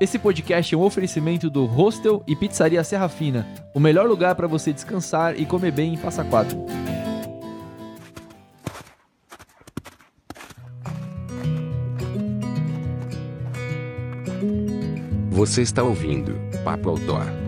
Esse 0.00 0.16
podcast 0.16 0.72
é 0.72 0.78
um 0.78 0.82
oferecimento 0.82 1.50
do 1.50 1.64
Hostel 1.64 2.22
e 2.24 2.36
Pizzaria 2.36 2.84
Serra 2.84 3.08
Fina, 3.08 3.44
o 3.74 3.80
melhor 3.80 4.06
lugar 4.06 4.36
para 4.36 4.46
você 4.46 4.72
descansar 4.72 5.36
e 5.36 5.44
comer 5.44 5.72
bem 5.72 5.94
em 5.94 5.98
Passa 5.98 6.24
Quatro. 6.24 6.56
Você 15.30 15.62
está 15.62 15.82
ouvindo 15.82 16.32
Papo 16.62 16.90
Outdoor. 16.90 17.47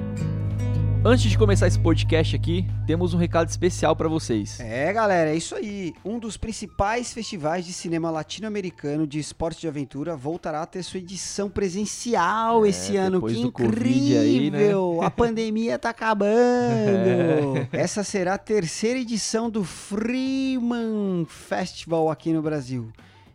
Antes 1.03 1.31
de 1.31 1.39
começar 1.39 1.67
esse 1.67 1.79
podcast 1.79 2.37
aqui, 2.37 2.67
temos 2.87 3.15
um 3.15 3.17
recado 3.17 3.49
especial 3.49 3.97
para 3.97 4.07
vocês. 4.07 4.61
É, 4.61 4.93
galera, 4.93 5.31
é 5.31 5.35
isso 5.35 5.55
aí. 5.55 5.95
Um 6.05 6.19
dos 6.19 6.37
principais 6.37 7.11
festivais 7.11 7.65
de 7.65 7.73
cinema 7.73 8.11
latino-americano 8.11 9.07
de 9.07 9.19
esporte 9.19 9.63
de 9.63 9.69
aventura 9.69 10.15
voltará 10.15 10.61
a 10.61 10.67
ter 10.67 10.83
sua 10.83 10.99
edição 10.99 11.49
presencial 11.49 12.67
É, 12.67 12.69
esse 12.69 12.99
ano. 12.99 13.23
Que 13.23 13.41
incrível! 13.41 14.21
aí, 14.21 14.51
né? 14.51 15.07
A 15.07 15.09
pandemia 15.11 15.79
tá 15.79 15.89
acabando. 15.89 17.67
Essa 17.73 18.05
será 18.05 18.35
a 18.35 18.39
terceira 18.39 18.99
edição 18.99 19.49
do 19.49 19.65
Freeman 19.65 21.25
Festival 21.27 22.11
aqui 22.11 22.31
no 22.31 22.43
Brasil. 22.43 22.93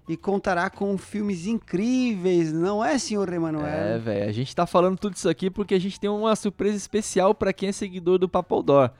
E 0.07 0.15
contará 0.15 0.69
com 0.69 0.95
filmes 0.97 1.47
incríveis, 1.47 2.53
não 2.53 2.85
é, 2.85 2.97
senhor 2.97 3.31
Emanuel? 3.33 3.65
É, 3.65 3.97
velho, 3.97 4.29
a 4.29 4.31
gente 4.31 4.55
tá 4.55 4.67
falando 4.67 4.99
tudo 4.99 5.15
isso 5.15 5.27
aqui 5.27 5.49
porque 5.49 5.73
a 5.73 5.79
gente 5.79 5.99
tem 5.99 6.09
uma 6.09 6.35
surpresa 6.35 6.77
especial 6.77 7.33
para 7.33 7.51
quem 7.51 7.69
é 7.69 7.71
seguidor 7.71 8.19
do 8.19 8.29
Papo 8.29 8.55
Outdoor. 8.55 8.91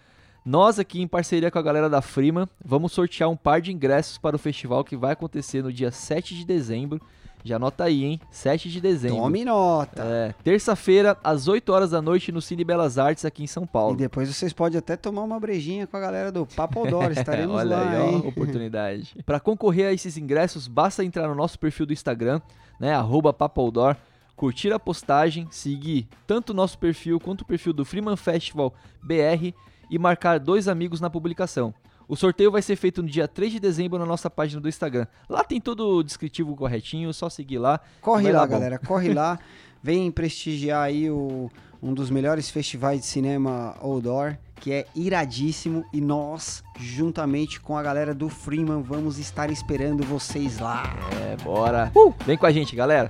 Nós 0.44 0.80
aqui 0.80 1.02
em 1.02 1.08
parceria 1.08 1.52
com 1.52 1.60
a 1.60 1.62
galera 1.62 1.90
da 1.90 2.02
Freeman, 2.02 2.48
vamos 2.64 2.92
sortear 2.92 3.30
um 3.30 3.36
par 3.36 3.62
de 3.62 3.72
ingressos 3.72 4.18
para 4.18 4.36
o 4.36 4.40
festival 4.40 4.84
que 4.84 4.96
vai 4.96 5.14
acontecer 5.14 5.64
no 5.64 5.72
dia 5.72 5.92
7 5.92 6.36
de 6.36 6.46
dezembro. 6.46 7.00
Já 7.46 7.58
anota 7.58 7.84
aí, 7.84 8.04
hein? 8.04 8.20
7 8.32 8.70
de 8.72 8.82
dezembro. 8.82 9.18
Tome 9.18 9.46
nota. 9.46 10.02
É, 10.04 10.34
terça-feira, 10.44 11.16
às 11.24 11.48
8 11.48 11.72
horas 11.72 11.92
da 11.92 12.02
noite, 12.02 12.32
no 12.32 12.42
Cine 12.42 12.64
Belas 12.64 12.98
Artes, 12.98 13.24
aqui 13.24 13.44
em 13.44 13.48
São 13.48 13.66
E 13.66 13.68
Paulo. 13.68 13.96
depois 13.96 14.28
vocês 14.28 14.52
podem 14.52 14.80
até 14.80 14.98
tomar 14.98 15.22
uma 15.22 15.40
brejinha 15.40 15.86
com 15.86 15.96
a 15.96 16.00
galera 16.00 16.32
do 16.32 16.48
Papo 16.48 16.80
Outdoor, 16.80 17.12
estaremos 17.14 17.56
Olha 17.56 17.78
lá, 17.78 17.90
aí, 17.92 17.98
ó, 18.00 18.10
hein? 18.10 18.24
oportunidade. 18.26 19.16
Para 19.24 19.40
concorrer 19.40 19.90
a 19.90 19.94
esses 19.94 20.18
ingressos, 20.18 20.68
basta 20.68 21.04
entrar 21.06 21.28
no 21.28 21.36
nosso 21.36 21.60
perfil 21.60 21.86
do 21.86 21.94
Instagram, 21.94 22.42
né, 22.80 22.96
arroba 22.96 23.32
Papoldor, 23.32 23.96
curtir 24.36 24.74
a 24.74 24.80
postagem, 24.80 25.48
seguir 25.52 26.08
tanto 26.26 26.50
o 26.50 26.54
nosso 26.56 26.80
perfil 26.80 27.20
quanto 27.20 27.42
o 27.42 27.46
perfil 27.46 27.74
do 27.74 27.86
Freeman 27.86 28.18
Festival 28.18 28.74
BR 29.04 29.54
e 29.92 30.00
marcar 30.00 30.40
dois 30.40 30.68
amigos 30.68 31.00
na 31.00 31.12
publicação. 31.12 31.76
O 32.08 32.16
sorteio 32.16 32.52
vai 32.52 32.62
ser 32.62 32.76
feito 32.76 33.02
no 33.02 33.10
dia 33.10 33.28
3 33.28 33.54
de 33.54 33.60
dezembro 33.60 33.98
na 33.98 34.06
nossa 34.06 34.30
página 34.30 34.62
do 34.62 34.70
Instagram. 34.70 35.08
Lá 35.28 35.44
tem 35.44 35.60
todo 35.60 35.98
o 35.98 36.04
descritivo 36.04 36.56
corretinho, 36.56 37.14
só 37.14 37.30
seguir 37.30 37.58
lá. 37.58 37.80
Corre 38.02 38.32
lá, 38.32 38.46
galera, 38.46 38.78
corre 38.78 39.14
lá. 39.14 39.40
Vem 39.82 40.12
prestigiar 40.12 40.84
aí 40.84 41.10
o, 41.10 41.50
um 41.82 41.94
dos 41.94 42.10
melhores 42.10 42.50
festivais 42.50 43.02
de 43.02 43.06
cinema 43.06 43.76
outdoor, 43.80 44.36
que 44.56 44.72
é 44.72 44.86
iradíssimo. 44.96 45.86
E 45.94 46.02
nós, 46.02 46.64
juntamente 46.80 47.60
com 47.60 47.78
a 47.78 47.84
galera 47.84 48.14
do 48.14 48.30
Freeman, 48.30 48.82
vamos 48.82 49.20
estar 49.20 49.50
esperando 49.52 50.04
vocês 50.04 50.60
lá. 50.60 50.84
É, 51.22 51.44
bora. 51.44 51.92
Vem 52.26 52.38
com 52.38 52.46
a 52.46 52.52
gente, 52.52 52.76
galera. 52.76 53.10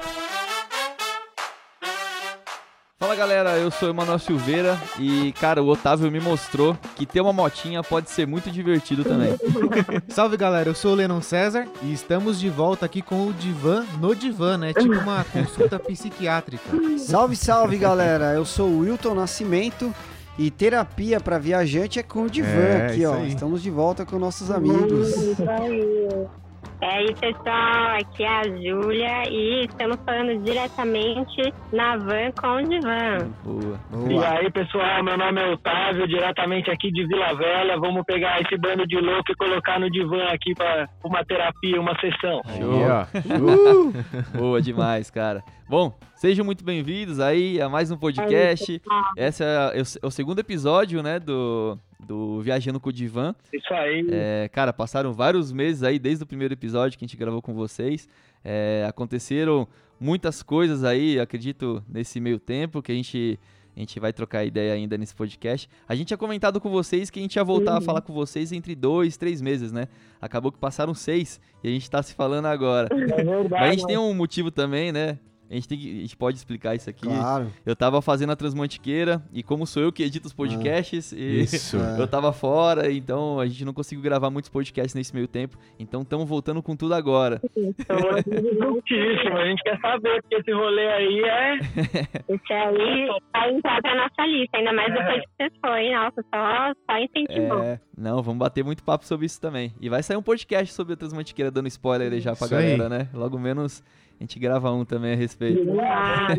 Fala 2.97 3.13
galera, 3.13 3.57
eu 3.57 3.69
sou 3.69 3.89
o 3.89 3.91
Emanuel 3.91 4.17
Silveira 4.17 4.79
e, 4.97 5.33
cara, 5.33 5.61
o 5.61 5.67
Otávio 5.67 6.09
me 6.09 6.21
mostrou 6.21 6.77
que 6.95 7.05
ter 7.05 7.19
uma 7.19 7.33
motinha 7.33 7.83
pode 7.83 8.09
ser 8.09 8.25
muito 8.25 8.49
divertido 8.49 9.03
também. 9.03 9.35
Salve 10.07 10.37
galera, 10.37 10.69
eu 10.69 10.73
sou 10.73 10.93
o 10.93 10.95
Lennon 10.95 11.21
César 11.21 11.67
e 11.83 11.91
estamos 11.91 12.39
de 12.39 12.49
volta 12.49 12.85
aqui 12.85 13.01
com 13.01 13.27
o 13.27 13.33
Divan 13.33 13.85
no 13.99 14.15
Divan, 14.15 14.59
né? 14.59 14.73
Tipo 14.73 14.93
uma 14.97 15.25
consulta 15.29 15.77
psiquiátrica. 15.77 16.63
Salve, 16.97 17.35
salve, 17.35 17.77
galera. 17.77 18.33
Eu 18.33 18.45
sou 18.45 18.69
o 18.69 18.79
Wilton 18.79 19.13
Nascimento. 19.13 19.93
E 20.37 20.51
terapia 20.51 21.17
para 21.21 21.37
viajante 21.37 21.97
é 21.97 22.03
com 22.03 22.23
o 22.23 22.29
Divan 22.29 22.47
É, 22.49 22.87
aqui, 22.87 23.05
ó. 23.05 23.13
aí. 23.15 23.29
Estamos 23.29 23.61
de 23.63 23.69
volta 23.69 24.05
com 24.05 24.17
nossos 24.19 24.51
amigos. 24.51 25.13
Isso 26.75 26.83
aí. 26.83 26.95
É 26.95 26.95
aí, 26.95 27.15
pessoal, 27.15 27.97
aqui 27.99 28.23
é 28.23 28.27
a 28.27 28.43
Júlia 28.43 29.29
e 29.29 29.65
estamos 29.65 29.97
falando 30.05 30.43
diretamente 30.43 31.53
na 31.71 31.97
van 31.97 32.31
com 32.39 32.55
o 32.55 32.63
Divan. 32.63 33.29
Boa. 33.43 33.79
E 34.09 34.13
Boa. 34.13 34.29
aí, 34.29 34.51
pessoal, 34.51 35.03
meu 35.03 35.17
nome 35.17 35.41
é 35.41 35.53
Otávio, 35.53 36.07
diretamente 36.07 36.71
aqui 36.71 36.91
de 36.91 37.05
Vila 37.05 37.33
Velha. 37.35 37.77
Vamos 37.79 38.03
pegar 38.05 38.41
esse 38.41 38.57
bando 38.57 38.87
de 38.87 38.97
louco 38.99 39.31
e 39.31 39.35
colocar 39.35 39.79
no 39.79 39.89
divã 39.89 40.25
aqui 40.27 40.53
para 40.55 40.87
uma 41.03 41.23
terapia, 41.23 41.79
uma 41.79 41.95
sessão. 41.99 42.41
Show. 42.57 42.81
ó. 42.89 44.37
Boa 44.37 44.61
demais, 44.61 45.09
cara. 45.09 45.43
Bom, 45.67 45.97
sejam 46.15 46.45
muito 46.45 46.63
bem-vindos 46.63 47.19
aí 47.19 47.59
a 47.59 47.67
mais 47.67 47.89
um 47.89 47.97
podcast. 47.97 48.81
Esse 49.17 49.43
é, 49.43 49.47
é 49.73 49.81
o- 49.81 49.99
é 50.03 50.07
o 50.07 50.11
segundo 50.11 50.39
episódio, 50.39 51.01
né, 51.01 51.19
do, 51.19 51.77
do 51.99 52.39
Viajando 52.41 52.79
com 52.79 52.89
o 52.89 52.93
Divan. 52.93 53.33
Isso 53.51 53.73
aí. 53.73 54.05
É, 54.11 54.47
cara, 54.51 54.71
passaram 54.71 55.11
vários 55.11 55.51
meses 55.51 55.81
aí 55.81 55.97
desde 55.97 56.23
o 56.23 56.27
primeiro 56.27 56.53
episódio 56.53 56.97
que 56.99 57.03
a 57.03 57.07
gente 57.07 57.17
gravou 57.17 57.41
com 57.41 57.53
vocês. 57.55 58.07
É, 58.43 58.85
aconteceram 58.87 59.67
muitas 59.99 60.43
coisas 60.43 60.83
aí, 60.83 61.19
acredito, 61.19 61.83
nesse 61.89 62.19
meio 62.19 62.39
tempo 62.39 62.79
que 62.79 62.91
a 62.91 62.95
gente, 62.95 63.39
a 63.75 63.79
gente 63.79 63.99
vai 63.99 64.13
trocar 64.13 64.45
ideia 64.45 64.71
ainda 64.73 64.95
nesse 64.99 65.15
podcast. 65.15 65.67
A 65.89 65.95
gente 65.95 66.09
tinha 66.09 66.17
comentado 66.17 66.61
com 66.61 66.69
vocês 66.69 67.09
que 67.09 67.17
a 67.17 67.21
gente 67.23 67.37
ia 67.37 67.43
voltar 67.43 67.77
a 67.77 67.81
falar 67.81 68.01
com 68.01 68.13
vocês 68.13 68.51
entre 68.51 68.75
dois, 68.75 69.17
três 69.17 69.41
meses, 69.41 69.71
né? 69.71 69.87
Acabou 70.21 70.51
que 70.51 70.59
passaram 70.59 70.93
seis 70.93 71.41
e 71.63 71.67
a 71.69 71.71
gente 71.71 71.89
tá 71.89 72.03
se 72.03 72.13
falando 72.13 72.45
agora. 72.45 72.87
É 72.91 73.23
verdade. 73.23 73.49
Mas 73.49 73.61
a 73.61 73.71
gente 73.71 73.87
tem 73.87 73.97
um 73.97 74.13
motivo 74.13 74.51
também, 74.51 74.91
né? 74.91 75.17
A 75.49 75.53
gente, 75.53 75.67
tem 75.67 75.77
que- 75.77 75.97
a 75.97 76.01
gente 76.01 76.17
pode 76.17 76.37
explicar 76.37 76.75
isso 76.75 76.89
aqui. 76.89 77.05
Claro. 77.05 77.51
Eu 77.65 77.75
tava 77.75 78.01
fazendo 78.01 78.31
a 78.31 78.35
Transmantiqueira 78.35 79.21
e 79.31 79.43
como 79.43 79.65
sou 79.67 79.83
eu 79.83 79.91
que 79.91 80.01
edito 80.03 80.27
os 80.27 80.33
podcasts, 80.33 81.11
e 81.11 81.41
Isso. 81.41 81.77
eu 81.99 82.07
tava 82.07 82.33
fora, 82.33 82.91
então 82.91 83.39
a 83.39 83.45
gente 83.47 83.63
não 83.63 83.73
conseguiu 83.73 84.03
gravar 84.03 84.29
muitos 84.29 84.49
podcasts 84.49 84.93
nesse 84.95 85.13
meio 85.13 85.27
tempo. 85.27 85.57
Então 85.79 86.01
estamos 86.01 86.27
voltando 86.27 86.61
com 86.63 86.75
tudo 86.75 86.93
agora. 86.95 87.39
Muitíssimo. 88.25 89.37
A 89.37 89.45
gente 89.45 89.61
quer 89.63 89.79
saber, 89.79 90.21
porque 90.21 90.35
esse 90.35 90.51
rolê 90.51 90.87
aí 90.87 91.19
é. 91.21 91.55
Esse 92.27 92.53
aí 92.53 93.07
vai 93.33 93.53
entrar 93.53 93.81
pra 93.81 93.95
nossa 93.95 94.25
lista, 94.27 94.57
ainda 94.57 94.73
mais 94.73 94.93
depois 94.93 95.21
que 95.21 95.27
você 95.37 95.51
foi. 95.61 95.91
Nossa, 95.93 96.25
só, 96.33 96.73
só 96.89 96.97
incentivou. 96.99 97.63
É, 97.63 97.79
não, 97.97 98.21
vamos 98.23 98.39
bater 98.39 98.63
muito 98.63 98.83
papo 98.83 99.05
sobre 99.05 99.25
isso 99.25 99.39
também. 99.39 99.73
E 99.79 99.89
vai 99.89 100.01
sair 100.03 100.17
um 100.17 100.21
podcast 100.23 100.73
sobre 100.73 100.93
a 100.93 100.97
Transmantiqueira 100.97 101.51
dando 101.51 101.67
spoiler 101.67 102.11
aí 102.11 102.19
já 102.19 102.35
pra 102.35 102.45
Isso 102.45 102.55
aí. 102.55 102.77
galera, 102.77 102.89
né? 102.89 103.09
Logo 103.13 103.37
menos 103.37 103.83
a 104.19 104.23
gente 104.23 104.39
grava 104.39 104.71
um 104.71 104.85
também 104.85 105.13
a 105.13 105.15
respeito. 105.15 105.65
Ah, 105.85 106.35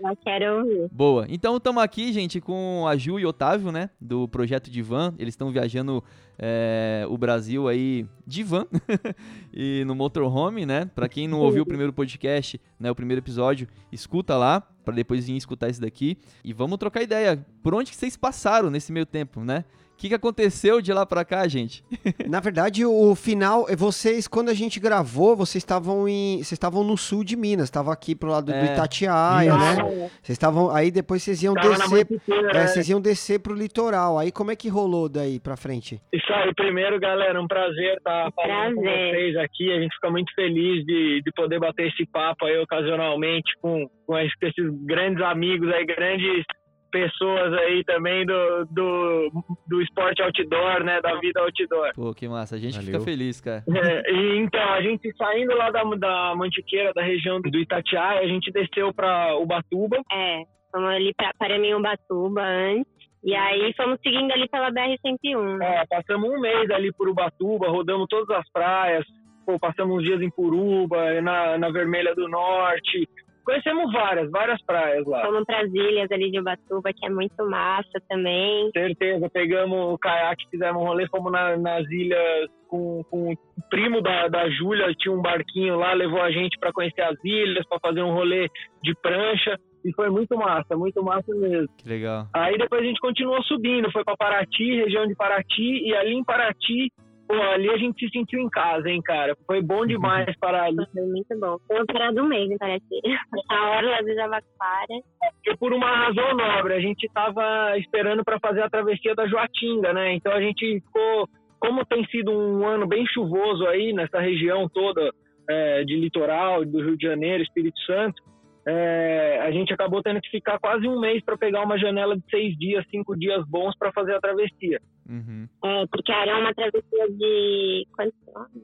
já 0.00 0.16
quero 0.16 0.58
ouvir. 0.58 0.88
Boa. 0.90 1.26
Então 1.28 1.56
estamos 1.56 1.82
aqui, 1.82 2.12
gente, 2.12 2.40
com 2.40 2.86
a 2.86 2.96
Ju 2.96 3.18
e 3.18 3.26
Otávio, 3.26 3.70
né? 3.70 3.90
Do 4.00 4.26
projeto 4.28 4.70
de 4.70 4.82
van. 4.82 5.14
Eles 5.18 5.34
estão 5.34 5.50
viajando 5.50 6.02
é, 6.38 7.04
o 7.08 7.16
Brasil 7.18 7.68
aí 7.68 8.06
de 8.26 8.42
van 8.42 8.66
e 9.52 9.84
no 9.84 9.94
motorhome, 9.94 10.64
né? 10.64 10.90
Pra 10.94 11.08
quem 11.08 11.28
não 11.28 11.40
ouviu 11.40 11.62
o 11.62 11.66
primeiro 11.66 11.92
podcast, 11.92 12.60
né? 12.78 12.90
O 12.90 12.94
primeiro 12.94 13.20
episódio, 13.20 13.68
escuta 13.92 14.36
lá 14.36 14.62
pra 14.84 14.94
depois 14.94 15.26
vir 15.26 15.36
escutar 15.36 15.68
esse 15.68 15.80
daqui 15.80 16.18
e 16.42 16.52
vamos 16.52 16.78
trocar 16.78 17.02
ideia. 17.02 17.44
Por 17.62 17.74
onde 17.74 17.90
que 17.90 17.96
vocês 17.96 18.16
passaram 18.16 18.70
nesse 18.70 18.92
meio 18.92 19.06
tempo, 19.06 19.40
né? 19.44 19.64
O 20.00 20.02
que, 20.02 20.08
que 20.08 20.14
aconteceu 20.14 20.80
de 20.80 20.94
lá 20.94 21.04
pra 21.04 21.26
cá, 21.26 21.46
gente? 21.46 21.84
Na 22.26 22.40
verdade, 22.40 22.86
o 22.86 23.14
final, 23.14 23.66
vocês, 23.76 24.26
quando 24.26 24.48
a 24.48 24.54
gente 24.54 24.80
gravou, 24.80 25.36
vocês 25.36 25.62
estavam 25.62 26.08
em. 26.08 26.38
Vocês 26.38 26.52
estavam 26.52 26.82
no 26.82 26.96
sul 26.96 27.22
de 27.22 27.36
Minas, 27.36 27.66
estavam 27.66 27.92
aqui 27.92 28.14
pro 28.14 28.30
lado 28.30 28.46
do 28.46 28.54
É. 28.54 28.72
Itatiaia, 28.72 29.52
né? 29.52 29.74
Vocês 30.22 30.30
estavam. 30.30 30.74
Aí 30.74 30.90
depois 30.90 31.22
vocês 31.22 31.42
iam 31.42 31.52
Tava 31.52 31.68
descer. 31.68 32.06
É, 32.54 32.66
vocês 32.66 32.88
iam 32.88 32.98
descer 32.98 33.40
pro 33.40 33.52
litoral. 33.52 34.18
Aí 34.18 34.32
como 34.32 34.50
é 34.50 34.56
que 34.56 34.70
rolou 34.70 35.06
daí 35.06 35.38
pra 35.38 35.54
frente? 35.54 36.00
Isso 36.10 36.32
aí, 36.32 36.54
primeiro, 36.54 36.98
galera, 36.98 37.38
um 37.38 37.46
prazer 37.46 37.98
estar 37.98 38.32
falando 38.34 38.76
com 38.76 38.80
vocês 38.80 39.36
aqui. 39.36 39.70
A 39.70 39.80
gente 39.82 39.94
fica 39.96 40.10
muito 40.10 40.34
feliz 40.34 40.82
de, 40.86 41.20
de 41.22 41.32
poder 41.32 41.60
bater 41.60 41.88
esse 41.88 42.06
papo 42.06 42.46
aí 42.46 42.56
ocasionalmente 42.56 43.52
com, 43.60 43.86
com 44.06 44.18
esses 44.18 44.32
esses 44.40 44.64
grandes 44.86 45.22
amigos 45.22 45.70
aí, 45.70 45.84
grandes 45.84 46.42
pessoas 46.90 47.52
aí 47.54 47.84
também 47.84 48.26
do, 48.26 48.66
do, 48.70 49.30
do 49.66 49.82
esporte 49.82 50.22
outdoor, 50.22 50.84
né? 50.84 51.00
Da 51.00 51.14
vida 51.16 51.40
outdoor. 51.40 51.92
Pô, 51.94 52.14
que 52.14 52.28
massa. 52.28 52.56
A 52.56 52.58
gente 52.58 52.76
Valeu. 52.76 52.92
fica 52.92 53.00
feliz, 53.00 53.40
cara. 53.40 53.62
É, 53.68 54.12
e 54.12 54.38
então, 54.38 54.72
a 54.72 54.82
gente 54.82 55.10
saindo 55.16 55.56
lá 55.56 55.70
da, 55.70 55.82
da 55.82 56.34
Mantiqueira, 56.36 56.92
da 56.92 57.02
região 57.02 57.40
do 57.40 57.58
Itatiaia, 57.58 58.20
a 58.20 58.26
gente 58.26 58.50
desceu 58.52 58.92
para 58.92 59.36
Ubatuba. 59.36 59.98
É, 60.12 60.42
fomos 60.70 60.90
ali 60.90 61.12
pra 61.14 61.32
Paraminhumbatuba 61.38 62.42
antes. 62.42 63.00
E 63.22 63.34
aí 63.34 63.72
fomos 63.76 63.98
seguindo 64.02 64.32
ali 64.32 64.48
pela 64.48 64.70
BR-101. 64.70 65.62
É, 65.62 65.86
passamos 65.86 66.30
um 66.30 66.40
mês 66.40 66.70
ali 66.70 66.92
por 66.92 67.08
Ubatuba, 67.08 67.68
rodamos 67.68 68.06
todas 68.08 68.30
as 68.30 68.50
praias, 68.50 69.04
pô, 69.44 69.58
passamos 69.58 69.98
uns 69.98 70.04
dias 70.04 70.22
em 70.22 70.30
Puruba, 70.30 71.20
na, 71.20 71.58
na 71.58 71.70
Vermelha 71.70 72.14
do 72.14 72.28
Norte, 72.28 73.06
conhecemos 73.44 73.92
várias, 73.92 74.30
várias 74.30 74.62
praias 74.64 75.06
lá. 75.06 75.22
Fomos 75.24 75.44
para 75.44 75.60
as 75.62 75.72
ilhas 75.72 76.10
ali 76.12 76.30
de 76.30 76.38
Ubatuba, 76.40 76.92
que 76.92 77.06
é 77.06 77.10
muito 77.10 77.48
massa 77.48 78.00
também. 78.08 78.70
certeza. 78.72 79.28
Pegamos 79.30 79.92
o 79.94 79.98
caiaque, 79.98 80.48
fizemos 80.50 80.80
um 80.82 80.86
rolê, 80.86 81.06
fomos 81.08 81.32
na- 81.32 81.56
nas 81.56 81.88
ilhas 81.90 82.48
com, 82.68 83.02
com 83.10 83.32
o 83.32 83.36
primo 83.68 84.00
da, 84.00 84.28
da 84.28 84.48
Júlia, 84.50 84.92
tinha 84.98 85.12
um 85.12 85.20
barquinho 85.22 85.76
lá, 85.76 85.92
levou 85.92 86.20
a 86.22 86.30
gente 86.30 86.56
para 86.58 86.72
conhecer 86.72 87.02
as 87.02 87.16
ilhas, 87.24 87.66
para 87.68 87.80
fazer 87.80 88.02
um 88.02 88.12
rolê 88.12 88.48
de 88.82 88.94
prancha. 89.02 89.58
E 89.84 89.92
foi 89.94 90.10
muito 90.10 90.36
massa, 90.36 90.76
muito 90.76 91.02
massa 91.02 91.34
mesmo. 91.34 91.66
Que 91.78 91.88
legal. 91.88 92.26
Aí 92.34 92.58
depois 92.58 92.82
a 92.82 92.84
gente 92.84 93.00
continuou 93.00 93.42
subindo, 93.44 93.90
foi 93.90 94.04
para 94.04 94.14
Paraty, 94.16 94.74
região 94.76 95.06
de 95.06 95.14
Paraty, 95.14 95.88
e 95.88 95.94
ali 95.96 96.12
em 96.12 96.22
Paraty, 96.22 96.92
pô, 97.30 97.40
ali 97.40 97.70
a 97.70 97.76
gente 97.76 98.04
se 98.04 98.10
sentiu 98.10 98.40
em 98.40 98.50
casa, 98.50 98.88
hein, 98.90 99.00
cara. 99.02 99.36
Foi 99.46 99.62
bom 99.62 99.86
demais 99.86 100.36
parar 100.40 100.64
ali. 100.64 100.84
Foi 100.92 101.02
muito 101.02 101.38
bom. 101.38 101.56
Foi 101.66 101.76
uma 101.76 101.86
parada 101.86 102.14
do 102.14 102.24
mês 102.24 102.58
Paraty. 102.58 103.00
A 103.48 103.70
orla 103.76 104.02
do 104.02 104.14
Jabaquara. 104.14 105.00
porque 105.34 105.56
por 105.56 105.72
uma 105.72 106.06
razão 106.06 106.34
nobre, 106.34 106.74
a 106.74 106.80
gente 106.80 107.04
estava 107.04 107.78
esperando 107.78 108.24
para 108.24 108.40
fazer 108.40 108.62
a 108.62 108.70
travessia 108.70 109.14
da 109.14 109.28
Joatinga, 109.28 109.92
né? 109.92 110.14
Então 110.14 110.32
a 110.32 110.40
gente 110.40 110.80
ficou, 110.80 111.28
como 111.60 111.84
tem 111.84 112.04
sido 112.06 112.32
um 112.32 112.66
ano 112.66 112.86
bem 112.86 113.06
chuvoso 113.06 113.66
aí 113.66 113.92
nessa 113.92 114.18
região 114.18 114.68
toda 114.68 115.12
é, 115.48 115.84
de 115.84 115.96
litoral, 115.96 116.64
do 116.64 116.82
Rio 116.82 116.96
de 116.96 117.06
Janeiro, 117.06 117.42
Espírito 117.42 117.80
Santo, 117.82 118.20
é, 118.66 119.40
a 119.42 119.50
gente 119.50 119.72
acabou 119.72 120.02
tendo 120.02 120.20
que 120.20 120.30
ficar 120.30 120.58
quase 120.58 120.86
um 120.86 121.00
mês 121.00 121.24
para 121.24 121.38
pegar 121.38 121.62
uma 121.62 121.78
janela 121.78 122.16
de 122.16 122.22
seis 122.30 122.56
dias, 122.58 122.84
cinco 122.90 123.16
dias 123.16 123.44
bons 123.48 123.76
para 123.78 123.92
fazer 123.92 124.14
a 124.14 124.20
travessia. 124.20 124.80
Uhum. 125.10 125.48
É, 125.64 125.86
porque 125.90 126.12
era 126.12 126.38
uma 126.38 126.54
travessia 126.54 127.10
de 127.10 127.84
quantos 127.96 128.14
quilômetros? 128.24 128.62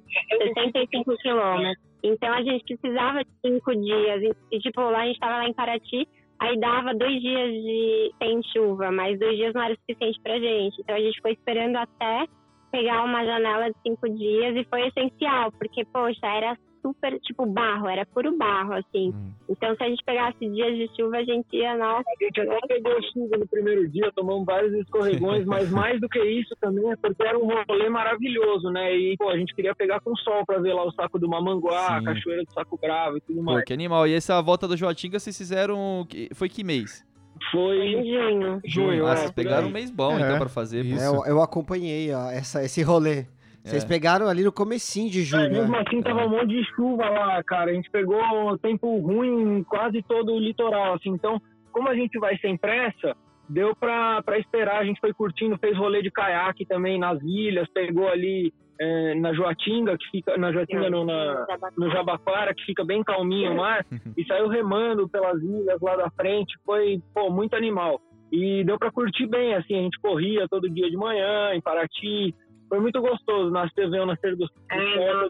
65 0.55 1.17
quilômetros. 1.17 1.87
Então 2.05 2.33
a 2.33 2.43
gente 2.43 2.65
precisava 2.65 3.25
de 3.25 3.31
cinco 3.45 3.75
dias. 3.75 4.37
E, 4.53 4.59
tipo, 4.61 4.81
lá 4.81 5.03
a 5.03 5.07
gente 5.07 5.19
tava 5.19 5.39
lá 5.39 5.49
em 5.49 5.53
Paraty, 5.53 6.09
aí 6.39 6.57
dava 6.61 6.95
dois 6.95 7.21
dias 7.21 7.51
de 7.51 8.13
sem 8.23 8.41
chuva, 8.53 8.93
mas 8.93 9.19
dois 9.19 9.37
dias 9.37 9.53
não 9.53 9.63
era 9.63 9.75
suficiente 9.75 10.21
pra 10.23 10.39
gente. 10.39 10.81
Então 10.81 10.95
a 10.95 11.01
gente 11.01 11.21
foi 11.21 11.33
esperando 11.33 11.77
até 11.77 12.27
pegar 12.71 13.03
uma 13.03 13.25
janela 13.25 13.71
de 13.71 13.77
cinco 13.83 14.09
dias 14.09 14.55
e 14.55 14.65
foi 14.65 14.87
essencial, 14.87 15.51
porque, 15.53 15.85
poxa, 15.87 16.27
era 16.27 16.57
super, 16.87 17.19
tipo, 17.21 17.45
barro, 17.47 17.89
era 17.89 18.07
puro 18.07 18.37
barro, 18.37 18.75
assim. 18.75 19.11
Hum. 19.11 19.33
Então 19.49 19.75
se 19.77 19.83
a 19.83 19.89
gente 19.89 20.05
pegasse 20.05 20.39
dias 20.39 20.77
de 20.77 20.89
chuva, 20.97 21.17
a 21.17 21.25
gente 21.25 21.47
ia, 21.57 21.77
nossa, 21.77 22.05
A 22.09 22.25
gente 22.25 22.41
até 22.41 22.67
pegou 22.69 22.93
chuva 23.13 23.37
no 23.39 23.47
primeiro 23.49 23.89
dia, 23.89 24.13
tomamos 24.15 24.45
vários 24.47 24.73
escorregões, 24.75 25.45
mas 25.47 25.71
mais 25.71 26.01
do 26.01 26.09
que 26.09 26.23
isso 26.23 26.55
também 26.61 26.89
é 26.91 26.97
porque 26.97 27.23
era 27.25 27.39
um 27.39 27.49
rolê 27.69 27.89
maravilhoso, 27.89 28.71
né? 28.71 28.95
E 28.97 29.17
pô, 29.17 29.29
a 29.31 29.37
gente 29.39 29.55
queria 29.55 29.75
pegar 29.75 30.01
com 30.01 30.15
sol 30.17 30.45
para 30.47 30.59
ver 30.61 30.73
lá 30.75 30.85
o 30.87 30.93
saco 30.93 31.19
do 31.19 31.29
Mamanguá, 31.29 31.97
a 31.99 32.03
cachoeira 32.05 32.45
do 32.45 32.53
Saco 32.53 32.79
Bravo 32.81 33.17
e 33.17 33.21
tudo 33.23 33.39
Pô, 33.45 33.53
mais. 33.53 33.65
que 33.65 33.73
animal. 33.73 34.07
E 34.07 34.15
essa 34.15 34.41
volta 34.41 34.69
do 34.69 34.77
Joatinga 34.77 35.19
vocês 35.19 35.37
fizeram. 35.37 36.07
que- 36.09 36.29
Foi 36.35 36.49
que 36.49 36.63
mês? 36.63 37.05
foi 37.53 37.77
em 37.87 38.03
junho. 38.07 38.61
junho, 38.65 39.07
Ah, 39.07 39.13
é, 39.13 39.17
vocês 39.17 39.31
pegaram 39.33 39.69
um 39.69 39.71
mês 39.71 39.91
bom, 39.91 40.13
É, 40.13 40.23
então, 40.23 40.39
pra 40.39 40.49
fazer. 40.49 40.83
pô. 40.83 40.89
isso. 40.95 41.03
É, 41.05 41.07
eu, 41.09 41.25
eu 41.37 41.43
acompanhei 41.43 42.11
ó, 42.15 42.31
essa, 42.31 42.65
esse 42.65 42.83
rolê. 42.83 43.27
Vocês 43.67 43.85
É. 43.85 43.89
pegaram 43.89 44.29
ali 44.29 44.45
no 44.45 44.53
comecinho 44.53 45.11
de 45.11 45.21
É, 45.21 45.25
julho, 45.25 45.51
mesmo 45.51 45.73
né? 45.73 45.83
assim, 45.87 46.01
tava 46.03 46.25
um 46.25 46.31
monte 46.31 46.49
de 46.49 46.65
chuva 46.75 47.09
lá, 47.09 47.43
cara. 47.43 47.71
A 47.71 47.75
gente 47.75 47.91
pegou 47.91 48.57
tempo 48.59 48.99
ruim 48.99 49.59
em 49.59 49.63
quase 49.65 50.03
todo 50.03 50.33
o 50.33 50.39
litoral, 50.39 50.95
assim. 50.95 51.11
Então, 51.11 51.41
como 51.73 51.89
a 51.89 51.95
gente 51.95 52.19
vai 52.19 52.37
sem 52.39 52.57
pressa, 52.57 53.17
deu 53.49 53.75
pra, 53.77 54.23
pra 54.23 54.39
esperar. 54.39 54.79
A 54.81 54.85
gente 54.85 55.01
foi 55.01 55.13
curtindo, 55.13 55.59
fez 55.59 55.77
rolê 55.77 56.01
de 56.03 56.11
caiaque 56.11 56.65
também 56.65 56.99
nas 56.99 57.21
ilhas, 57.23 57.69
pegou 57.75 58.09
ali 58.09 58.53
é, 58.81 59.15
na 59.15 59.33
Joatinga, 59.33 59.97
que 59.99 60.07
fica... 60.11 60.37
Na 60.37 60.53
Joatinga, 60.53 60.91
não, 60.91 61.05
na, 61.05 61.47
no 61.79 61.91
Jabaquara, 61.91 62.55
que 62.55 62.63
fica 62.65 62.85
bem 62.85 63.03
calminho 63.03 63.53
o 63.53 63.57
mar, 63.57 63.85
e 64.17 64.25
saiu 64.27 64.49
remando 64.49 65.09
pelas 65.09 65.43
ilhas 65.43 65.81
lá 65.81 65.97
da 65.97 66.11
frente. 66.11 66.55
Foi, 66.65 67.01
pô, 67.15 67.31
muito 67.31 67.55
animal. 67.57 68.01
E 68.31 68.65
deu 68.65 68.79
pra 68.79 68.91
curtir 68.91 69.27
bem, 69.27 69.55
assim. 69.55 69.79
A 69.79 69.83
gente 69.83 69.99
corria 70.01 70.47
todo 70.49 70.69
dia 70.69 70.91
de 70.91 70.97
manhã, 70.97 71.55
em 71.55 71.61
Paraty. 71.61 72.35
Foi 72.69 72.81
muito 72.81 73.01
gostoso. 73.01 73.51
Ver 73.91 74.01
o 74.01 74.07
nascer 74.07 74.37
do 74.37 74.45
É, 74.71 75.25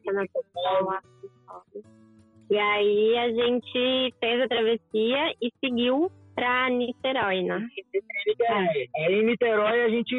E 2.50 2.59
aí 2.59 3.19
a 3.19 3.29
gente 3.31 4.15
fez 4.21 4.43
a 4.43 4.49
travessia 4.49 5.35
e 5.43 5.53
seguiu 5.61 6.11
pra 6.35 6.69
Niterói, 6.71 7.43
né? 7.43 7.67
É, 8.41 9.05
aí 9.05 9.15
em 9.15 9.25
Niterói 9.25 9.83
a 9.83 9.88
gente, 9.88 10.15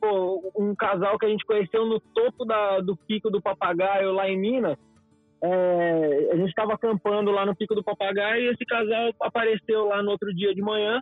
pô, 0.00 0.52
um 0.58 0.74
casal 0.74 1.18
que 1.18 1.26
a 1.26 1.28
gente 1.28 1.44
conheceu 1.44 1.86
no 1.86 2.00
topo 2.00 2.44
da, 2.44 2.80
do 2.80 2.96
Pico 2.96 3.30
do 3.30 3.42
Papagaio 3.42 4.12
lá 4.12 4.28
em 4.28 4.38
Minas, 4.38 4.76
é, 5.42 6.30
a 6.32 6.36
gente 6.36 6.48
estava 6.48 6.74
acampando 6.74 7.30
lá 7.30 7.46
no 7.46 7.54
Pico 7.54 7.74
do 7.74 7.84
Papagaio 7.84 8.42
e 8.42 8.48
esse 8.48 8.64
casal 8.64 9.10
apareceu 9.20 9.86
lá 9.86 10.02
no 10.02 10.10
outro 10.10 10.34
dia 10.34 10.54
de 10.54 10.60
manhã 10.60 11.00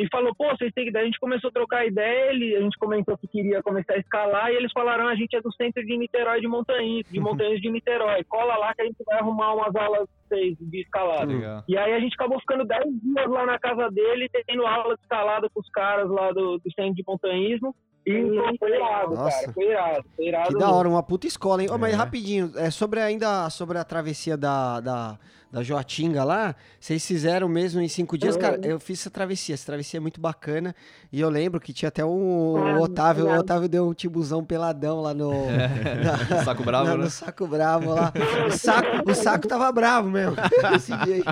e 0.00 0.08
falou, 0.08 0.34
pô, 0.34 0.48
vocês 0.48 0.72
têm 0.72 0.90
que. 0.90 0.96
A 0.96 1.04
gente 1.04 1.20
começou 1.20 1.48
a 1.48 1.52
trocar 1.52 1.86
ideia, 1.86 2.32
ele, 2.32 2.56
a 2.56 2.60
gente 2.62 2.78
comentou 2.78 3.18
que 3.18 3.28
queria 3.28 3.62
começar 3.62 3.92
a 3.92 3.98
escalar 3.98 4.50
e 4.50 4.56
eles 4.56 4.72
falaram, 4.72 5.06
a 5.06 5.14
gente 5.14 5.36
é 5.36 5.42
do 5.42 5.52
centro 5.52 5.84
de 5.84 5.94
Niterói 5.98 6.40
de 6.40 6.48
Montanhas, 6.48 7.04
de 7.10 7.20
Montanhas 7.20 7.60
de 7.60 7.70
Niterói, 7.70 8.24
cola 8.24 8.56
lá 8.56 8.74
que 8.74 8.80
a 8.80 8.86
gente 8.86 8.96
vai 9.04 9.18
arrumar 9.18 9.52
umas 9.52 9.76
aulas 9.76 10.08
de 10.30 10.80
escalada. 10.80 11.26
Legal. 11.30 11.64
E 11.68 11.76
aí 11.76 11.92
a 11.92 12.00
gente 12.00 12.14
acabou 12.14 12.40
ficando 12.40 12.64
10 12.64 12.82
dias 13.02 13.28
lá 13.28 13.44
na 13.44 13.58
casa 13.58 13.90
dele, 13.90 14.26
tendo 14.46 14.66
aula 14.66 14.94
de 14.94 15.02
escalada 15.02 15.50
com 15.52 15.60
os 15.60 15.68
caras 15.68 16.08
lá 16.08 16.32
do, 16.32 16.56
do 16.58 16.72
centro 16.74 16.94
de 16.94 17.04
montanhismo. 17.06 17.76
E 18.06 18.22
pô, 18.22 18.56
foi 18.58 18.74
irado, 18.74 19.14
Nossa. 19.14 19.40
cara. 19.40 19.52
Foi 19.52 19.64
irado. 19.66 20.04
Foi 20.16 20.24
irado. 20.26 20.48
Que 20.48 20.58
da 20.58 20.70
hora, 20.72 20.88
uma 20.88 21.02
puta 21.02 21.26
escola, 21.26 21.62
hein? 21.62 21.68
Ô, 21.70 21.76
mas 21.76 21.92
É. 21.92 21.96
rapidinho, 21.96 22.50
é 22.56 22.70
sobre 22.70 23.00
ainda 23.00 23.50
sobre 23.50 23.76
a 23.76 23.84
travessia 23.84 24.38
da, 24.38 24.80
da, 24.80 25.18
da 25.52 25.62
Joatinga 25.62 26.22
lá, 26.22 26.54
vocês 26.78 27.04
fizeram 27.04 27.48
mesmo 27.48 27.80
em 27.80 27.88
cinco 27.88 28.16
dias? 28.16 28.36
Cara, 28.36 28.60
eu 28.62 28.78
fiz 28.78 29.00
essa 29.00 29.10
travessia, 29.10 29.54
essa 29.54 29.66
travessia 29.66 29.98
é 29.98 30.00
muito 30.00 30.20
bacana. 30.20 30.74
E 31.12 31.20
eu 31.20 31.28
lembro 31.28 31.58
que 31.60 31.72
tinha 31.72 31.88
até 31.88 32.04
um 32.04 32.56
Ah, 32.56 32.78
o 32.78 32.82
Otávio, 32.82 33.26
o. 33.26 33.36
Otávio 33.38 33.68
deu 33.68 33.88
um 33.88 33.92
tibuzão 33.92 34.44
peladão 34.44 35.00
lá 35.00 35.12
no. 35.12 35.30
na- 36.30 36.44
Saco 36.44 36.62
bravo, 36.62 36.84
na- 36.90 36.96
né? 36.96 37.04
No 37.04 37.10
saco 37.10 37.46
bravo 37.48 37.90
lá. 37.94 38.12
O 38.46 38.50
saco, 38.52 39.10
o 39.10 39.14
saco 39.14 39.48
tava 39.48 39.72
bravo 39.72 40.08
mesmo. 40.08 40.36
Esse 40.76 40.96
dia 40.98 41.16
aí. 41.16 41.22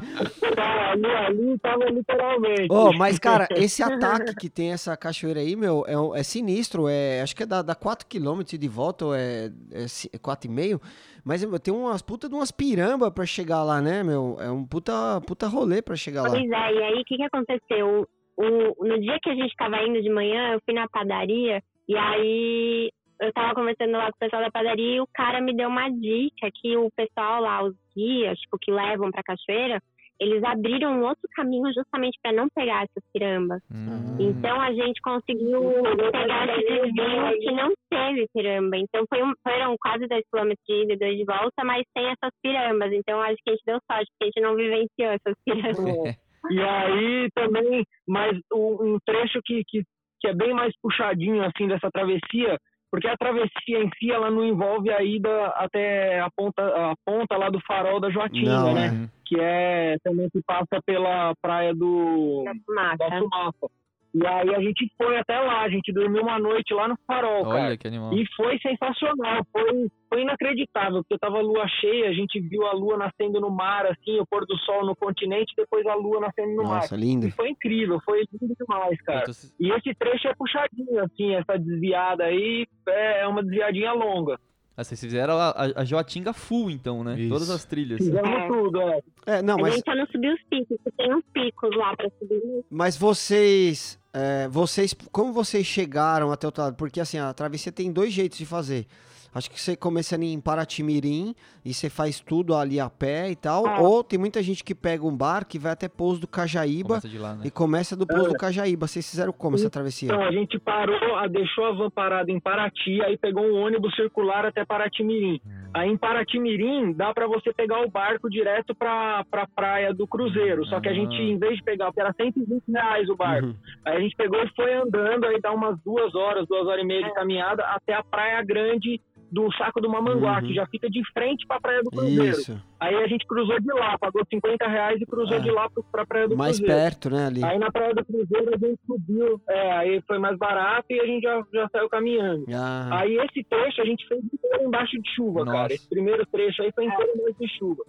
Tá, 0.56 0.90
ali, 0.92 1.06
ali 1.06 1.58
tava 1.60 1.84
literalmente. 1.84 2.72
Ô, 2.72 2.92
mas, 2.92 3.18
cara, 3.18 3.46
esse 3.52 3.82
ataque 3.82 4.34
que 4.34 4.48
tem 4.50 4.72
essa 4.72 4.96
cachoeira 4.96 5.38
aí, 5.40 5.54
meu, 5.54 5.84
é, 5.86 6.18
é 6.18 6.22
sinistro. 6.24 6.88
É, 6.88 7.20
acho 7.22 7.36
que 7.36 7.44
é 7.44 7.46
da, 7.46 7.62
da 7.62 7.76
4km 7.76 8.58
de 8.58 8.68
volta, 8.68 9.04
ou 9.06 9.14
é, 9.14 9.50
é, 9.70 9.86
ci- 9.86 10.10
é 10.12 10.18
4,5. 10.18 10.80
Mas 11.24 11.44
tem 11.62 11.74
umas 11.74 12.02
puta 12.02 12.28
de 12.28 12.34
umas 12.34 12.50
piramba 12.50 13.10
pra 13.10 13.26
chegar 13.26 13.62
lá, 13.62 13.80
né, 13.80 14.02
meu? 14.02 14.36
É 14.40 14.50
um 14.50 14.64
puta, 14.64 15.20
puta 15.26 15.46
rolê 15.46 15.82
pra 15.82 15.96
chegar 15.96 16.22
lá. 16.22 16.30
Pois 16.30 16.50
é, 16.50 16.74
e 16.74 16.82
aí 16.82 17.00
o 17.00 17.04
que, 17.04 17.16
que 17.16 17.22
aconteceu? 17.22 18.08
O, 18.36 18.86
no 18.86 19.00
dia 19.00 19.18
que 19.22 19.30
a 19.30 19.34
gente 19.34 19.54
tava 19.56 19.82
indo 19.82 20.00
de 20.00 20.10
manhã, 20.10 20.52
eu 20.52 20.60
fui 20.64 20.74
na 20.74 20.88
padaria 20.88 21.62
e 21.88 21.96
aí 21.96 22.90
eu 23.20 23.32
tava 23.32 23.54
conversando 23.54 23.92
lá 23.92 24.04
com 24.10 24.16
o 24.16 24.18
pessoal 24.18 24.42
da 24.42 24.50
padaria 24.50 24.96
e 24.96 25.00
o 25.00 25.08
cara 25.12 25.40
me 25.40 25.54
deu 25.54 25.68
uma 25.68 25.88
dica 25.88 26.48
que 26.54 26.76
o 26.76 26.90
pessoal 26.94 27.42
lá, 27.42 27.64
os 27.64 27.74
guias, 27.94 28.38
tipo, 28.38 28.58
que 28.60 28.70
levam 28.70 29.10
pra 29.10 29.24
cachoeira, 29.24 29.82
eles 30.20 30.42
abriram 30.42 30.98
um 30.98 31.04
outro 31.04 31.28
caminho 31.34 31.72
justamente 31.72 32.18
pra 32.20 32.32
não 32.32 32.48
pegar 32.48 32.84
essas 32.84 33.04
pirambas. 33.12 33.62
Hum. 33.70 34.16
Então 34.18 34.60
a 34.60 34.72
gente 34.72 35.00
conseguiu 35.00 35.62
pegar 36.10 36.48
esse 36.48 36.66
desvio 36.66 37.38
que 37.40 37.52
não 37.52 37.72
teve 37.88 38.28
piramba. 38.34 38.76
Então 38.76 39.04
foi 39.08 39.22
um, 39.22 39.32
foram 39.42 39.76
quase 39.80 40.06
2 40.06 40.24
km 40.30 40.52
de 40.68 40.82
ida 40.82 40.92
e 40.94 40.98
2 40.98 41.18
de 41.18 41.24
volta, 41.24 41.64
mas 41.64 41.84
tem 41.94 42.06
essas 42.06 42.32
pirambas. 42.42 42.92
Então 42.92 43.20
acho 43.20 43.36
que 43.44 43.50
a 43.50 43.52
gente 43.52 43.64
deu 43.64 43.78
sorte, 43.90 44.10
porque 44.12 44.24
a 44.24 44.26
gente 44.26 44.40
não 44.40 44.56
vivenciou 44.56 45.12
essas 45.12 45.36
pirambas. 45.44 46.18
E 46.50 46.60
aí 46.60 47.28
também, 47.34 47.84
mas 48.06 48.38
um, 48.52 48.94
um 48.94 48.98
trecho 49.04 49.40
que, 49.44 49.62
que, 49.66 49.82
que 50.20 50.28
é 50.28 50.32
bem 50.32 50.54
mais 50.54 50.72
puxadinho 50.80 51.42
assim 51.42 51.66
dessa 51.66 51.90
travessia, 51.90 52.58
porque 52.90 53.06
a 53.06 53.16
travessia 53.16 53.82
em 53.82 53.90
si 53.98 54.10
ela 54.10 54.30
não 54.30 54.44
envolve 54.44 54.90
a 54.90 55.02
ida 55.02 55.46
até 55.56 56.20
a 56.20 56.30
ponta, 56.34 56.62
a 56.62 56.94
ponta 57.04 57.36
lá 57.36 57.50
do 57.50 57.60
farol 57.66 58.00
da 58.00 58.10
Joatinga, 58.10 58.50
Não, 58.50 58.74
né? 58.74 58.90
Uhum. 58.90 59.08
Que 59.24 59.40
é 59.40 59.96
também 60.02 60.28
que 60.30 60.40
passa 60.46 60.80
pela 60.86 61.34
praia 61.42 61.74
do 61.74 62.44
Da 62.44 62.52
da 62.52 62.60
fumaça. 62.64 63.18
Fumaça. 63.20 63.77
E 64.14 64.26
aí 64.26 64.54
a 64.54 64.60
gente 64.60 64.90
foi 64.96 65.18
até 65.18 65.38
lá, 65.38 65.62
a 65.62 65.68
gente 65.68 65.92
dormiu 65.92 66.22
uma 66.22 66.38
noite 66.38 66.72
lá 66.72 66.88
no 66.88 66.96
farol, 67.06 67.44
cara. 67.44 67.66
Olha 67.66 67.76
que 67.76 67.86
animal. 67.86 68.12
E 68.14 68.24
foi 68.34 68.58
sensacional, 68.58 69.44
foi, 69.52 69.88
foi 70.08 70.22
inacreditável, 70.22 71.02
porque 71.02 71.18
tava 71.18 71.38
a 71.38 71.42
lua 71.42 71.68
cheia, 71.68 72.08
a 72.08 72.12
gente 72.12 72.40
viu 72.40 72.66
a 72.66 72.72
lua 72.72 72.96
nascendo 72.96 73.38
no 73.40 73.50
mar, 73.50 73.84
assim, 73.86 74.18
o 74.18 74.26
pôr 74.26 74.46
do 74.46 74.56
sol 74.58 74.84
no 74.86 74.96
continente, 74.96 75.52
depois 75.56 75.86
a 75.86 75.94
lua 75.94 76.20
nascendo 76.20 76.54
no 76.56 76.62
mar. 76.64 76.76
Nossa, 76.76 76.96
lindo. 76.96 77.26
E 77.26 77.30
foi 77.30 77.50
incrível, 77.50 78.00
foi 78.04 78.24
lindo 78.40 78.54
demais, 78.58 79.00
cara. 79.02 79.26
Cês- 79.32 79.54
E 79.60 79.70
esse 79.70 79.94
trecho 79.94 80.26
é 80.28 80.34
puxadinho, 80.34 81.04
assim, 81.04 81.34
essa 81.34 81.58
desviada 81.58 82.24
aí 82.24 82.66
é 82.88 83.26
uma 83.26 83.42
desviadinha 83.42 83.92
longa. 83.92 84.38
Ah, 84.80 84.84
vocês 84.84 85.00
fizeram 85.00 85.34
a, 85.36 85.48
a, 85.50 85.80
a 85.80 85.84
Joatinga 85.84 86.32
full, 86.32 86.70
então, 86.70 87.02
né? 87.02 87.18
Isso. 87.18 87.28
Todas 87.28 87.50
as 87.50 87.64
trilhas. 87.64 87.98
Fizemos 87.98 88.28
É. 88.30 88.46
tudo, 88.46 88.80
é. 88.80 89.00
É, 89.26 89.42
não, 89.42 89.56
a 89.56 89.62
mas, 89.62 89.74
gente 89.74 89.84
só 89.84 89.94
não 89.96 90.06
subiu 90.06 90.32
os 90.32 90.42
picos, 90.48 90.76
porque 90.84 91.02
tem 91.02 91.14
uns 91.14 91.24
picos 91.32 91.76
lá 91.76 91.96
pra 91.96 92.08
subir. 92.18 92.64
mas 92.70 92.96
vocês, 92.96 93.98
é, 94.12 94.46
vocês, 94.48 94.94
como 95.10 95.32
vocês 95.32 95.66
chegaram 95.66 96.30
até 96.30 96.46
o 96.46 96.48
outro 96.48 96.62
lado? 96.62 96.76
Porque 96.76 97.00
assim, 97.00 97.18
a 97.18 97.32
travessia 97.34 97.72
tem 97.72 97.90
dois 97.92 98.12
jeitos 98.12 98.38
de 98.38 98.46
fazer. 98.46 98.86
Acho 99.34 99.50
que 99.50 99.60
você 99.60 99.76
começa 99.76 100.16
em 100.16 100.40
Paraty-Mirim 100.40 101.34
e 101.64 101.72
você 101.74 101.88
faz 101.90 102.18
tudo 102.20 102.54
ali 102.54 102.80
a 102.80 102.88
pé 102.90 103.30
e 103.30 103.36
tal. 103.36 103.66
É. 103.66 103.78
Ou 103.80 104.02
tem 104.02 104.18
muita 104.18 104.42
gente 104.42 104.64
que 104.64 104.74
pega 104.74 105.06
um 105.06 105.16
barco 105.16 105.54
e 105.54 105.58
vai 105.58 105.72
até 105.72 105.88
Pouso 105.88 106.20
do 106.20 106.26
Cajaíba 106.26 106.88
Começa 106.88 107.08
de 107.08 107.18
lá, 107.18 107.34
né? 107.34 107.42
e 107.44 107.50
começa 107.50 107.96
do 107.96 108.06
Pouso 108.06 108.28
do 108.30 108.34
Cajaíba. 108.36 108.86
Vocês 108.86 109.08
fizeram 109.08 109.32
como 109.32 109.56
essa 109.56 109.70
travessia? 109.70 110.06
Então, 110.06 110.22
a 110.22 110.32
gente 110.32 110.58
parou, 110.58 111.16
a- 111.16 111.26
deixou 111.28 111.64
a 111.66 111.72
van 111.72 111.90
parada 111.90 112.30
em 112.32 112.40
Paraty, 112.40 113.02
aí 113.02 113.16
pegou 113.16 113.44
um 113.44 113.62
ônibus 113.64 113.94
circular 113.94 114.44
até 114.46 114.64
Paraty-Mirim. 114.64 115.40
Aí 115.74 115.90
em 115.90 115.96
Paraty-Mirim, 115.96 116.92
dá 116.92 117.12
pra 117.12 117.26
você 117.26 117.52
pegar 117.52 117.84
o 117.84 117.90
barco 117.90 118.28
direto 118.30 118.74
pra, 118.74 119.24
pra 119.30 119.46
praia 119.46 119.92
do 119.92 120.06
Cruzeiro. 120.06 120.64
Só 120.66 120.80
que 120.80 120.88
a 120.88 120.94
gente, 120.94 121.14
Ah. 121.16 121.22
em 121.22 121.38
vez 121.38 121.56
de 121.56 121.62
pegar, 121.62 121.86
porque 121.86 122.00
era 122.00 122.12
120 122.14 122.62
reais 122.72 123.08
o 123.08 123.16
barco, 123.16 123.48
Uhum. 123.48 123.54
aí 123.84 123.96
a 123.96 124.00
gente 124.00 124.16
pegou 124.16 124.42
e 124.42 124.48
foi 124.56 124.72
andando, 124.74 125.24
aí 125.26 125.40
dá 125.40 125.52
umas 125.52 125.78
duas 125.84 126.14
horas, 126.14 126.46
duas 126.48 126.66
horas 126.66 126.82
e 126.82 126.86
meia 126.86 127.04
de 127.04 127.12
caminhada 127.14 127.62
até 127.64 127.94
a 127.94 128.02
praia 128.02 128.42
grande 128.42 129.00
do 129.30 129.52
Saco 129.56 129.80
do 129.80 129.90
Mamanguá, 129.90 130.38
Uhum. 130.40 130.46
que 130.48 130.54
já 130.54 130.66
fica 130.66 130.88
de 130.88 131.02
frente 131.12 131.46
pra 131.46 131.60
praia 131.60 131.82
do 131.82 131.90
Cruzeiro. 131.90 132.24
Isso. 132.24 132.58
Aí 132.80 132.94
a 132.94 133.06
gente 133.06 133.26
cruzou 133.26 133.60
de 133.60 133.72
lá, 133.72 133.98
pagou 133.98 134.22
50 134.32 134.66
reais 134.66 135.00
e 135.00 135.06
cruzou 135.06 135.36
Ah. 135.36 135.40
de 135.40 135.50
lá 135.50 135.68
pro- 135.68 135.84
pra 135.90 136.06
praia 136.06 136.28
do 136.28 136.36
Mais 136.36 136.58
Cruzeiro. 136.58 136.80
perto, 136.82 137.10
né, 137.10 137.26
ali. 137.26 137.44
Aí 137.44 137.58
na 137.58 137.70
Praia 137.70 137.94
do 137.94 138.04
Cruzeiro 138.04 138.54
a 138.54 138.56
gente 138.58 138.78
subiu, 138.86 139.40
é, 139.48 139.72
aí 139.72 140.02
foi 140.06 140.18
mais 140.18 140.38
barato 140.38 140.86
e 140.90 141.00
a 141.00 141.04
gente 141.06 141.22
já, 141.22 141.42
já 141.52 141.68
saiu 141.70 141.88
caminhando. 141.88 142.44
Ah, 142.54 143.00
Aí 143.00 143.16
esse 143.18 143.44
trecho 143.44 143.80
a 143.82 143.84
gente 143.84 144.06
fez 144.08 144.22
inteiro 144.24 144.64
embaixo 144.64 144.96
de 145.00 145.14
chuva, 145.14 145.44
Nossa. 145.44 145.52
cara. 145.58 145.72
Esse 145.74 145.88
primeiro 145.88 146.24
trecho 146.26 146.62
aí 146.62 146.72
foi 146.74 146.84
inteiro 146.86 147.12
embaixo 147.16 147.36
de 147.38 147.48
chuva. 147.58 147.82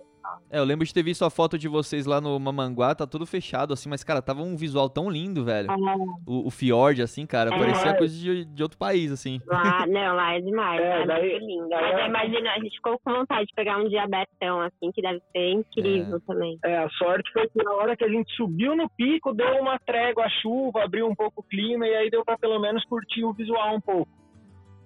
É, 0.51 0.59
eu 0.59 0.63
lembro 0.63 0.85
de 0.85 0.93
ter 0.93 1.03
visto 1.03 1.23
a 1.25 1.29
foto 1.29 1.57
de 1.57 1.67
vocês 1.67 2.05
lá 2.05 2.19
no 2.21 2.39
Mamanguá, 2.39 2.93
tá 2.95 3.05
tudo 3.07 3.25
fechado 3.25 3.73
assim, 3.73 3.89
mas, 3.89 4.03
cara, 4.03 4.21
tava 4.21 4.41
um 4.41 4.55
visual 4.55 4.89
tão 4.89 5.09
lindo, 5.09 5.43
velho. 5.43 5.67
O, 6.25 6.47
o 6.47 6.49
fiord, 6.51 7.01
assim, 7.01 7.25
cara, 7.25 7.53
É. 7.53 7.57
parecia 7.59 7.93
coisa 7.97 8.15
de, 8.17 8.45
de 8.45 8.63
outro 8.63 8.77
país, 8.77 9.11
assim. 9.11 9.39
Lá, 9.45 9.85
não, 9.87 10.15
lá 10.15 10.33
é 10.35 10.41
demais. 10.41 10.79
É, 10.81 11.01
É, 11.01 11.05
daí- 11.05 11.31
muito 11.31 11.45
lindo. 11.45 11.69
Mas 11.69 11.97
é- 11.99 12.07
imagina, 12.07 12.51
a 12.51 12.59
gente 12.59 12.75
ficou 12.75 12.99
com 13.03 13.11
vontade 13.13 13.47
de 13.47 13.53
pegar 13.53 13.77
um 13.77 13.87
diabetão, 13.87 14.61
assim, 14.61 14.91
que 14.91 15.01
deve 15.01 15.21
ser 15.31 15.51
incrível 15.51 16.19
também. 16.25 16.57
É, 16.63 16.77
a 16.77 16.89
sorte 16.91 17.31
foi 17.31 17.47
que 17.47 17.63
na 17.63 17.71
hora 17.73 17.95
que 17.95 18.03
a 18.03 18.09
gente 18.09 18.33
subiu 18.35 18.75
no 18.75 18.89
pico, 18.89 19.33
deu 19.33 19.61
uma 19.61 19.77
trégua 19.79 20.25
à 20.25 20.29
chuva, 20.29 20.83
abriu 20.83 21.07
um 21.07 21.15
pouco 21.15 21.41
o 21.41 21.43
clima 21.43 21.87
e 21.87 21.95
aí 21.95 22.09
deu 22.09 22.23
pra 22.25 22.37
pelo 22.37 22.59
menos 22.59 22.83
curtir 22.85 23.23
o 23.23 23.33
visual 23.33 23.75
um 23.75 23.81
pouco. 23.81 24.09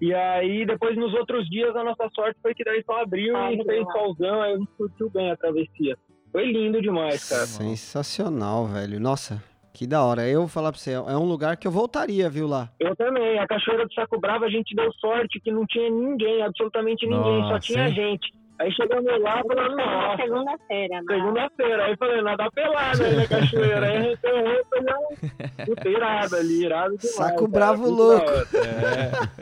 E 0.03 0.13
aí, 0.13 0.65
depois, 0.65 0.97
nos 0.97 1.13
outros 1.13 1.49
dias, 1.49 1.73
a 1.77 1.81
nossa 1.81 2.09
sorte 2.13 2.37
foi 2.41 2.53
que 2.53 2.61
daí 2.65 2.83
só 2.85 3.03
abriu 3.03 3.37
Ah, 3.37 3.53
e 3.53 3.63
fez 3.63 3.85
solzão, 3.89 4.41
aí 4.41 4.53
a 4.53 4.57
gente 4.57 4.71
curtiu 4.77 5.09
bem 5.09 5.31
a 5.31 5.37
travessia. 5.37 5.97
Foi 6.29 6.43
lindo 6.43 6.81
demais, 6.81 7.29
cara. 7.29 7.45
sensacional, 7.45 8.65
velho. 8.65 8.99
Nossa, 8.99 9.41
que 9.73 9.87
da 9.87 10.03
hora. 10.03 10.27
Eu 10.27 10.41
vou 10.41 10.49
falar 10.49 10.73
pra 10.73 10.81
você, 10.81 10.91
é 10.91 10.99
um 10.99 11.23
lugar 11.23 11.55
que 11.55 11.65
eu 11.65 11.71
voltaria, 11.71 12.29
viu, 12.29 12.47
lá. 12.49 12.69
Eu 12.81 12.93
também. 12.97 13.39
A 13.39 13.47
Cachoeira 13.47 13.85
do 13.85 13.93
Saco 13.93 14.19
Bravo, 14.19 14.43
a 14.43 14.49
gente 14.49 14.75
deu 14.75 14.91
sorte 14.99 15.39
que 15.39 15.49
não 15.53 15.65
tinha 15.65 15.89
ninguém, 15.89 16.41
absolutamente 16.41 17.07
ninguém, 17.07 17.41
só 17.43 17.49
Nossa, 17.51 17.59
tinha 17.59 17.87
hein? 17.87 17.95
gente. 17.95 18.42
Aí 18.59 18.71
chegamos 18.71 19.21
lá 19.21 19.41
e 19.41 19.47
falamos, 19.47 19.75
nossa, 19.77 20.23
Segunda-feira, 20.23 21.01
né? 21.01 21.15
segunda-feira. 21.15 21.85
Aí 21.85 21.97
falei, 21.97 22.21
nada 22.21 22.51
pelado 22.51 23.03
aí 23.03 23.15
na 23.15 23.27
cachoeira. 23.27 23.85
Aí 23.85 23.97
a 23.97 24.01
gente 24.01 24.21
deu 24.21 24.35
roupa, 24.43 25.65
puta, 25.65 25.89
irado 25.89 26.35
ali, 26.35 26.65
irado 26.65 26.97
demais. 26.97 27.15
Saco 27.15 27.35
cara, 27.37 27.47
bravo 27.47 27.89
louco. 27.89 28.29
hora. 28.29 28.47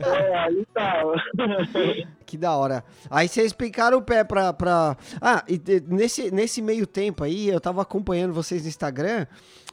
É, 0.02 0.36
ali 0.38 0.66
tava. 0.74 1.16
Que 2.32 2.38
da 2.38 2.56
hora. 2.56 2.82
Aí 3.10 3.28
vocês 3.28 3.52
picaram 3.52 3.98
o 3.98 4.02
pé 4.02 4.24
pra. 4.24 4.54
pra... 4.54 4.96
Ah, 5.22 5.44
e 5.50 5.62
nesse, 5.90 6.32
nesse 6.32 6.62
meio 6.62 6.88
tempo 6.88 7.26
aí, 7.26 7.50
eu 7.50 7.60
tava 7.60 7.82
acompanhando 7.82 8.32
vocês 8.34 8.62
no 8.64 8.70
Instagram 8.70 9.28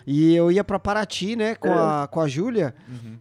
e 0.04 0.34
eu 0.34 0.50
ia 0.50 0.64
pra 0.64 0.76
Paraty, 0.76 1.36
né, 1.36 1.54
com 1.54 1.72
a, 1.72 2.08
com 2.08 2.20
a 2.20 2.26
Júlia. 2.26 2.74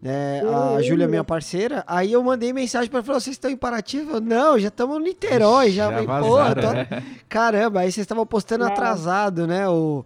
É, 0.04 0.42
a 0.76 0.82
Júlia 0.82 1.04
é 1.04 1.08
minha 1.08 1.24
parceira. 1.24 1.84
Aí 1.86 2.12
eu 2.14 2.24
mandei 2.24 2.52
mensagem 2.52 2.90
pra 2.90 2.98
ela: 2.98 3.06
falou, 3.06 3.22
vocês 3.22 3.36
estão 3.36 3.52
em 3.52 3.56
Paraty? 3.58 3.98
Eu 3.98 4.06
falei, 4.08 4.22
não, 4.22 4.58
já 4.58 4.70
estamos 4.70 4.98
no 4.98 5.04
Niterói. 5.04 5.70
Já, 5.70 5.84
Já 5.86 5.92
falei, 5.92 6.08
vazaram, 6.08 6.56
"Pô, 6.56 6.68
tô- 6.68 6.74
né? 6.74 7.04
Caramba, 7.30 7.82
aí 7.82 7.92
vocês 7.92 8.06
estavam 8.06 8.26
postando 8.26 8.64
É. 8.64 8.68
atrasado, 8.72 9.46
né? 9.46 9.68
O, 9.70 10.04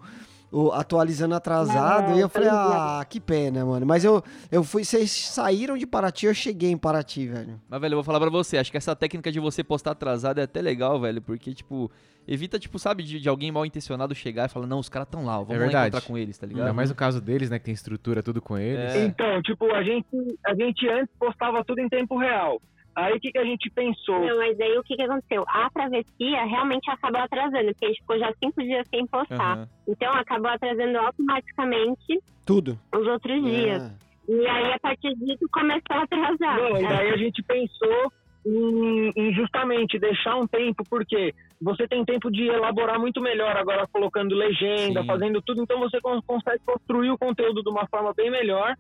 o- 0.52 0.72
atualizando 0.72 1.34
atrasado. 1.36 2.12
É, 2.12 2.18
e 2.18 2.20
eu 2.20 2.30
falei, 2.30 2.50
ah, 2.52 3.06
que 3.10 3.20
pena, 3.20 3.66
mano. 3.66 3.86
Mas 3.86 4.04
eu, 4.04 4.24
eu 4.52 4.64
fui. 4.64 4.84
Vocês 4.84 5.10
saíram 5.12 5.78
de 5.78 5.88
Paraty, 5.88 6.26
eu 6.26 6.34
cheguei 6.34 6.70
em 6.72 6.78
Paraty, 6.78 7.28
velho. 7.28 7.60
Mas, 7.70 7.82
velho, 7.82 7.94
eu 7.94 7.98
vou 7.98 8.04
falar 8.04 8.20
pra 8.20 8.30
você, 8.30 8.58
acho 8.58 8.70
que 8.72 8.78
essa 8.78 8.96
técnica 8.96 9.32
de 9.32 9.40
você 9.40 9.64
postar 9.64 9.92
atrasado 9.92 10.40
é 10.40 10.44
até 10.44 10.62
legal, 10.62 11.00
velho, 11.00 11.22
porque, 11.22 11.54
tipo, 11.54 11.90
evita, 12.28 12.60
tipo, 12.60 12.78
sabe, 12.78 13.04
de, 13.04 13.20
de 13.20 13.30
alguém 13.30 13.52
mal 13.52 13.66
intencionado 13.66 14.14
chegar 14.14 14.46
e 14.46 14.50
falar, 14.50 14.68
não, 14.68 14.80
os 14.80 14.90
caras 14.90 15.08
tão 15.10 15.26
lá, 15.26 15.38
vamos 15.38 15.50
lá 15.50 15.56
É 15.56 15.60
verdade. 15.60 15.88
encontrar 15.90 16.08
com 16.08 16.18
eles, 16.18 16.38
tá 16.38 16.46
ligado? 16.46 16.64
Ainda 16.64 16.74
mais 16.74 16.90
no 16.90 16.96
caso 16.96 17.22
deles, 17.22 17.50
né? 17.50 17.58
Que 17.58 17.66
tem 17.66 17.74
estrutura 17.74 18.22
tudo 18.22 18.42
com 18.42 18.58
eles. 18.58 18.94
É. 18.96 19.06
Então, 19.06 19.42
tipo, 19.42 19.66
a 19.74 19.82
gente, 19.84 20.08
a 20.46 20.54
gente 20.54 20.88
antes 20.90 21.14
postava 21.18 21.64
tudo 21.64 21.80
em 21.80 21.88
tempo 21.90 22.18
real. 22.18 22.62
Aí 22.96 23.16
o 23.16 23.20
que, 23.20 23.32
que 23.32 23.38
a 23.38 23.46
gente 23.46 23.70
pensou? 23.70 24.20
Não, 24.20 24.38
mas 24.38 24.60
aí 24.60 24.78
o 24.78 24.84
que, 24.84 24.96
que 24.96 25.04
aconteceu? 25.04 25.46
A 25.48 25.70
travessia 25.70 26.44
realmente 26.46 26.90
acabou 26.90 27.22
atrasando, 27.22 27.68
porque 27.68 27.86
a 27.86 27.88
gente 27.88 28.02
ficou 28.02 28.20
já 28.20 28.34
cinco 28.44 28.62
dias 28.62 28.88
sem 28.90 29.08
postar. 29.08 29.58
Aham. 29.58 29.70
Então 29.88 30.12
acabou 30.14 30.52
atrasando 30.52 30.98
automaticamente 30.98 32.20
Tudo. 32.46 32.78
os 32.94 33.08
outros 33.08 33.44
dias. 33.44 33.84
É. 33.84 34.12
E 34.32 34.48
aí, 34.48 34.74
a 34.74 34.80
partir 34.80 35.14
disso, 35.16 35.46
começou 35.52 35.96
a 35.98 36.04
atrasar. 36.04 36.58
Não, 36.58 36.78
e 36.78 36.88
daí 36.88 37.10
a 37.10 37.18
gente 37.18 37.42
pensou 37.44 38.12
em, 38.46 39.12
em 39.16 39.34
justamente 39.34 40.00
deixar 40.00 40.36
um 40.36 40.48
tempo, 40.48 40.84
porque 40.90 41.34
você 41.62 41.88
tem 41.88 42.04
tempo 42.06 42.32
de 42.32 42.48
elaborar 42.48 43.00
muito 43.00 43.22
melhor 43.22 43.56
agora 43.56 43.88
colocando 43.88 44.36
legenda, 44.36 45.02
Sim. 45.02 45.08
fazendo 45.08 45.42
tudo, 45.42 45.64
então 45.64 45.80
você 45.80 46.00
con- 46.02 46.22
consegue 46.24 46.62
construir 46.66 47.12
o 47.12 47.18
conteúdo 47.18 47.62
de 47.62 47.70
uma 47.70 47.88
forma 47.88 48.14
bem 48.14 48.32
melhor 48.32 48.76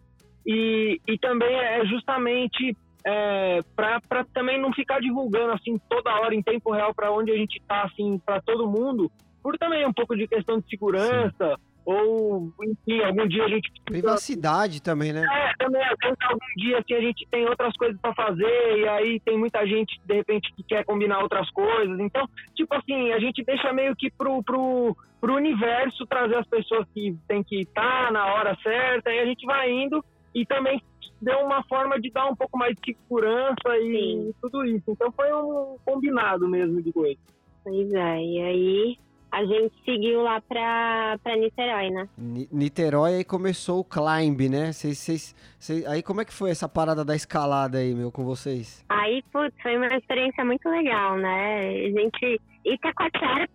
e, 0.45 0.99
e 1.07 1.17
também 1.17 1.53
é 1.55 1.85
justamente 1.85 2.75
é, 3.05 3.59
para 3.75 4.25
também 4.33 4.59
não 4.61 4.71
ficar 4.73 4.99
divulgando 4.99 5.53
assim 5.53 5.79
toda 5.89 6.19
hora 6.19 6.35
em 6.35 6.41
tempo 6.41 6.71
real 6.71 6.93
para 6.93 7.11
onde 7.11 7.31
a 7.31 7.35
gente 7.35 7.61
tá 7.67 7.83
assim 7.83 8.19
para 8.25 8.41
todo 8.41 8.69
mundo, 8.69 9.11
por 9.41 9.57
também 9.57 9.85
um 9.85 9.93
pouco 9.93 10.15
de 10.15 10.27
questão 10.27 10.59
de 10.59 10.69
segurança 10.69 11.57
ou 11.83 12.53
enfim 12.63 13.01
algum 13.03 13.27
dia 13.27 13.43
a 13.43 13.49
gente 13.49 13.71
Privacidade 13.85 14.81
também, 14.81 15.11
né? 15.11 15.25
é, 15.29 15.53
também, 15.57 15.81
algum 15.83 16.45
dia 16.57 16.79
assim, 16.79 16.93
a 16.93 17.01
gente 17.01 17.27
tem 17.29 17.45
outras 17.47 17.75
coisas 17.75 17.99
pra 17.99 18.13
fazer, 18.13 18.79
e 18.79 18.87
aí 18.87 19.19
tem 19.19 19.37
muita 19.37 19.65
gente, 19.65 19.99
de 20.05 20.13
repente, 20.13 20.53
que 20.55 20.63
quer 20.63 20.85
combinar 20.85 21.19
outras 21.19 21.49
coisas. 21.51 21.99
Então, 21.99 22.27
tipo 22.55 22.73
assim, 22.75 23.11
a 23.11 23.19
gente 23.19 23.43
deixa 23.43 23.73
meio 23.73 23.95
que 23.95 24.09
pro, 24.11 24.43
pro, 24.43 24.95
pro 25.19 25.35
universo 25.35 26.05
trazer 26.05 26.37
as 26.37 26.47
pessoas 26.47 26.87
que 26.93 27.17
tem 27.27 27.43
que 27.43 27.61
estar 27.61 28.11
na 28.11 28.25
hora 28.27 28.57
certa, 28.63 29.11
e 29.11 29.19
a 29.19 29.25
gente 29.25 29.45
vai 29.45 29.71
indo 29.71 30.03
e 30.33 30.45
também 30.45 30.81
deu 31.21 31.39
uma 31.39 31.63
forma 31.63 31.99
de 31.99 32.09
dar 32.11 32.27
um 32.27 32.35
pouco 32.35 32.57
mais 32.57 32.75
de 32.75 32.93
segurança 32.95 33.77
e 33.77 33.91
Sim. 33.91 34.33
tudo 34.41 34.65
isso. 34.65 34.83
Então 34.87 35.11
foi 35.11 35.31
um 35.33 35.77
combinado 35.85 36.47
mesmo 36.47 36.81
de 36.81 36.91
coisa. 36.91 37.19
Pois 37.63 37.93
é, 37.93 38.17
e 38.23 38.41
aí 38.41 38.97
a 39.31 39.45
gente 39.45 39.73
seguiu 39.85 40.23
lá 40.23 40.41
pra, 40.41 41.17
pra 41.23 41.37
Niterói, 41.37 41.89
né? 41.91 42.09
Ni- 42.17 42.49
Niterói 42.51 43.15
aí 43.15 43.23
começou 43.23 43.79
o 43.79 43.83
climb, 43.83 44.49
né? 44.49 44.73
Vocês, 44.73 44.97
vocês, 44.97 45.35
vocês- 45.59 45.85
aí 45.85 46.01
como 46.03 46.19
é 46.21 46.25
que 46.25 46.33
foi 46.33 46.49
essa 46.49 46.67
parada 46.67 47.05
da 47.05 47.15
escalada 47.15 47.77
aí, 47.77 47.93
meu, 47.93 48.11
com 48.11 48.25
vocês? 48.25 48.83
Aí, 48.89 49.23
putz, 49.31 49.55
foi 49.61 49.77
uma 49.77 49.87
experiência 49.87 50.43
muito 50.43 50.67
legal, 50.69 51.15
né? 51.17 51.59
A 51.69 51.91
gente. 51.91 52.41
Itacoatiara, 52.63 53.49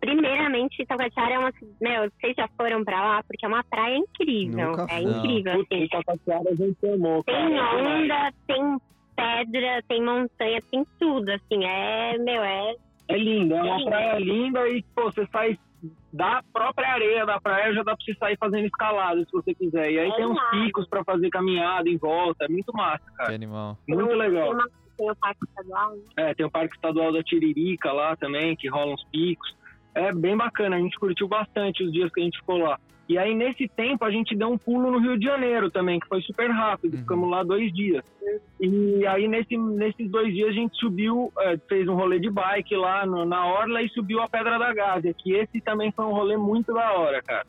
primeiramente, 0.00 0.82
Itacoatiara 0.82 1.34
é 1.34 1.38
uma. 1.38 1.52
Meu, 1.80 2.10
vocês 2.10 2.34
já 2.36 2.48
foram 2.56 2.84
pra 2.84 3.02
lá? 3.02 3.22
Porque 3.22 3.44
é 3.44 3.48
uma 3.48 3.64
praia 3.64 3.96
incrível. 3.96 4.70
Nunca 4.70 4.82
é 4.84 5.00
fui. 5.02 5.10
incrível, 5.12 5.54
Putz, 5.58 5.68
assim. 5.72 5.84
Itacoatiara 5.84 6.50
a 6.50 6.54
gente 6.54 6.86
amou, 6.86 7.24
cara. 7.24 7.38
Tem 7.38 7.56
É 7.56 7.62
onda, 7.62 8.32
tem 8.46 8.78
pedra, 9.16 9.82
tem 9.88 10.02
montanha, 10.04 10.60
tem 10.70 10.86
tudo, 10.98 11.28
assim. 11.30 11.64
É, 11.64 12.18
meu, 12.18 12.42
é. 12.42 12.74
É 13.08 13.16
lindo, 13.18 13.54
é 13.54 13.62
uma 13.62 13.76
lindo. 13.76 13.90
praia 13.90 14.18
linda 14.18 14.68
e, 14.68 14.82
pô, 14.94 15.04
você 15.12 15.26
sai 15.30 15.58
da 16.12 16.42
própria 16.52 16.88
areia 16.92 17.26
da 17.26 17.38
praia, 17.38 17.74
já 17.74 17.82
dá 17.82 17.94
pra 17.94 18.02
você 18.04 18.14
sair 18.14 18.36
fazendo 18.38 18.64
escalada 18.64 19.20
se 19.22 19.30
você 19.32 19.54
quiser. 19.54 19.90
E 19.90 19.98
aí 19.98 20.08
É 20.08 20.16
tem 20.16 20.24
uns 20.26 20.40
picos 20.50 20.88
pra 20.88 21.04
fazer 21.04 21.28
caminhada 21.28 21.88
em 21.88 21.98
volta, 21.98 22.46
é 22.46 22.48
muito 22.48 22.72
massa, 22.72 23.04
Que 23.10 23.16
cara. 23.16 23.34
animal. 23.34 23.76
Muito 23.86 24.06
Tem, 24.08 24.16
legal. 24.16 24.56
Tem 24.96 25.10
o 25.10 25.16
Parque 25.16 25.44
Estadual, 25.46 25.96
né? 25.96 26.02
É, 26.16 26.34
tem 26.34 26.46
o 26.46 26.50
Parque 26.50 26.74
Estadual 26.74 27.12
da 27.12 27.22
Tiririca 27.22 27.92
lá 27.92 28.16
também, 28.16 28.54
que 28.56 28.68
rola 28.68 28.94
uns 28.94 29.04
picos. 29.04 29.54
É 29.94 30.12
bem 30.12 30.36
bacana, 30.36 30.76
a 30.76 30.78
gente 30.80 30.98
curtiu 30.98 31.28
bastante 31.28 31.84
os 31.84 31.92
dias 31.92 32.10
que 32.12 32.20
a 32.20 32.24
gente 32.24 32.38
ficou 32.38 32.56
lá. 32.58 32.78
E 33.06 33.18
aí, 33.18 33.34
nesse 33.34 33.68
tempo, 33.68 34.02
a 34.02 34.10
gente 34.10 34.34
deu 34.34 34.48
um 34.48 34.56
pulo 34.56 34.90
no 34.90 34.98
Rio 34.98 35.18
de 35.18 35.26
Janeiro 35.26 35.70
também, 35.70 36.00
que 36.00 36.08
foi 36.08 36.22
super 36.22 36.50
rápido. 36.50 36.94
Uhum. 36.94 37.00
Ficamos 37.00 37.30
lá 37.30 37.42
dois 37.42 37.70
dias. 37.70 38.02
E 38.58 39.06
aí, 39.06 39.28
nesse, 39.28 39.58
nesses 39.58 40.10
dois 40.10 40.32
dias, 40.32 40.48
a 40.48 40.52
gente 40.52 40.74
subiu, 40.78 41.30
é, 41.40 41.58
fez 41.68 41.86
um 41.86 41.94
rolê 41.94 42.18
de 42.18 42.30
bike 42.30 42.74
lá 42.74 43.04
no- 43.04 43.26
na 43.26 43.46
Orla 43.46 43.82
e 43.82 43.90
subiu 43.90 44.20
a 44.22 44.28
Pedra 44.28 44.58
da 44.58 44.72
Gávea, 44.72 45.12
que 45.12 45.34
esse 45.34 45.60
também 45.60 45.92
foi 45.92 46.06
um 46.06 46.12
rolê 46.14 46.38
muito 46.38 46.72
da 46.72 46.92
hora, 46.94 47.22
cara. 47.22 47.44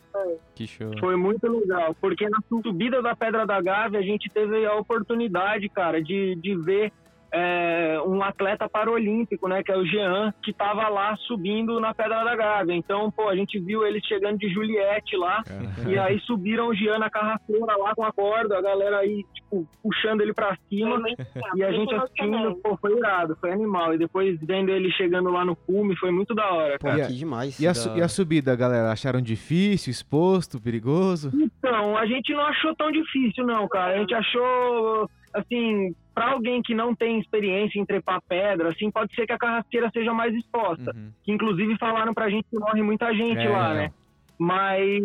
Que 0.54 0.66
show. 0.66 0.90
Foi 1.00 1.16
muito 1.16 1.50
legal, 1.50 1.96
porque 2.00 2.28
na 2.28 2.38
subida 2.50 3.00
da 3.00 3.16
Pedra 3.16 3.46
da 3.46 3.58
Gávea 3.60 4.00
a 4.00 4.02
gente 4.02 4.28
teve 4.28 4.66
a 4.66 4.74
oportunidade, 4.74 5.70
cara, 5.70 6.02
de, 6.02 6.34
de 6.36 6.54
ver 6.54 6.92
é, 7.36 8.00
um 8.06 8.22
atleta 8.22 8.68
paralímpico, 8.68 9.46
né, 9.48 9.62
que 9.62 9.70
é 9.70 9.76
o 9.76 9.84
Jean, 9.84 10.32
que 10.42 10.52
tava 10.52 10.88
lá 10.88 11.14
subindo 11.26 11.78
na 11.78 11.92
Pedra 11.94 12.24
da 12.24 12.34
Gávea. 12.34 12.74
Então, 12.74 13.10
pô, 13.10 13.28
a 13.28 13.36
gente 13.36 13.58
viu 13.58 13.86
ele 13.86 14.00
chegando 14.02 14.38
de 14.38 14.48
Juliette 14.48 15.16
lá, 15.16 15.42
e 15.86 15.98
aí 15.98 16.18
subiram 16.20 16.68
o 16.68 16.74
Jean 16.74 16.98
na 16.98 17.10
carraceira 17.10 17.76
lá 17.76 17.94
com 17.94 18.04
a 18.04 18.12
corda, 18.12 18.56
a 18.58 18.62
galera 18.62 18.98
aí, 18.98 19.22
tipo, 19.34 19.66
puxando 19.82 20.22
ele 20.22 20.32
pra 20.32 20.56
cima, 20.68 21.02
e 21.56 21.62
a 21.62 21.70
gente 21.72 21.94
assistindo, 21.94 22.56
pô, 22.62 22.76
foi 22.78 22.96
irado, 22.96 23.36
foi 23.40 23.52
animal. 23.52 23.94
E 23.94 23.98
depois 23.98 24.38
vendo 24.40 24.70
ele 24.70 24.90
chegando 24.92 25.30
lá 25.30 25.44
no 25.44 25.54
cume, 25.54 25.94
foi 25.96 26.10
muito 26.10 26.34
da 26.34 26.50
hora, 26.50 26.78
Pô, 26.78 26.86
cara. 26.86 26.98
E 26.98 27.02
a- 27.02 27.06
que 27.06 27.14
demais. 27.14 27.60
E 27.60 27.66
a, 27.68 27.72
e 27.96 28.00
a 28.02 28.08
subida, 28.08 28.56
galera? 28.56 28.90
Acharam 28.90 29.20
difícil, 29.20 29.90
exposto, 29.90 30.60
perigoso? 30.60 31.30
Então, 31.34 31.96
a 31.96 32.06
gente 32.06 32.32
não 32.32 32.42
achou 32.46 32.74
tão 32.74 32.90
difícil, 32.90 33.44
não, 33.44 33.68
cara. 33.68 33.94
A 33.94 33.98
gente 33.98 34.14
achou, 34.14 35.10
assim, 35.34 35.94
pra 36.16 36.30
alguém 36.30 36.62
que 36.62 36.74
não 36.74 36.94
tem 36.94 37.20
experiência 37.20 37.78
em 37.78 37.84
trepar 37.84 38.22
pedra, 38.26 38.70
assim, 38.70 38.90
pode 38.90 39.14
ser 39.14 39.26
que 39.26 39.34
a 39.34 39.38
carraceira 39.38 39.90
seja 39.92 40.14
mais 40.14 40.34
exposta. 40.34 40.90
Uhum. 40.96 41.10
Que 41.22 41.30
inclusive 41.30 41.76
falaram 41.76 42.14
pra 42.14 42.30
gente 42.30 42.46
que 42.50 42.58
morre 42.58 42.82
muita 42.82 43.12
gente 43.12 43.42
É, 43.42 43.50
lá, 43.50 43.68
não. 43.68 43.74
né? 43.74 43.92
Mas, 44.38 45.02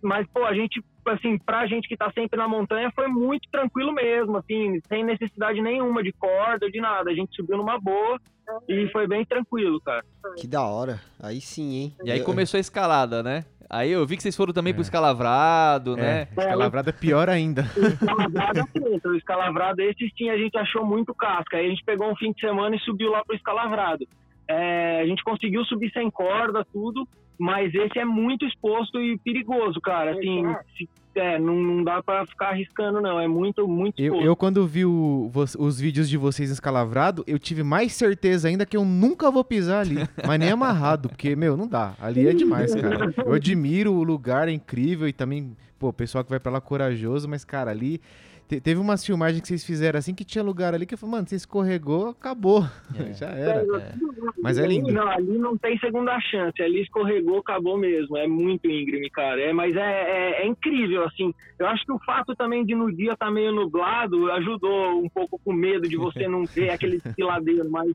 mas, 0.00 0.26
pô, 0.32 0.44
a 0.44 0.54
gente, 0.54 0.80
assim, 1.08 1.36
pra 1.36 1.66
gente 1.66 1.88
que 1.88 1.96
tá 1.96 2.12
sempre 2.12 2.38
na 2.38 2.46
montanha, 2.46 2.92
foi 2.94 3.08
muito 3.08 3.48
tranquilo 3.50 3.92
mesmo, 3.92 4.36
assim, 4.36 4.80
sem 4.88 5.02
necessidade 5.04 5.60
nenhuma 5.60 6.00
de 6.00 6.12
corda, 6.12 6.70
de 6.70 6.80
nada. 6.80 7.10
A 7.10 7.14
gente 7.14 7.34
subiu 7.34 7.56
numa 7.56 7.78
boa 7.80 8.20
e 8.68 8.88
foi 8.92 9.08
bem 9.08 9.24
tranquilo, 9.24 9.80
cara. 9.80 10.04
Que 10.36 10.46
da 10.46 10.62
hora. 10.64 11.00
Aí 11.20 11.40
sim, 11.40 11.74
hein? 11.74 11.94
E 12.04 12.10
aí 12.12 12.22
começou 12.22 12.58
a 12.58 12.60
escalada, 12.60 13.20
né? 13.22 13.44
Aí 13.70 13.92
eu 13.92 14.04
vi 14.04 14.16
que 14.16 14.22
vocês 14.22 14.36
foram 14.36 14.52
também 14.52 14.72
pro 14.72 14.80
É. 14.80 14.82
escalavrado, 14.82 15.96
né? 15.96 16.22
É, 16.22 16.40
escalavrada 16.40 16.90
é 16.90 16.92
pior 16.92 17.28
ainda. 17.28 17.62
O 17.76 17.86
escalavrado, 17.86 18.60
assim, 18.60 19.00
o 19.08 19.14
escalavrado, 19.14 19.80
esses 19.82 20.10
sim 20.18 20.28
a 20.28 20.36
gente 20.36 20.58
achou 20.58 20.84
muito 20.84 21.14
casca. 21.14 21.56
Aí 21.56 21.66
a 21.66 21.68
gente 21.70 21.84
pegou 21.84 22.10
um 22.10 22.16
fim 22.16 22.32
de 22.32 22.40
semana 22.40 22.74
e 22.74 22.80
subiu 22.80 23.10
lá 23.12 23.24
pro 23.24 23.36
escalavrado. 23.36 24.06
É, 24.48 25.00
a 25.02 25.06
gente 25.06 25.22
conseguiu 25.22 25.64
subir 25.66 25.92
sem 25.92 26.10
corda, 26.10 26.66
tudo, 26.72 27.06
mas 27.40 27.74
esse 27.74 27.98
é 27.98 28.04
muito 28.04 28.44
exposto 28.46 29.00
e 29.00 29.16
perigoso, 29.18 29.80
cara. 29.80 30.12
Assim, 30.12 30.44
se- 30.76 30.88
é, 31.14 31.38
não, 31.40 31.54
não 31.56 31.82
dá 31.82 32.00
pra 32.02 32.24
ficar 32.24 32.50
arriscando, 32.50 33.00
não. 33.00 33.18
É 33.18 33.26
muito, 33.26 33.66
muito 33.66 33.98
Eu, 34.00 34.04
exposto. 34.06 34.26
eu, 34.26 34.36
quando 34.36 34.66
vi 34.66 34.84
o- 34.84 35.28
os 35.58 35.80
vídeos 35.80 36.08
de 36.08 36.16
vocês 36.16 36.50
escalavrado, 36.50 37.24
eu 37.26 37.38
tive 37.38 37.62
mais 37.64 37.92
certeza 37.94 38.46
ainda 38.46 38.64
que 38.64 38.76
eu 38.76 38.84
nunca 38.84 39.30
vou 39.30 39.42
pisar 39.42 39.80
ali. 39.80 39.96
Mas 40.26 40.38
nem 40.38 40.50
amarrado, 40.50 41.08
porque, 41.08 41.34
meu, 41.34 41.56
não 41.56 41.66
dá. 41.66 41.94
Ali 42.00 42.28
é 42.28 42.32
demais, 42.32 42.72
cara. 42.74 43.12
Eu 43.26 43.32
admiro 43.32 43.92
o 43.92 44.04
lugar, 44.04 44.46
é 44.48 44.52
incrível 44.52 45.08
e 45.08 45.12
também, 45.12 45.56
pô, 45.78 45.88
o 45.88 45.92
pessoal 45.92 46.22
que 46.22 46.30
vai 46.30 46.38
pra 46.38 46.52
lá 46.52 46.58
é 46.58 46.60
corajoso, 46.60 47.28
mas, 47.28 47.44
cara, 47.44 47.70
ali. 47.70 48.00
Te- 48.50 48.60
Teve 48.60 48.80
umas 48.80 49.06
filmagens 49.06 49.40
que 49.40 49.46
vocês 49.48 49.64
fizeram 49.64 49.98
assim 49.98 50.12
que 50.14 50.24
tinha 50.24 50.42
lugar 50.42 50.74
ali 50.74 50.84
que 50.84 50.94
eu 50.94 50.98
falei, 50.98 51.12
mano, 51.16 51.28
você 51.28 51.36
escorregou, 51.36 52.08
acabou. 52.08 52.64
É. 52.98 53.12
Já 53.14 53.28
era. 53.28 53.60
É. 53.78 53.92
Mas 54.42 54.58
é 54.58 54.66
lindo. 54.66 54.90
Não, 54.92 55.08
ali 55.08 55.38
não 55.38 55.56
tem 55.56 55.78
segunda 55.78 56.18
chance. 56.20 56.60
Ali 56.60 56.82
escorregou, 56.82 57.38
acabou 57.38 57.78
mesmo. 57.78 58.16
É 58.16 58.26
muito 58.26 58.66
íngreme, 58.68 59.08
cara. 59.10 59.40
É, 59.40 59.52
mas 59.52 59.76
é, 59.76 59.80
é, 59.80 60.42
é 60.42 60.46
incrível, 60.46 61.04
assim. 61.04 61.32
Eu 61.58 61.66
acho 61.66 61.84
que 61.84 61.92
o 61.92 61.98
fato 62.00 62.34
também 62.34 62.64
de 62.64 62.74
no 62.74 62.90
dia 62.94 63.12
estar 63.12 63.30
meio 63.30 63.52
nublado 63.52 64.30
ajudou 64.32 65.00
um 65.02 65.08
pouco 65.08 65.38
com 65.44 65.52
medo 65.52 65.88
de 65.88 65.96
você 65.96 66.26
não 66.28 66.44
ver 66.44 66.70
aquele 66.70 66.98
desfiladeiro, 66.98 67.70
mas. 67.70 67.92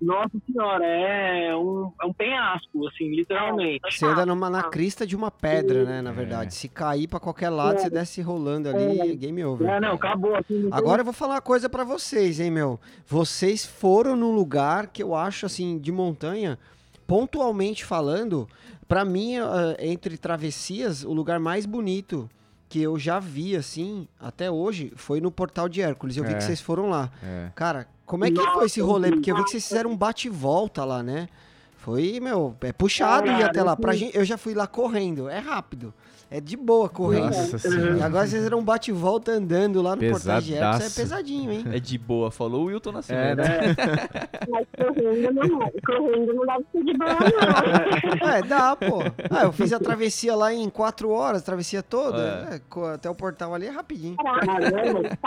Nossa 0.00 0.36
senhora, 0.46 0.84
é 0.84 1.56
um, 1.56 1.90
é 2.02 2.06
um 2.06 2.12
penhasco, 2.12 2.86
assim, 2.88 3.08
literalmente. 3.14 3.80
Você 3.90 4.04
anda 4.04 4.26
numa, 4.26 4.50
na 4.50 4.64
crista 4.64 5.06
de 5.06 5.16
uma 5.16 5.30
pedra, 5.30 5.84
né? 5.84 6.02
Na 6.02 6.12
verdade. 6.12 6.52
Se 6.54 6.68
cair 6.68 7.06
pra 7.06 7.18
qualquer 7.20 7.48
lado, 7.48 7.80
você 7.80 7.88
desce 7.88 8.20
rolando 8.20 8.68
ali, 8.68 9.16
game 9.16 9.42
over. 9.44 9.66
É, 9.68 9.80
não, 9.80 9.92
acabou. 9.94 10.34
Assim, 10.36 10.54
não 10.58 10.70
tem- 10.70 10.78
Agora 10.78 11.00
eu 11.00 11.04
vou 11.04 11.14
falar 11.14 11.34
uma 11.36 11.40
coisa 11.40 11.68
pra 11.68 11.84
vocês, 11.84 12.38
hein, 12.40 12.50
meu? 12.50 12.78
Vocês 13.06 13.64
foram 13.64 14.14
num 14.16 14.34
lugar 14.34 14.88
que 14.88 15.02
eu 15.02 15.14
acho, 15.14 15.46
assim, 15.46 15.78
de 15.78 15.90
montanha, 15.92 16.58
pontualmente 17.06 17.84
falando, 17.84 18.48
pra 18.88 19.04
mim, 19.04 19.38
ah, 19.38 19.76
entre 19.78 20.18
travessias, 20.18 21.04
o 21.04 21.12
lugar 21.12 21.38
mais 21.38 21.64
bonito 21.66 22.28
que 22.68 22.82
eu 22.82 22.98
já 22.98 23.20
vi, 23.20 23.54
assim, 23.54 24.08
até 24.18 24.50
hoje, 24.50 24.92
foi 24.96 25.20
no 25.20 25.30
Portal 25.30 25.68
de 25.68 25.80
Hércules. 25.80 26.16
Eu 26.16 26.24
vi 26.24 26.32
É. 26.32 26.34
que 26.34 26.42
vocês 26.44 26.60
foram 26.60 26.88
lá. 26.90 27.10
É. 27.22 27.50
Cara, 27.54 27.86
como 28.06 28.24
é 28.24 28.30
que 28.30 28.40
foi 28.52 28.66
esse 28.66 28.80
rolê? 28.80 29.10
Porque 29.10 29.30
eu 29.32 29.36
vi 29.36 29.44
que 29.44 29.50
vocês 29.50 29.66
fizeram 29.66 29.90
um 29.90 29.96
bate-volta 29.96 30.84
lá, 30.84 31.02
né? 31.02 31.28
Foi, 31.76 32.18
meu, 32.20 32.56
é 32.62 32.72
puxado 32.72 33.28
ir 33.30 33.42
até 33.44 33.62
lá. 33.62 33.76
Pra 33.76 33.92
gente, 33.94 34.16
eu 34.16 34.24
já 34.24 34.38
fui 34.38 34.54
lá 34.54 34.66
correndo, 34.66 35.28
é 35.28 35.38
rápido. 35.38 35.92
É 36.30 36.40
de 36.40 36.56
boa 36.56 36.88
correndo. 36.88 37.26
Nossa 37.26 37.56
E 37.56 37.60
senhora. 37.60 38.04
agora 38.04 38.26
vocês 38.26 38.40
fizeram 38.40 38.58
um 38.58 38.64
bate-volta 38.64 39.30
andando 39.32 39.80
lá 39.82 39.94
no 39.94 40.00
Portal 40.02 40.40
de 40.40 40.54
Hércules. 40.54 40.74
É 40.76 40.78
Pesadaço. 40.78 40.96
pesadinho, 40.96 41.52
hein? 41.52 41.64
É 41.70 41.78
de 41.78 41.98
boa, 41.98 42.30
falou 42.30 42.62
o 42.62 42.64
Wilton 42.64 42.92
Nascimento. 42.92 43.40
É, 43.40 43.66
né? 43.66 43.76
Mas 44.48 44.66
correndo 44.76 45.32
não, 45.34 45.58
correndo 45.86 46.34
não 46.34 46.46
deve 46.46 46.64
ser 46.72 46.84
de 46.84 46.98
boa, 46.98 48.20
não. 48.20 48.28
É, 48.30 48.42
dá, 48.42 48.74
pô. 48.74 49.00
Ah, 49.30 49.44
eu 49.44 49.52
fiz 49.52 49.72
a 49.72 49.78
travessia 49.78 50.34
lá 50.34 50.52
em 50.52 50.68
quatro 50.70 51.10
horas, 51.10 51.42
a 51.42 51.44
travessia 51.44 51.82
toda. 51.82 52.48
É. 52.50 52.54
É, 52.56 52.94
até 52.94 53.08
o 53.10 53.14
portal 53.14 53.54
ali 53.54 53.66
é 53.66 53.70
rapidinho. 53.70 54.16
Caramba, 54.16 55.18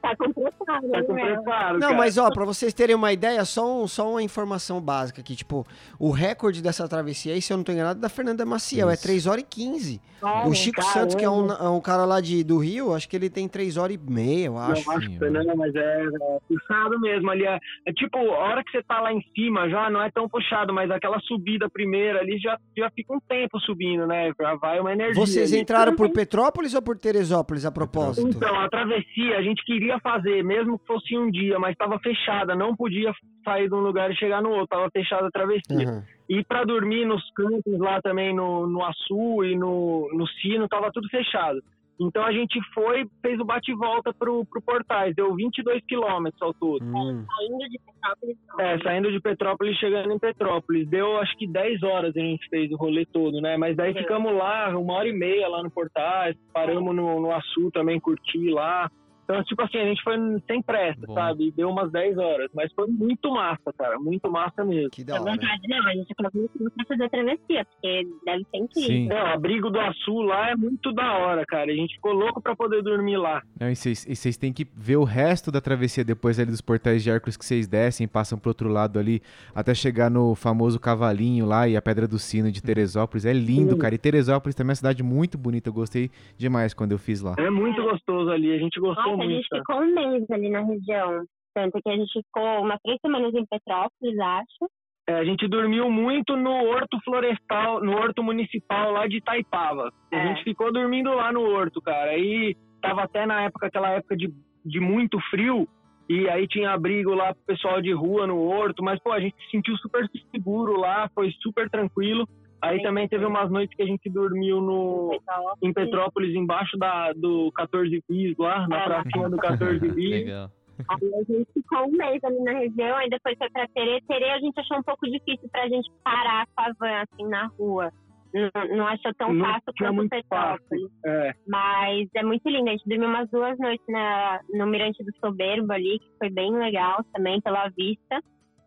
Tá, 0.00 0.10
tá 0.10 0.16
complicado, 0.16 0.88
tá 0.90 1.12
né? 1.12 1.34
Não, 1.34 1.42
cara. 1.44 1.94
mas 1.94 2.16
ó, 2.18 2.30
pra 2.30 2.44
vocês 2.44 2.72
terem 2.72 2.94
uma 2.94 3.12
ideia, 3.12 3.44
só, 3.44 3.82
um- 3.82 3.88
só 3.88 4.10
uma 4.10 4.22
informação 4.22 4.80
básica 4.80 5.20
aqui. 5.20 5.34
Tipo, 5.34 5.66
o 5.98 6.10
recorde 6.10 6.62
dessa 6.62 6.88
travessia 6.88 7.34
aí, 7.34 7.42
se 7.42 7.52
eu 7.52 7.56
não 7.56 7.64
tô 7.64 7.72
enganado, 7.72 7.98
é 7.98 8.02
da 8.02 8.08
Fernanda 8.08 8.44
Maciel. 8.46 8.88
É 8.90 8.94
Isso. 8.94 9.02
3 9.02 9.26
horas 9.26 9.42
e 9.42 9.46
15. 9.46 10.00
Olha, 10.20 10.48
O 10.48 10.54
Chico 10.54 10.80
caramba. 10.80 10.92
Santos, 11.00 11.14
que 11.14 11.24
é 11.24 11.30
um, 11.30 11.50
é 11.52 11.68
um 11.68 11.80
cara 11.80 12.04
lá 12.04 12.20
de, 12.20 12.42
do 12.42 12.58
Rio, 12.58 12.92
acho 12.94 13.08
que 13.08 13.14
ele 13.16 13.30
tem 13.30 13.48
3 13.48 13.76
horas 13.76 13.96
e 13.96 14.10
meia, 14.10 14.46
eu 14.46 14.58
acho. 14.58 14.88
Eu 14.90 14.96
acho 14.96 15.10
não, 15.30 15.56
mas 15.56 15.74
é, 15.74 16.04
é 16.04 16.38
puxado 16.48 17.00
mesmo 17.00 17.30
ali. 17.30 17.44
É, 17.46 17.58
é 17.86 17.92
tipo, 17.92 18.18
a 18.18 18.38
hora 18.48 18.64
que 18.64 18.70
você 18.72 18.82
tá 18.82 19.00
lá 19.00 19.12
em 19.12 19.22
cima 19.34 19.68
já 19.68 19.88
não 19.90 20.02
é 20.02 20.10
tão 20.10 20.28
puxado, 20.28 20.72
mas 20.72 20.90
aquela 20.90 21.18
subida 21.20 21.68
primeira 21.70 22.20
ali 22.20 22.38
já, 22.38 22.58
já 22.76 22.90
fica 22.90 23.12
um 23.14 23.20
tempo 23.20 23.58
subindo, 23.60 24.06
né? 24.06 24.32
Já 24.40 24.54
vai 24.56 24.80
uma 24.80 24.92
energia. 24.92 25.14
Vocês 25.14 25.52
ali. 25.52 25.60
entraram 25.62 25.94
por 25.94 26.10
Petrópolis 26.10 26.74
ou 26.74 26.82
por 26.82 26.98
Teresópolis, 26.98 27.64
a 27.64 27.70
propósito? 27.70 28.28
Então, 28.28 28.58
a 28.60 28.68
travessia 28.68 29.38
a 29.38 29.42
gente 29.42 29.64
queria 29.64 29.87
fazer, 30.00 30.42
mesmo 30.42 30.78
que 30.78 30.86
fosse 30.86 31.16
um 31.16 31.30
dia, 31.30 31.58
mas 31.58 31.72
estava 31.72 31.98
fechada, 32.00 32.56
não 32.56 32.74
podia 32.74 33.12
sair 33.44 33.68
de 33.68 33.74
um 33.74 33.80
lugar 33.80 34.10
e 34.10 34.16
chegar 34.16 34.42
no 34.42 34.50
outro, 34.50 34.64
estava 34.64 34.90
fechada 34.90 35.28
a 35.28 35.30
travessia. 35.30 35.88
Aham. 35.88 36.04
E 36.28 36.44
para 36.44 36.64
dormir 36.64 37.06
nos 37.06 37.22
campos 37.32 37.78
lá 37.78 38.02
também 38.02 38.34
no, 38.34 38.66
no 38.66 38.84
Açu 38.84 39.44
e 39.44 39.56
no, 39.56 40.10
no 40.12 40.26
Sino, 40.26 40.68
tava 40.68 40.90
tudo 40.92 41.08
fechado. 41.08 41.62
Então 42.00 42.22
a 42.22 42.30
gente 42.30 42.60
foi, 42.72 43.08
fez 43.20 43.40
o 43.40 43.44
bate-volta 43.44 44.14
pro, 44.14 44.44
pro 44.46 44.62
Portais, 44.62 45.14
deu 45.16 45.34
22 45.34 45.82
quilômetros 45.84 46.40
ao 46.40 46.54
todo. 46.54 46.84
Hum. 46.84 47.24
Saindo 47.26 47.68
de 47.68 47.78
Petrópolis. 47.78 48.36
É, 48.60 48.78
saindo 48.78 49.12
de 49.12 49.20
Petrópolis 49.20 49.76
e 49.76 49.80
chegando 49.80 50.12
em 50.12 50.18
Petrópolis. 50.18 50.88
Deu 50.88 51.18
acho 51.18 51.36
que 51.36 51.46
10 51.46 51.82
horas 51.82 52.16
a 52.16 52.20
gente 52.20 52.48
fez 52.48 52.70
o 52.70 52.76
rolê 52.76 53.04
todo, 53.04 53.40
né? 53.40 53.56
Mas 53.56 53.76
daí 53.76 53.92
ficamos 53.92 54.32
lá, 54.32 54.68
uma 54.78 54.94
hora 54.94 55.08
e 55.08 55.12
meia 55.12 55.48
lá 55.48 55.62
no 55.62 55.70
Portais, 55.70 56.36
paramos 56.52 56.94
no, 56.94 57.20
no 57.20 57.32
Açu 57.32 57.70
também, 57.72 57.98
curti 57.98 58.48
lá. 58.50 58.88
Então, 59.30 59.44
tipo 59.44 59.60
assim, 59.62 59.76
a 59.76 59.84
gente 59.84 60.02
foi 60.02 60.16
sem 60.46 60.62
pressa, 60.62 61.00
Bom. 61.06 61.12
sabe? 61.12 61.52
Deu 61.54 61.68
umas 61.68 61.92
10 61.92 62.16
horas. 62.16 62.50
Mas 62.54 62.72
foi 62.72 62.86
muito 62.86 63.30
massa, 63.30 63.70
cara. 63.76 63.98
Muito 63.98 64.30
massa 64.30 64.64
mesmo. 64.64 64.88
Que 64.90 65.02
É 65.02 65.04
da 65.04 65.20
hora. 65.20 65.24
verdade, 65.32 65.68
não, 65.68 65.86
a 65.86 65.92
gente 65.92 66.14
colocou 66.14 66.40
muito 66.40 66.70
pra 66.74 66.84
fazer 66.86 67.04
a 67.04 67.08
travessia, 67.10 67.64
porque 67.66 68.06
deve 68.24 68.44
ser 68.50 68.56
incrível. 68.56 68.88
Sim. 68.90 69.12
É, 69.12 69.22
o 69.22 69.26
abrigo 69.26 69.68
do 69.68 69.78
Açu 69.78 70.22
lá 70.22 70.50
é 70.50 70.56
muito 70.56 70.90
da 70.94 71.18
hora, 71.18 71.44
cara. 71.46 71.70
A 71.70 71.74
gente 71.74 71.94
ficou 71.96 72.12
louco 72.12 72.40
pra 72.40 72.56
poder 72.56 72.82
dormir 72.82 73.18
lá. 73.18 73.42
Não, 73.60 73.68
e 73.70 73.76
vocês 73.76 74.36
têm 74.38 74.50
que 74.50 74.66
ver 74.74 74.96
o 74.96 75.04
resto 75.04 75.52
da 75.52 75.60
travessia 75.60 76.02
depois 76.02 76.38
ali 76.40 76.50
dos 76.50 76.62
portais 76.62 77.02
de 77.02 77.10
Hércules 77.10 77.36
que 77.36 77.44
vocês 77.44 77.68
descem, 77.68 78.08
passam 78.08 78.38
pro 78.38 78.48
outro 78.48 78.70
lado 78.70 78.98
ali, 78.98 79.20
até 79.54 79.74
chegar 79.74 80.10
no 80.10 80.34
famoso 80.34 80.80
cavalinho 80.80 81.44
lá 81.44 81.68
e 81.68 81.76
a 81.76 81.82
Pedra 81.82 82.08
do 82.08 82.18
Sino 82.18 82.50
de 82.50 82.62
Teresópolis. 82.62 83.26
É 83.26 83.32
lindo, 83.34 83.76
cara. 83.76 83.94
E 83.94 83.98
Teresópolis 83.98 84.54
também 84.54 84.70
é 84.70 84.72
uma 84.72 84.76
cidade 84.76 85.02
muito 85.02 85.36
bonita. 85.36 85.68
Eu 85.68 85.74
gostei 85.74 86.10
demais 86.38 86.72
quando 86.72 86.92
eu 86.92 86.98
fiz 86.98 87.20
lá. 87.20 87.34
É 87.38 87.50
muito 87.50 87.82
gostoso 87.82 88.30
ali. 88.30 88.54
A 88.54 88.58
gente 88.58 88.80
gostou 88.80 89.17
a 89.20 89.26
gente 89.26 89.48
ficou 89.52 89.76
um 89.80 89.94
mês 89.94 90.30
ali 90.30 90.48
na 90.50 90.60
região. 90.60 91.24
Tanto 91.54 91.80
que 91.82 91.88
a 91.90 91.96
gente 91.96 92.12
ficou 92.12 92.62
umas 92.62 92.78
três 92.82 92.98
semanas 93.00 93.34
em 93.34 93.44
Petrópolis, 93.46 94.18
acho. 94.18 94.70
É, 95.08 95.14
a 95.14 95.24
gente 95.24 95.48
dormiu 95.48 95.90
muito 95.90 96.36
no 96.36 96.52
horto 96.66 96.98
florestal, 97.02 97.80
no 97.82 97.92
horto 97.96 98.22
municipal 98.22 98.92
lá 98.92 99.06
de 99.06 99.16
Itaipava. 99.16 99.90
A 100.12 100.16
É. 100.16 100.28
gente 100.28 100.44
ficou 100.44 100.72
dormindo 100.72 101.12
lá 101.14 101.32
no 101.32 101.40
horto, 101.42 101.80
cara. 101.80 102.10
Aí 102.10 102.54
tava 102.82 103.02
até 103.02 103.24
na 103.26 103.42
época, 103.44 103.66
aquela 103.66 103.90
época 103.90 104.16
de, 104.16 104.32
de 104.64 104.78
muito 104.80 105.18
frio, 105.30 105.66
e 106.08 106.28
aí 106.28 106.46
tinha 106.46 106.70
abrigo 106.72 107.14
lá 107.14 107.34
pro 107.34 107.42
pessoal 107.46 107.80
de 107.82 107.92
rua 107.92 108.26
no 108.26 108.38
horto, 108.38 108.82
mas 108.84 109.00
pô, 109.02 109.10
a 109.12 109.20
gente 109.20 109.34
se 109.44 109.50
sentiu 109.50 109.76
super 109.78 110.06
seguro 110.30 110.78
lá, 110.78 111.08
foi 111.14 111.30
super 111.40 111.68
tranquilo. 111.70 112.28
Aí 112.60 112.78
Sim, 112.78 112.82
também 112.82 113.08
teve 113.08 113.24
umas 113.24 113.50
noites 113.50 113.76
que 113.76 113.82
a 113.82 113.86
gente 113.86 114.10
dormiu 114.10 114.60
no, 114.60 115.16
em 115.62 115.72
Petrópolis, 115.72 116.34
embaixo 116.34 116.76
da, 116.76 117.12
do 117.12 117.52
14 117.52 118.02
bis 118.08 118.36
lá, 118.36 118.66
na 118.66 118.80
É. 118.80 118.84
pracinha 118.84 119.30
do 119.30 119.36
14 119.36 119.78
bis. 119.94 120.10
Legal. 120.10 120.50
Aí 120.88 121.14
a 121.14 121.24
gente 121.32 121.48
ficou 121.52 121.86
um 121.86 121.90
mês 121.90 122.22
ali 122.24 122.38
na 122.40 122.52
região, 122.52 122.96
aí 122.96 123.08
depois 123.10 123.36
foi 123.38 123.50
pra 123.50 123.66
Terê. 123.68 124.00
Terê 124.08 124.30
a 124.30 124.38
gente 124.38 124.58
achou 124.60 124.78
um 124.78 124.82
pouco 124.82 125.06
difícil 125.10 125.48
pra 125.50 125.68
gente 125.68 125.90
parar 126.04 126.46
com 126.54 126.62
a 126.62 126.72
van, 126.78 127.02
assim, 127.02 127.28
na 127.28 127.46
rua. 127.58 127.92
não, 128.32 128.76
não 128.76 128.86
achou 128.86 129.12
tão 129.14 129.32
Não 129.32 129.44
fácil 129.44 129.72
quanto 129.78 129.94
muito 129.94 130.10
Petrópolis. 130.10 130.90
É, 131.04 131.32
Mas 131.46 132.08
é 132.14 132.22
muito 132.22 132.48
lindo. 132.48 132.68
A 132.68 132.72
gente 132.72 132.88
dormiu 132.88 133.08
umas 133.08 133.28
duas 133.30 133.58
noites 133.58 133.86
na, 133.88 134.40
no 134.54 134.66
Mirante 134.66 135.02
do 135.02 135.12
Soberbo 135.18 135.72
ali, 135.72 135.98
que 135.98 136.10
foi 136.18 136.30
bem 136.30 136.52
legal 136.56 137.04
também 137.12 137.40
pela 137.40 137.68
vista. 137.70 138.20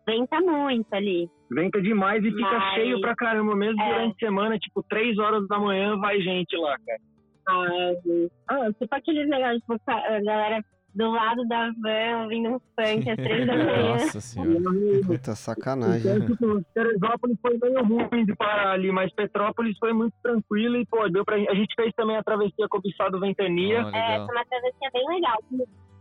Venta 0.06 0.40
muito 0.40 0.92
ali. 0.92 1.30
venta 1.50 1.80
demais 1.82 2.24
e 2.24 2.30
fica 2.30 2.58
Mas- 2.58 2.74
cheio 2.74 3.00
pra 3.00 3.14
caramba, 3.14 3.54
mesmo 3.54 3.80
É. 3.82 3.88
durante 3.92 4.14
a 4.24 4.26
semana, 4.26 4.58
tipo, 4.58 4.82
três 4.88 5.18
horas 5.18 5.46
da 5.48 5.58
manhã 5.58 5.96
vai 5.98 6.20
gente 6.20 6.56
lá, 6.56 6.76
cara. 6.86 6.98
Mas, 7.46 8.30
ah, 8.48 8.72
tipo 8.72 8.94
aqueles 8.94 9.28
negócios, 9.28 9.60
tipo, 9.60 9.78
a 9.86 10.20
galera 10.22 10.64
do 10.94 11.10
lado 11.10 11.46
da 11.48 11.70
van 11.80 12.22
ouvindo 12.24 12.48
um 12.50 12.58
funk 12.58 13.10
às 13.10 13.16
três 13.16 13.46
da 13.46 13.52
manhã. 13.56 13.92
Nossa 13.92 14.20
senhora. 14.20 14.60
Puta 15.06 15.34
sacanagem. 15.34 16.10
Então, 16.16 16.26
tipo, 16.26 16.64
Teresópolis 16.74 17.38
foi 17.40 17.58
meio 17.62 17.84
ruim 17.84 18.24
de 18.24 18.34
parar 18.36 18.72
ali, 18.72 18.90
mas 18.92 19.12
Petrópolis 19.14 19.76
foi 19.78 19.92
muito 19.92 20.14
tranquilo 20.22 20.76
e, 20.76 20.86
pô, 20.86 21.08
deu 21.08 21.24
pra... 21.24 21.36
A 21.36 21.54
gente 21.54 21.74
fez 21.74 21.92
também 21.94 22.16
a 22.16 22.22
travessia 22.22 22.66
cobiçado 22.68 23.18
Ventania. 23.20 23.84
Ó, 23.86 23.90
É, 23.96 24.16
é 24.16 24.18
uma 24.20 24.44
travessia 24.46 24.90
bem 24.92 25.06
legal. 25.08 25.38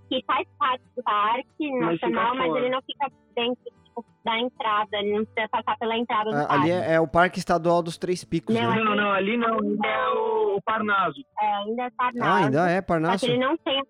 que- 0.10 0.24
faz 0.28 0.46
parte 0.60 0.84
do 0.96 1.04
parque 1.04 1.72
Mas 1.80 1.92
nacional, 2.02 2.36
mas, 2.36 2.48
fora. 2.48 2.60
ele 2.60 2.70
não 2.70 2.82
fica 2.82 3.08
dentro 3.34 3.64
tipo, 3.92 4.06
da 4.26 4.40
entrada. 4.40 4.90
Ele 4.94 5.18
não 5.18 5.26
precisa 5.26 5.48
passar 5.50 5.78
pela 5.78 5.98
entrada 5.98 6.30
do 6.32 6.36
Ah, 6.38 6.48
parque. 6.48 6.54
Ali 6.56 6.72
é, 6.72 6.94
é 6.96 7.00
o 7.00 7.08
Parque 7.08 7.40
Estadual 7.40 7.82
dos 7.84 7.98
Três 7.98 8.24
Picos, 8.24 8.56
Não, 8.56 8.70
né? 8.76 8.82
Não, 8.84 8.96
não, 8.96 9.12
ali 9.12 9.38
não, 9.38 9.60
ainda 9.60 9.88
é 9.88 10.10
o, 10.10 10.56
o 10.58 10.62
Parnaso. 10.64 11.22
É, 11.42 11.46
ainda 11.56 11.84
é 11.84 11.86
Ah, 11.88 11.92
Parnaso. 11.98 12.46
ainda 12.46 12.70
é, 12.70 12.82
que 13.18 13.26
ele 13.26 13.38
não 13.38 13.58
tem 13.58 13.82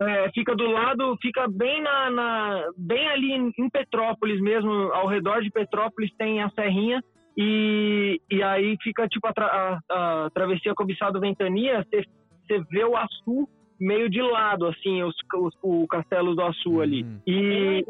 É, 0.00 0.30
fica 0.32 0.54
do 0.54 0.66
lado, 0.70 1.16
fica 1.20 1.46
bem 1.48 1.82
na, 1.82 2.10
na- 2.10 2.64
bem 2.76 3.08
ali 3.08 3.32
em, 3.32 3.52
em 3.58 3.68
Petrópolis 3.70 4.40
mesmo, 4.40 4.70
ao 4.92 5.06
redor 5.06 5.42
de 5.42 5.50
Petrópolis 5.50 6.10
tem 6.16 6.42
a 6.42 6.50
Serrinha 6.50 7.02
e, 7.36 8.20
e 8.30 8.42
aí 8.42 8.76
fica 8.82 9.06
tipo 9.08 9.26
a, 9.28 9.32
tra- 9.32 9.46
a- 9.90 10.24
a 10.26 10.30
travessia 10.30 10.74
cobiçado 10.74 11.20
Ventania, 11.20 11.84
você 11.90 12.58
vê 12.70 12.84
o 12.84 12.96
Açu 12.96 13.48
meio 13.80 14.10
de 14.10 14.20
lado, 14.20 14.66
assim, 14.66 15.02
os, 15.04 15.14
os, 15.34 15.54
o 15.62 15.86
castelo 15.86 16.34
do 16.34 16.42
Açu 16.42 16.80
ali. 16.80 17.04
Hum. 17.04 17.20
E 17.26 17.84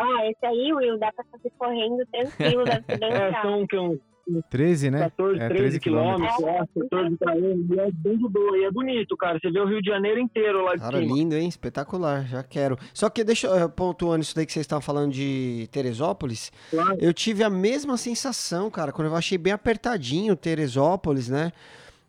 Ah, 0.00 0.26
esse 0.30 0.46
aí, 0.46 0.72
Will, 0.72 0.98
dá 0.98 1.12
pra 1.12 1.24
fazer 1.30 1.52
correndo 1.58 2.04
tranquilo, 2.12 2.64
deve 2.64 2.84
ser 2.86 2.98
bem 2.98 3.12
é, 3.12 3.42
são 3.42 3.66
que, 3.66 3.76
uns 3.78 3.98
13, 4.50 4.90
né? 4.90 4.98
14, 5.00 5.36
É, 5.36 5.48
13 5.48 5.54
13 5.54 5.80
quilômetros, 5.80 6.40
eu 6.40 6.48
acho, 6.48 6.88
14 6.90 7.16
quilômetros, 7.16 7.70
e 7.70 7.80
é 7.80 7.90
bem 7.92 8.18
boa, 8.18 8.58
e 8.58 8.64
é 8.64 8.70
bonito, 8.70 9.16
cara. 9.16 9.38
Você 9.40 9.50
vê 9.50 9.60
o 9.60 9.66
Rio 9.66 9.80
de 9.80 9.88
Janeiro 9.88 10.18
inteiro 10.18 10.64
lá 10.64 10.74
de 10.74 10.80
Cara, 10.80 10.98
cima. 10.98 11.14
lindo, 11.14 11.36
hein? 11.36 11.48
Espetacular, 11.48 12.26
já 12.26 12.42
quero. 12.42 12.76
Só 12.92 13.08
que 13.08 13.22
deixa 13.22 13.46
eu 13.46 13.68
pontuando 13.70 14.22
isso 14.22 14.34
daí 14.34 14.44
que 14.44 14.52
vocês 14.52 14.64
estavam 14.64 14.82
falando 14.82 15.12
de 15.12 15.68
Teresópolis. 15.70 16.50
Claro. 16.70 16.96
Eu 17.00 17.14
tive 17.14 17.44
a 17.44 17.50
mesma 17.50 17.96
sensação, 17.96 18.68
cara, 18.70 18.90
quando 18.92 19.08
eu 19.08 19.14
achei 19.14 19.38
bem 19.38 19.52
apertadinho 19.52 20.34
Teresópolis, 20.34 21.28
né? 21.28 21.52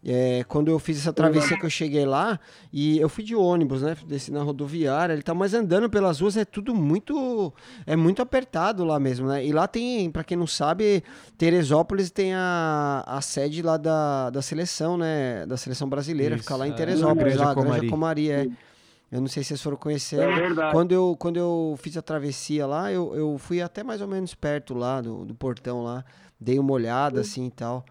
É, 0.10 0.46
quando 0.48 0.70
eu 0.70 0.80
fiz 0.80 1.00
essa 1.00 1.12
travessia 1.12 1.60
que 1.60 1.66
eu 1.66 1.70
cheguei 1.70 2.06
lá, 2.06 2.40
e 2.72 2.98
eu 2.98 3.10
fui 3.10 3.26
de 3.26 3.36
ônibus, 3.36 3.82
né? 3.82 3.94
Desci 4.08 4.32
na 4.32 4.42
rodoviária, 4.42 5.12
ele 5.12 5.22
tá 5.22 5.34
mas 5.34 5.54
andando 5.54 5.90
pelas 5.90 6.22
ruas 6.22 6.38
é 6.38 6.46
tudo 6.46 6.74
muito 6.74 7.54
é 7.86 7.94
muito 7.98 8.22
apertado 8.22 8.86
lá 8.86 8.98
mesmo, 9.02 9.28
né? 9.28 9.46
E 9.46 9.52
lá 9.52 9.68
tem, 9.68 10.10
pra 10.10 10.24
quem 10.24 10.38
não 10.38 10.48
sabe, 10.48 11.04
Teresópolis 11.38 12.10
tem 12.10 12.34
a, 12.34 13.04
a 13.06 13.20
sede 13.20 13.62
lá 13.62 13.76
da, 13.76 14.30
da 14.30 14.42
seleção, 14.42 14.98
né? 14.98 15.46
Da 15.46 15.58
seleção 15.58 15.90
brasileira, 15.90 16.36
Isso, 16.36 16.46
fica 16.46 16.56
lá 16.56 16.66
em 16.66 16.72
é. 16.72 16.74
Teresópolis, 16.74 17.36
Granja 17.36 17.44
lá, 17.44 17.52
a 17.52 17.54
Granja 17.54 17.70
Comari. 17.70 17.90
Comari, 17.90 18.32
é. 18.32 18.48
Eu 19.12 19.20
não 19.20 19.28
sei 19.28 19.44
se 19.44 19.50
vocês 19.50 19.62
foram 19.62 19.76
conhecer. 19.76 20.22
É. 20.22 20.72
Quando 20.72 20.94
eu, 20.94 21.18
quando 21.20 21.36
eu 21.36 21.78
fiz 21.82 21.98
a 21.98 22.02
travessia 22.02 22.66
lá, 22.66 22.92
eu, 22.94 23.14
eu 23.14 23.38
fui 23.38 23.62
até 23.62 23.84
mais 23.84 24.02
ou 24.02 24.08
menos 24.08 24.34
perto 24.34 24.74
lá 24.74 25.02
do, 25.02 25.26
do 25.26 25.36
portão 25.36 25.84
lá. 25.84 26.06
Dei 26.40 26.58
uma 26.58 26.72
olhada 26.72 27.20
assim 27.20 27.48
e 27.48 27.52
tal. 27.52 27.86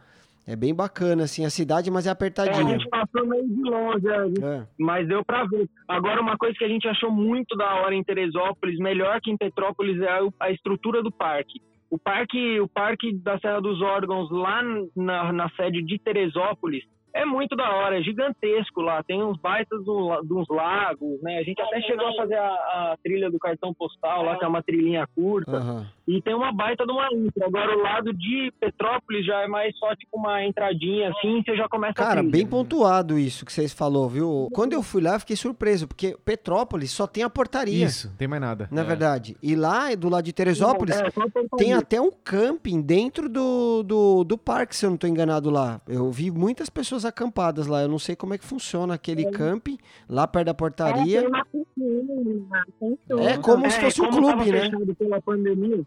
É 0.47 0.55
bem 0.55 0.73
bacana, 0.75 1.25
assim, 1.25 1.45
a 1.45 1.51
cidade, 1.51 1.91
mas 1.91 2.07
é 2.07 2.09
É, 2.09 2.11
a 2.11 2.13
apertadinha. 2.13 2.79
gente 2.79 2.89
passou 2.89 3.27
meio 3.27 3.49
de 3.49 3.63
longe, 3.63 4.01
gente 4.07 4.45
É. 4.45 4.67
mas 4.79 5.09
deu 5.09 5.25
pra 5.25 5.45
ver. 5.45 5.69
Agora, 5.89 6.21
uma 6.21 6.37
coisa 6.37 6.57
que 6.57 6.65
a 6.65 6.69
gente 6.69 6.87
achou 6.87 7.11
muito 7.11 7.57
da 7.57 7.75
hora 7.81 7.95
em 7.95 8.05
Teresópolis, 8.05 8.79
melhor 8.79 9.21
que 9.21 9.31
em 9.31 9.37
Petrópolis, 9.37 10.01
é 10.01 10.09
a- 10.09 10.29
a 10.41 10.51
estrutura 10.53 11.03
do 11.03 11.11
parque. 11.11 11.61
O 11.91 11.99
parque, 11.99 12.61
o 12.61 12.69
parque 12.69 13.13
da 13.15 13.39
Serra 13.41 13.61
dos 13.61 13.81
Órgãos, 13.81 14.31
lá 14.31 14.63
na, 14.95 15.33
na 15.33 15.49
sede 15.51 15.83
de 15.83 15.99
Teresópolis, 15.99 16.85
é 17.22 17.24
muito 17.24 17.55
da 17.57 17.70
hora, 17.74 17.98
é 17.98 18.02
gigantesco 18.02 18.81
lá. 18.81 19.02
Tem 19.02 19.22
uns 19.22 19.38
baitas 19.38 19.85
do, 19.85 20.20
de 20.22 20.33
uns 20.35 20.48
lagos, 20.48 21.20
né? 21.22 21.38
A 21.38 21.42
gente 21.42 21.61
até 21.61 21.81
chegou 21.83 22.07
a 22.09 22.14
fazer 22.14 22.37
a, 22.37 22.46
a 22.92 22.96
trilha 23.02 23.31
do 23.31 23.38
cartão 23.38 23.72
postal 23.74 24.24
lá, 24.24 24.37
que 24.38 24.44
é 24.44 24.48
uma 24.48 24.62
trilhinha 24.62 25.07
curta. 25.14 25.57
Aham. 25.57 25.87
E 26.09 26.22
tem 26.22 26.35
uma 26.35 26.52
baita 26.52 26.87
de 26.87 26.92
uma 26.92 27.09
infra. 27.12 27.46
Agora, 27.46 27.76
o 27.76 27.83
lado 27.83 28.12
de 28.12 28.52
Petrópolis 28.61 29.26
já 29.26 29.40
é 29.42 29.48
mais 29.48 29.76
só 29.76 29.94
tipo 29.96 30.16
uma 30.16 30.44
entradinha 30.44 31.11
assim, 31.11 31.42
você 31.44 31.57
já 31.57 31.68
começa 31.68 31.92
a 31.92 31.94
Cara, 31.94 32.16
trilha. 32.20 32.31
bem 32.31 32.46
pontuado 32.46 33.18
isso 33.18 33.44
que 33.44 33.52
vocês 33.52 33.72
falou, 33.72 34.09
viu? 34.09 34.48
Quando 34.52 34.72
eu 34.72 34.83
fui 34.85 35.02
lá, 35.02 35.14
eu 35.14 35.20
fiquei 35.20 35.35
surpreso, 35.35 35.88
porque 35.88 36.16
Petrópolis 36.24 36.92
só 36.92 37.07
tem 37.09 37.24
a 37.24 37.31
portaria, 37.31 37.85
Isso, 37.87 38.09
não 38.09 38.16
tem 38.16 38.29
mais 38.29 38.40
nada. 38.40 38.68
na 38.70 38.83
É. 38.83 38.85
verdade. 38.85 39.37
E 39.42 39.57
lá, 39.57 39.92
do 39.96 40.09
lado 40.09 40.24
de 40.24 40.33
Teresópolis, 40.33 40.94
É, 40.96 41.09
tem 41.57 41.72
até 41.72 42.00
um 42.00 42.11
camping 42.12 42.81
dentro 42.81 43.29
do, 43.29 43.83
do, 43.83 44.22
do 44.24 44.38
parque, 44.38 44.76
se 44.76 44.87
eu 44.87 44.90
não 44.90 44.96
tô 44.96 45.07
enganado 45.09 45.50
lá. 45.50 45.81
Eu 45.88 46.11
vi 46.12 46.31
muitas 46.31 46.68
pessoas 46.70 47.05
acampadas 47.09 47.66
lá. 47.66 47.83
Eu 47.83 47.88
não 47.88 47.99
sei 47.99 48.14
como 48.16 48.35
é 48.35 48.38
que 48.38 48.45
funciona 48.45 48.95
aquele 48.95 49.31
camping, 49.31 49.79
lá 50.09 50.27
perto 50.27 50.47
da 50.47 50.51
É, 50.51 50.55
portaria. 50.55 51.21
tem 51.21 51.29
uma 51.29 51.45
piscina, 51.45 52.64
tem 52.81 52.99
tudo. 53.09 53.21
É 53.23 53.38
como 53.38 53.71
se 53.71 53.79
É, 53.79 53.81
fosse 53.83 54.03
um 54.03 54.11
clube, 54.11 54.51
né? 54.51 54.61
fechado 54.62 54.95
pela 54.95 55.21
pandemia, 55.23 55.85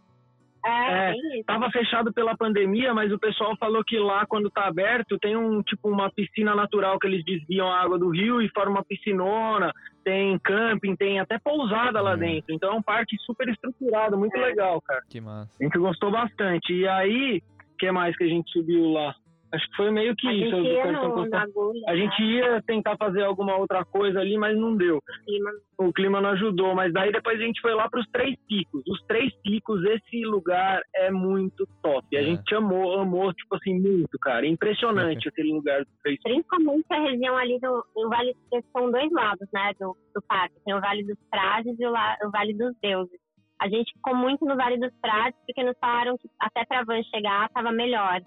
É, 0.65 1.11
É, 1.11 1.43
tava 1.47 1.71
fechado 1.71 2.11
pela 2.11 2.35
pandemia, 2.35 2.93
mas 2.93 3.13
o 3.13 3.17
pessoal 3.17 3.55
falou 3.57 3.81
que 3.81 3.97
lá 3.97 4.25
quando 4.25 4.49
tá 4.49 4.67
aberto 4.67 5.17
tem 5.17 5.37
um 5.37 5.61
tipo 5.63 5.87
uma 5.89 6.11
piscina 6.11 6.53
natural 6.53 6.99
que 6.99 7.07
eles 7.07 7.23
desviam 7.23 7.71
a 7.71 7.79
água 7.81 7.97
do 7.97 8.09
rio 8.09 8.41
e 8.41 8.49
forma 8.49 8.71
uma 8.71 8.83
piscinona, 8.83 9.71
tem 10.03 10.37
camping, 10.39 10.97
tem 10.97 11.17
até 11.17 11.39
pousada 11.39 12.01
lá 12.01 12.13
É. 12.13 12.17
dentro. 12.17 12.53
Então 12.53 12.73
é 12.73 12.75
um 12.75 12.81
parque 12.81 13.15
super 13.25 13.47
estruturado, 13.47 14.17
muito 14.17 14.37
legal, 14.37 14.81
cara. 14.81 15.01
Que 15.09 15.21
massa. 15.21 15.49
A 15.61 15.63
gente 15.63 15.77
gostou 15.79 16.11
bastante. 16.11 16.73
E 16.73 16.85
aí, 16.85 17.41
o 17.73 17.77
que 17.77 17.89
mais 17.93 18.17
que 18.17 18.25
a 18.25 18.27
gente 18.27 18.51
subiu 18.51 18.83
lá? 18.91 19.15
Acho 19.51 19.67
que 19.69 19.75
foi 19.77 19.89
meio 19.89 20.15
que 20.15 20.27
A 20.27 20.33
isso. 20.33 20.55
gente 20.55 20.67
ia 20.67 20.91
no, 20.91 21.35
agulha, 21.35 21.81
A 21.87 21.95
gente 21.95 22.21
ia 22.21 22.61
tentar 22.67 22.95
fazer 22.97 23.23
alguma 23.23 23.55
outra 23.57 23.83
coisa 23.83 24.19
ali, 24.19 24.37
mas 24.37 24.55
não 24.57 24.75
deu. 24.77 24.95
né, 24.95 25.15
clima. 25.25 25.51
O 25.79 25.93
clima 25.93 26.21
não 26.21 26.29
ajudou, 26.31 26.75
mas 26.75 26.93
daí 26.93 27.11
depois 27.11 27.39
a 27.39 27.43
gente 27.43 27.59
foi 27.61 27.73
lá 27.73 27.89
para 27.89 27.99
os 27.99 28.07
Três 28.11 28.35
Picos. 28.47 28.83
Os 28.87 29.01
Três 29.07 29.33
Picos, 29.41 29.83
esse 29.85 30.23
lugar 30.25 30.81
é 30.93 31.09
muito 31.09 31.67
top. 31.81 32.15
A 32.15 32.21
É. 32.21 32.23
gente 32.23 32.53
amou, 32.53 32.99
amou, 32.99 33.33
tipo 33.33 33.55
assim, 33.55 33.73
muito, 33.79 34.19
cara. 34.21 34.45
Impressionante 34.45 35.27
aquele 35.29 35.51
lugar 35.53 35.83
dos 35.83 35.93
Três 36.03 36.17
Picos. 36.21 36.31
Principalmente 36.31 36.85
a 36.91 36.99
região 37.01 37.35
ali 37.37 37.59
do 37.59 37.83
o 37.95 38.09
Vale, 38.09 38.35
porque 38.49 38.63
são 38.71 38.91
dois 38.91 39.11
lados, 39.11 39.47
né, 39.53 39.71
do, 39.79 39.97
do 40.13 40.21
parque. 40.27 40.55
Tem 40.63 40.75
o 40.75 40.81
Vale 40.81 41.03
dos 41.03 41.17
Frades 41.29 41.75
e 41.79 41.85
o, 41.87 41.89
la- 41.89 42.17
o 42.23 42.29
Vale 42.29 42.53
dos 42.53 42.75
Deuses. 42.81 43.19
A 43.61 43.67
gente 43.67 43.91
ficou 43.93 44.15
muito 44.15 44.45
no 44.45 44.55
Vale 44.55 44.77
dos 44.77 44.93
Frades 45.01 45.39
porque 45.45 45.63
nos 45.63 45.77
falaram 45.79 46.17
que 46.17 46.29
até 46.39 46.63
pra 46.65 46.83
van 46.83 47.01
chegar 47.03 47.47
estava 47.47 47.71
melhor. 47.71 48.21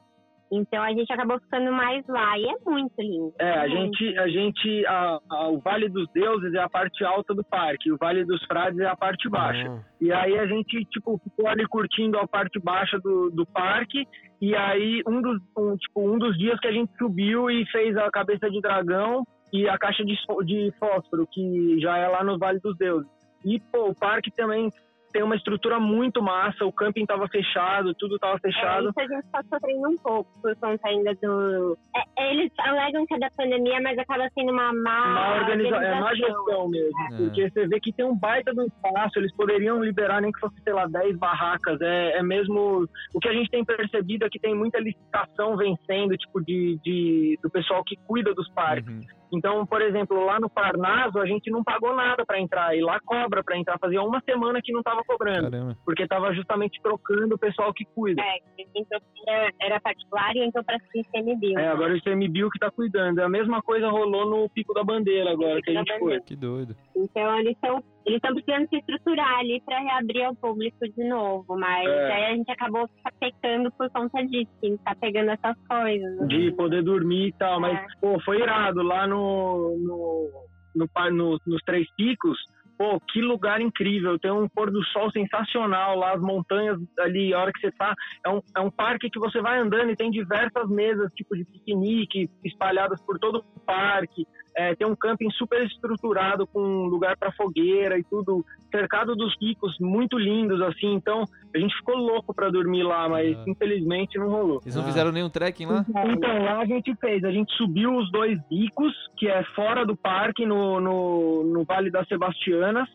Então 0.54 0.82
a 0.82 0.90
gente 0.90 1.10
acabou 1.10 1.40
ficando 1.40 1.72
mais 1.72 2.06
lá 2.06 2.38
e 2.38 2.44
é 2.44 2.54
muito 2.70 2.92
lindo. 3.00 3.32
É, 3.38 3.50
a 3.52 3.66
gente, 3.66 4.18
a 4.18 4.28
gente, 4.28 4.86
a- 4.86 5.18
a- 5.30 5.48
o 5.48 5.58
Vale 5.60 5.88
dos 5.88 6.06
Deuses 6.12 6.52
é 6.52 6.58
a 6.60 6.68
parte 6.68 7.02
alta 7.04 7.32
do 7.34 7.42
parque, 7.42 7.90
o 7.90 7.96
Vale 7.96 8.22
dos 8.24 8.44
Frades 8.44 8.78
é 8.78 8.86
a 8.86 8.94
parte 8.94 9.28
baixa. 9.30 9.66
Ah, 9.70 9.80
E 10.00 10.12
aí 10.12 10.38
a 10.38 10.46
gente, 10.46 10.84
tipo, 10.86 11.18
ficou 11.24 11.48
ali 11.48 11.66
curtindo 11.66 12.18
a 12.18 12.26
parte 12.28 12.58
baixa 12.60 12.98
do, 13.00 13.30
do 13.30 13.46
parque. 13.46 14.04
E 14.42 14.54
aí 14.54 15.00
um 15.06 15.22
dos, 15.22 15.40
um, 15.56 15.76
tipo, 15.76 16.00
um 16.14 16.18
dos 16.18 16.36
dias 16.36 16.60
que 16.60 16.68
a 16.68 16.72
gente 16.72 16.92
subiu 16.98 17.50
e 17.50 17.64
fez 17.70 17.96
a 17.96 18.10
cabeça 18.10 18.50
de 18.50 18.60
dragão 18.60 19.24
e 19.52 19.66
a 19.68 19.78
caixa 19.78 20.04
de, 20.04 20.14
de 20.44 20.72
fósforo, 20.78 21.26
que 21.32 21.78
já 21.80 21.96
é 21.96 22.08
lá 22.08 22.22
no 22.22 22.38
Vale 22.38 22.58
dos 22.60 22.76
Deuses. 22.76 23.08
E, 23.44 23.58
pô, 23.72 23.88
o 23.90 23.94
parque 23.94 24.30
também 24.32 24.68
tem 25.12 25.22
uma 25.22 25.36
estrutura 25.36 25.78
muito 25.78 26.22
massa, 26.22 26.64
o 26.64 26.72
camping 26.72 27.04
tava 27.06 27.28
fechado, 27.28 27.94
tudo 27.94 28.18
tava 28.18 28.36
É, 28.36 28.40
fechado. 28.40 28.88
isso 28.90 29.00
a 29.00 29.06
gente 29.06 29.26
tá 29.30 29.42
sofrendo 29.48 29.88
um 29.88 29.96
pouco 29.98 30.30
por 30.40 30.56
conta 30.56 30.88
ainda 30.88 31.14
do. 31.14 31.76
É, 31.94 32.00
é, 32.24 32.32
eles 32.32 32.50
alegam 32.58 33.06
que 33.06 33.14
é 33.14 33.18
da 33.18 33.28
pandemia, 33.36 33.80
mas 33.82 33.98
acaba 33.98 34.28
sendo 34.34 34.52
uma 34.52 34.72
má, 34.72 35.34
organiza... 35.36 35.76
É 35.76 36.00
má 36.00 36.06
organização. 36.10 36.44
gestão 36.46 36.68
mesmo, 36.68 37.00
É. 37.12 37.16
porque 37.18 37.50
você 37.50 37.66
vê 37.68 37.80
que 37.80 37.92
tem 37.92 38.04
um 38.06 38.16
baita 38.16 38.52
do 38.54 38.62
espaço, 38.64 39.18
eles 39.18 39.34
poderiam 39.36 39.82
liberar 39.82 40.20
nem 40.20 40.32
que 40.32 40.40
fosse, 40.40 40.56
sei 40.62 40.72
lá, 40.72 40.86
10 40.86 41.16
barracas, 41.18 41.80
é, 41.80 42.18
é 42.18 42.22
mesmo, 42.22 42.86
o 43.14 43.20
que 43.20 43.28
a 43.28 43.32
gente 43.32 43.50
tem 43.50 43.64
percebido 43.64 44.24
é 44.24 44.30
que 44.30 44.38
tem 44.38 44.54
muita 44.54 44.78
licitação 44.80 45.56
vencendo, 45.56 46.16
tipo, 46.16 46.40
de, 46.44 46.78
de 46.84 47.38
do 47.42 47.50
pessoal 47.50 47.82
que 47.84 47.96
cuida 48.06 48.34
dos 48.34 48.48
parques, 48.52 48.92
Uhum. 48.94 49.21
Então, 49.32 49.64
por 49.66 49.80
exemplo, 49.80 50.24
lá 50.24 50.38
no 50.38 50.50
Parnaso 50.50 51.18
a 51.18 51.26
gente 51.26 51.50
não 51.50 51.64
pagou 51.64 51.94
nada 51.94 52.24
para 52.24 52.40
entrar, 52.40 52.76
e 52.76 52.82
lá 52.82 53.00
cobra 53.00 53.42
para 53.42 53.56
entrar, 53.56 53.78
fazia 53.78 54.02
uma 54.02 54.20
semana 54.20 54.60
que 54.62 54.72
não 54.72 54.82
tava 54.82 55.02
cobrando, 55.04 55.50
Caramba. 55.50 55.76
porque 55.84 56.06
tava 56.06 56.32
justamente 56.34 56.80
trocando 56.82 57.34
o 57.34 57.38
pessoal 57.38 57.72
que 57.72 57.84
cuida. 57.84 58.20
É, 58.22 58.38
então 58.74 59.00
era, 59.26 59.50
era 59.60 59.80
particular 59.80 60.36
e 60.36 60.44
então 60.44 60.62
para 60.62 60.78
CMBio. 60.78 61.58
É, 61.58 61.68
agora 61.68 61.94
o 61.94 61.96
ICMBio 61.96 62.50
que 62.50 62.58
tá 62.58 62.70
cuidando. 62.70 63.20
A 63.20 63.28
mesma 63.28 63.62
coisa 63.62 63.88
rolou 63.88 64.28
no 64.28 64.48
Pico 64.50 64.74
da 64.74 64.84
Bandeira 64.84 65.30
agora, 65.30 65.60
que 65.62 65.70
a 65.70 65.74
gente 65.74 65.98
foi. 65.98 66.20
Que 66.20 66.36
doido. 66.36 66.76
Então 66.96 67.38
eles 67.38 67.52
estão 67.54 67.82
Eles 68.04 68.16
estão 68.16 68.34
precisando 68.34 68.68
se 68.68 68.76
estruturar 68.78 69.38
ali 69.38 69.62
para 69.64 69.78
reabrir 69.78 70.24
ao 70.24 70.34
público 70.34 70.76
de 70.88 71.04
novo, 71.08 71.56
mas 71.56 71.86
É. 71.86 72.12
aí 72.12 72.24
a 72.32 72.34
gente 72.34 72.50
acabou 72.50 72.88
pecando 73.20 73.70
por 73.78 73.88
conta 73.90 74.26
disso, 74.26 74.50
que 74.60 74.76
tá 74.78 74.92
pegando 75.00 75.30
essas 75.30 75.56
coisas. 75.68 76.16
né? 76.18 76.26
de 76.26 76.50
poder 76.56 76.82
dormir 76.82 77.28
e 77.28 77.32
tal, 77.34 77.60
mas 77.60 77.78
É. 77.78 77.86
pô, 78.00 78.18
foi 78.24 78.40
irado 78.42 78.82
lá 78.82 79.06
no, 79.06 79.76
no, 79.78 80.30
no, 80.74 81.10
no- 81.12 81.38
nos 81.46 81.62
Três 81.64 81.86
Picos. 81.96 82.36
Pô, 82.76 82.98
que 83.12 83.20
lugar 83.20 83.60
incrível! 83.60 84.18
Tem 84.18 84.32
um 84.32 84.48
pôr 84.48 84.68
do 84.72 84.82
sol 84.86 85.08
sensacional 85.12 85.96
lá, 85.96 86.14
as 86.14 86.20
montanhas 86.20 86.76
ali, 86.98 87.32
a 87.32 87.38
hora 87.40 87.52
que 87.52 87.60
você 87.60 87.70
tá. 87.70 87.94
É 88.26 88.30
um, 88.30 88.40
é 88.56 88.60
um 88.60 88.70
parque 88.70 89.08
que 89.10 89.20
você 89.20 89.40
vai 89.40 89.60
andando 89.60 89.90
e 89.90 89.96
tem 89.96 90.10
diversas 90.10 90.68
mesas, 90.68 91.12
tipo 91.12 91.36
de 91.36 91.44
piquenique, 91.44 92.28
espalhadas 92.44 93.00
por 93.06 93.16
todo 93.20 93.44
o 93.54 93.60
parque. 93.60 94.26
É, 94.54 94.74
tem 94.74 94.86
um 94.86 94.94
camping 94.94 95.30
super 95.30 95.64
estruturado 95.64 96.46
com 96.46 96.84
lugar 96.84 97.16
para 97.16 97.32
fogueira 97.32 97.98
e 97.98 98.04
tudo, 98.04 98.44
cercado 98.70 99.16
dos 99.16 99.34
picos 99.38 99.76
muito 99.80 100.18
lindos, 100.18 100.60
assim. 100.60 100.92
Então, 100.92 101.24
a 101.54 101.58
gente 101.58 101.74
ficou 101.76 101.96
louco 101.96 102.34
para 102.34 102.50
dormir 102.50 102.82
lá, 102.82 103.08
mas 103.08 103.34
Ah. 103.38 103.44
infelizmente 103.46 104.18
não 104.18 104.28
rolou. 104.28 104.60
Eles 104.62 104.74
não 104.76 104.82
Ah. 104.82 104.86
fizeram 104.86 105.10
nenhum 105.10 105.30
trekking 105.30 105.64
lá? 105.66 105.86
Então, 105.88 106.42
lá 106.44 106.60
a 106.60 106.66
gente 106.66 106.94
fez, 106.96 107.24
a 107.24 107.30
gente 107.30 107.50
subiu 107.56 107.96
os 107.96 108.10
dois 108.12 108.38
bicos, 108.50 108.92
que 109.16 109.26
é 109.26 109.42
fora 109.54 109.86
do 109.86 109.96
parque, 109.96 110.44
no, 110.44 110.78
no, 110.80 111.44
no 111.44 111.64
Vale 111.64 111.90
das 111.90 112.06
Sebastianas, 112.06 112.88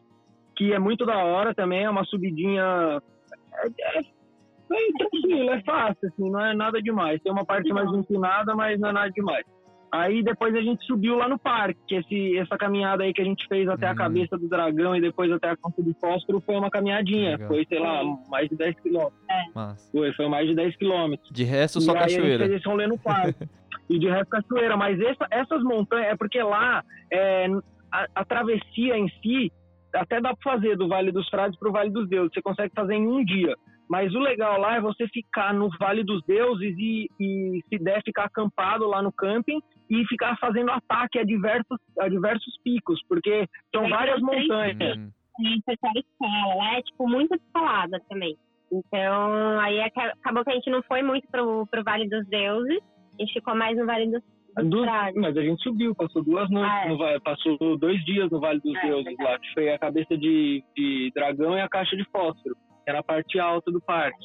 que 0.56 0.74
é 0.74 0.78
muito 0.80 1.06
da 1.08 1.18
hora 1.24 1.56
também, 1.56 1.86
é 1.86 1.90
uma 1.90 2.04
subidinha. 2.06 3.02
É, 3.56 3.68
é, 3.98 4.00
é 4.00 4.92
tranquilo, 4.98 5.50
é 5.50 5.62
fácil, 5.64 6.08
assim, 6.08 6.30
não 6.30 6.40
é 6.40 6.54
nada 6.54 6.80
demais. 6.82 7.20
Tem 7.24 7.32
uma 7.32 7.46
parte 7.46 7.74
mais 7.74 7.92
inclinada, 7.92 8.54
mas 8.56 8.80
não 8.80 8.90
é 8.90 8.94
nada 8.94 9.10
demais. 9.10 9.44
Aí 9.92 10.22
depois 10.22 10.54
a 10.54 10.62
gente 10.62 10.86
subiu 10.86 11.16
lá 11.16 11.30
no 11.30 11.40
parque, 11.40 11.80
que 11.88 11.96
esse, 11.96 12.38
essa 12.38 12.58
caminhada 12.58 13.04
aí 13.04 13.14
que 13.14 13.22
a 13.22 13.26
gente 13.26 13.48
fez 13.48 13.68
até 13.70 13.88
a 13.88 13.94
Hum. 13.94 13.96
cabeça 13.96 14.38
do 14.38 14.48
dragão 14.50 14.96
e 14.96 15.02
depois 15.02 15.32
até 15.32 15.50
a 15.50 15.56
Campo 15.58 15.82
de 15.82 15.94
Fósforo 16.00 16.42
foi 16.46 16.56
uma 16.56 16.70
caminhadinha. 16.70 17.32
Legal. 17.32 17.48
Foi, 17.48 17.66
sei 17.68 17.80
lá, 17.80 18.02
mais 18.30 18.50
de 18.50 18.56
10 18.58 18.80
quilômetros. 18.82 19.22
Foi, 19.92 20.14
foi 20.14 20.28
mais 20.28 20.48
de 20.48 20.56
10 20.56 20.76
quilômetros. 20.76 21.30
de 21.32 21.44
resto, 21.44 21.80
só 21.80 21.94
e 21.94 21.98
aí 21.98 22.04
a 22.04 22.08
gente 22.08 22.18
cachoeira. 22.18 22.46
fez 22.46 22.58
esse 22.60 22.68
rolê 22.68 22.88
no 22.88 22.98
parque. 23.00 23.48
e 23.90 23.98
de 23.98 24.10
resto 24.10 24.30
cachoeira. 24.30 24.76
Mas 24.76 25.00
essa- 25.00 25.28
essas 25.32 25.64
montanhas, 25.64 26.08
é 26.14 26.16
porque 26.18 26.42
lá 26.44 26.84
é, 27.12 27.48
a, 27.92 28.08
a 28.16 28.26
travessia 28.26 28.98
em 28.98 29.08
si, 29.22 29.52
até 29.96 30.20
dá 30.20 30.36
pra 30.36 30.54
fazer 30.54 30.76
do 30.76 30.90
Vale 30.90 31.12
dos 31.14 31.30
Frades 31.30 31.58
pro 31.58 31.72
Vale 31.72 31.90
dos 31.90 32.10
Deuses. 32.10 32.32
Você 32.34 32.42
consegue 32.42 32.74
fazer 32.76 32.96
em 32.96 33.08
um 33.08 33.24
dia. 33.24 33.56
Mas 33.90 34.14
o 34.14 34.20
legal 34.20 34.60
lá 34.60 34.76
é 34.76 34.82
você 34.82 35.08
ficar 35.08 35.54
no 35.54 35.70
Vale 35.80 36.04
dos 36.04 36.22
Deuses 36.26 36.76
e, 36.78 37.08
e 37.20 37.62
se 37.70 37.78
der, 37.80 38.02
ficar 38.04 38.26
acampado 38.26 38.86
lá 38.88 39.02
no 39.02 39.12
camping 39.12 39.62
e 39.90 40.06
ficar 40.08 40.38
fazendo 40.38 40.72
ataque 40.72 41.18
a 41.20 41.24
diversos, 41.24 41.78
a 42.00 42.10
diversos 42.10 42.58
picos, 42.64 43.02
porque 43.08 43.48
são 43.74 43.86
Aí 43.86 43.90
várias 43.90 44.22
montanhas. 44.22 44.98
Hum, 45.40 45.60
pessoal 45.66 45.94
escala, 45.96 46.56
lá 46.56 46.78
é 46.78 46.82
tipo 46.82 47.08
muita 47.08 47.36
escalada 47.36 48.02
também. 48.10 48.36
Então, 48.82 49.60
aí 49.62 49.82
aca- 49.82 50.14
acabou 50.20 50.44
que 50.44 50.52
a 50.52 50.56
gente 50.56 50.70
não 50.70 50.84
foi 50.84 51.02
muito 51.02 51.28
pro, 51.30 51.66
pro 51.68 51.84
Vale 51.84 52.10
dos 52.10 52.28
Deuses, 52.28 52.80
a 53.18 53.22
gente 53.22 53.34
ficou 53.34 53.56
mais 53.56 53.78
no 53.78 53.86
Vale 53.86 54.08
dos, 54.12 54.22
dos 54.58 54.70
Duas- 54.70 54.86
Frades. 54.86 55.22
mas 55.22 55.38
a 55.38 55.42
gente 55.42 55.64
subiu, 55.64 55.96
passou 55.96 56.24
duas 56.24 56.50
noites, 56.50 56.72
Ah, 56.74 56.86
é. 56.86 56.90
no 56.90 56.98
Vale- 56.98 57.20
passou 57.22 57.78
dois 57.78 58.04
dias 58.04 58.30
no 58.30 58.40
Vale 58.40 58.60
dos 58.60 58.76
É, 58.76 58.82
Deuses 58.82 59.06
verdade. 59.06 59.32
lá, 59.32 59.40
que 59.40 59.54
foi 59.54 59.70
a 59.70 59.80
cabeça 59.80 60.18
de, 60.18 60.64
de 60.76 61.12
dragão 61.16 61.58
e 61.58 61.62
a 61.62 61.70
caixa 61.70 61.96
de 61.96 62.04
fósforo, 62.12 62.56
era 62.88 63.00
a 63.00 63.04
parte 63.04 63.40
alta 63.40 63.72
do 63.72 63.82
parque. 63.82 64.18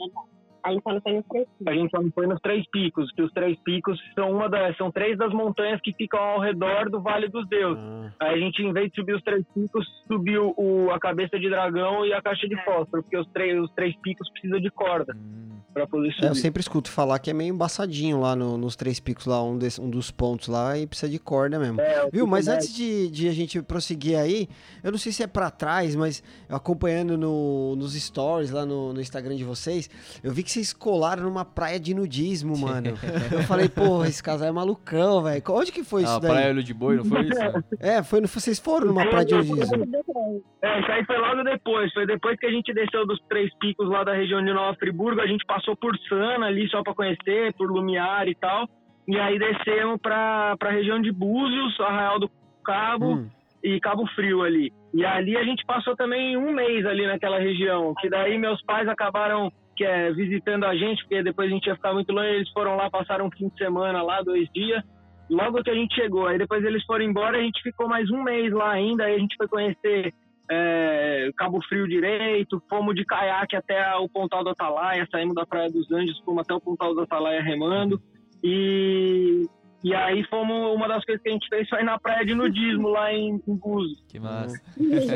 Aí 0.65 0.77
então 0.77 0.93
não 0.95 1.01
foi 1.01 1.13
no 1.15 1.23
três. 1.25 1.47
A 1.67 1.73
gente 1.73 1.91
só 1.91 2.01
não 2.03 2.11
foi 2.13 2.27
nos 2.27 2.41
três 2.41 2.65
picos, 2.71 3.11
que 3.13 3.23
os 3.23 3.33
três 3.33 3.59
picos 3.65 3.99
são 4.15 4.31
uma 4.31 4.49
das, 4.49 4.77
são 4.77 4.91
três 4.91 5.17
das 5.19 5.33
montanhas 5.33 5.81
que 5.81 5.93
ficam 5.93 6.21
ao 6.21 6.41
redor 6.41 6.89
do 6.91 7.01
Vale 7.01 7.29
dos 7.29 7.49
Deuses. 7.49 7.83
Ah. 7.85 8.11
Aí 8.21 8.35
a 8.35 8.39
gente, 8.39 8.63
em 8.63 8.73
vez 8.73 8.89
de 8.91 8.95
subir 8.97 9.15
os 9.17 9.23
três 9.23 9.45
picos, 9.55 9.87
subiu 10.07 10.55
o, 10.57 10.91
a 10.91 11.01
cabeça 11.01 11.39
de 11.39 11.49
dragão 11.49 12.07
e 12.07 12.13
a 12.13 12.23
caixa 12.23 12.47
de 12.49 12.55
É. 12.59 12.65
fósforo, 12.65 13.03
porque 13.03 13.17
os 13.17 13.27
três, 13.33 13.61
os 13.61 13.71
três 13.73 13.95
picos 14.03 14.29
precisam 14.31 14.61
de 14.61 14.71
corda 14.71 15.15
hum. 15.17 15.59
para 15.75 15.87
poder 15.87 16.15
É, 16.23 16.29
eu 16.29 16.35
sempre 16.35 16.61
escuto 16.61 16.91
falar 16.91 17.19
que 17.19 17.31
é 17.31 17.35
meio 17.35 17.53
embaçadinho 17.55 18.21
lá 18.21 18.37
no- 18.37 18.57
nos 18.59 18.77
três 18.77 19.01
picos, 19.01 19.27
lá, 19.27 19.43
um, 19.43 19.57
des- 19.59 19.79
um 19.79 19.89
dos 19.91 20.11
pontos 20.11 20.49
lá, 20.49 20.79
e 20.79 20.87
precisa 20.87 21.11
de 21.11 21.19
corda 21.19 21.59
mesmo. 21.59 21.81
É, 21.81 22.09
Viu? 22.13 22.27
Mas 22.27 22.47
antes 22.47 22.75
de, 22.75 23.11
de 23.11 23.29
a 23.29 23.33
gente 23.33 23.61
prosseguir 23.63 24.19
aí, 24.19 24.49
eu 24.85 24.91
não 24.93 24.99
sei 24.99 25.11
se 25.13 25.23
é 25.23 25.27
pra 25.27 25.51
trás, 25.51 25.97
mas 25.97 26.23
eu 26.49 26.55
acompanhando 26.57 27.17
no- 27.17 27.75
nos 27.77 27.95
stories 27.95 28.51
lá 28.51 28.65
no, 28.67 28.93
no 28.93 29.01
Instagram 29.01 29.35
de 29.35 29.45
vocês, 29.45 29.89
eu 30.23 30.31
vi 30.33 30.43
que 30.43 30.51
vocês 30.53 30.73
colaram 30.73 31.25
numa 31.25 31.45
praia 31.45 31.79
de 31.81 31.95
nudismo, 31.95 32.57
mano. 32.59 32.89
eu 33.33 33.43
falei, 33.45 33.69
porra, 33.69 34.07
esse 34.09 34.23
casal 34.23 34.49
é 34.49 34.53
malucão, 34.53 35.23
velho. 35.23 35.43
Onde 35.51 35.73
que 35.73 35.83
foi 35.85 36.03
Ah, 36.03 36.05
isso 36.05 36.21
daí? 36.21 36.31
praia 36.31 36.49
Olho 36.51 36.63
de 36.63 36.75
Boi, 36.75 36.97
não 36.97 37.05
foi 37.05 37.21
isso? 37.23 37.33
É, 37.81 38.03
foi, 38.03 38.21
no- 38.21 38.29
vocês 38.29 38.59
foram 38.59 38.87
numa 38.89 39.07
praia 39.07 39.25
de 39.25 39.35
nudismo. 39.35 39.85
É, 40.63 40.81
isso 40.81 40.93
aí 40.93 41.05
foi 41.05 41.19
logo 41.19 41.43
depois. 41.43 41.93
Foi 41.93 42.07
depois 42.07 42.39
que 42.39 42.47
a 42.47 42.51
gente 42.51 42.73
desceu 42.73 43.07
dos 43.07 43.19
três 43.29 43.51
picos 43.59 43.89
lá 43.89 44.05
da 44.05 44.13
região 44.15 44.43
de 44.45 44.53
Nova 44.53 44.77
Friburgo. 44.79 45.21
A 45.21 45.27
gente 45.27 45.45
passou 45.47 45.77
por 45.77 45.97
Sana 46.09 46.47
ali 46.47 46.69
só 46.69 46.83
pra 46.83 46.95
conhecer, 46.95 47.53
por 47.55 47.71
Lumiar 47.71 48.29
e 48.29 48.35
tal. 48.35 48.69
E 49.09 49.19
aí 49.19 49.39
descemos 49.39 49.99
pra, 50.01 50.57
pra 50.59 50.71
região 50.71 51.01
de 51.01 51.11
Búzios, 51.11 51.79
Arraial 51.81 52.21
do 52.21 52.31
Cabo 52.65 53.15
Hum. 53.15 53.29
e 53.65 53.81
Cabo 53.81 54.07
Frio 54.15 54.43
ali. 54.43 54.73
E 54.95 55.05
ali 55.05 55.37
a 55.37 55.43
gente 55.43 55.65
passou 55.65 55.97
também 55.97 56.37
um 56.37 56.53
mês 56.53 56.87
ali 56.87 57.07
naquela 57.07 57.39
região. 57.41 57.95
Que 58.01 58.09
daí 58.09 58.39
meus 58.39 58.63
pais 58.63 58.87
acabaram 58.89 59.51
que 59.77 59.85
é, 59.85 60.13
visitando 60.13 60.65
a 60.65 60.75
gente, 60.75 61.03
porque 61.03 61.23
depois 61.23 61.51
a 61.51 61.55
gente 61.55 61.67
ia 61.67 61.75
ficar 61.75 61.93
muito 61.93 62.13
longe. 62.13 62.29
Eles 62.29 62.51
foram 62.51 62.77
lá, 62.77 62.91
passaram 62.91 63.27
um 63.27 63.31
fim 63.31 63.49
de 63.49 63.57
semana 63.59 64.03
lá, 64.03 64.23
dois 64.23 64.49
dias. 64.53 64.83
Logo 65.31 65.63
que 65.63 65.71
a 65.71 65.75
gente 65.75 65.95
chegou, 65.95 66.27
aí 66.27 66.37
depois 66.37 66.65
eles 66.65 66.85
foram 66.85 67.05
embora, 67.05 67.39
a 67.39 67.43
gente 67.43 67.63
ficou 67.63 67.89
mais 67.89 68.11
um 68.11 68.23
mês 68.23 68.53
lá 68.53 68.71
ainda. 68.73 69.05
Aí 69.05 69.15
a 69.15 69.19
gente 69.19 69.37
foi 69.37 69.49
conhecer 69.49 70.13
é, 70.51 71.31
Cabo 71.37 71.63
Frio 71.69 71.89
direito, 71.89 72.63
fomos 72.69 72.95
de 72.95 73.05
caiaque 73.05 73.57
até 73.57 73.95
o 73.97 74.09
Pontal 74.09 74.45
do 74.45 74.51
Atalaia, 74.51 75.09
saímos 75.11 75.35
da 75.35 75.47
Praia 75.47 75.71
dos 75.71 75.91
Anjos, 75.91 76.21
fomos 76.25 76.43
até 76.43 76.53
o 76.53 76.61
Pontal 76.61 76.95
do 76.95 77.01
Atalaia 77.01 77.43
remando. 77.43 78.01
E, 78.45 79.47
e 79.83 79.95
aí 79.95 80.23
fomos, 80.25 80.75
uma 80.75 80.87
das 80.89 81.05
coisas 81.05 81.23
que 81.23 81.29
a 81.29 81.33
gente 81.33 81.49
fez 81.49 81.69
foi 81.69 81.83
na 81.83 81.99
praia 81.99 82.25
de 82.25 82.35
nudismo 82.35 82.89
lá 82.89 83.13
em, 83.13 83.41
em 83.47 83.55
Búzios. 83.55 84.03
Que 84.09 84.21
massa. 84.21 84.61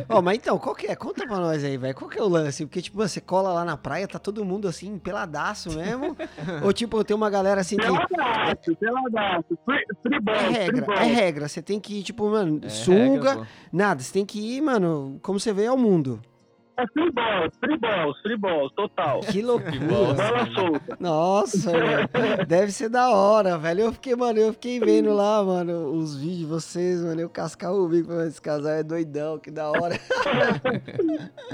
Ó, 0.08 0.20
mas 0.22 0.38
então, 0.38 0.58
qual 0.58 0.74
que 0.74 0.86
é? 0.86 0.96
Conta 0.96 1.26
pra 1.26 1.36
nós 1.38 1.62
aí, 1.64 1.76
velho. 1.76 1.94
Qual 1.94 2.10
que 2.10 2.18
é 2.18 2.22
o 2.22 2.28
lance? 2.28 2.66
Porque, 2.66 2.82
tipo, 2.82 2.96
você 2.96 3.20
cola 3.20 3.52
lá 3.52 3.64
na 3.64 3.76
praia, 3.76 4.08
tá 4.08 4.18
todo 4.18 4.44
mundo 4.44 4.66
assim, 4.68 4.98
peladaço 4.98 5.76
mesmo? 5.76 6.16
Ou, 6.64 6.72
tipo, 6.72 7.02
tem 7.04 7.14
uma 7.16 7.30
galera 7.30 7.60
assim 7.60 7.76
que. 7.76 7.86
Peladaço, 7.86 8.76
peladaço, 8.76 9.58
free, 9.64 9.84
free 10.02 10.20
ball, 10.20 10.34
É 10.34 10.40
free 10.40 10.52
regra, 10.64 10.86
ball. 10.86 10.96
é 10.96 11.04
regra. 11.04 11.48
Você 11.48 11.62
tem 11.62 11.78
que 11.80 12.00
ir, 12.00 12.02
tipo, 12.02 12.28
mano, 12.28 12.60
É 12.62 12.68
suga, 12.68 13.30
regra, 13.30 13.48
nada. 13.72 14.02
Você 14.02 14.12
tem 14.12 14.26
que 14.26 14.38
ir, 14.56 14.60
mano, 14.60 15.18
como 15.22 15.38
você 15.38 15.52
vê 15.52 15.66
ao 15.66 15.76
mundo. 15.76 16.20
É 16.78 16.86
free 16.88 17.10
balls, 17.10 17.56
free 17.58 17.78
balls, 17.78 18.20
free 18.20 18.36
balls, 18.36 18.72
total. 18.74 19.20
Que 19.20 19.40
loucura. 19.40 19.78
Bola 19.78 20.46
solta. 20.52 20.96
Nossa, 21.00 21.72
velho. 21.72 22.46
Deve 22.46 22.72
ser 22.72 22.88
da 22.88 23.10
hora, 23.10 23.56
velho. 23.56 23.82
Eu 23.82 23.92
fiquei, 23.92 24.16
mano, 24.16 24.38
eu 24.38 24.52
fiquei 24.52 24.80
vendo 24.80 25.14
lá, 25.14 25.42
mano, 25.42 25.92
os 25.92 26.16
vídeos 26.16 26.38
de 26.38 26.44
vocês, 26.44 27.02
mano. 27.02 27.20
Eu 27.20 27.30
cascar 27.30 27.72
o 27.72 27.88
bico, 27.88 28.16
falando, 28.16 28.28
esse 28.28 28.40
casal 28.40 28.72
é 28.72 28.82
doidão, 28.82 29.38
que 29.38 29.50
da 29.50 29.70
hora. 29.70 29.94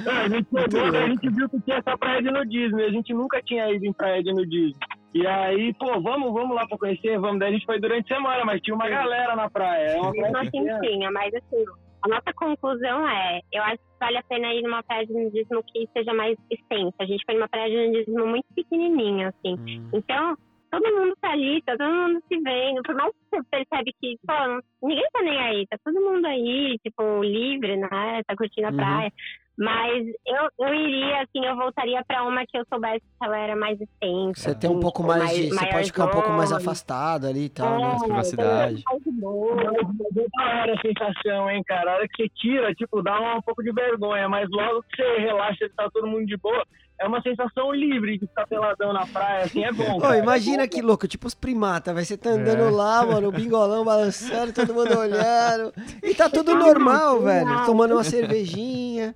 É, 0.05 0.11
a, 0.11 0.29
gente 0.29 0.49
chegou, 0.51 0.85
a 0.85 1.09
gente 1.09 1.31
viu 1.31 1.49
que 1.49 1.61
tinha 1.61 1.77
essa 1.77 1.97
praia 1.97 2.23
de 2.23 2.31
nudismo 2.31 2.81
a 2.81 2.91
gente 2.91 3.13
nunca 3.13 3.43
tinha 3.43 3.71
ido 3.71 3.85
em 3.85 3.93
praia 3.93 4.23
de 4.23 4.33
nudismo. 4.33 4.79
E 5.15 5.27
aí, 5.27 5.73
pô, 5.75 6.01
vamos, 6.01 6.33
vamos 6.33 6.57
lá 6.57 6.67
pra 6.67 6.79
conhecer, 6.79 7.19
vamos. 7.19 7.39
Daí 7.39 7.51
a 7.51 7.53
gente 7.53 7.67
foi 7.67 7.81
durante 7.81 8.13
a 8.13 8.17
semana, 8.17 8.45
mas 8.45 8.61
tinha 8.61 8.75
uma 8.75 8.89
galera 8.89 9.37
na 9.37 9.51
praia. 9.51 9.91
É 9.91 10.01
uma 10.01 10.13
praia 10.13 10.49
assim 10.49 10.65
pequena. 10.65 11.11
mas 11.11 11.35
assim, 11.35 11.65
a 12.05 12.09
nossa 12.09 12.33
conclusão 12.35 13.09
é, 13.09 13.41
eu 13.53 13.63
acho 13.63 13.77
que 13.79 13.99
vale 14.01 14.19
a 14.19 14.23
pena 14.25 14.53
ir 14.53 14.63
numa 14.63 14.83
praia 14.83 15.07
de 15.07 15.13
nudismo 15.13 15.63
que 15.73 15.89
seja 15.97 16.13
mais 16.13 16.37
extensa. 16.51 16.97
A 17.01 17.05
gente 17.07 17.23
foi 17.25 17.35
numa 17.35 17.49
praia 17.49 17.71
de 17.71 17.87
nudismo 17.87 18.27
muito 18.27 18.47
pequenininha, 18.55 19.29
assim. 19.29 19.57
Então, 19.93 20.37
todo 20.71 20.95
mundo 20.97 21.15
tá 21.21 21.31
ali, 21.31 21.63
tá 21.63 21.77
todo 21.77 21.93
mundo 21.93 22.21
se 22.27 22.41
vendo. 22.41 22.83
Por 22.83 22.95
mais 22.95 23.13
que 23.13 23.37
você 23.37 23.43
percebe 23.51 23.93
que, 24.01 24.17
pô, 24.27 24.87
ninguém 24.89 25.07
tá 25.13 25.23
nem 25.23 25.39
aí, 25.39 25.67
tá 25.69 25.77
todo 25.85 26.01
mundo 26.01 26.27
aí, 26.27 26.77
tipo, 26.85 27.23
livre, 27.23 27.77
né? 27.77 28.23
Tá 28.27 28.35
curtindo 28.37 28.67
a 28.67 28.71
Uhum. 28.71 28.77
praia. 28.77 29.13
Mas 29.59 30.07
eu, 30.27 30.67
eu 30.67 30.75
iria, 30.75 31.23
assim, 31.23 31.45
eu 31.45 31.55
voltaria 31.57 32.03
pra 32.07 32.25
uma 32.25 32.45
que 32.47 32.57
eu 32.57 32.65
soubesse 32.73 33.01
que 33.01 33.25
ela 33.25 33.39
era 33.39 33.55
mais 33.55 33.79
extensa. 33.79 34.41
Você 34.41 34.55
tem 34.55 34.71
um 34.71 34.75
assim, 34.75 34.83
pouco 34.83 35.03
tipo, 35.03 35.19
mais 35.19 35.37
de. 35.37 35.49
Você 35.51 35.67
pode 35.67 35.87
ficar 35.87 36.05
um 36.07 36.11
pouco 36.11 36.31
mais 36.31 36.53
afastado 36.53 37.27
ali 37.27 37.45
e 37.45 37.49
tal, 37.51 37.79
né? 37.79 37.93
É, 37.95 37.99
privacidade. 37.99 38.83
mais 38.85 39.03
de 39.03 39.13
boa. 39.13 39.55
Mas 39.57 39.67
é 39.67 40.27
da 40.37 40.61
hora 40.61 40.75
a 40.75 40.81
sensação, 40.81 41.51
hein, 41.51 41.63
cara. 41.67 41.93
A 41.93 41.95
hora 41.97 42.09
que 42.09 42.23
você 42.23 42.29
tira, 42.31 42.75
tipo, 42.75 43.03
dá 43.03 43.21
um 43.37 43.43
pouco 43.43 43.63
de 43.63 43.73
vergonha, 43.73 44.29
mas 44.29 44.49
logo 44.51 44.83
que 44.85 44.97
você 44.97 45.19
relaxa 45.19 45.67
e 45.67 45.69
tá 45.69 45.91
todo 45.91 46.07
mundo 46.07 46.27
de 46.27 46.37
boa, 46.39 46.67
é 47.03 47.07
uma 47.07 47.21
sensação 47.23 47.73
livre 47.73 48.19
de 48.19 48.27
ficar 48.27 48.47
peladão 48.47 48.93
na 48.93 49.07
praia, 49.07 49.45
assim, 49.45 49.65
é 49.65 49.73
bom. 49.73 49.99
Ô, 50.01 50.15
imagina 50.15 50.67
que 50.69 50.81
louco, 50.81 51.07
tipo 51.09 51.27
os 51.27 51.35
primatas, 51.35 51.95
vai 51.95 52.05
você 52.05 52.17
tá 52.17 52.31
andando 52.31 52.65
É. 52.65 52.71
lá, 52.71 53.05
mano, 53.05 53.29
o 53.29 53.33
bingolão 53.33 53.85
balançando, 53.85 54.53
todo 54.53 54.73
mundo 54.75 54.97
olhando. 54.99 55.73
E 56.03 56.15
tá 56.15 56.29
tudo 56.29 56.55
normal, 56.55 57.21
velho. 57.21 57.65
Tomando 57.67 57.95
uma 57.95 58.05
cervejinha. 58.05 59.15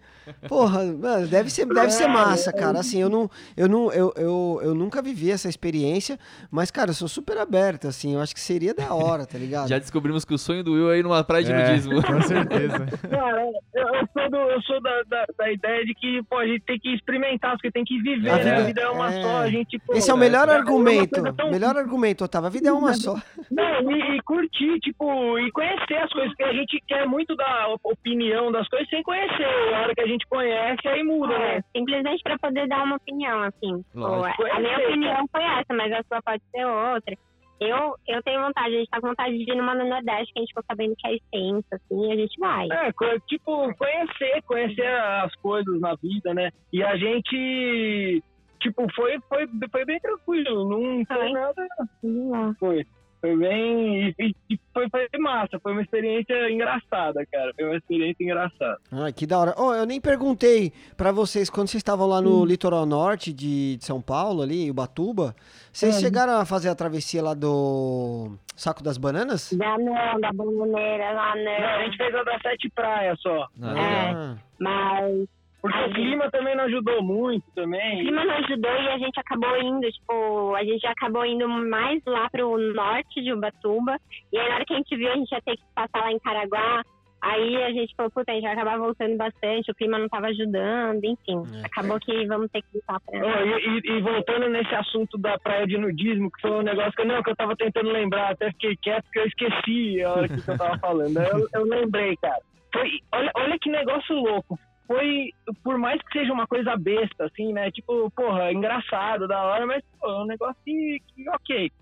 Porra, 0.49 0.83
mano, 0.85 1.29
deve 1.29 1.49
ser, 1.51 1.67
deve 1.67 1.91
ser 1.93 2.09
massa, 2.09 2.53
cara. 2.53 2.81
Assim, 2.81 3.01
eu 3.01 3.09
não, 3.09 3.31
eu 3.57 3.69
não, 3.69 3.93
eu, 3.93 4.13
eu, 4.17 4.61
eu 4.61 4.75
nunca 4.75 5.01
vivi 5.01 5.31
essa 5.31 5.49
experiência, 5.49 6.19
mas, 6.51 6.69
cara, 6.69 6.91
eu 6.91 6.95
sou 6.95 7.07
super 7.07 7.39
aberto, 7.39 7.87
assim, 7.87 8.15
eu 8.15 8.21
acho 8.21 8.35
que 8.35 8.41
seria 8.41 8.75
da 8.75 8.93
hora, 8.93 9.25
tá 9.25 9.39
ligado? 9.39 9.69
Já 9.69 9.79
descobrimos 9.79 10.25
que 10.25 10.35
o 10.35 10.39
sonho 10.39 10.65
do 10.65 10.73
Will 10.73 10.91
é 10.91 10.99
ir 10.99 11.05
numa 11.05 11.23
praia 11.23 11.45
de 11.45 11.53
É, 11.53 11.69
nudismo. 11.69 12.03
com 12.03 12.21
certeza. 12.23 12.87
Cara, 13.09 13.43
eu, 13.75 13.87
eu 13.95 14.09
sou, 14.13 14.31
do- 14.31 14.37
eu 14.51 14.63
sou 14.63 14.83
da, 14.83 15.03
da, 15.05 15.25
da 15.39 15.53
ideia 15.53 15.85
de 15.85 15.95
que, 15.95 16.21
pô, 16.29 16.39
a 16.39 16.47
gente 16.47 16.65
tem 16.65 16.79
que 16.81 16.93
experimentar, 16.93 17.53
porque 17.53 17.71
tem 17.77 17.85
que 17.85 17.99
viver, 18.01 18.31
A 18.31 18.37
né? 18.37 18.43
vida- 18.43 18.57
A 18.57 18.61
vida 18.65 18.81
é 18.81 18.89
uma 18.89 19.13
é. 19.15 19.23
só, 19.23 19.37
a 19.43 19.51
gente, 19.51 19.79
pô, 19.81 19.93
Esse 19.93 20.11
é 20.11 20.15
o 20.15 20.17
melhor 20.17 20.49
é 20.49 20.53
uma 20.53 20.59
argumento. 20.59 21.23
tão- 21.35 21.51
Melhor 21.51 21.77
argumento, 21.77 22.25
Otávio. 22.25 22.47
A 22.47 22.51
vida 22.51 22.69
é 22.71 22.73
uma 22.73 22.95
só. 22.95 23.15
Não, 23.51 23.91
e, 23.93 24.17
e 24.17 24.23
curtir, 24.23 24.79
tipo, 24.81 25.39
e 25.39 25.51
conhecer 25.53 25.99
as 25.99 26.11
coisas, 26.11 26.31
porque 26.31 26.45
a 26.45 26.53
gente 26.55 26.83
quer 26.89 27.07
muito 27.07 27.37
dar 27.37 27.69
op- 27.69 27.85
opinião 27.85 28.51
das 28.51 28.67
coisas 28.69 28.89
sem 28.89 29.03
conhecer. 29.03 29.45
A 29.75 29.81
hora 29.83 29.95
que 29.95 30.01
a 30.01 30.07
gente 30.07 30.27
conhece, 30.27 30.89
aí 30.89 31.03
muda, 31.03 31.39
né? 31.39 31.57
É, 31.59 31.61
simplesmente 31.77 32.23
para 32.23 32.39
poder 32.39 32.67
dar 32.67 32.83
uma 32.85 32.97
opinião, 32.97 33.43
assim. 33.43 33.85
Lógico. 33.95 34.43
a 34.47 34.59
minha 34.61 34.79
opinião 34.79 35.27
foi 35.31 35.43
essa, 35.45 35.75
mas 35.75 35.93
a 35.93 36.03
sua 36.09 36.23
pode 36.23 36.43
ser 36.51 36.65
outra. 36.65 37.15
Eu, 37.61 37.95
eu 38.07 38.23
tenho 38.23 38.43
vontade, 38.43 38.75
a 38.75 38.79
gente 38.79 38.91
tá 38.91 39.01
com 39.01 39.09
vontade 39.09 39.37
de 39.37 39.51
ir 39.51 39.57
numa 39.57 39.75
no 39.75 39.89
Nordeste, 39.89 40.33
que 40.33 40.39
a 40.39 40.43
gente 40.43 40.49
ficou 40.49 40.65
sabendo 40.67 40.95
que 40.97 41.07
é 41.07 41.15
extensa, 41.15 41.77
assim, 41.77 42.09
e 42.09 42.13
a 42.13 42.17
gente 42.17 42.39
vai. 42.39 42.69
É, 42.71 42.93
tipo, 43.27 43.75
conhecer, 43.77 44.43
conhecer 44.43 44.87
as 44.87 45.35
coisas 45.37 45.81
na 45.81 45.95
vida, 45.95 46.35
né? 46.35 46.51
E 46.73 46.83
a 46.83 46.97
gente, 46.97 48.23
tipo, 48.61 48.87
foi, 48.95 49.19
foi, 49.29 49.49
foi 49.71 49.85
bem 49.87 49.99
tranquilo, 50.01 50.69
não 50.69 51.05
foi 51.07 51.17
Foi. 51.17 51.33
nada, 51.33 51.67
lá. 52.03 52.55
foi. 52.59 52.87
Foi 53.27 53.37
bem. 53.37 54.15
E, 54.21 54.35
foi, 54.73 54.89
foi 54.89 55.09
massa, 55.19 55.59
foi 55.59 55.73
uma 55.73 55.83
experiência 55.83 56.49
engraçada, 56.49 57.27
cara. 57.33 57.53
Foi 57.57 57.65
uma 57.65 57.77
experiência 57.77 58.23
engraçada. 58.23 58.79
Ai, 58.93 59.13
que 59.13 59.27
da 59.27 59.39
hora. 59.39 59.55
Oh, 59.59 59.75
eu 59.75 59.85
nem 59.85 60.01
perguntei 60.01 60.73
pra 60.97 61.11
vocês, 61.11 61.51
quando 61.51 61.67
vocês 61.69 61.81
estavam 61.81 62.07
lá 62.07 62.21
no 62.21 62.45
litoral 62.45 62.87
norte 62.87 63.33
de, 63.33 63.77
de 63.79 63.85
São 63.85 64.01
Paulo, 64.01 64.43
ali, 64.43 64.71
Ubatuba, 64.71 65.35
vocês 65.73 65.99
chegaram 65.99 66.35
a 66.39 66.45
fazer 66.45 66.69
a 66.69 66.75
travessia 66.77 67.21
lá 67.23 67.35
do 67.35 68.37
Saco 68.55 68.83
das 68.83 68.97
Bananas? 68.97 69.53
Da 69.55 69.77
não, 69.77 70.21
da 70.21 70.33
bananeira 70.33 71.11
lá 71.13 71.35
Não, 71.35 71.53
a 71.53 71.79
não. 71.79 71.85
gente 71.85 71.97
fez 71.97 72.15
a 72.15 72.23
das 72.23 72.43
sete 72.43 72.71
praias 72.71 73.21
só. 73.21 73.49
Ah, 73.61 74.37
É. 74.39 74.47
Mas 74.59 75.29
Porque 75.73 75.91
o 75.91 75.93
clima 75.95 76.31
também 76.31 76.57
não 76.57 76.65
ajudou 76.65 77.03
muito 77.03 77.45
o 77.49 77.53
também. 77.55 78.01
clima 78.01 78.25
não 78.25 78.35
ajudou 78.35 78.71
e 78.73 78.89
a 78.89 78.99
gente 78.99 79.19
acabou 79.21 79.57
indo, 79.63 79.91
tipo, 79.91 80.55
a 80.55 80.65
gente 80.65 80.87
acabou 80.87 81.25
indo 81.25 81.49
mais 81.49 82.03
lá 82.07 82.29
pro 82.31 82.57
norte 82.75 83.23
de 83.23 83.33
Ubatuba. 83.33 83.97
E 84.33 84.39
aí 84.39 84.49
na 84.49 84.55
hora 84.57 84.65
que 84.65 84.73
a 84.75 84.77
gente 84.77 84.97
viu, 84.97 85.11
a 85.13 85.17
gente 85.17 85.31
ia 85.33 85.41
ter 85.43 85.57
que 85.57 85.63
passar 85.75 86.01
lá 86.01 86.13
em 86.13 86.19
Caraguá. 86.19 86.83
Aí 87.23 87.63
a 87.65 87.71
gente 87.73 87.95
falou, 87.97 88.13
puta, 88.13 88.31
a 88.31 88.35
gente 88.35 88.45
vai 88.45 88.53
acabar 88.53 88.79
voltando 88.79 89.17
bastante, 89.17 89.71
o 89.71 89.75
clima 89.75 89.99
não 89.99 90.09
tava 90.09 90.27
ajudando, 90.29 91.03
enfim. 91.03 91.43
É. 91.61 91.67
Acabou 91.67 91.99
que 91.99 92.27
vamos 92.27 92.49
ter 92.53 92.61
que 92.61 92.69
voltar 92.75 93.01
pra 93.01 93.19
Ó, 93.27 93.41
e, 93.45 93.81
e- 93.81 93.99
e 93.99 94.01
voltando 94.03 94.49
nesse 94.51 94.73
assunto 94.75 95.19
da 95.19 95.37
praia 95.39 95.67
de 95.67 95.77
nudismo, 95.79 96.31
que 96.31 96.41
foi 96.43 96.51
um 96.53 96.63
negócio 96.63 96.93
que, 96.93 97.05
não, 97.05 97.23
que 97.23 97.31
eu 97.31 97.35
tava 97.37 97.57
tentando 97.57 97.91
lembrar, 97.91 98.31
até 98.33 98.51
fiquei 98.53 98.77
quieto 98.77 99.05
porque 99.05 99.19
eu 99.21 99.27
esqueci 99.27 100.03
a 100.05 100.13
hora 100.13 100.29
que 100.29 100.35
eu 100.49 100.59
tava 100.59 100.79
falando. 100.79 101.17
Eu, 101.19 101.49
eu 101.55 101.65
lembrei, 101.65 102.15
cara. 102.19 102.39
Foi, 102.73 102.89
olha, 103.13 103.31
olha 103.35 103.59
que 103.61 103.71
negócio 103.71 104.15
louco. 104.15 104.59
Foi, 104.87 105.31
por 105.65 105.79
mais 105.79 106.01
que 106.03 106.19
seja 106.19 106.33
uma 106.33 106.47
coisa 106.47 106.77
besta, 106.77 107.27
assim, 107.27 107.53
né? 107.53 107.71
Tipo, 107.71 108.11
porra, 108.11 108.53
engraçado, 108.53 109.27
da 109.27 109.43
hora, 109.43 109.67
mas 109.67 109.83
pô, 110.01 110.09
é 110.09 110.23
um 110.23 110.27
negócio 110.27 110.57
que, 110.65 111.03
que 111.15 111.29
ok. 111.31 111.73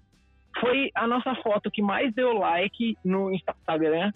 Foi 0.61 0.91
a 0.95 1.07
nossa 1.07 1.35
foto 1.37 1.71
que 1.71 1.83
mais 1.83 2.15
deu 2.15 2.33
like 2.33 2.97
no 3.05 3.33
Instagram. 3.33 4.13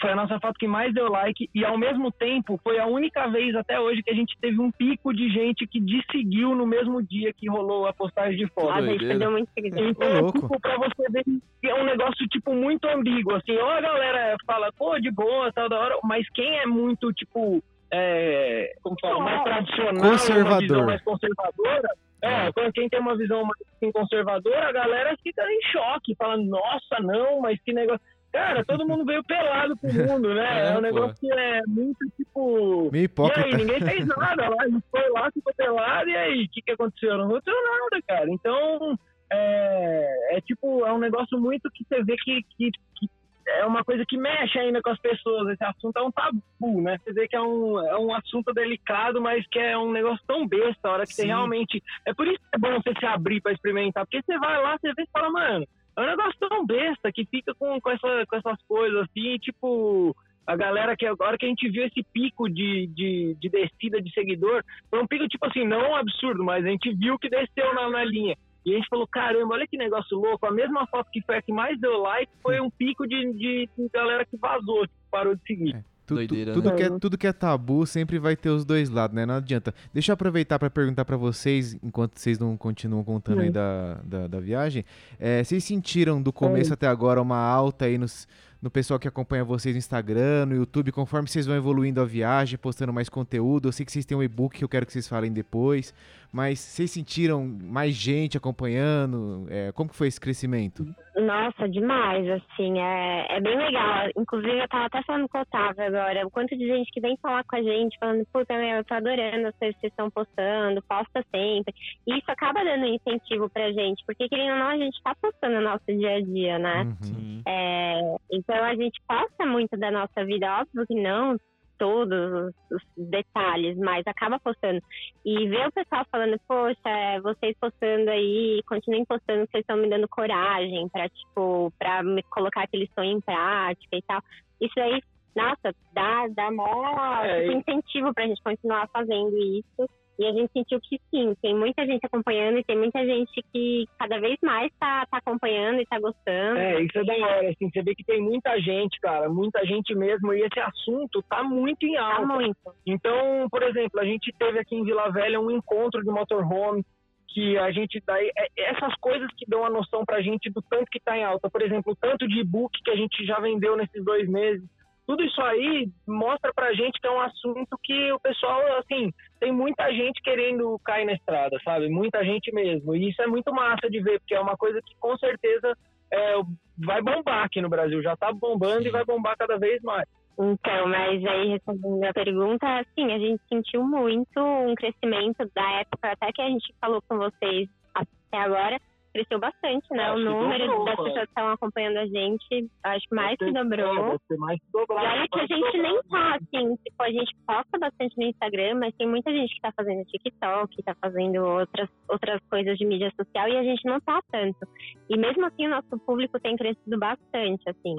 Foi 0.00 0.10
a 0.10 0.16
nossa 0.16 0.38
foto 0.38 0.58
que 0.58 0.66
mais 0.66 0.92
deu 0.92 1.10
like 1.10 1.48
e 1.54 1.64
ao 1.64 1.78
mesmo 1.78 2.12
tempo 2.12 2.60
foi 2.62 2.78
a 2.78 2.86
única 2.86 3.26
vez 3.28 3.54
até 3.56 3.80
hoje 3.80 4.02
que 4.02 4.10
a 4.10 4.14
gente 4.14 4.36
teve 4.38 4.60
um 4.60 4.70
pico 4.70 5.14
de 5.14 5.30
gente 5.30 5.66
que 5.66 5.80
desseguiu 5.80 6.54
no 6.54 6.66
mesmo 6.66 7.02
dia 7.02 7.32
que 7.32 7.48
rolou 7.48 7.86
a 7.86 7.92
postagem 7.92 8.36
de 8.36 8.46
foto. 8.48 8.66
Nossa, 8.66 8.80
a 8.80 8.86
gente 8.86 9.06
perdeu 9.06 9.30
muito. 9.30 9.48
Então, 9.56 10.20
louco. 10.20 10.40
tipo, 10.40 10.60
pra 10.60 10.76
você 10.76 11.10
ver 11.10 11.24
que 11.24 11.68
é 11.68 11.74
um 11.74 11.84
negócio, 11.84 12.26
tipo, 12.28 12.54
muito 12.54 12.86
ambíguo, 12.86 13.34
assim. 13.34 13.56
Ou 13.56 13.70
a 13.70 13.80
galera 13.80 14.36
fala, 14.46 14.70
pô, 14.72 14.98
de 14.98 15.10
boa, 15.10 15.50
tal, 15.52 15.68
da 15.70 15.80
hora, 15.80 15.98
mas 16.04 16.28
quem 16.30 16.58
é 16.58 16.66
muito, 16.66 17.10
tipo, 17.12 17.62
é, 17.92 18.72
como 18.82 18.96
fala, 19.00 19.20
mais 19.20 19.42
tradicional, 19.42 19.92
uma 19.94 20.10
Conservador. 20.10 20.60
visão 20.62 20.86
mais 20.86 21.02
conservadora, 21.02 21.88
é, 22.22 22.52
quando 22.52 22.72
quem 22.72 22.88
tem 22.88 23.00
uma 23.00 23.16
visão 23.16 23.42
mais 23.44 23.60
assim, 23.76 23.92
conservadora, 23.92 24.68
a 24.68 24.72
galera 24.72 25.16
fica 25.22 25.42
em 25.44 25.60
choque, 25.70 26.14
fala, 26.16 26.36
nossa, 26.38 26.98
não, 27.00 27.40
mas 27.40 27.60
que 27.62 27.72
negócio... 27.72 28.00
Cara, 28.32 28.64
todo 28.64 28.88
mundo 28.88 29.04
veio 29.04 29.22
pelado 29.24 29.76
pro 29.76 29.92
mundo, 30.08 30.32
né? 30.34 30.62
É, 30.62 30.68
É, 30.68 30.70
um 30.70 30.74
pô. 30.76 30.80
negócio 30.80 31.16
que 31.20 31.30
é 31.30 31.60
muito, 31.68 31.98
tipo... 32.16 32.90
Meio 32.90 32.94
E 32.94 32.98
aí, 32.98 33.04
hipócrita. 33.04 33.56
ninguém 33.58 33.80
fez 33.82 34.06
nada 34.06 34.48
lá, 34.48 34.56
a 34.60 34.68
gente 34.68 34.84
foi 34.90 35.10
lá, 35.10 35.30
ficou 35.30 35.52
pelado, 35.54 36.08
e 36.08 36.16
aí, 36.16 36.44
o 36.44 36.48
que, 36.48 36.62
que 36.62 36.72
aconteceu? 36.72 37.18
Não 37.18 37.26
aconteceu 37.26 37.54
nada, 37.54 38.02
cara. 38.08 38.30
Então, 38.30 38.98
é, 39.30 40.36
é 40.36 40.40
tipo, 40.40 40.86
é 40.86 40.92
um 40.94 40.98
negócio 40.98 41.38
muito 41.38 41.68
que 41.74 41.84
você 41.84 42.02
vê 42.02 42.16
que, 42.16 42.42
que, 42.56 42.70
que 42.70 43.10
é 43.46 43.66
uma 43.66 43.84
coisa 43.84 44.04
que 44.06 44.16
mexe 44.16 44.58
ainda 44.58 44.80
com 44.80 44.90
as 44.90 44.98
pessoas. 44.98 45.48
Esse 45.48 45.64
assunto 45.64 45.96
é 45.96 46.02
um 46.02 46.10
tabu, 46.10 46.82
né? 46.82 46.98
Você 46.98 47.12
vê 47.12 47.28
que 47.28 47.36
é 47.36 47.40
um, 47.40 47.78
é 47.80 47.98
um 47.98 48.14
assunto 48.14 48.52
delicado, 48.52 49.20
mas 49.20 49.46
que 49.48 49.58
é 49.58 49.76
um 49.76 49.92
negócio 49.92 50.24
tão 50.26 50.46
besta, 50.46 50.88
a 50.88 50.92
hora 50.92 51.06
que 51.06 51.14
você 51.14 51.22
Sim. 51.22 51.28
realmente. 51.28 51.82
É 52.06 52.14
por 52.14 52.26
isso 52.26 52.38
que 52.38 52.56
é 52.56 52.58
bom 52.58 52.80
você 52.80 52.92
se 52.98 53.06
abrir 53.06 53.40
pra 53.40 53.52
experimentar, 53.52 54.04
porque 54.04 54.22
você 54.22 54.38
vai 54.38 54.62
lá, 54.62 54.76
você 54.78 54.92
vê 54.94 55.02
e 55.02 55.10
fala, 55.12 55.30
mano, 55.30 55.66
é 55.96 56.00
um 56.00 56.06
negócio 56.06 56.36
tão 56.38 56.64
besta 56.64 57.12
que 57.12 57.24
fica 57.26 57.54
com, 57.54 57.80
com, 57.80 57.90
essa, 57.90 58.26
com 58.26 58.36
essas 58.36 58.62
coisas 58.66 59.02
assim, 59.02 59.38
tipo. 59.38 60.16
A 60.44 60.56
galera 60.56 60.96
que 60.96 61.06
agora 61.06 61.38
que 61.38 61.46
a 61.46 61.48
gente 61.48 61.68
viu 61.70 61.86
esse 61.86 62.02
pico 62.12 62.48
de, 62.50 62.88
de, 62.88 63.36
de 63.40 63.48
descida 63.48 64.02
de 64.02 64.12
seguidor, 64.12 64.64
foi 64.90 65.00
um 65.00 65.06
pico, 65.06 65.28
tipo 65.28 65.46
assim, 65.46 65.64
não 65.64 65.92
um 65.92 65.94
absurdo, 65.94 66.42
mas 66.42 66.64
a 66.64 66.68
gente 66.68 66.92
viu 66.92 67.16
que 67.16 67.28
desceu 67.28 67.72
na, 67.74 67.88
na 67.88 68.04
linha. 68.04 68.36
E 68.64 68.72
a 68.72 68.76
gente 68.76 68.88
falou, 68.88 69.06
caramba, 69.06 69.54
olha 69.54 69.66
que 69.66 69.76
negócio 69.76 70.16
louco. 70.16 70.46
A 70.46 70.52
mesma 70.52 70.86
foto 70.86 71.08
que 71.12 71.20
foi 71.22 71.36
a 71.38 71.42
que 71.42 71.52
mais 71.52 71.78
deu 71.80 71.98
like 72.02 72.30
foi 72.42 72.60
um 72.60 72.70
pico 72.70 73.06
de, 73.06 73.32
de, 73.32 73.68
de 73.76 73.88
galera 73.92 74.24
que 74.24 74.36
vazou, 74.36 74.82
que 74.82 74.94
parou 75.10 75.34
de 75.34 75.42
seguir. 75.46 75.72
Tu- 75.72 75.82
tu- 76.06 76.14
Doideira, 76.14 76.52
tudo, 76.52 76.68
né? 76.70 76.76
que 76.76 76.82
é, 76.82 76.90
tudo 76.98 77.16
que 77.18 77.26
é 77.26 77.32
tabu 77.32 77.86
sempre 77.86 78.18
vai 78.18 78.36
ter 78.36 78.50
os 78.50 78.64
dois 78.64 78.90
lados, 78.90 79.14
né? 79.14 79.24
Não 79.24 79.34
adianta. 79.36 79.72
Deixa 79.94 80.10
eu 80.10 80.14
aproveitar 80.14 80.58
para 80.58 80.68
perguntar 80.68 81.04
para 81.04 81.16
vocês, 81.16 81.74
enquanto 81.82 82.18
vocês 82.18 82.38
não 82.38 82.56
continuam 82.56 83.02
contando 83.04 83.40
aí 83.40 83.50
da, 83.50 83.94
da, 84.04 84.26
da 84.26 84.40
viagem. 84.40 84.84
é, 85.18 85.42
vocês 85.42 85.62
sentiram 85.64 86.20
do 86.20 86.32
começo 86.32 86.72
até 86.74 86.86
agora 86.88 87.22
uma 87.22 87.38
alta 87.38 87.84
aí 87.84 87.96
nos, 87.98 88.26
no 88.60 88.68
pessoal 88.68 88.98
que 88.98 89.06
acompanha 89.06 89.44
vocês 89.44 89.74
no 89.74 89.78
Instagram, 89.78 90.46
no 90.46 90.56
YouTube, 90.56 90.90
conforme 90.90 91.28
vocês 91.28 91.46
vão 91.46 91.54
evoluindo 91.56 92.00
a 92.00 92.04
viagem, 92.04 92.58
postando 92.58 92.92
mais 92.92 93.08
conteúdo? 93.08 93.68
Eu 93.68 93.72
sei 93.72 93.86
que 93.86 93.92
vocês 93.92 94.04
têm 94.04 94.16
um 94.18 94.22
e-book 94.24 94.58
que 94.58 94.64
eu 94.64 94.68
quero 94.68 94.84
que 94.84 94.92
vocês 94.92 95.06
falem 95.08 95.32
depois, 95.32 95.94
mas 96.32 96.58
vocês 96.58 96.90
sentiram 96.90 97.44
mais 97.46 97.94
gente 97.94 98.38
acompanhando? 98.38 99.46
É, 99.50 99.70
como 99.72 99.90
que 99.90 99.96
foi 99.96 100.08
esse 100.08 100.18
crescimento? 100.20 100.82
Nossa, 101.14 101.68
demais, 101.68 102.26
assim, 102.30 102.78
é, 102.80 103.36
é 103.36 103.40
bem 103.40 103.56
legal. 103.56 104.08
Inclusive, 104.16 104.58
eu 104.58 104.68
tava 104.68 104.86
até 104.86 105.02
falando 105.02 105.28
com 105.28 105.36
o 105.36 105.42
Otávio 105.42 105.84
agora, 105.84 106.26
o 106.26 106.30
quanto 106.30 106.56
de 106.56 106.66
gente 106.66 106.90
que 106.90 107.00
vem 107.00 107.18
falar 107.18 107.44
com 107.44 107.56
a 107.56 107.62
gente, 107.62 107.98
falando, 107.98 108.26
puta, 108.32 108.56
meu, 108.56 108.78
eu 108.78 108.84
tô 108.84 108.94
adorando 108.94 109.48
as 109.48 109.56
coisas 109.56 109.74
que 109.74 109.80
vocês 109.82 109.92
estão 109.92 110.10
postando, 110.10 110.82
posta 110.88 111.22
sempre. 111.30 111.74
E 112.06 112.16
isso 112.16 112.30
acaba 112.30 112.64
dando 112.64 112.84
um 112.84 112.94
incentivo 112.94 113.50
pra 113.50 113.70
gente, 113.72 114.02
porque 114.06 114.26
querendo 114.26 114.54
ou 114.54 114.58
não, 114.58 114.68
a 114.68 114.78
gente 114.78 115.02
tá 115.02 115.14
postando 115.14 115.56
no 115.56 115.62
nosso 115.62 115.84
dia 115.86 116.16
a 116.16 116.20
dia, 116.20 116.58
né? 116.58 116.84
Uhum. 116.84 117.42
É, 117.46 118.16
então 118.32 118.64
a 118.64 118.74
gente 118.74 118.98
posta 119.06 119.44
muito 119.44 119.76
da 119.76 119.90
nossa 119.90 120.24
vida, 120.24 120.60
óbvio 120.60 120.86
que 120.86 120.94
não 120.94 121.36
todos 121.82 122.32
os, 122.32 122.54
os 122.70 122.82
detalhes, 123.10 123.76
mas 123.76 124.06
acaba 124.06 124.38
postando. 124.38 124.80
E 125.24 125.48
ver 125.48 125.66
o 125.66 125.72
pessoal 125.72 126.06
falando, 126.12 126.38
poxa, 126.46 126.78
é, 126.88 127.20
vocês 127.20 127.56
postando 127.60 128.08
aí, 128.08 128.62
continuem 128.68 129.04
postando, 129.04 129.40
vocês 129.50 129.62
estão 129.62 129.76
me 129.76 129.88
dando 129.90 130.06
coragem 130.08 130.88
pra, 130.90 131.08
tipo, 131.08 131.72
pra 131.80 132.04
me 132.04 132.22
colocar 132.30 132.62
aquele 132.62 132.88
sonho 132.94 133.16
em 133.16 133.20
prática 133.20 133.96
e 133.96 134.02
tal. 134.02 134.20
Isso 134.60 134.78
aí, 134.78 135.02
nossa, 135.34 135.74
dá, 135.92 136.28
dá 136.28 136.52
maior 136.52 137.24
É, 137.24 137.48
e- 137.48 137.52
incentivo 137.52 138.14
pra 138.14 138.28
gente 138.28 138.40
continuar 138.44 138.88
fazendo 138.92 139.36
isso. 139.36 139.90
E 140.18 140.26
a 140.26 140.32
gente 140.32 140.52
sentiu 140.52 140.78
que 140.80 141.00
sim, 141.10 141.34
tem 141.40 141.54
muita 141.54 141.84
gente 141.86 142.04
acompanhando 142.04 142.58
e 142.58 142.64
tem 142.64 142.76
muita 142.76 143.04
gente 143.04 143.42
que 143.52 143.86
cada 143.98 144.20
vez 144.20 144.36
mais 144.42 144.70
tá, 144.78 145.06
tá 145.10 145.16
acompanhando 145.18 145.80
e 145.80 145.86
tá 145.86 145.98
gostando. 145.98 146.58
É, 146.58 146.82
isso 146.82 146.98
é 146.98 147.04
da 147.04 147.14
hora, 147.14 147.48
assim, 147.50 147.70
você 147.70 147.82
vê 147.82 147.94
que 147.94 148.04
tem 148.04 148.20
muita 148.20 148.60
gente, 148.60 149.00
cara, 149.00 149.28
muita 149.28 149.64
gente 149.66 149.94
mesmo, 149.94 150.32
e 150.34 150.42
esse 150.42 150.60
assunto 150.60 151.22
tá 151.28 151.42
muito 151.42 151.84
em 151.86 151.94
Tá 151.94 152.04
alta. 152.16 152.26
muito. 152.26 152.56
Então, 152.86 153.48
por 153.50 153.62
exemplo, 153.62 153.98
a 154.00 154.04
gente 154.04 154.32
teve 154.38 154.58
aqui 154.58 154.76
em 154.76 154.84
Vila 154.84 155.10
Velha 155.10 155.40
um 155.40 155.50
encontro 155.50 156.02
de 156.04 156.10
motorhome 156.10 156.84
que 157.28 157.56
a 157.56 157.72
gente 157.72 158.00
daí 158.06 158.30
é- 158.36 158.70
essas 158.70 158.94
coisas 158.96 159.26
que 159.38 159.46
dão 159.48 159.64
a 159.64 159.70
noção 159.70 160.04
pra 160.04 160.20
gente 160.20 160.50
do 160.50 160.60
tanto 160.60 160.90
que 160.90 161.00
tá 161.00 161.16
em 161.16 161.24
alta. 161.24 161.48
Por 161.48 161.62
exemplo, 161.62 161.92
o 161.92 161.96
tanto 161.96 162.28
de 162.28 162.40
e-book 162.40 162.70
que 162.84 162.90
a 162.90 162.96
gente 162.96 163.24
já 163.24 163.40
vendeu 163.40 163.74
nesses 163.74 164.04
dois 164.04 164.28
meses, 164.28 164.62
tudo 165.06 165.24
isso 165.24 165.40
aí 165.42 165.88
mostra 166.06 166.52
pra 166.54 166.72
gente 166.72 167.00
que 167.00 167.06
é 167.06 167.10
um 167.10 167.20
assunto 167.20 167.78
que 167.82 168.12
o 168.12 168.20
pessoal, 168.20 168.60
assim, 168.78 169.12
tem 169.40 169.52
muita 169.52 169.92
gente 169.92 170.22
querendo 170.22 170.78
cair 170.84 171.04
na 171.04 171.12
estrada, 171.12 171.58
sabe? 171.64 171.88
Muita 171.88 172.24
gente 172.24 172.52
mesmo. 172.54 172.94
E 172.94 173.10
isso 173.10 173.20
é 173.20 173.26
muito 173.26 173.52
massa 173.52 173.90
de 173.90 174.00
ver, 174.00 174.20
porque 174.20 174.34
é 174.34 174.40
uma 174.40 174.56
coisa 174.56 174.80
que 174.80 174.94
com 174.98 175.16
certeza 175.18 175.76
é, 176.12 176.34
vai 176.78 177.02
bombar 177.02 177.44
aqui 177.44 177.60
no 177.60 177.68
Brasil. 177.68 178.02
Já 178.02 178.16
tá 178.16 178.32
bombando 178.32 178.86
e 178.86 178.90
vai 178.90 179.04
bombar 179.04 179.36
cada 179.36 179.58
vez 179.58 179.82
mais. 179.82 180.06
Então, 180.38 180.88
mas 180.88 181.24
aí 181.24 181.48
respondendo 181.48 182.04
a 182.04 182.12
pergunta, 182.12 182.86
sim, 182.94 183.12
a 183.12 183.18
gente 183.18 183.42
sentiu 183.48 183.84
muito 183.84 184.40
um 184.40 184.74
crescimento 184.74 185.50
da 185.54 185.80
época 185.80 186.10
até 186.10 186.32
que 186.32 186.40
a 186.40 186.48
gente 186.48 186.74
falou 186.80 187.02
com 187.06 187.18
vocês 187.18 187.68
até 187.94 188.38
agora, 188.38 188.80
cresceu 189.12 189.38
bastante, 189.38 189.86
né? 189.90 190.04
Acho 190.04 190.16
o 190.20 190.24
número 190.24 190.66
dobrou, 190.66 190.84
das 190.86 190.96
pessoas 190.96 191.14
que 191.24 191.28
estão 191.28 191.48
acompanhando 191.50 191.96
a 191.98 192.06
gente, 192.06 192.70
acho 192.84 193.08
que 193.08 193.14
mais 193.14 193.36
que 193.38 193.52
dobrou. 193.52 194.18
é, 194.30 194.36
mais 194.36 194.58
que 194.60 194.66
dobrado, 194.72 195.06
E 195.06 195.08
olha 195.18 195.28
que 195.28 195.40
a 195.40 195.46
gente 195.46 195.78
nem 195.78 195.94
dobrado. 195.96 196.08
tá, 196.10 196.36
assim, 196.36 196.76
tipo, 196.76 197.02
a 197.02 197.10
gente 197.10 197.36
posta 197.46 197.78
bastante 197.78 198.16
no 198.16 198.24
Instagram, 198.24 198.74
mas 198.80 198.94
tem 198.96 199.06
muita 199.08 199.30
gente 199.32 199.54
que 199.54 199.60
tá 199.60 199.72
fazendo 199.76 200.04
TikTok, 200.04 200.82
tá 200.82 200.94
fazendo 201.00 201.36
outras, 201.44 201.88
outras 202.08 202.40
coisas 202.50 202.76
de 202.78 202.86
mídia 202.86 203.12
social 203.16 203.48
e 203.48 203.56
a 203.56 203.62
gente 203.62 203.84
não 203.84 204.00
tá 204.00 204.20
tanto. 204.30 204.66
E 205.08 205.16
mesmo 205.16 205.44
assim, 205.46 205.66
o 205.66 205.70
nosso 205.70 205.98
público 206.06 206.40
tem 206.40 206.56
crescido 206.56 206.98
bastante, 206.98 207.62
assim. 207.68 207.96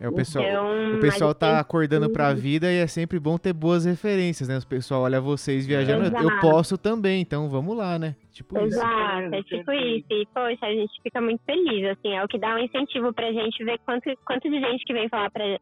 É, 0.00 0.08
o 0.08 0.12
pessoal, 0.14 0.44
Então, 0.44 0.94
o 0.96 1.00
pessoal 1.00 1.34
tá 1.34 1.50
tem- 1.50 1.58
acordando 1.58 2.08
pra 2.10 2.32
vida 2.32 2.70
e 2.72 2.78
é 2.78 2.86
sempre 2.86 3.18
bom 3.18 3.36
ter 3.36 3.52
boas 3.52 3.84
referências, 3.84 4.48
né? 4.48 4.56
O 4.58 4.66
pessoal 4.66 5.02
olha 5.02 5.20
vocês 5.20 5.66
viajando, 5.66 6.04
eu 6.04 6.08
Exato. 6.28 6.40
posso 6.40 6.78
também, 6.78 7.20
então 7.20 7.48
vamos 7.48 7.76
lá, 7.76 7.98
né? 7.98 8.14
Tipo 8.32 8.56
isso. 8.58 8.66
Exato, 8.78 9.34
é 9.34 9.42
tipo 9.42 9.72
isso. 9.72 10.06
E, 10.10 10.26
poxa, 10.38 10.66
a 10.66 10.72
gente 10.72 11.02
fica 11.02 11.20
muito 11.20 11.42
feliz, 11.44 11.84
assim, 11.90 12.14
é 12.14 12.24
o 12.24 12.28
que 12.28 12.38
dá 12.38 12.54
um 12.54 12.58
incentivo 12.58 13.12
pra 13.12 13.32
gente 13.32 13.64
ver 13.64 13.78
quanto, 13.84 14.04
quanto 14.24 14.48
de 14.48 14.60
gente 14.60 14.84
que 14.84 14.92
vem 14.92 15.08
falar 15.08 15.30
pra, 15.30 15.58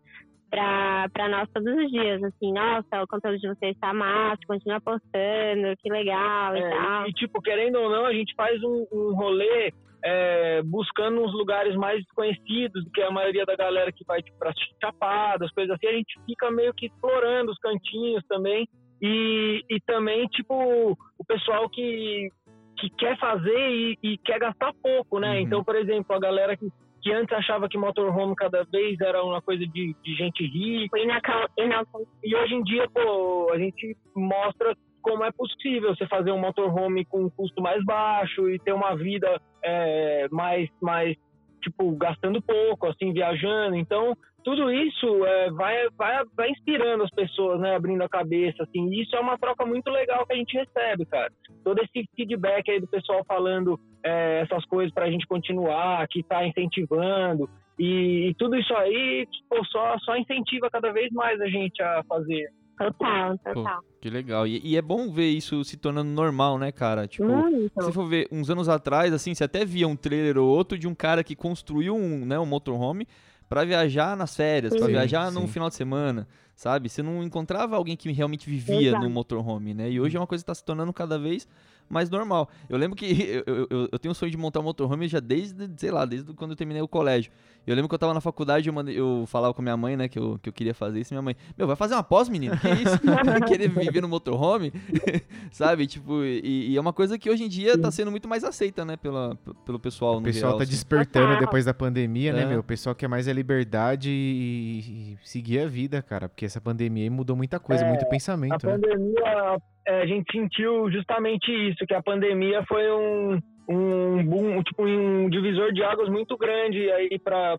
pra, 0.51 1.09
pra 1.13 1.29
nós 1.29 1.49
todos 1.51 1.75
os 1.75 1.91
dias, 1.91 2.23
assim, 2.23 2.53
nossa, 2.53 3.03
o 3.03 3.07
conteúdo 3.07 3.39
de 3.39 3.49
vocês 3.49 3.77
tá 3.79 3.95
massa, 3.95 4.39
continua 4.47 4.81
postando, 4.81 5.75
que 5.79 5.91
legal 5.91 6.55
e 6.57 6.61
É, 6.61 6.71
tal. 6.71 7.09
e, 7.09 7.13
tipo, 7.15 7.41
querendo 7.41 7.77
ou 7.77 7.89
não, 7.89 8.05
a 8.05 8.13
gente 8.13 8.35
faz 8.35 8.63
um, 8.63 8.87
um 8.93 9.15
rolê 9.15 9.73
é, 10.05 10.63
buscando 10.63 11.23
uns 11.23 11.33
lugares 11.33 11.75
mais 11.75 12.03
desconhecidos 12.05 12.85
do 12.85 12.91
que 12.91 13.03
a 13.03 13.11
maioria 13.11 13.47
da 13.47 13.57
galera 13.57 13.91
que 13.91 14.05
vai 14.05 14.23
tipo, 14.23 14.39
para 14.39 14.53
chapadas, 14.81 15.51
coisas 15.53 15.75
assim. 15.75 15.87
A 15.89 15.93
gente 15.97 16.21
fica 16.27 16.51
meio 16.51 16.73
que 16.75 16.87
explorando 16.87 17.51
os 17.51 17.59
cantinhos 17.59 18.23
também. 18.29 18.69
E, 19.03 19.63
e 19.69 19.81
também, 19.81 20.27
tipo, 20.29 20.93
o 21.19 21.25
pessoal 21.27 21.69
que, 21.69 22.31
que 22.77 22.91
quer 22.91 23.19
fazer 23.19 23.71
e, 23.71 23.99
e 24.03 24.19
quer 24.19 24.39
gastar 24.39 24.73
pouco, 24.83 25.19
né? 25.19 25.31
Uhum. 25.35 25.41
Então, 25.41 25.65
por 25.65 25.77
exemplo, 25.77 26.15
a 26.15 26.19
galera 26.21 26.57
que, 26.57 26.69
que 27.03 27.13
antes 27.13 27.37
achava 27.37 27.69
que 27.69 27.79
motorhome 27.79 28.35
cada 28.37 28.65
vez 28.65 29.01
era 29.01 29.23
uma 29.25 29.41
coisa 29.41 29.67
de, 29.67 29.95
de 30.03 30.15
gente 30.15 30.45
rica, 30.47 30.89
Foi 30.91 31.03
inacal- 31.03 31.49
inalcançável. 31.59 32.09
e 32.23 32.37
hoje 32.37 32.55
em 32.55 32.63
dia, 32.63 32.89
pô, 32.89 33.51
a 33.53 33.59
gente 33.59 33.97
mostra 34.15 34.77
como 35.03 35.25
é 35.25 35.31
possível 35.31 35.95
você 35.95 36.07
fazer 36.09 36.33
um 36.33 36.41
motorhome 36.41 37.05
com 37.05 37.25
um 37.25 37.31
custo 37.31 37.63
mais 37.63 37.85
baixo 37.85 38.49
e 38.51 38.59
ter 38.59 38.73
uma 38.73 38.95
vida 38.97 39.41
é, 39.63 40.27
mais, 40.33 40.69
mais, 40.83 41.17
tipo, 41.63 41.93
gastando 41.97 42.43
pouco, 42.43 42.89
assim, 42.89 43.13
viajando. 43.13 43.77
Então, 43.77 44.17
tudo 44.47 44.71
isso 44.71 45.27
é, 45.27 45.51
vai, 45.51 45.89
vai, 45.99 46.25
vai 46.37 46.51
inspirando 46.51 47.03
as 47.03 47.11
pessoas, 47.11 47.61
né, 47.61 47.75
abrindo 47.75 48.01
a 48.03 48.09
cabeça, 48.09 48.63
assim. 48.63 48.89
E 48.93 49.03
isso 49.03 49.17
é 49.17 49.19
uma 49.19 49.37
troca 49.37 49.67
muito 49.67 49.91
legal 49.91 50.25
que 50.25 50.35
a 50.35 50.37
gente 50.37 50.57
recebe, 50.57 51.05
cara. 51.05 51.33
Todo 51.65 51.83
esse 51.83 52.09
feedback 52.15 52.71
aí 52.71 52.81
do 52.81 52.87
pessoal 52.87 53.25
falando 53.27 53.77
é, 54.05 54.43
essas 54.43 54.65
coisas 54.67 54.95
pra 54.95 55.11
gente 55.11 55.27
continuar, 55.27 56.07
que 56.07 56.23
tá 56.23 56.47
incentivando. 56.47 57.51
E, 57.77 58.29
e 58.29 58.35
tudo 58.35 58.55
isso 58.55 58.73
aí, 58.77 59.27
pô, 59.51 59.65
só, 59.65 59.99
só 59.99 60.17
incentiva 60.17 60.71
cada 60.71 60.93
vez 60.93 61.11
mais 61.11 61.41
a 61.41 61.49
gente 61.49 61.83
a 61.83 62.05
fazer. 62.09 62.49
Total, 62.79 63.39
Pô, 63.39 63.55
total. 63.55 63.81
que 64.01 64.09
legal. 64.09 64.47
E, 64.47 64.61
e 64.63 64.77
é 64.77 64.83
bom 64.83 65.11
ver 65.11 65.29
isso 65.29 65.65
se 65.65 65.77
tornando 65.77 66.11
normal, 66.11 66.57
né, 66.57 66.71
cara? 66.71 67.09
Tipo, 67.09 67.25
Muito. 67.25 67.83
se 67.83 67.91
for 67.91 68.07
ver 68.07 68.29
uns 68.31 68.49
anos 68.49 68.69
atrás, 68.69 69.13
assim, 69.13 69.35
você 69.35 69.43
até 69.43 69.65
via 69.65 69.89
um 69.89 69.97
trailer 69.97 70.39
ou 70.39 70.47
outro 70.47 70.79
de 70.79 70.87
um 70.87 70.95
cara 70.95 71.25
que 71.25 71.35
construiu 71.35 71.97
um, 71.97 72.25
né, 72.25 72.39
um 72.39 72.47
motorhome 72.47 73.09
pra 73.49 73.65
viajar 73.65 74.17
nas 74.17 74.35
férias, 74.37 74.75
pra 74.75 74.87
Sim, 74.87 74.93
viajar 74.93 75.31
num 75.31 75.43
sim. 75.43 75.49
final 75.49 75.69
de 75.69 75.75
semana, 75.75 76.27
sabe? 76.55 76.89
Você 76.89 77.03
não 77.03 77.23
encontrava 77.23 77.77
alguém 77.77 77.97
que 77.97 78.11
realmente 78.13 78.49
vivia 78.49 78.89
Exato. 78.89 79.05
no 79.05 79.11
motorhome, 79.11 79.75
né? 79.75 79.91
E 79.91 80.01
hoje 80.01 80.17
é 80.17 80.21
uma 80.21 80.27
coisa 80.27 80.43
que 80.43 80.47
tá 80.47 80.55
se 80.55 80.65
tornando 80.65 80.93
cada 80.93 81.19
vez 81.19 81.47
mais 81.89 82.11
normal. 82.11 82.49
Eu 82.69 82.77
lembro 82.79 82.97
que 82.97 83.07
eu, 83.47 83.67
eu, 83.71 83.89
eu- 83.93 83.99
tenho 83.99 84.11
um 84.13 84.15
sonho 84.15 84.31
de 84.31 84.37
montar 84.37 84.61
um 84.61 84.65
motorhome 84.65 85.07
já 85.09 85.21
desde, 85.21 85.69
sei 85.77 85.91
lá, 85.91 86.05
desde 86.05 86.33
quando 86.35 86.51
eu 86.53 86.57
terminei 86.57 86.83
o 86.83 86.89
colégio. 86.89 87.31
Eu 87.67 87.75
lembro 87.75 87.89
que 87.89 87.95
eu 87.97 87.99
tava 87.99 88.15
na 88.15 88.21
faculdade, 88.21 88.69
eu, 88.69 88.73
mandei- 88.73 88.97
eu 88.99 89.25
falava 89.27 89.53
com 89.53 89.61
minha 89.61 89.77
mãe, 89.77 89.97
né, 89.97 90.07
que 90.09 90.17
eu, 90.17 90.39
que 90.41 90.49
eu 90.49 90.53
queria 90.53 90.73
fazer 90.73 91.01
isso. 91.01 91.13
e 91.13 91.15
Minha 91.15 91.23
mãe, 91.23 91.37
meu, 91.59 91.67
vai 91.67 91.75
fazer 91.75 91.95
uma 91.95 92.03
pós, 92.03 92.29
menino? 92.29 92.57
Que 92.57 92.69
isso? 92.69 92.97
Querer 93.49 93.69
viver 93.71 94.01
no 94.01 94.09
motorhome? 94.09 94.73
Sabe? 95.51 95.87
Tipo, 95.89 96.23
e, 96.23 96.71
e 96.73 96.77
é 96.77 96.81
uma 96.81 96.93
coisa 96.93 97.19
que 97.19 97.29
hoje 97.29 97.43
em 97.45 97.49
dia 97.49 97.77
tá 97.77 97.91
sendo 97.91 98.11
muito 98.13 98.29
mais 98.29 98.45
aceita, 98.45 98.85
né, 98.85 98.97
pela, 98.97 99.37
pelo 99.65 99.81
pessoal 99.81 100.13
O 100.15 100.17
no 100.21 100.23
pessoal 100.23 100.51
geral, 100.53 100.59
tá 100.59 100.63
assim. 100.63 100.71
despertando 100.73 101.39
depois 101.41 101.65
da 101.65 101.75
pandemia, 101.75 102.33
né, 102.33 102.43
É. 102.43 102.47
meu? 102.47 102.61
O 102.61 102.65
pessoal 102.65 102.95
quer 102.95 103.09
mais 103.09 103.27
a 103.27 103.33
liberdade 103.33 104.11
e, 104.11 105.15
e 105.15 105.19
seguir 105.29 105.59
a 105.61 105.67
vida, 105.67 106.01
cara. 106.03 106.29
Porque 106.29 106.45
essa 106.45 106.61
pandemia 106.61 107.03
aí 107.03 107.11
mudou 107.11 107.35
muita 107.35 107.59
coisa, 107.59 107.85
É, 107.85 107.89
muito 107.89 108.05
A 108.05 108.09
pensamento, 108.09 108.65
né? 108.65 108.79
pandemia, 108.79 109.59
a 109.87 110.07
gente 110.07 110.31
sentiu 110.33 110.91
justamente 110.91 111.51
isso, 111.53 111.87
que 111.87 111.95
a 111.95 112.03
pandemia 112.03 112.65
foi 112.67 112.91
um, 112.91 113.41
um 113.69 114.25
boom, 114.25 114.63
tipo, 114.63 114.85
um 114.85 115.29
divisor 115.29 115.73
de 115.73 115.83
águas 115.83 116.09
muito 116.09 116.37
grande 116.37 116.91
aí 116.91 117.19
para 117.19 117.59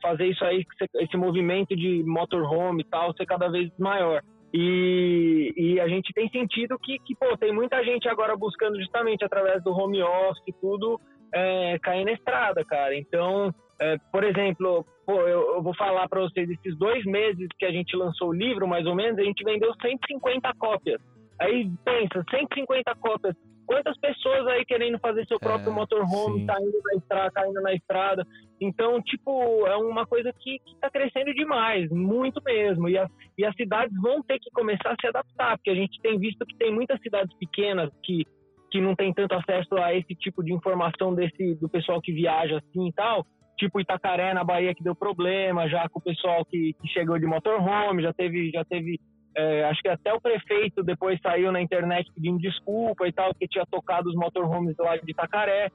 fazer 0.00 0.26
isso 0.26 0.44
aí, 0.44 0.64
esse 0.96 1.16
movimento 1.16 1.74
de 1.74 2.02
motorhome 2.04 2.82
e 2.82 2.86
tal, 2.86 3.14
ser 3.14 3.26
cada 3.26 3.48
vez 3.48 3.70
maior. 3.78 4.22
E, 4.52 5.52
e 5.56 5.80
a 5.80 5.88
gente 5.88 6.12
tem 6.14 6.28
sentido 6.30 6.78
que, 6.78 6.98
que, 7.00 7.14
pô, 7.14 7.36
tem 7.36 7.52
muita 7.52 7.82
gente 7.84 8.08
agora 8.08 8.34
buscando 8.36 8.78
justamente 8.78 9.24
através 9.24 9.62
do 9.62 9.72
home 9.72 10.02
office 10.02 10.42
e 10.46 10.52
tudo, 10.54 10.98
é, 11.34 11.78
cair 11.80 12.04
na 12.04 12.12
estrada, 12.12 12.64
cara. 12.64 12.96
Então, 12.96 13.52
é, 13.80 13.96
por 14.10 14.24
exemplo, 14.24 14.86
pô, 15.06 15.20
eu, 15.20 15.56
eu 15.56 15.62
vou 15.62 15.74
falar 15.74 16.08
para 16.08 16.22
vocês, 16.22 16.48
esses 16.48 16.76
dois 16.78 17.04
meses 17.04 17.48
que 17.58 17.66
a 17.66 17.70
gente 17.70 17.94
lançou 17.94 18.30
o 18.30 18.34
livro, 18.34 18.66
mais 18.66 18.86
ou 18.86 18.94
menos, 18.94 19.18
a 19.18 19.24
gente 19.24 19.44
vendeu 19.44 19.72
150 19.82 20.50
cópias. 20.58 21.00
Aí 21.40 21.70
pensa, 21.84 22.24
150 22.30 22.94
cópias. 22.96 23.36
Quantas 23.66 23.98
pessoas 23.98 24.46
aí 24.46 24.64
querendo 24.64 24.98
fazer 24.98 25.26
seu 25.26 25.38
próprio 25.38 25.70
É, 25.70 25.74
motorhome, 25.74 26.40
sim. 26.40 26.46
tá 26.46 26.56
indo 26.58 26.80
na 26.84 26.94
estrada, 26.98 27.30
caindo 27.32 27.60
na 27.60 27.74
estrada. 27.74 28.26
Então, 28.58 29.00
tipo, 29.02 29.66
é 29.66 29.76
uma 29.76 30.06
coisa 30.06 30.32
que, 30.32 30.58
que 30.58 30.80
tá 30.80 30.90
crescendo 30.90 31.34
demais, 31.34 31.90
muito 31.90 32.42
mesmo. 32.42 32.88
E, 32.88 32.96
as 32.96 33.10
e 33.36 33.44
as 33.44 33.54
cidades 33.54 33.94
vão 34.00 34.22
ter 34.22 34.38
que 34.38 34.50
começar 34.52 34.92
a 34.92 34.96
se 34.98 35.06
adaptar, 35.06 35.58
porque 35.58 35.70
a 35.70 35.74
gente 35.74 36.00
tem 36.00 36.18
visto 36.18 36.46
que 36.46 36.56
tem 36.56 36.72
muitas 36.72 36.98
cidades 37.02 37.36
pequenas 37.38 37.90
que, 38.02 38.24
que 38.70 38.80
não 38.80 38.96
tem 38.96 39.12
tanto 39.12 39.34
acesso 39.34 39.76
a 39.76 39.94
esse 39.94 40.14
tipo 40.14 40.42
de 40.42 40.52
informação 40.52 41.14
desse 41.14 41.54
do 41.56 41.68
pessoal 41.68 42.00
que 42.00 42.10
viaja 42.10 42.56
assim 42.56 42.88
e 42.88 42.92
tal. 42.92 43.26
Tipo 43.58 43.80
Itacaré, 43.80 44.32
na 44.32 44.44
Bahia, 44.44 44.74
que 44.74 44.82
deu 44.82 44.94
problema, 44.94 45.68
já 45.68 45.88
com 45.90 45.98
o 45.98 46.02
pessoal 46.02 46.42
que, 46.46 46.72
que 46.80 46.88
chegou 46.88 47.18
de 47.18 47.26
motorhome, 47.26 48.02
já 48.02 48.14
teve, 48.14 48.50
já 48.50 48.64
teve 48.64 48.98
é, 49.38 49.64
acho 49.66 49.80
que 49.80 49.88
até 49.88 50.12
o 50.12 50.20
prefeito 50.20 50.82
depois 50.82 51.20
saiu 51.20 51.52
na 51.52 51.62
internet 51.62 52.10
pedindo 52.12 52.40
desculpa 52.40 53.06
e 53.06 53.12
tal, 53.12 53.32
que 53.32 53.46
tinha 53.46 53.64
tocado 53.70 54.08
os 54.08 54.16
motorhomes 54.16 54.74
lá 54.76 54.96
de 54.96 55.12
Itacaré. 55.12 55.70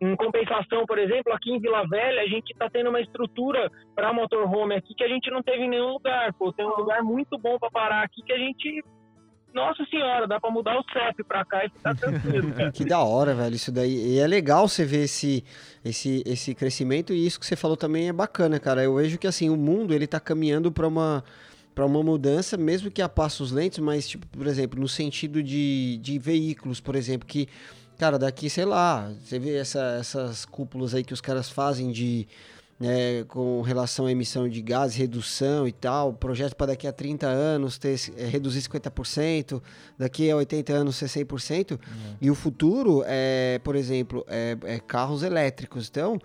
Em 0.00 0.14
compensação, 0.14 0.86
por 0.86 0.96
exemplo, 0.96 1.32
aqui 1.32 1.50
em 1.50 1.58
Vila 1.58 1.86
Velha, 1.88 2.22
a 2.22 2.26
gente 2.26 2.52
está 2.52 2.70
tendo 2.70 2.88
uma 2.88 3.00
estrutura 3.00 3.68
para 3.96 4.12
motorhome 4.12 4.76
aqui 4.76 4.94
que 4.94 5.02
a 5.02 5.08
gente 5.08 5.28
não 5.28 5.42
teve 5.42 5.64
em 5.64 5.68
nenhum 5.68 5.94
lugar. 5.94 6.32
Pô, 6.34 6.52
tem 6.52 6.64
um 6.64 6.76
lugar 6.76 7.02
muito 7.02 7.36
bom 7.36 7.58
para 7.58 7.70
parar 7.70 8.04
aqui 8.04 8.22
que 8.22 8.32
a 8.32 8.38
gente. 8.38 8.84
Nossa 9.52 9.84
senhora, 9.86 10.28
dá 10.28 10.38
para 10.38 10.50
mudar 10.52 10.78
o 10.78 10.84
CEP 10.92 11.24
para 11.24 11.44
cá 11.44 11.64
e 11.64 11.70
ficar 11.70 11.96
tranquilo, 11.96 12.52
cara. 12.54 12.70
Que 12.70 12.84
da 12.84 13.00
hora, 13.00 13.34
velho, 13.34 13.56
isso 13.56 13.72
daí. 13.72 14.14
E 14.14 14.20
é 14.20 14.26
legal 14.26 14.68
você 14.68 14.84
ver 14.84 15.02
esse, 15.02 15.44
esse, 15.84 16.22
esse 16.24 16.54
crescimento 16.54 17.12
e 17.12 17.26
isso 17.26 17.40
que 17.40 17.44
você 17.44 17.56
falou 17.56 17.76
também 17.76 18.08
é 18.08 18.12
bacana, 18.12 18.60
cara. 18.60 18.84
Eu 18.84 18.94
vejo 18.94 19.18
que 19.18 19.26
assim, 19.26 19.50
o 19.50 19.56
mundo 19.56 19.92
ele 19.92 20.06
tá 20.06 20.20
caminhando 20.20 20.70
para 20.70 20.86
uma 20.86 21.24
para 21.80 21.86
uma 21.86 22.02
mudança, 22.02 22.58
mesmo 22.58 22.90
que 22.90 23.00
a 23.00 23.08
passos 23.08 23.52
lentos, 23.52 23.78
mas 23.78 24.06
tipo, 24.06 24.26
por 24.26 24.46
exemplo, 24.46 24.78
no 24.78 24.86
sentido 24.86 25.42
de, 25.42 25.98
de 26.02 26.18
veículos, 26.18 26.78
por 26.78 26.94
exemplo, 26.94 27.26
que 27.26 27.48
cara, 27.96 28.18
daqui, 28.18 28.50
sei 28.50 28.66
lá, 28.66 29.10
você 29.24 29.38
vê 29.38 29.56
essa, 29.56 29.96
essas 29.98 30.44
cúpulas 30.44 30.94
aí 30.94 31.02
que 31.02 31.14
os 31.14 31.22
caras 31.22 31.48
fazem 31.48 31.90
de 31.90 32.28
né, 32.78 33.24
com 33.28 33.62
relação 33.62 34.04
à 34.04 34.12
emissão 34.12 34.46
de 34.46 34.60
gases, 34.60 34.94
redução 34.94 35.66
e 35.66 35.72
tal, 35.72 36.12
projeto 36.12 36.54
para 36.54 36.66
daqui 36.68 36.86
a 36.86 36.92
30 36.92 37.26
anos 37.26 37.78
ter, 37.78 37.98
é, 38.14 38.26
reduzir 38.26 38.60
50%, 38.60 39.62
daqui 39.98 40.30
a 40.30 40.36
80 40.36 40.74
anos 40.74 40.96
ser 40.96 41.06
100%, 41.06 41.80
e 42.20 42.30
o 42.30 42.34
futuro 42.34 43.02
é, 43.06 43.58
por 43.64 43.74
exemplo, 43.74 44.22
é, 44.28 44.54
é 44.64 44.78
carros 44.78 45.22
elétricos. 45.22 45.88
Então, 45.88 46.18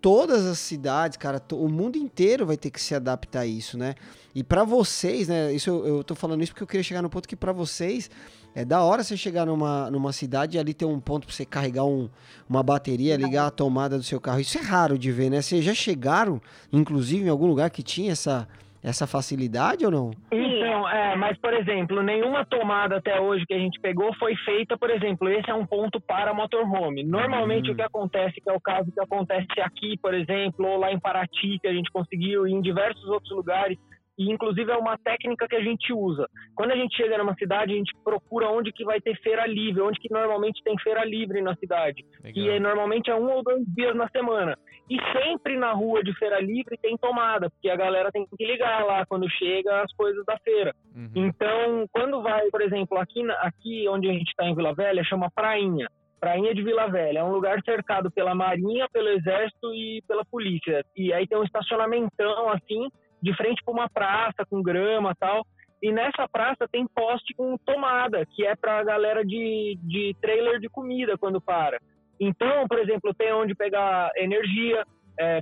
todas 0.00 0.46
as 0.46 0.58
cidades, 0.58 1.16
cara, 1.16 1.42
o 1.52 1.68
mundo 1.68 1.96
inteiro 1.96 2.46
vai 2.46 2.56
ter 2.56 2.70
que 2.70 2.80
se 2.80 2.94
adaptar 2.94 3.40
a 3.40 3.46
isso, 3.46 3.76
né? 3.76 3.94
E 4.34 4.42
para 4.42 4.64
vocês, 4.64 5.28
né, 5.28 5.52
isso 5.52 5.70
eu, 5.70 5.86
eu 5.86 6.04
tô 6.04 6.14
falando 6.14 6.42
isso 6.42 6.52
porque 6.52 6.62
eu 6.62 6.66
queria 6.66 6.82
chegar 6.82 7.02
no 7.02 7.10
ponto 7.10 7.28
que 7.28 7.36
para 7.36 7.52
vocês 7.52 8.10
é 8.54 8.64
da 8.64 8.82
hora 8.82 9.04
você 9.04 9.16
chegar 9.16 9.46
numa, 9.46 9.90
numa 9.90 10.12
cidade 10.12 10.56
e 10.56 10.60
ali 10.60 10.74
ter 10.74 10.84
um 10.84 10.98
ponto 10.98 11.26
para 11.26 11.34
você 11.34 11.44
carregar 11.44 11.84
um, 11.84 12.08
uma 12.48 12.62
bateria, 12.62 13.16
ligar 13.16 13.46
a 13.46 13.50
tomada 13.50 13.96
do 13.96 14.02
seu 14.02 14.20
carro. 14.20 14.40
Isso 14.40 14.58
é 14.58 14.60
raro 14.60 14.98
de 14.98 15.12
ver, 15.12 15.30
né? 15.30 15.40
Vocês 15.40 15.64
já 15.64 15.74
chegaram, 15.74 16.40
inclusive, 16.72 17.24
em 17.24 17.28
algum 17.28 17.46
lugar 17.46 17.70
que 17.70 17.82
tinha 17.82 18.12
essa, 18.12 18.48
essa 18.82 19.06
facilidade 19.06 19.84
ou 19.84 19.90
não? 19.90 20.10
Então, 20.32 20.88
é, 20.88 21.14
mas 21.16 21.38
por 21.38 21.52
exemplo, 21.52 22.02
nenhuma 22.02 22.44
tomada 22.44 22.96
até 22.96 23.20
hoje 23.20 23.44
que 23.46 23.54
a 23.54 23.58
gente 23.58 23.80
pegou 23.80 24.14
foi 24.14 24.34
feita, 24.36 24.76
por 24.78 24.90
exemplo, 24.90 25.28
esse 25.28 25.50
é 25.50 25.54
um 25.54 25.66
ponto 25.66 26.00
para 26.00 26.34
motorhome. 26.34 27.02
Normalmente 27.02 27.70
Hum. 27.70 27.72
o 27.72 27.76
que 27.76 27.82
acontece, 27.82 28.40
que 28.40 28.50
é 28.50 28.52
o 28.52 28.60
caso 28.60 28.90
que 28.92 29.00
acontece 29.00 29.60
aqui, 29.60 29.96
por 30.00 30.14
exemplo, 30.14 30.66
ou 30.66 30.78
lá 30.78 30.92
em 30.92 30.98
Paraty, 31.00 31.58
que 31.60 31.68
a 31.68 31.72
gente 31.72 31.90
conseguiu, 31.90 32.46
e 32.46 32.52
em 32.52 32.60
diversos 32.60 33.04
outros 33.08 33.30
lugares, 33.32 33.78
e 34.18 34.30
inclusive 34.30 34.70
é 34.70 34.76
uma 34.76 34.98
técnica 34.98 35.48
que 35.48 35.56
a 35.56 35.62
gente 35.62 35.94
usa. 35.94 36.26
Quando 36.54 36.72
a 36.72 36.76
gente 36.76 36.94
chega 36.94 37.16
numa 37.16 37.34
cidade, 37.34 37.72
a 37.72 37.76
gente 37.76 37.92
procura 38.04 38.50
onde 38.50 38.70
que 38.70 38.84
vai 38.84 39.00
ter 39.00 39.16
feira 39.22 39.46
livre, 39.46 39.80
onde 39.80 39.98
que 39.98 40.12
normalmente 40.12 40.62
tem 40.62 40.78
feira 40.78 41.04
livre 41.04 41.40
na 41.40 41.54
cidade 41.56 42.04
que 42.34 42.48
é, 42.50 42.60
normalmente 42.60 43.10
é 43.10 43.14
um 43.14 43.30
ou 43.30 43.42
dois 43.42 43.64
dias 43.66 43.94
na 43.96 44.08
semana. 44.10 44.58
E 44.90 44.98
sempre 45.12 45.56
na 45.56 45.72
rua 45.72 46.02
de 46.02 46.12
feira 46.18 46.40
livre 46.40 46.76
tem 46.76 46.98
tomada, 46.98 47.48
porque 47.48 47.70
a 47.70 47.76
galera 47.76 48.10
tem 48.10 48.26
que 48.26 48.44
ligar 48.44 48.84
lá 48.84 49.06
quando 49.06 49.30
chega 49.30 49.82
as 49.82 49.92
coisas 49.92 50.26
da 50.26 50.36
feira. 50.38 50.74
Uhum. 50.92 51.10
Então, 51.14 51.86
quando 51.92 52.20
vai, 52.20 52.50
por 52.50 52.60
exemplo, 52.60 52.98
aqui, 52.98 53.22
aqui 53.38 53.88
onde 53.88 54.10
a 54.10 54.12
gente 54.12 54.30
está 54.30 54.46
em 54.46 54.54
Vila 54.54 54.74
Velha, 54.74 55.04
chama 55.04 55.30
Prainha. 55.30 55.88
Prainha 56.18 56.52
de 56.52 56.64
Vila 56.64 56.88
Velha. 56.88 57.20
É 57.20 57.24
um 57.24 57.30
lugar 57.30 57.62
cercado 57.62 58.10
pela 58.10 58.34
Marinha, 58.34 58.88
pelo 58.92 59.10
Exército 59.10 59.72
e 59.72 60.02
pela 60.08 60.24
Polícia. 60.24 60.84
E 60.96 61.12
aí 61.12 61.24
tem 61.24 61.38
um 61.38 61.44
estacionamentão, 61.44 62.50
assim, 62.50 62.90
de 63.22 63.32
frente 63.36 63.62
para 63.64 63.72
uma 63.72 63.88
praça, 63.88 64.44
com 64.44 64.60
grama 64.60 65.14
tal. 65.14 65.46
E 65.80 65.92
nessa 65.92 66.28
praça 66.28 66.68
tem 66.70 66.84
poste 66.88 67.32
com 67.34 67.56
tomada, 67.58 68.26
que 68.26 68.44
é 68.44 68.56
para 68.56 68.80
a 68.80 68.84
galera 68.84 69.24
de, 69.24 69.78
de 69.82 70.16
trailer 70.20 70.58
de 70.58 70.68
comida 70.68 71.16
quando 71.16 71.40
para. 71.40 71.80
Então, 72.20 72.68
por 72.68 72.78
exemplo, 72.78 73.14
tem 73.14 73.32
onde 73.32 73.54
pegar 73.54 74.10
energia 74.14 74.84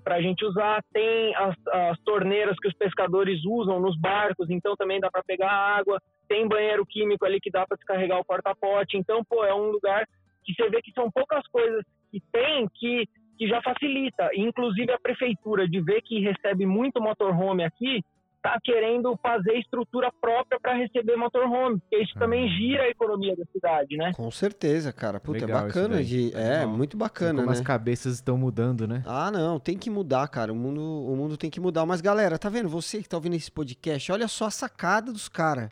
para 0.03 0.16
a 0.16 0.20
gente 0.20 0.45
usar, 0.45 0.83
tem 0.93 1.35
as, 1.37 1.55
as 1.66 1.99
torneiras 2.01 2.57
que 2.59 2.66
os 2.66 2.74
pescadores 2.74 3.45
usam 3.45 3.81
nos 3.81 3.97
barcos, 3.99 4.51
então 4.51 4.74
também 4.76 4.99
dá 4.99 5.09
para 5.11 5.22
pegar 5.22 5.51
água, 5.51 6.01
tem 6.29 6.49
banheiro 6.49 6.85
químico 6.85 7.24
ali 7.24 7.41
que 7.41 7.51
dá 7.51 7.64
para 7.66 7.76
descarregar 7.76 8.18
o 8.18 8.24
porta-pote. 8.24 8.97
Então, 8.97 9.24
pô, 9.24 9.45
é 9.45 9.55
um 9.55 9.70
lugar 9.70 10.05
que 10.45 10.53
você 10.55 10.68
vê 10.68 10.83
que 10.83 10.93
são 10.93 11.11
poucas 11.11 11.47
coisas 11.49 11.85
que 12.11 12.20
tem 12.33 12.68
que, 12.74 13.07
que 13.39 13.47
já 13.47 13.62
facilita. 13.62 14.31
Inclusive 14.35 14.93
a 14.93 14.99
prefeitura, 14.99 15.68
de 15.68 15.81
ver 15.81 16.03
que 16.03 16.20
recebe 16.20 16.66
muito 16.66 17.01
motorhome 17.01 17.64
aqui, 17.64 18.03
está 18.39 18.59
querendo 18.62 19.16
fazer 19.22 19.53
estrutura 19.59 20.11
própria 20.20 20.59
para 20.61 20.74
receber 20.74 21.16
motorhome, 21.16 21.78
porque 21.80 22.03
isso 22.03 22.14
também 22.18 22.49
gira 22.49 22.84
a 22.84 22.89
economia 22.89 23.36
da 23.36 23.45
cidade, 23.53 23.97
né? 23.97 24.12
Com 24.14 24.30
certeza, 24.30 24.93
cara. 24.93 25.20
Puta, 25.20 25.41
Legal 25.41 25.59
é 25.61 25.62
bacana 25.66 26.03
de. 26.03 26.32
É, 26.34 26.61
Legal. 26.61 26.68
muito 26.68 26.97
bacana, 26.97 27.41
Como 27.41 27.47
né? 27.47 27.53
as 27.53 27.61
cabeças 27.61 28.14
estão 28.14 28.39
mudando, 28.39 28.86
né? 28.86 29.03
Ah, 29.07 29.30
não, 29.30 29.59
tem 29.59 29.76
que 29.76 29.91
mudar, 29.91 30.26
cara. 30.28 30.53
O 30.53 30.57
mundo, 30.57 30.80
o 30.80 31.14
mundo 31.16 31.36
tem 31.36 31.51
que 31.51 31.61
mudar. 31.61 31.84
Mas, 31.84 32.01
galera, 32.01 32.39
tá 32.39 32.49
vendo? 32.49 32.68
Você 32.68 33.03
que 33.03 33.09
tá 33.09 33.16
ouvindo 33.16 33.34
esse 33.36 33.51
podcast, 33.51 34.11
olha 34.12 34.28
só 34.28 34.47
a 34.47 34.51
sacada 34.51 35.12
dos 35.12 35.28
caras. 35.28 35.68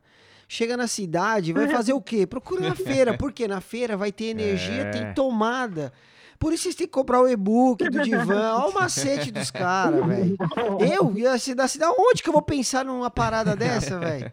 Chega 0.48 0.76
na 0.76 0.86
cidade, 0.86 1.52
vai 1.52 1.66
fazer 1.68 1.92
o 1.92 2.00
quê? 2.00 2.26
Procura 2.26 2.60
na 2.68 2.74
feira. 2.76 3.16
Porque 3.16 3.48
na 3.48 3.60
feira 3.60 3.96
vai 3.96 4.12
ter 4.12 4.26
energia, 4.26 4.82
É. 4.82 4.90
tem 4.90 5.14
tomada. 5.14 5.92
Por 6.38 6.52
isso 6.52 6.64
vocês 6.64 6.74
têm 6.74 6.86
que 6.86 6.92
comprar 6.92 7.20
o 7.20 7.28
e-book 7.28 7.88
do 7.88 8.02
Divan. 8.02 8.54
Olha 8.54 8.68
o 8.68 8.74
macete 8.74 9.30
dos 9.30 9.50
caras, 9.50 10.04
velho. 10.06 10.36
Eu, 10.80 11.16
ia 11.16 11.38
se 11.38 11.54
da 11.54 11.66
cidade, 11.66 11.94
onde 11.98 12.22
que 12.22 12.28
eu 12.28 12.32
vou 12.32 12.42
pensar 12.42 12.84
numa 12.84 13.10
parada 13.10 13.56
dessa, 13.56 13.98
velho? 13.98 14.30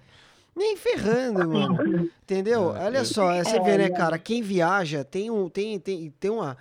Nem 0.55 0.77
ferrando, 0.77 1.49
mano. 1.49 2.09
Entendeu? 2.23 2.75
Olha 2.77 3.03
só, 3.03 3.35
você 3.43 3.59
vê, 3.59 3.77
né, 3.77 3.89
cara? 3.89 4.19
Quem 4.19 4.41
viaja 4.41 5.03
tem 5.03 5.31
um, 5.31 5.49
tem, 5.49 5.79
tem, 5.79 6.13
tem 6.19 6.29
uma. 6.29 6.55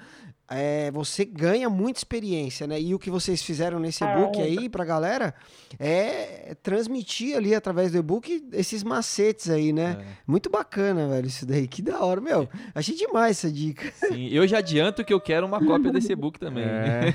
É, 0.55 0.90
você 0.90 1.24
ganha 1.24 1.68
muita 1.68 1.98
experiência, 1.98 2.66
né? 2.66 2.80
E 2.80 2.94
o 2.94 2.98
que 2.98 3.11
vocês 3.11 3.42
fizeram 3.42 3.78
nesse 3.78 4.05
e-book 4.05 4.40
aí 4.40 4.68
pra 4.68 4.84
galera 4.84 5.34
é 5.78 6.55
transmitir 6.62 7.36
ali 7.36 7.55
através 7.55 7.92
do 7.92 7.98
e-book 7.98 8.44
esses 8.53 8.82
macetes 8.82 9.50
aí, 9.50 9.72
né? 9.72 9.98
É. 10.00 10.05
Muito 10.26 10.50
bacana, 10.50 11.09
velho, 11.09 11.26
isso 11.26 11.46
daí. 11.46 11.66
Que 11.66 11.82
da 11.82 12.05
hora, 12.05 12.20
meu. 12.20 12.48
Achei 12.74 12.94
demais 12.94 13.38
essa 13.38 13.53
dica. 13.53 13.90
Sim, 13.92 14.28
eu 14.28 14.46
já 14.46 14.59
adianto 14.59 15.05
que 15.05 15.12
eu 15.12 15.20
quero 15.20 15.46
uma 15.46 15.64
cópia 15.64 15.92
desse 15.92 16.12
e-book 16.12 16.38
também. 16.38 16.64
É. 16.64 17.14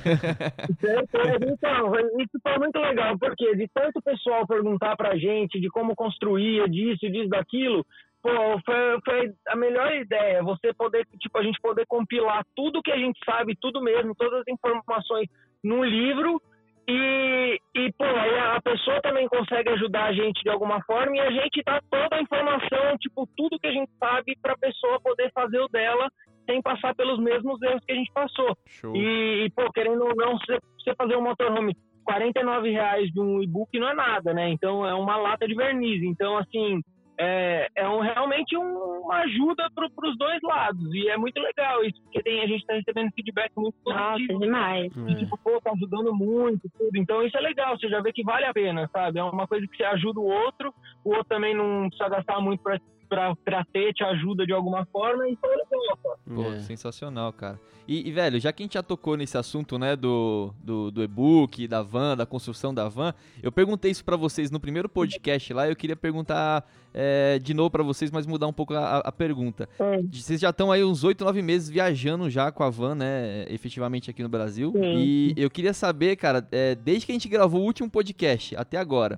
Então, 1.48 1.92
isso 2.20 2.40
foi 2.42 2.58
muito 2.58 2.80
legal, 2.80 3.18
porque 3.18 3.56
de 3.56 3.68
tanto 3.74 4.02
pessoal 4.02 4.48
perguntar 4.48 4.96
pra 4.96 5.18
gente 5.18 5.60
de 5.60 5.70
como 5.70 5.96
construir, 5.96 6.70
disso, 6.70 7.10
disso, 7.10 7.30
daquilo, 7.30 7.86
pô, 8.28 8.60
foi, 8.66 9.00
foi 9.06 9.34
a 9.48 9.56
melhor 9.56 9.94
ideia, 9.96 10.44
você 10.44 10.74
poder, 10.74 11.06
tipo, 11.18 11.38
a 11.38 11.44
gente 11.44 11.60
poder 11.62 11.86
compilar 11.88 12.44
tudo 12.54 12.82
que 12.82 12.92
a 12.92 12.98
gente 12.98 13.18
sabe, 13.24 13.56
tudo 13.62 13.82
mesmo, 13.82 14.14
todas 14.16 14.42
as 14.42 14.48
informações 14.50 15.30
num 15.64 15.84
livro 15.86 16.42
e, 16.90 17.60
e 17.76 17.92
pô, 17.94 18.04
aí 18.04 18.38
a 18.38 18.62
pessoa 18.62 19.02
também 19.02 19.28
consegue 19.28 19.70
ajudar 19.70 20.06
a 20.06 20.14
gente 20.14 20.44
de 20.44 20.50
alguma 20.50 20.82
forma 20.84 21.16
e 21.16 21.20
a 21.22 21.32
gente 21.32 21.64
dá 21.66 21.82
toda 21.90 22.18
a 22.18 22.22
informação, 22.22 22.98
tipo, 23.00 23.28
tudo 23.38 23.60
que 23.60 23.68
a 23.68 23.72
gente 23.72 23.92
sabe 23.98 24.38
pra 24.42 24.58
pessoa 24.58 25.00
poder 25.00 25.32
fazer 25.34 25.60
o 25.60 25.70
dela 25.70 26.10
sem 26.46 26.62
passar 26.62 26.96
pelos 26.96 27.20
mesmos 27.20 27.62
erros 27.62 27.84
que 27.86 27.92
a 27.92 27.96
gente 27.96 28.12
passou. 28.14 28.58
Show. 28.68 28.96
E, 28.96 29.46
e, 29.46 29.50
pô, 29.52 29.72
querendo 29.72 30.04
ou 30.04 30.16
não, 30.16 30.38
você, 30.38 30.96
fazer 30.98 31.18
um 31.18 31.22
motorhome, 31.22 31.76
49 32.06 32.72
reais 32.72 33.12
de 33.12 33.20
um 33.20 33.42
e-book 33.44 33.78
não 33.78 33.90
é 33.90 33.94
nada, 33.94 34.34
né? 34.34 34.50
Então 34.50 34.86
é 34.86 34.94
uma 34.94 35.18
lata 35.18 35.46
de 35.46 35.54
verniz. 35.54 36.02
Então, 36.04 36.38
assim, 36.38 36.82
é, 37.18 37.70
é 37.76 37.90
um, 37.90 38.00
realmente 38.00 38.56
um- 38.58 39.02
uma 39.02 39.18
ajuda 39.22 39.70
para 39.74 39.86
os 40.10 40.18
dois 40.18 40.40
lados. 40.44 40.94
E 40.94 41.10
é 41.10 41.18
muito 41.18 41.40
legal 41.40 41.84
isso, 41.84 42.02
porque 42.04 42.22
tem, 42.22 42.42
a 42.42 42.48
gente 42.48 42.62
está 42.62 42.74
recebendo 42.74 43.12
feedback 43.14 43.52
muito 43.58 43.76
Nossa, 43.86 44.12
positivo. 44.12 44.40
demais. 44.40 44.92
E, 44.96 45.16
tipo, 45.16 45.38
pô, 45.38 45.60
tá 45.62 45.72
ajudando 45.72 46.14
muito, 46.14 46.70
tudo. 46.78 46.96
Então 46.98 47.24
isso 47.24 47.38
é 47.38 47.42
legal, 47.42 47.78
você 47.78 47.88
já 47.90 48.02
vê 48.02 48.12
que 48.14 48.24
vale 48.24 48.46
a 48.46 48.54
pena, 48.54 48.88
sabe? 48.94 49.20
É 49.20 49.24
uma 49.24 49.48
coisa 49.48 49.68
que 49.68 49.76
você 49.78 49.84
ajuda 49.84 50.20
o 50.20 50.26
outro, 50.26 50.74
o 51.04 51.10
outro 51.10 51.26
também 51.26 51.56
não 51.56 51.88
precisa 51.90 52.10
gastar 52.10 52.40
muito 52.42 52.62
pra, 52.62 53.34
pra 53.46 53.64
ter, 53.72 53.94
te 53.94 54.04
ajuda 54.04 54.46
de 54.46 54.52
alguma 54.54 54.86
forma, 54.88 55.28
então 55.30 55.50
é 55.52 55.56
legal. 55.56 55.98
Pô, 56.34 56.44
É. 56.44 56.60
sensacional, 56.60 57.32
cara. 57.32 57.60
E, 57.88 58.06
e, 58.08 58.12
velho, 58.12 58.38
já 58.38 58.52
que 58.52 58.62
a 58.62 58.66
gente 58.66 58.74
já 58.74 58.84
tocou 58.84 59.16
nesse 59.16 59.38
assunto, 59.38 59.80
né, 59.80 59.96
do, 59.96 60.54
do, 60.62 60.92
do 60.92 61.02
e-book, 61.02 61.66
da 61.70 61.82
van, 61.82 62.18
da 62.18 62.26
construção 62.26 62.74
da 62.74 62.90
van, 62.90 63.14
eu 63.42 63.50
perguntei 63.50 63.90
isso 63.92 64.04
pra 64.04 64.18
vocês 64.18 64.52
no 64.52 64.60
primeiro 64.60 64.90
podcast 64.90 65.54
lá, 65.54 65.70
eu 65.70 65.76
queria 65.76 65.96
perguntar 65.96 66.70
é, 66.94 67.40
de 67.40 67.54
novo 67.54 67.70
pra 67.70 67.84
vocês, 67.84 68.12
mas 68.12 68.26
mudar 68.26 68.46
um 68.48 68.52
pouco 68.52 68.74
a, 68.74 68.98
a 68.98 69.12
pergunta. 69.12 69.70
Hum. 69.80 70.06
Vocês 70.12 70.42
já 70.42 70.50
estão 70.50 70.70
aí 70.70 70.84
uns 70.84 71.06
8, 71.06 71.24
9 71.24 71.42
meses 71.42 71.70
viajando 71.70 72.30
já 72.30 72.52
com 72.52 72.62
a 72.64 72.70
van, 72.70 72.96
né, 72.96 73.46
efetivamente 73.50 74.10
aqui 74.10 74.22
no 74.22 74.28
Brasil. 74.30 74.74
Sim. 74.74 74.98
E 74.98 75.34
eu 75.38 75.50
queria 75.50 75.74
saber, 75.74 76.18
cara, 76.18 76.46
é, 76.52 76.76
desde 76.76 77.06
que 77.06 77.14
a 77.14 77.16
gente 77.16 77.30
gravou 77.30 77.62
o 77.62 77.66
último 77.66 77.90
podcast 77.90 78.54
até 78.58 78.78
agora, 78.78 79.18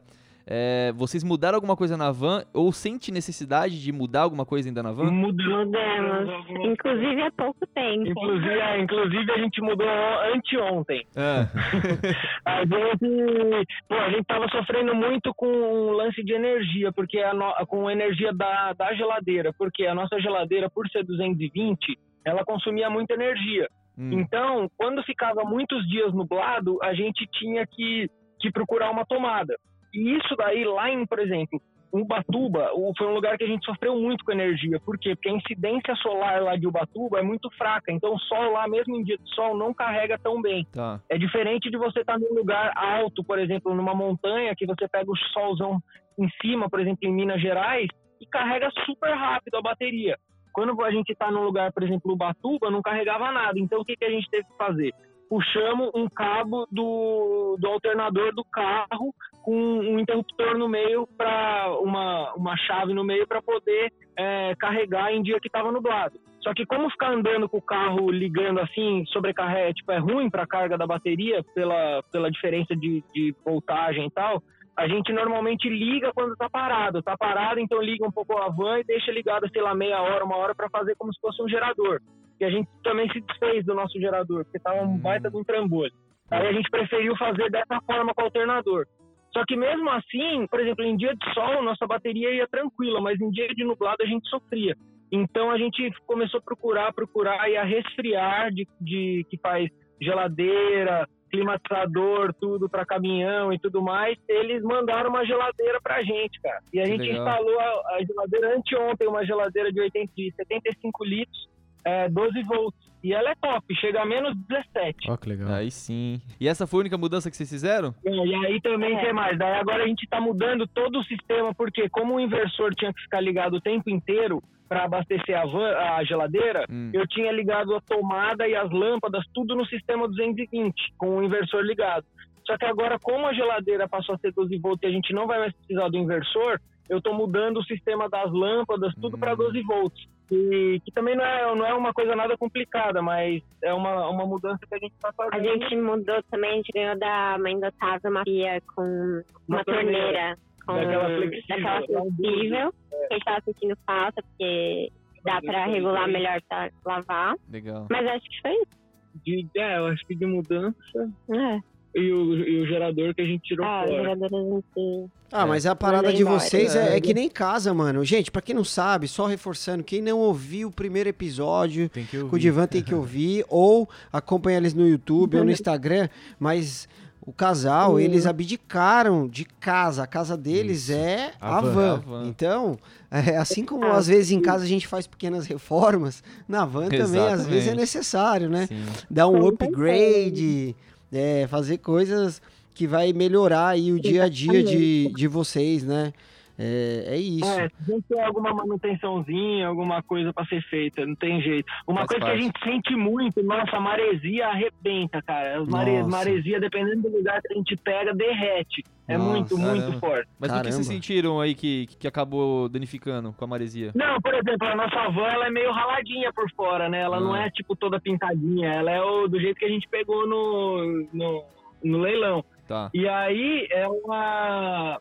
é, 0.51 0.91
vocês 0.95 1.23
mudaram 1.23 1.55
alguma 1.57 1.75
coisa 1.75 1.95
na 1.95 2.11
van 2.11 2.43
ou 2.53 2.71
sente 2.71 3.11
necessidade 3.11 3.79
de 3.81 3.91
mudar 3.91 4.21
alguma 4.21 4.45
coisa 4.45 4.67
ainda 4.67 4.81
na 4.81 4.91
van? 4.91 5.11
Mudando. 5.11 5.67
Mudamos. 5.67 6.65
Inclusive 6.65 7.21
há 7.21 7.31
pouco 7.31 7.67
tempo. 7.67 8.07
Inclusive, 8.09 8.59
é, 8.59 8.79
inclusive 8.81 9.31
a 9.31 9.37
gente 9.37 9.61
mudou 9.61 9.87
anteontem. 10.33 11.05
Ah, 11.15 11.45
A 12.45 12.61
gente, 12.65 13.67
pô, 13.87 13.95
a 13.95 14.09
gente 14.09 14.23
tava 14.25 14.47
sofrendo 14.49 14.95
muito 14.95 15.33
com 15.35 15.45
o 15.47 15.91
lance 15.91 16.23
de 16.23 16.33
energia, 16.33 16.91
porque 16.91 17.19
a 17.19 17.33
no- 17.33 17.53
com 17.67 17.87
a 17.87 17.93
energia 17.93 18.33
da, 18.33 18.73
da 18.73 18.93
geladeira, 18.93 19.53
porque 19.57 19.85
a 19.85 19.93
nossa 19.93 20.19
geladeira, 20.19 20.69
por 20.69 20.87
ser 20.89 21.03
220, 21.03 21.97
ela 22.25 22.43
consumia 22.43 22.89
muita 22.89 23.13
energia. 23.13 23.67
hum, 23.97 24.09
Então, 24.13 24.69
quando 24.77 25.03
ficava 25.03 25.43
muitos 25.43 25.87
dias 25.87 26.13
nublado, 26.13 26.77
a 26.81 26.93
gente 26.93 27.27
tinha 27.33 27.65
que, 27.67 28.09
que 28.39 28.51
procurar 28.51 28.89
uma 28.91 29.05
tomada. 29.05 29.55
E 29.93 30.17
isso 30.17 30.35
daí, 30.35 30.63
lá 30.65 30.89
em, 30.89 31.05
por 31.05 31.19
exemplo, 31.19 31.61
Ubatuba, 31.91 32.69
foi 32.97 33.07
um 33.07 33.13
lugar 33.13 33.37
que 33.37 33.43
a 33.43 33.47
gente 33.47 33.65
sofreu 33.65 33.95
muito 33.95 34.23
com 34.23 34.31
energia. 34.31 34.79
Por 34.79 34.97
quê? 34.97 35.15
Porque 35.15 35.29
a 35.29 35.33
incidência 35.33 35.95
solar 35.95 36.41
lá 36.43 36.55
de 36.55 36.67
Ubatuba 36.67 37.19
é 37.19 37.23
muito 37.23 37.49
fraca. 37.57 37.91
Então, 37.91 38.13
o 38.13 38.19
sol 38.19 38.51
lá, 38.51 38.67
mesmo 38.67 38.95
em 38.95 39.03
dia 39.03 39.17
de 39.17 39.27
sol, 39.33 39.57
não 39.57 39.73
carrega 39.73 40.17
tão 40.17 40.41
bem. 40.41 40.65
tá. 40.71 41.01
É 41.09 41.17
diferente 41.17 41.69
de 41.69 41.77
você 41.77 42.01
estar 42.01 42.19
num 42.19 42.33
lugar 42.33 42.71
alto, 42.75 43.23
por 43.23 43.39
exemplo, 43.39 43.73
numa 43.73 43.95
montanha, 43.95 44.55
que 44.55 44.67
você 44.67 44.87
pega 44.87 45.11
o 45.11 45.17
solzão 45.33 45.81
em 46.17 46.29
cima, 46.41 46.69
por 46.69 46.79
exemplo, 46.79 46.99
em 47.07 47.13
Minas 47.13 47.41
Gerais, 47.41 47.87
e 48.21 48.25
carrega 48.25 48.69
super 48.85 49.11
rápido 49.13 49.55
a 49.55 49.61
bateria. 49.61 50.17
Quando 50.53 50.79
a 50.83 50.91
gente 50.91 51.11
está 51.11 51.31
num 51.31 51.43
lugar, 51.43 51.71
por 51.71 51.83
exemplo, 51.83 52.11
Ubatuba, 52.11 52.69
não 52.69 52.81
carregava 52.81 53.31
nada. 53.31 53.57
Então, 53.59 53.79
o 53.81 53.85
que, 53.85 53.95
que 53.95 54.05
a 54.05 54.09
gente 54.11 54.29
teve 54.29 54.43
que 54.43 54.57
fazer? 54.57 54.93
Puxamos 55.30 55.91
um 55.93 56.07
cabo 56.09 56.67
do, 56.71 57.55
do 57.59 57.67
alternador 57.67 58.34
do 58.34 58.43
carro 58.43 59.13
com 59.43 59.55
um 59.55 59.99
interruptor 59.99 60.57
no 60.57 60.67
meio, 60.67 61.07
para 61.17 61.71
uma, 61.80 62.34
uma 62.34 62.57
chave 62.57 62.93
no 62.93 63.03
meio, 63.03 63.27
para 63.27 63.41
poder 63.41 63.93
é, 64.17 64.55
carregar 64.55 65.13
em 65.13 65.21
dia 65.21 65.39
que 65.39 65.47
estava 65.47 65.71
nublado. 65.71 66.19
Só 66.41 66.53
que 66.53 66.65
como 66.65 66.89
ficar 66.89 67.11
andando 67.11 67.47
com 67.47 67.57
o 67.57 67.61
carro 67.61 68.09
ligando 68.09 68.59
assim, 68.59 69.05
sobrecarrega, 69.07 69.73
tipo, 69.73 69.91
é 69.91 69.97
ruim 69.97 70.30
para 70.30 70.43
a 70.43 70.47
carga 70.47 70.77
da 70.77 70.88
bateria 70.88 71.43
pela, 71.53 72.01
pela 72.11 72.32
diferença 72.32 72.75
de, 72.75 73.03
de 73.13 73.36
voltagem 73.45 74.07
e 74.07 74.11
tal, 74.11 74.41
a 74.75 74.88
gente 74.88 75.11
normalmente 75.11 75.67
liga 75.67 76.11
quando 76.13 76.38
tá 76.38 76.49
parado. 76.49 77.03
Tá 77.03 77.17
parado, 77.17 77.59
então 77.59 77.82
liga 77.82 78.07
um 78.07 78.11
pouco 78.11 78.38
a 78.38 78.47
van 78.49 78.80
e 78.80 78.84
deixa 78.86 79.11
ligada, 79.11 79.49
sei 79.51 79.61
lá, 79.61 79.75
meia 79.75 80.01
hora, 80.01 80.23
uma 80.23 80.38
hora 80.38 80.55
para 80.55 80.69
fazer 80.69 80.95
como 80.95 81.13
se 81.13 81.19
fosse 81.19 81.41
um 81.43 81.49
gerador. 81.49 81.99
E 82.39 82.45
a 82.45 82.49
gente 82.49 82.69
também 82.83 83.09
se 83.11 83.19
desfez 83.21 83.65
do 83.65 83.73
nosso 83.75 83.99
gerador, 83.99 84.43
porque 84.45 84.59
tava 84.59 84.81
um 84.81 84.93
Hum. 84.95 84.97
baita 84.99 85.29
de 85.29 85.37
um 85.37 85.43
trambolho. 85.43 85.91
Aí 86.31 86.47
a 86.47 86.53
gente 86.53 86.69
preferiu 86.69 87.15
fazer 87.17 87.49
dessa 87.49 87.79
forma 87.85 88.13
com 88.13 88.21
o 88.21 88.25
alternador. 88.25 88.85
Só 89.33 89.43
que 89.45 89.55
mesmo 89.55 89.89
assim, 89.89 90.47
por 90.47 90.59
exemplo, 90.59 90.83
em 90.85 90.95
dia 90.97 91.13
de 91.15 91.33
sol, 91.33 91.61
nossa 91.61 91.85
bateria 91.85 92.31
ia 92.33 92.47
tranquila, 92.47 92.99
mas 93.01 93.19
em 93.19 93.29
dia 93.29 93.47
de 93.49 93.63
nublado 93.63 94.01
a 94.01 94.05
gente 94.05 94.27
sofria. 94.29 94.75
Então 95.11 95.49
a 95.51 95.57
gente 95.57 95.91
começou 96.05 96.39
a 96.39 96.43
procurar, 96.43 96.93
procurar 96.93 97.49
e 97.49 97.57
a 97.57 97.63
resfriar 97.63 98.51
de, 98.51 98.67
de 98.79 99.25
que 99.29 99.37
faz 99.37 99.69
geladeira, 100.01 101.07
climatizador, 101.31 102.33
tudo 102.39 102.69
para 102.69 102.85
caminhão 102.85 103.51
e 103.53 103.59
tudo 103.59 103.81
mais. 103.81 104.17
Eles 104.27 104.63
mandaram 104.63 105.09
uma 105.09 105.25
geladeira 105.25 105.79
pra 105.81 106.01
gente, 106.03 106.39
cara. 106.41 106.59
E 106.73 106.79
a 106.79 106.83
Que 106.83 106.89
gente 106.91 107.01
legal. 107.07 107.17
instalou 107.27 107.59
a, 107.59 107.95
a 107.95 108.03
geladeira 108.05 108.55
anteontem, 108.57 109.07
uma 109.07 109.25
geladeira 109.25 109.71
de 109.71 109.79
80, 109.81 110.11
de 110.15 110.31
75 110.35 111.05
litros, 111.05 111.49
é, 111.86 112.09
12 112.09 112.43
volts. 112.43 112.89
E 113.01 113.13
ela 113.13 113.30
é 113.32 113.36
top, 113.36 113.73
chega 113.75 114.01
a 114.01 114.05
menos 114.05 114.36
17. 114.49 115.09
Ó, 115.09 115.15
que 115.15 115.30
legal. 115.30 115.53
Aí 115.53 115.71
sim. 115.71 116.21
E 116.38 116.49
essa 116.49 116.67
foi 116.67 116.80
a 116.80 116.82
única 116.82 116.97
mudança 116.97 117.32
que 117.32 117.38
vocês 117.38 117.49
fizeram? 117.49 117.95
É, 118.05 118.09
E 118.11 118.36
aí 118.45 118.59
também 118.61 118.93
É. 118.97 119.01
tem 119.05 119.13
mais. 119.13 119.38
Daí 119.38 119.53
agora 119.53 119.84
a 119.84 119.88
gente 119.88 120.03
está 120.03 120.19
mudando 120.19 120.67
todo 120.67 120.99
o 120.99 121.03
sistema, 121.05 121.55
porque 121.55 121.88
como 121.88 122.15
o 122.15 122.19
inversor 122.19 122.75
tinha 122.75 122.93
que 122.93 123.01
ficar 123.01 123.21
ligado 123.21 123.53
o 123.55 123.61
tempo 123.61 123.89
inteiro 123.89 124.43
para 124.67 124.84
abastecer 124.84 125.36
a, 125.39 125.45
van, 125.45 125.69
a 125.77 126.03
geladeira, 126.03 126.65
Hum. 126.69 126.91
eu 126.93 127.07
tinha 127.07 127.32
ligado 127.32 127.73
a 127.73 127.80
tomada 127.82 128.45
e 128.47 128.53
as 128.53 128.69
lâmpadas, 128.69 129.23
tudo 129.34 129.55
no 129.55 129.65
sistema 129.65 130.05
220, 130.07 130.75
com 130.97 131.17
o 131.17 131.23
inversor 131.23 131.61
ligado. 131.63 132.05
Só 132.45 132.57
que 132.57 132.65
agora, 132.65 132.99
como 132.99 133.25
a 133.27 133.34
geladeira 133.34 133.88
passou 133.88 134.13
a 134.15 134.17
ser 134.17 134.34
12 134.34 134.57
volts 134.59 134.84
e 134.84 134.88
a 134.88 134.91
gente 134.91 135.13
não 135.13 135.25
vai 135.25 135.39
mais 135.39 135.53
precisar 135.53 135.88
do 135.88 135.97
inversor, 135.97 136.59
eu 136.89 136.97
estou 136.97 137.13
mudando 137.13 137.57
o 137.61 137.63
sistema 137.63 138.09
das 138.09 138.30
lâmpadas, 138.32 138.93
tudo 138.95 139.17
para 139.17 139.34
Hum. 139.34 139.38
12 139.38 139.61
volts. 139.61 140.05
E 140.32 140.80
que 140.86 140.91
também 140.91 141.15
não 141.15 141.25
é, 141.25 141.55
não 141.55 141.65
é 141.65 141.73
uma 141.73 141.93
coisa 141.93 142.15
nada 142.15 142.38
complicada, 142.38 143.01
mas 143.01 143.41
é 143.63 143.73
uma, 143.73 144.09
uma 144.09 144.25
mudança 144.25 144.59
que 144.67 144.75
a 144.75 144.77
gente 144.77 144.93
está 144.93 145.11
fazendo. 145.13 145.36
A 145.36 145.43
gente 145.43 145.75
mudou 145.75 146.21
também, 146.30 146.51
a 146.51 146.55
gente 146.55 146.71
ganhou 146.71 146.97
da 146.97 147.38
mãe 147.39 147.59
do 147.59 147.65
Otávio 147.65 148.11
uma 148.11 148.23
pia 148.23 148.61
com 148.75 149.23
uma 149.47 149.57
Uma 149.57 149.65
torneira. 149.65 150.38
Com, 150.65 150.75
Daquela 150.75 151.05
flexível, 151.05 151.43
daquela 151.47 151.82
flexível, 151.82 152.73
que 152.89 152.95
a 152.95 153.13
gente 153.13 153.25
tava 153.25 153.41
sentindo 153.41 153.77
falta, 153.88 154.21
porque 154.21 154.91
dá 155.23 155.41
pra 155.41 155.65
regular 155.65 156.07
melhor 156.07 156.39
pra 156.47 156.69
lavar. 156.86 157.36
Legal. 157.51 157.88
Mas 157.89 158.07
acho 158.07 158.30
que 158.30 158.41
foi 158.41 158.53
isso. 158.53 158.80
De, 159.25 159.47
é, 159.57 159.77
eu 159.77 159.88
acho 159.88 160.05
que 160.05 160.13
de 160.13 160.25
mudança. 160.27 161.11
É. 161.32 161.59
E 161.95 162.11
o, 162.11 162.35
e 162.35 162.61
o 162.61 162.67
gerador 162.67 163.15
que 163.15 163.21
a 163.21 163.25
gente 163.25 163.41
tirou 163.43 163.65
Ah, 163.65 163.83
o 163.83 163.87
fora. 163.87 164.03
gerador 164.03 164.29
a 164.33 164.55
gente. 164.55 165.09
Ah, 165.31 165.45
mas 165.45 165.65
a 165.65 165.75
parada 165.75 166.13
de 166.13 166.23
vocês 166.23 166.75
é, 166.75 166.97
É. 166.97 167.01
que 167.01 167.13
nem 167.13 167.27
casa, 167.29 167.73
mano. 167.73 168.03
Gente, 168.05 168.29
pra 168.31 168.41
quem 168.41 168.53
não 168.55 168.63
sabe, 168.63 169.07
só 169.07 169.25
reforçando, 169.25 169.83
quem 169.83 170.01
não 170.01 170.19
ouviu 170.19 170.67
o 170.67 170.71
primeiro 170.71 171.09
episódio, 171.09 171.89
Tem 171.89 172.05
que 172.05 172.17
o. 172.17 172.37
Divan 172.37 172.67
tem 172.67 172.81
que 172.83 172.93
ouvir, 172.93 173.43
ou 173.49 173.89
acompanha 174.13 174.57
eles 174.57 174.73
no 174.73 174.87
YouTube 174.87 175.37
ou 175.37 175.43
no 175.43 175.49
Instagram, 175.51 176.09
mas 176.39 176.87
o 177.25 177.33
casal, 177.33 177.99
eles 177.99 178.25
abdicaram 178.25 179.27
de 179.27 179.45
casa. 179.45 180.03
A 180.03 180.07
casa 180.07 180.35
deles 180.37 180.83
Isso. 180.89 180.93
é 180.93 181.31
A 181.41 181.59
van. 181.61 181.71
van. 181.71 181.93
A 181.93 181.95
van. 181.97 182.27
Então, 182.27 182.77
é, 183.11 183.35
assim 183.37 183.63
como 183.65 183.85
Ah, 183.85 183.97
às 183.97 184.07
vezes 184.07 184.31
em 184.31 184.39
casa 184.41 184.63
a 184.63 184.67
gente 184.67 184.87
faz 184.87 185.05
pequenas 185.05 185.45
reformas, 185.47 186.23
na 186.47 186.65
van 186.65 186.87
também 186.89 186.99
às 187.01 187.11
vezes 187.11 187.21
é 187.21 187.57
Exatamente. 187.57 187.75
necessário, 187.75 188.49
né? 188.49 188.67
Sim. 188.67 188.83
dar 189.09 189.27
um 189.27 189.39
Com 189.41 189.47
upgrade, 189.49 190.75
é, 191.12 191.47
fazer 191.47 191.78
coisas 191.80 192.41
que 192.74 192.88
vai 192.88 193.12
melhorar 193.12 193.70
aí 193.70 193.91
o 193.91 193.99
dia 193.99 194.24
a 194.24 194.30
dia 194.30 194.64
de, 194.64 195.12
de 195.16 195.28
vocês, 195.28 195.84
né? 195.84 196.14
É, 196.62 197.05
é 197.16 197.18
isso. 197.18 197.45
É, 197.45 197.70
tem 197.88 198.01
que 198.01 198.07
ter 198.10 198.20
alguma 198.20 198.53
manutençãozinha, 198.53 199.66
alguma 199.68 200.03
coisa 200.03 200.34
pra 200.34 200.45
ser 200.45 200.62
feita, 200.64 201.05
não 201.05 201.16
tem 201.16 201.41
jeito. 201.41 201.72
Uma 201.88 201.99
Faz 202.05 202.10
coisa 202.10 202.26
parte. 202.26 202.38
que 202.38 202.43
a 202.43 202.45
gente 202.45 202.64
sente 202.64 202.95
muito, 202.97 203.41
nossa, 203.41 203.78
a 203.78 203.80
maresia 203.80 204.47
arrebenta, 204.47 205.22
cara. 205.22 205.62
As 205.62 205.68
mare... 205.70 206.03
Maresia, 206.03 206.60
dependendo 206.60 207.03
do 207.10 207.16
lugar 207.18 207.41
que 207.41 207.53
a 207.53 207.55
gente 207.55 207.78
pega, 207.78 208.14
derrete. 208.14 208.84
É 209.07 209.18
Nossa, 209.18 209.30
muito, 209.32 209.57
muito 209.57 209.80
caramba. 209.82 209.99
forte. 209.99 210.30
Mas 210.38 210.51
o 210.51 210.62
que 210.62 210.72
vocês 210.72 210.86
sentiram 210.88 211.39
aí 211.41 211.55
que, 211.55 211.88
que 211.97 212.07
acabou 212.07 212.68
danificando 212.70 213.34
com 213.34 213.43
a 213.45 213.47
maresia? 213.47 213.91
Não, 213.95 214.20
por 214.22 214.36
exemplo, 214.36 214.68
a 214.68 214.76
nossa 214.76 215.10
van 215.10 215.28
ela 215.28 215.47
é 215.47 215.49
meio 215.49 215.72
raladinha 215.72 216.32
por 216.32 216.47
fora, 216.51 216.88
né? 216.89 216.99
Ela 217.01 217.20
não 217.20 217.34
Ah. 217.34 217.45
é 217.45 217.49
tipo 217.49 217.76
toda 217.76 217.99
pintadinha, 217.99 218.70
ela 218.72 218.91
é 218.91 219.01
o, 219.01 219.28
do 219.28 219.39
jeito 219.39 219.57
que 219.57 219.66
a 219.66 219.70
gente 219.70 219.88
pegou 219.89 220.28
no, 220.28 221.07
no, 221.12 221.43
no 221.84 221.97
leilão. 221.99 222.43
Tá. 222.68 222.91
E 222.93 223.07
aí 223.07 223.68
é 223.72 223.88
uma. 223.88 224.99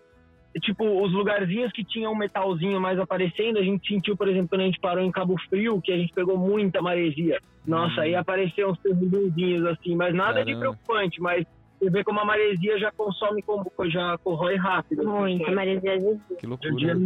Tipo, 0.60 1.02
os 1.04 1.12
lugarzinhos 1.12 1.70
que 1.72 1.84
tinham 1.84 2.12
um 2.12 2.16
metalzinho 2.16 2.80
mais 2.80 2.98
aparecendo, 2.98 3.58
a 3.58 3.62
gente 3.62 3.86
sentiu, 3.86 4.16
por 4.16 4.28
exemplo, 4.28 4.48
quando 4.48 4.62
a 4.62 4.64
gente 4.64 4.80
parou 4.80 5.04
em 5.04 5.10
Cabo 5.12 5.36
Frio, 5.48 5.80
que 5.80 5.92
a 5.92 5.96
gente 5.96 6.12
pegou 6.12 6.36
muita 6.38 6.80
maresia. 6.82 7.38
Nossa, 7.66 8.00
Hum. 8.00 8.04
aí 8.04 8.14
apareceu 8.14 8.70
uns 8.70 8.78
terrilhinhos 8.78 9.66
assim, 9.66 9.94
mas 9.94 10.14
nada 10.14 10.40
de 10.44 10.52
Caramba. 10.52 10.60
preocupante, 10.60 11.20
mas 11.20 11.44
você 11.78 11.90
vê 11.90 12.02
como 12.02 12.18
a 12.18 12.24
maresia 12.24 12.76
já 12.78 12.90
consome, 12.90 13.40
como 13.42 13.70
já 13.88 14.18
corrói 14.24 14.56
rápido. 14.56 15.04
Muito, 15.06 15.48
Maresia 15.52 15.94
Jesus. 15.94 16.18
Que 16.40 16.46
loucura. 16.46 16.96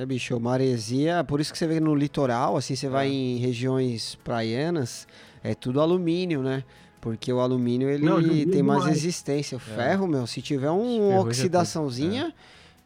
É, 0.00 0.06
bicho, 0.06 0.40
maresia, 0.40 1.22
por 1.24 1.40
isso 1.40 1.52
que 1.52 1.58
você 1.58 1.66
vê 1.66 1.78
no 1.78 1.94
litoral, 1.94 2.56
assim, 2.56 2.74
você 2.74 2.88
vai 2.88 3.08
em 3.08 3.36
regiões 3.38 4.14
praianas, 4.24 5.06
é 5.44 5.54
tudo 5.54 5.80
alumínio, 5.80 6.42
né? 6.42 6.64
Porque 7.06 7.32
o 7.32 7.38
alumínio, 7.38 7.88
ele 7.88 8.04
Não, 8.04 8.20
tem 8.20 8.64
mais 8.64 8.80
demais. 8.80 8.84
resistência. 8.86 9.54
O 9.56 9.60
ferro, 9.60 10.08
meu, 10.08 10.26
se 10.26 10.42
tiver 10.42 10.70
uma 10.70 11.12
já 11.12 11.20
oxidaçãozinha, 11.20 12.34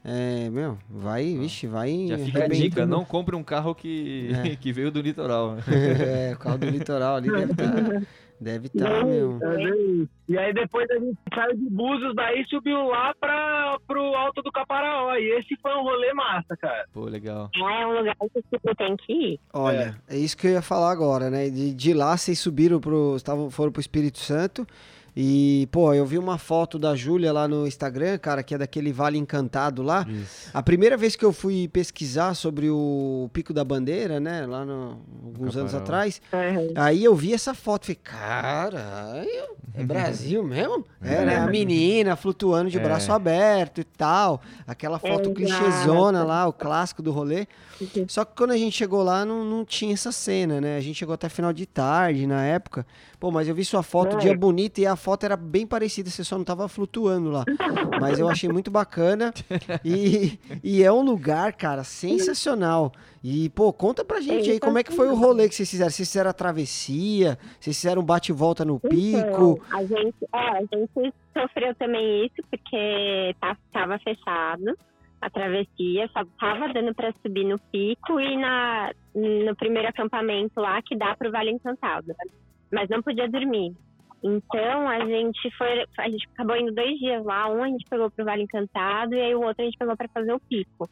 é, 0.04 0.50
meu, 0.50 0.76
vai, 0.90 1.38
vixe, 1.38 1.66
vai 1.66 2.06
Já 2.06 2.18
fica 2.18 2.44
a 2.44 2.48
dica, 2.48 2.84
não 2.84 3.02
compre 3.02 3.34
um 3.34 3.42
carro 3.42 3.74
que, 3.74 4.30
É. 4.44 4.56
que 4.60 4.74
veio 4.74 4.90
do 4.90 5.00
litoral. 5.00 5.56
é, 5.66 6.34
o 6.34 6.38
carro 6.38 6.58
do 6.58 6.66
litoral 6.66 7.16
ali 7.16 7.30
deve 7.30 7.52
estar, 7.52 8.02
deve 8.40 8.68
tá, 8.70 9.04
meu. 9.04 9.38
É. 9.42 10.06
E 10.28 10.38
aí 10.38 10.54
depois 10.54 10.88
a 10.90 10.98
gente 10.98 11.18
saiu 11.34 11.56
de 11.56 11.70
Búzios, 11.70 12.14
daí 12.14 12.44
subiu 12.46 12.86
lá 12.86 13.14
para 13.20 13.78
pro 13.86 14.00
Alto 14.14 14.42
do 14.42 14.50
Caparaó. 14.50 15.14
E 15.16 15.38
esse 15.38 15.56
foi 15.60 15.72
um 15.74 15.82
rolê 15.82 16.12
massa, 16.14 16.56
cara. 16.56 16.86
Pô, 16.92 17.04
legal. 17.04 17.50
É 17.54 17.86
um 17.86 17.98
lugar 17.98 18.16
que 18.32 18.42
tipo, 18.42 18.74
tem 18.74 18.96
que 18.96 19.12
ir. 19.12 19.40
Olha, 19.52 20.00
é. 20.08 20.16
isso 20.16 20.36
que 20.36 20.46
eu 20.46 20.52
ia 20.52 20.62
falar 20.62 20.90
agora, 20.90 21.28
né? 21.28 21.50
De, 21.50 21.74
de 21.74 21.92
lá 21.92 22.16
vocês 22.16 22.38
subiram 22.38 22.80
pro. 22.80 23.16
Estavam, 23.16 23.50
foram 23.50 23.70
pro 23.72 23.80
Espírito 23.80 24.18
Santo. 24.18 24.66
E, 25.16 25.68
pô, 25.72 25.92
eu 25.92 26.06
vi 26.06 26.18
uma 26.18 26.38
foto 26.38 26.78
da 26.78 26.94
Júlia 26.94 27.32
lá 27.32 27.48
no 27.48 27.66
Instagram, 27.66 28.16
cara, 28.18 28.42
que 28.42 28.54
é 28.54 28.58
daquele 28.58 28.92
Vale 28.92 29.18
Encantado 29.18 29.82
lá. 29.82 30.06
Isso. 30.08 30.50
A 30.54 30.62
primeira 30.62 30.96
vez 30.96 31.16
que 31.16 31.24
eu 31.24 31.32
fui 31.32 31.68
pesquisar 31.68 32.34
sobre 32.34 32.70
o 32.70 33.28
Pico 33.32 33.52
da 33.52 33.64
Bandeira, 33.64 34.20
né? 34.20 34.46
Lá 34.46 34.64
no, 34.64 34.98
alguns 35.24 35.56
anos 35.56 35.72
Caparaó. 35.72 35.82
atrás. 35.82 36.22
Aí 36.76 37.02
eu 37.04 37.14
vi 37.14 37.34
essa 37.34 37.54
foto. 37.54 37.86
Falei, 37.86 37.98
caralho, 38.02 39.56
é 39.74 39.82
Brasil 39.82 40.42
mesmo? 40.44 40.84
É, 41.02 41.24
né? 41.24 41.36
A 41.38 41.46
menina 41.46 42.14
flutuando 42.14 42.68
de 42.70 42.76
É. 42.78 42.80
braço 42.80 43.10
aberto 43.10 43.80
e 43.80 43.84
tal. 43.84 44.42
Aquela 44.66 44.98
foto 44.98 45.30
Exato. 45.30 45.34
clichêzona 45.34 46.22
lá, 46.22 46.46
o 46.46 46.52
clássico 46.52 47.02
do 47.02 47.10
rolê. 47.10 47.46
Só 48.06 48.22
que 48.24 48.36
quando 48.36 48.50
a 48.50 48.56
gente 48.56 48.76
chegou 48.76 49.02
lá, 49.02 49.24
não, 49.24 49.42
não 49.44 49.64
tinha 49.64 49.94
essa 49.94 50.12
cena, 50.12 50.60
né? 50.60 50.76
A 50.76 50.80
gente 50.80 50.96
chegou 50.96 51.14
até 51.14 51.28
final 51.30 51.52
de 51.54 51.64
tarde 51.64 52.26
na 52.26 52.44
época. 52.44 52.86
Pô, 53.18 53.30
mas 53.30 53.48
eu 53.48 53.54
vi 53.54 53.64
sua 53.64 53.82
foto, 53.82 54.18
dia 54.18 54.36
bonito, 54.36 54.78
e 54.78 54.86
a 54.86 54.94
foto 55.00 55.24
era 55.24 55.36
bem 55.36 55.66
parecida, 55.66 56.08
você 56.08 56.22
só 56.22 56.38
não 56.38 56.44
tava 56.44 56.68
flutuando 56.68 57.30
lá. 57.30 57.44
Mas 58.00 58.18
eu 58.18 58.28
achei 58.28 58.48
muito 58.48 58.70
bacana. 58.70 59.32
E, 59.84 60.38
e 60.62 60.82
é 60.82 60.92
um 60.92 61.02
lugar, 61.02 61.54
cara, 61.54 61.82
sensacional. 61.82 62.92
E, 63.24 63.48
pô, 63.50 63.72
conta 63.72 64.04
pra 64.04 64.20
gente 64.20 64.50
aí 64.50 64.60
como 64.60 64.78
é 64.78 64.84
que 64.84 64.92
foi 64.92 65.08
o 65.08 65.14
rolê 65.14 65.48
que 65.48 65.54
vocês 65.54 65.70
fizeram. 65.70 65.90
Vocês 65.90 66.08
fizeram 66.08 66.30
a 66.30 66.34
travessia? 66.34 67.38
Vocês 67.58 67.76
fizeram 67.76 68.02
um 68.02 68.04
bate 68.04 68.30
e 68.30 68.34
volta 68.34 68.64
no 68.64 68.78
pico? 68.78 69.60
Então, 69.66 69.78
a 69.78 69.84
gente, 69.84 70.16
é, 70.32 70.38
a 70.38 70.60
gente 70.60 71.14
sofreu 71.36 71.74
também 71.74 72.26
isso 72.26 72.46
porque 72.50 73.34
tá, 73.40 73.56
tava 73.72 73.98
fechado 73.98 74.76
a 75.20 75.28
travessia, 75.28 76.08
só 76.12 76.24
tava 76.38 76.72
dando 76.72 76.94
para 76.94 77.12
subir 77.22 77.44
no 77.44 77.58
pico 77.58 78.18
e 78.18 78.36
na, 78.38 78.90
no 79.14 79.54
primeiro 79.54 79.88
acampamento 79.88 80.58
lá 80.60 80.80
que 80.82 80.96
dá 80.96 81.14
pro 81.14 81.30
Vale 81.30 81.50
Encantado. 81.50 82.14
Mas 82.72 82.88
não 82.88 83.02
podia 83.02 83.28
dormir. 83.28 83.74
Então 84.22 84.88
a 84.88 85.00
gente 85.06 85.50
foi, 85.56 85.84
a 85.98 86.08
gente 86.10 86.28
acabou 86.34 86.56
indo 86.56 86.72
dois 86.74 86.98
dias 86.98 87.24
lá, 87.24 87.48
um 87.48 87.62
a 87.62 87.68
gente 87.68 87.84
pegou 87.88 88.10
pro 88.10 88.24
Vale 88.24 88.42
Encantado 88.42 89.14
e 89.14 89.20
aí 89.20 89.34
o 89.34 89.40
outro 89.42 89.62
a 89.62 89.64
gente 89.64 89.78
pegou 89.78 89.96
para 89.96 90.08
fazer 90.08 90.32
o 90.32 90.40
pico. 90.40 90.88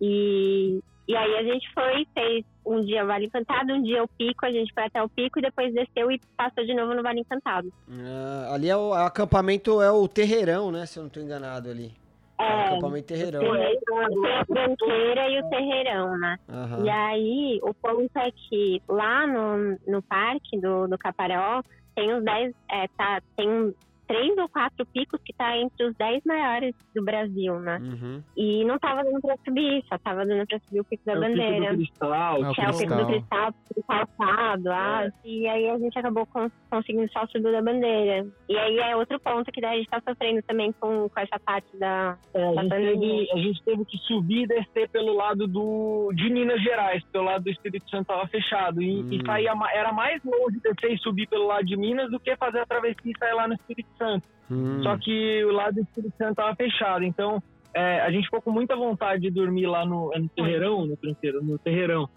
E, 0.00 0.80
e 1.06 1.16
aí 1.16 1.36
a 1.36 1.42
gente 1.42 1.70
foi, 1.74 2.06
fez 2.14 2.44
um 2.64 2.80
dia 2.80 3.04
o 3.04 3.06
Vale 3.06 3.26
Encantado, 3.26 3.72
um 3.72 3.82
dia 3.82 4.02
o 4.02 4.08
pico, 4.08 4.46
a 4.46 4.50
gente 4.50 4.72
foi 4.72 4.84
até 4.84 5.02
o 5.02 5.08
pico 5.08 5.38
e 5.38 5.42
depois 5.42 5.72
desceu 5.74 6.10
e 6.10 6.20
passou 6.36 6.64
de 6.64 6.74
novo 6.74 6.94
no 6.94 7.02
Vale 7.02 7.20
Encantado. 7.20 7.72
Ah, 7.90 8.54
ali 8.54 8.68
é 8.70 8.76
o 8.76 8.94
acampamento, 8.94 9.82
é 9.82 9.90
o 9.90 10.08
terreirão, 10.08 10.70
né? 10.70 10.86
Se 10.86 10.98
eu 10.98 11.02
não 11.02 11.10
tô 11.10 11.20
enganado 11.20 11.68
ali. 11.68 11.92
É 12.38 12.42
o 12.42 12.46
É, 12.46 12.66
acampamento 12.68 13.06
terreirão. 13.06 13.40
Tem 13.40 14.32
a 14.38 14.44
tranqueira 14.46 15.28
e 15.28 15.40
o 15.40 15.48
terreirão, 15.50 16.18
né? 16.18 16.38
Aham. 16.48 16.84
E 16.84 16.90
aí, 16.90 17.60
o 17.62 17.74
ponto 17.74 18.16
é 18.16 18.30
que 18.30 18.82
lá 18.88 19.26
no, 19.26 19.78
no 19.86 20.02
parque 20.02 20.58
do, 20.58 20.88
do 20.88 20.98
Caparaó, 20.98 21.62
tem 21.94 22.14
uns 22.14 22.24
10, 22.24 22.54
é, 22.70 22.88
tá, 22.88 23.22
tem 23.36 23.74
três 24.12 24.38
ou 24.38 24.48
quatro 24.48 24.86
picos 24.86 25.20
que 25.24 25.32
tá 25.32 25.56
entre 25.56 25.84
os 25.86 25.94
dez 25.96 26.22
maiores 26.24 26.74
do 26.94 27.04
Brasil, 27.04 27.58
né? 27.60 27.78
Uhum. 27.82 28.22
E 28.36 28.64
não 28.64 28.78
tava 28.78 29.02
dando 29.04 29.20
pra 29.20 29.36
subir, 29.44 29.84
só 29.88 29.98
tava 29.98 30.24
dando 30.26 30.46
pra 30.46 30.58
subir 30.60 30.80
o 30.80 30.84
Pico 30.84 31.04
da 31.04 31.12
É 31.12 31.16
o 31.16 31.20
Pico 31.20 31.36
Bandeira. 31.36 31.70
do 31.72 31.76
Cristal, 31.78 32.12
Ah, 32.44 32.54
que 32.54 32.60
é 32.60 32.70
o 32.70 32.76
Pico 32.78 32.94
do 32.94 33.06
Cristal. 33.06 33.52
Pico 33.68 33.82
calçado, 33.86 34.70
ah, 34.70 35.08
e 35.24 35.46
aí 35.48 35.68
a 35.68 35.78
gente 35.78 35.98
acabou 35.98 36.26
cons- 36.26 36.52
conseguindo 36.70 37.10
só 37.12 37.26
subir 37.26 37.52
da 37.52 37.62
bandeira. 37.62 38.26
E 38.48 38.56
aí 38.56 38.78
é 38.78 38.96
outro 38.96 39.18
ponto 39.20 39.50
que 39.52 39.60
daí 39.60 39.74
a 39.74 39.78
gente 39.78 39.90
tá 39.90 40.00
sofrendo 40.06 40.42
também 40.42 40.72
com, 40.72 41.08
com 41.08 41.20
essa 41.20 41.38
parte 41.38 41.76
da, 41.78 42.16
É, 42.34 42.40
da 42.54 42.60
a, 42.60 42.62
gente 42.64 42.68
pandemia. 42.70 43.26
teve, 43.26 43.32
a 43.32 43.36
gente 43.42 43.62
teve 43.64 43.84
que 43.84 43.98
subir 43.98 44.42
e 44.42 44.46
descer 44.46 44.88
pelo 44.90 45.14
lado 45.14 45.46
do, 45.46 46.10
de 46.14 46.28
Minas 46.30 46.60
Gerais, 46.62 47.02
pelo 47.12 47.24
lado 47.24 47.44
do 47.44 47.50
Espírito 47.50 47.88
Santo 47.90 48.02
estava 48.02 48.26
fechado. 48.28 48.82
E, 48.82 49.02
Hum. 49.02 49.08
e 49.12 49.24
saía, 49.24 49.52
era 49.74 49.92
mais 49.92 50.22
longe 50.24 50.60
descer 50.60 50.92
e 50.92 50.98
subir 50.98 51.26
pelo 51.28 51.46
lado 51.46 51.64
de 51.64 51.76
Minas 51.76 52.10
do 52.10 52.18
que 52.20 52.34
fazer 52.36 52.60
a 52.60 52.66
travessia 52.66 52.96
e 53.12 53.18
sair 53.18 53.34
lá 53.34 53.46
no 53.48 53.54
Espírito 53.54 53.88
Santo. 53.98 54.01
Hum. 54.50 54.82
Só 54.82 54.96
que 54.98 55.44
o 55.44 55.52
lado 55.52 55.74
do 55.74 55.80
Espírito 55.80 56.14
Santo 56.18 56.30
estava 56.32 56.54
fechado. 56.54 57.04
Então 57.04 57.42
é, 57.74 58.00
a 58.00 58.10
gente 58.10 58.24
ficou 58.24 58.42
com 58.42 58.50
muita 58.50 58.76
vontade 58.76 59.22
de 59.22 59.30
dormir 59.30 59.66
lá 59.66 59.84
no, 59.84 60.12
é 60.14 60.18
no 60.18 60.28
Terreirão, 60.28 60.86
no, 60.86 60.96
Terreirão, 60.96 61.42
no 61.42 61.58
Terreirão. 61.58 62.08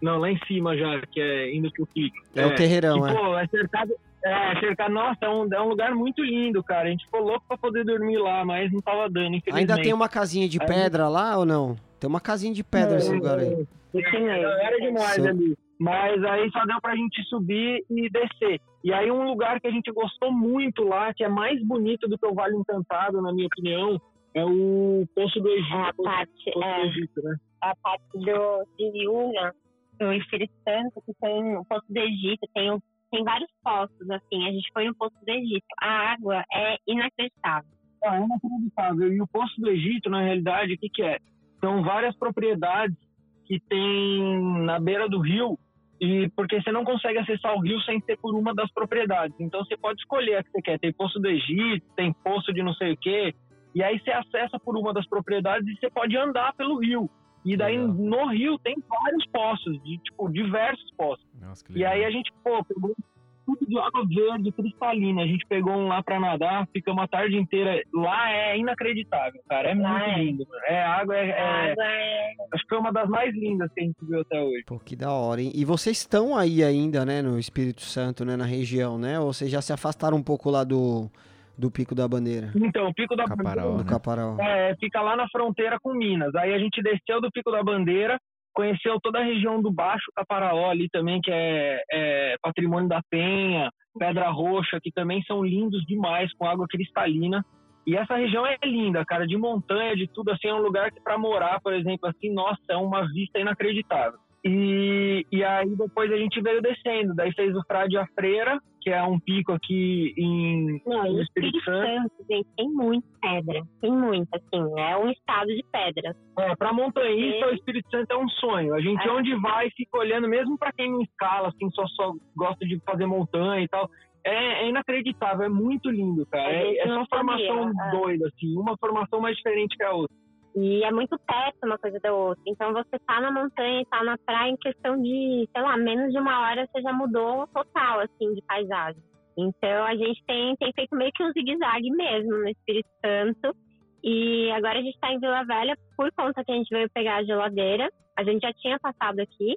Não, 0.00 0.18
lá 0.18 0.30
em 0.30 0.38
cima 0.46 0.76
já, 0.76 1.00
que 1.10 1.20
é 1.20 1.54
indo 1.54 1.70
pro 1.70 1.86
pico. 1.86 2.16
É 2.34 2.44
o 2.44 2.54
terreirão, 2.56 3.00
que, 3.00 3.10
é. 3.10 3.14
pô, 3.14 3.38
é 3.38 3.46
cercado. 3.46 3.94
É, 4.24 4.60
cercado. 4.60 4.92
Nossa, 4.92 5.18
é 5.22 5.28
um, 5.28 5.48
é 5.52 5.60
um 5.60 5.68
lugar 5.68 5.94
muito 5.94 6.24
lindo, 6.24 6.62
cara. 6.62 6.88
A 6.88 6.90
gente 6.90 7.04
ficou 7.04 7.22
louco 7.22 7.44
pra 7.46 7.56
poder 7.56 7.84
dormir 7.84 8.18
lá, 8.18 8.44
mas 8.44 8.72
não 8.72 8.80
tava 8.80 9.08
dando. 9.08 9.40
Ainda 9.52 9.80
tem 9.80 9.92
uma 9.92 10.08
casinha 10.08 10.48
de 10.48 10.58
pedra 10.58 11.08
lá 11.08 11.38
ou 11.38 11.44
não? 11.44 11.76
Tem 12.00 12.08
uma 12.08 12.20
casinha 12.20 12.52
de 12.52 12.64
pedra 12.64 12.96
nesse 12.96 13.12
lugar 13.12 13.38
aí. 13.38 13.50
Mesmo. 13.50 13.68
Era 13.94 14.80
demais 14.80 15.14
Sim. 15.14 15.28
ali. 15.28 15.56
Mas 15.78 16.24
aí 16.24 16.50
só 16.50 16.64
deu 16.64 16.80
pra 16.80 16.96
gente 16.96 17.22
subir 17.24 17.84
e 17.90 18.08
descer. 18.08 18.60
E 18.84 18.92
aí 18.92 19.10
um 19.10 19.24
lugar 19.24 19.60
que 19.60 19.66
a 19.66 19.70
gente 19.70 19.90
gostou 19.92 20.32
muito 20.32 20.82
lá, 20.82 21.14
que 21.14 21.22
é 21.22 21.28
mais 21.28 21.62
bonito 21.64 22.08
do 22.08 22.18
que 22.18 22.26
o 22.26 22.34
Vale 22.34 22.56
Encantado, 22.56 23.22
na 23.22 23.32
minha 23.32 23.46
opinião, 23.46 24.00
é 24.34 24.44
o 24.44 25.06
Poço 25.14 25.40
do 25.40 25.48
Egito. 25.48 25.76
É 25.76 25.88
a 25.88 25.94
Poço, 25.94 26.02
parte, 26.02 26.44
Poço 26.52 26.58
do 26.58 26.64
é, 26.64 26.86
Egito, 26.86 27.22
né? 27.22 27.36
a 27.62 27.76
parte 27.76 28.18
do, 28.18 28.66
de 28.76 29.04
Yuna, 29.04 29.54
do 29.98 30.12
Espírito 30.12 30.52
Santo, 30.64 31.00
que 31.06 31.14
tem 31.20 31.56
o 31.56 31.64
Poço 31.64 31.86
do 31.88 31.98
Egito, 31.98 32.48
tem, 32.52 32.82
tem 33.10 33.24
vários 33.24 33.50
poços, 33.62 34.10
assim. 34.10 34.46
A 34.46 34.52
gente 34.52 34.68
foi 34.72 34.86
no 34.86 34.94
Poço 34.94 35.16
do 35.24 35.30
Egito. 35.30 35.64
A 35.80 36.12
água 36.12 36.44
é 36.52 36.76
inacreditável. 36.86 37.70
É 38.02 38.16
inacreditável. 38.16 39.12
E 39.12 39.22
o 39.22 39.28
Poço 39.28 39.60
do 39.60 39.70
Egito, 39.70 40.10
na 40.10 40.22
realidade, 40.22 40.74
o 40.74 40.78
que, 40.78 40.88
que 40.88 41.02
é? 41.02 41.18
São 41.60 41.82
várias 41.84 42.16
propriedades 42.16 42.96
que 43.44 43.60
tem 43.60 44.42
na 44.64 44.80
beira 44.80 45.08
do 45.08 45.20
rio, 45.20 45.58
e 46.02 46.28
porque 46.30 46.60
você 46.60 46.72
não 46.72 46.84
consegue 46.84 47.18
acessar 47.18 47.54
o 47.54 47.60
rio 47.60 47.80
sem 47.82 48.00
ser 48.00 48.18
por 48.18 48.34
uma 48.34 48.52
das 48.52 48.68
propriedades. 48.72 49.36
Então 49.38 49.64
você 49.64 49.76
pode 49.76 50.00
escolher 50.00 50.34
a 50.34 50.42
que 50.42 50.50
você 50.50 50.60
quer. 50.60 50.78
Tem 50.80 50.92
Poço 50.92 51.20
do 51.20 51.28
Egito, 51.28 51.86
tem 51.94 52.12
Poço 52.12 52.52
de 52.52 52.60
não 52.60 52.74
sei 52.74 52.94
o 52.94 52.96
quê, 52.96 53.32
e 53.72 53.84
aí 53.84 54.00
você 54.00 54.10
acessa 54.10 54.58
por 54.58 54.76
uma 54.76 54.92
das 54.92 55.06
propriedades 55.08 55.64
e 55.68 55.78
você 55.78 55.88
pode 55.88 56.16
andar 56.16 56.54
pelo 56.54 56.80
rio. 56.80 57.08
E 57.44 57.56
daí 57.56 57.78
Legal. 57.78 57.94
no 57.94 58.26
rio 58.26 58.58
tem 58.58 58.74
vários 58.88 59.24
poços, 59.26 59.80
de, 59.84 59.98
tipo, 59.98 60.28
diversos 60.28 60.90
poços. 60.96 61.24
Nossa, 61.40 61.64
E 61.70 61.84
aí 61.84 62.04
a 62.04 62.10
gente, 62.10 62.32
pô, 62.42 62.64
pegou 62.64 62.96
tudo 63.44 63.66
de 63.66 63.78
água 63.78 64.04
verde, 64.06 64.52
cristalina. 64.52 65.22
A 65.22 65.26
gente 65.26 65.44
pegou 65.46 65.72
um 65.72 65.88
lá 65.88 66.02
pra 66.02 66.20
nadar, 66.20 66.66
ficamos 66.72 67.02
a 67.02 67.08
tarde 67.08 67.36
inteira. 67.36 67.82
Lá 67.92 68.30
é 68.30 68.58
inacreditável, 68.58 69.40
cara. 69.48 69.70
É 69.70 69.74
muito 69.74 69.90
é. 69.90 70.18
lindo. 70.18 70.46
mano. 70.48 70.62
É, 70.66 70.82
a 70.82 70.94
água 70.94 71.16
é, 71.16 71.28
é- 71.28 71.70
água 71.72 71.84
é 71.84 72.32
Acho 72.52 72.62
que 72.64 72.68
foi 72.68 72.78
uma 72.78 72.92
das 72.92 73.08
mais 73.08 73.34
lindas 73.34 73.70
que 73.72 73.80
a 73.80 73.84
gente 73.84 73.96
viu 74.02 74.20
até 74.20 74.40
hoje. 74.42 74.64
Pô, 74.66 74.78
que 74.78 74.94
da 74.96 75.12
hora, 75.12 75.40
hein? 75.40 75.50
E 75.54 75.64
vocês 75.64 75.98
estão 75.98 76.36
aí 76.36 76.62
ainda, 76.62 77.04
né, 77.04 77.22
no 77.22 77.38
Espírito 77.38 77.82
Santo, 77.82 78.24
né, 78.24 78.36
na 78.36 78.44
região, 78.44 78.98
né? 78.98 79.18
Ou 79.18 79.32
vocês 79.32 79.50
já 79.50 79.60
se 79.62 79.72
afastaram 79.72 80.16
um 80.16 80.22
pouco 80.22 80.50
lá 80.50 80.64
do, 80.64 81.10
do 81.56 81.70
Pico 81.70 81.94
da 81.94 82.06
Bandeira? 82.06 82.50
Então, 82.54 82.88
o 82.88 82.94
Pico 82.94 83.16
da 83.16 83.24
Caparaó, 83.24 83.72
Do 83.72 83.84
né? 83.84 83.84
Caparaó. 83.88 84.36
É, 84.38 84.74
fica 84.76 85.00
lá 85.00 85.16
na 85.16 85.28
fronteira 85.28 85.78
com 85.82 85.94
Minas. 85.94 86.34
Aí 86.34 86.52
a 86.52 86.58
gente 86.58 86.82
desceu 86.82 87.20
do 87.20 87.30
Pico 87.30 87.50
da 87.50 87.62
Bandeira, 87.62 88.18
conheceu 88.52 88.98
toda 89.00 89.18
a 89.18 89.24
região 89.24 89.60
do 89.60 89.70
Baixo 89.70 90.10
Caparaó 90.14 90.70
ali 90.70 90.88
também, 90.90 91.20
que 91.20 91.30
é, 91.30 91.82
é 91.90 92.36
patrimônio 92.42 92.88
da 92.88 93.00
Penha, 93.10 93.70
Pedra 93.98 94.30
Roxa, 94.30 94.78
que 94.82 94.90
também 94.90 95.22
são 95.22 95.42
lindos 95.42 95.84
demais, 95.86 96.32
com 96.34 96.46
água 96.46 96.66
cristalina. 96.68 97.44
E 97.86 97.96
essa 97.96 98.16
região 98.16 98.46
é 98.46 98.56
linda, 98.64 99.04
cara, 99.04 99.26
de 99.26 99.36
montanha, 99.36 99.96
de 99.96 100.06
tudo, 100.06 100.30
assim, 100.30 100.48
é 100.48 100.54
um 100.54 100.62
lugar 100.62 100.92
que 100.92 101.00
para 101.00 101.18
morar, 101.18 101.60
por 101.60 101.72
exemplo, 101.72 102.08
assim, 102.08 102.32
nossa, 102.32 102.62
é 102.68 102.76
uma 102.76 103.06
vista 103.12 103.40
inacreditável. 103.40 104.18
E, 104.44 105.26
e 105.30 105.44
aí 105.44 105.74
depois 105.76 106.12
a 106.12 106.16
gente 106.16 106.40
veio 106.40 106.60
descendo, 106.60 107.14
daí 107.14 107.32
fez 107.32 107.54
o 107.56 107.62
Frade 107.66 107.96
a 107.96 108.06
Freira, 108.14 108.60
que 108.82 108.90
é 108.90 109.02
um 109.02 109.18
pico 109.20 109.52
aqui 109.52 110.12
em, 110.16 110.82
Não, 110.84 111.04
no 111.04 111.22
Espírito 111.22 111.58
Espírito 111.58 111.64
Santo. 111.64 111.86
Santo, 111.86 112.26
gente, 112.28 112.48
tem 112.56 112.68
muita 112.68 113.06
pedra. 113.20 113.62
Tem 113.80 113.92
muita, 113.92 114.36
assim. 114.36 114.80
É 114.80 114.96
um 114.96 115.10
estado 115.10 115.46
de 115.46 115.64
pedras. 115.70 116.16
É, 116.38 116.56
para 116.56 116.72
montanhista, 116.72 117.46
o 117.46 117.54
Espírito 117.54 117.88
Santo 117.90 118.10
é 118.10 118.16
um 118.16 118.28
sonho. 118.28 118.74
A 118.74 118.80
gente, 118.80 119.06
É. 119.06 119.10
onde 119.10 119.34
vai, 119.36 119.70
fica 119.70 119.98
olhando, 119.98 120.28
mesmo 120.28 120.58
para 120.58 120.72
quem 120.72 120.90
não 120.90 121.02
escala, 121.02 121.48
assim, 121.48 121.70
só, 121.70 121.86
só 121.88 122.12
gosta 122.36 122.66
de 122.66 122.80
fazer 122.80 123.06
montanha 123.06 123.62
e 123.62 123.68
tal. 123.68 123.88
É, 124.24 124.64
é 124.64 124.68
inacreditável, 124.68 125.46
é 125.46 125.48
muito 125.48 125.90
lindo, 125.90 126.24
cara. 126.26 126.52
É, 126.52 126.78
é 126.78 126.86
só 126.86 127.04
formação 127.06 127.70
é. 127.70 127.90
doida, 127.90 128.28
assim, 128.28 128.56
uma 128.56 128.76
formação 128.78 129.20
mais 129.20 129.36
diferente 129.36 129.76
que 129.76 129.82
a 129.82 129.92
outra. 129.92 130.14
E 130.54 130.84
é 130.84 130.90
muito 130.90 131.18
perto 131.18 131.64
uma 131.64 131.78
coisa 131.78 131.98
da 132.00 132.12
outra. 132.12 132.42
Então 132.46 132.72
você 132.72 132.98
tá 133.06 133.20
na 133.20 133.30
montanha 133.30 133.80
e 133.80 133.86
tá 133.86 134.02
na 134.04 134.18
praia 134.18 134.50
em 134.50 134.56
questão 134.56 135.00
de, 135.00 135.48
sei 135.50 135.62
lá, 135.62 135.76
menos 135.76 136.12
de 136.12 136.18
uma 136.18 136.40
hora 136.42 136.66
você 136.66 136.82
já 136.82 136.92
mudou 136.92 137.46
total, 137.48 138.00
assim, 138.00 138.34
de 138.34 138.42
paisagem. 138.42 139.02
Então 139.36 139.84
a 139.84 139.96
gente 139.96 140.22
tem, 140.26 140.54
tem 140.56 140.72
feito 140.74 140.94
meio 140.94 141.10
que 141.12 141.22
um 141.22 141.32
zigue-zague 141.32 141.90
mesmo 141.90 142.32
no 142.32 142.48
Espírito 142.48 142.88
Santo. 143.04 143.56
E 144.04 144.50
agora 144.50 144.78
a 144.78 144.82
gente 144.82 144.98
tá 144.98 145.12
em 145.12 145.20
Vila 145.20 145.44
Velha 145.44 145.76
por 145.96 146.10
conta 146.12 146.44
que 146.44 146.52
a 146.52 146.54
gente 146.54 146.68
veio 146.68 146.90
pegar 146.90 147.16
a 147.16 147.24
geladeira. 147.24 147.88
A 148.16 148.24
gente 148.24 148.42
já 148.42 148.52
tinha 148.52 148.78
passado 148.78 149.20
aqui, 149.20 149.56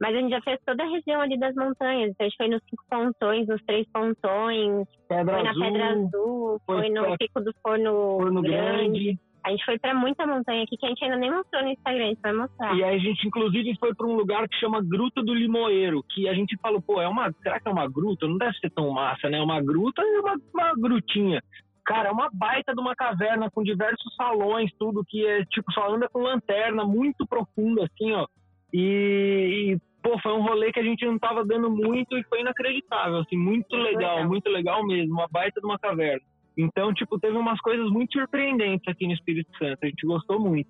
mas 0.00 0.16
a 0.16 0.20
gente 0.20 0.30
já 0.30 0.40
fez 0.40 0.58
toda 0.64 0.82
a 0.82 0.88
região 0.88 1.20
ali 1.20 1.38
das 1.38 1.54
montanhas. 1.54 2.10
Então 2.10 2.26
a 2.26 2.28
gente 2.30 2.36
foi 2.38 2.48
nos 2.48 2.62
cinco 2.70 2.82
pontões, 2.88 3.46
nos 3.46 3.62
três 3.64 3.86
pontões, 3.92 4.88
Pedra 5.06 5.34
foi 5.34 5.42
na 5.42 5.50
Azul, 5.50 5.62
Pedra 5.62 5.92
Azul, 5.92 6.60
foi 6.64 6.76
foi 6.78 6.88
no 6.88 7.18
Pico 7.18 7.40
do 7.40 7.52
Forno, 7.62 7.92
Forno 8.20 8.42
Grande. 8.42 9.04
Grande. 9.04 9.29
A 9.42 9.50
gente 9.50 9.64
foi 9.64 9.78
pra 9.78 9.94
muita 9.94 10.26
montanha 10.26 10.62
aqui 10.62 10.76
que 10.76 10.84
a 10.84 10.88
gente 10.88 11.02
ainda 11.04 11.16
nem 11.16 11.30
mostrou 11.30 11.62
no 11.62 11.70
Instagram, 11.70 12.04
a 12.04 12.08
gente 12.08 12.20
vai 12.20 12.32
mostrar. 12.32 12.76
E 12.76 12.84
aí 12.84 12.96
a 12.96 12.98
gente, 12.98 13.26
inclusive, 13.26 13.76
foi 13.78 13.94
para 13.94 14.06
um 14.06 14.14
lugar 14.14 14.46
que 14.48 14.56
chama 14.58 14.82
Gruta 14.82 15.22
do 15.22 15.34
Limoeiro, 15.34 16.04
que 16.10 16.28
a 16.28 16.34
gente 16.34 16.56
falou, 16.58 16.82
pô, 16.82 17.00
é 17.00 17.08
uma, 17.08 17.32
será 17.42 17.58
que 17.58 17.68
é 17.68 17.72
uma 17.72 17.88
gruta? 17.88 18.28
Não 18.28 18.36
deve 18.36 18.56
ser 18.58 18.70
tão 18.70 18.90
massa, 18.90 19.28
né? 19.30 19.40
Uma 19.40 19.60
gruta 19.62 20.02
e 20.02 20.18
uma, 20.20 20.36
uma 20.54 20.74
grutinha. 20.74 21.42
Cara, 21.84 22.10
é 22.10 22.12
uma 22.12 22.28
baita 22.32 22.74
de 22.74 22.80
uma 22.80 22.94
caverna 22.94 23.50
com 23.50 23.62
diversos 23.62 24.14
salões, 24.14 24.70
tudo 24.78 25.04
que 25.04 25.26
é, 25.26 25.44
tipo, 25.46 25.72
só 25.72 25.92
anda 25.92 26.08
com 26.08 26.20
lanterna, 26.20 26.84
muito 26.84 27.26
profundo, 27.26 27.82
assim, 27.82 28.12
ó. 28.12 28.26
E, 28.72 29.72
e, 29.74 29.78
pô, 30.02 30.18
foi 30.20 30.32
um 30.32 30.42
rolê 30.42 30.70
que 30.70 30.78
a 30.78 30.84
gente 30.84 31.04
não 31.04 31.18
tava 31.18 31.44
dando 31.44 31.70
muito 31.70 32.16
e 32.16 32.22
foi 32.24 32.42
inacreditável, 32.42 33.18
assim, 33.18 33.36
muito 33.36 33.74
legal. 33.74 34.24
muito 34.28 34.48
legal 34.50 34.86
mesmo, 34.86 35.14
uma 35.14 35.26
baita 35.28 35.60
de 35.60 35.66
uma 35.66 35.78
caverna. 35.78 36.22
Então, 36.56 36.92
tipo, 36.92 37.18
teve 37.18 37.36
umas 37.36 37.60
coisas 37.60 37.88
muito 37.90 38.18
surpreendentes 38.18 38.86
aqui 38.88 39.06
no 39.06 39.12
Espírito 39.14 39.50
Santo, 39.56 39.78
a 39.82 39.86
gente 39.86 40.06
gostou 40.06 40.38
muito. 40.38 40.68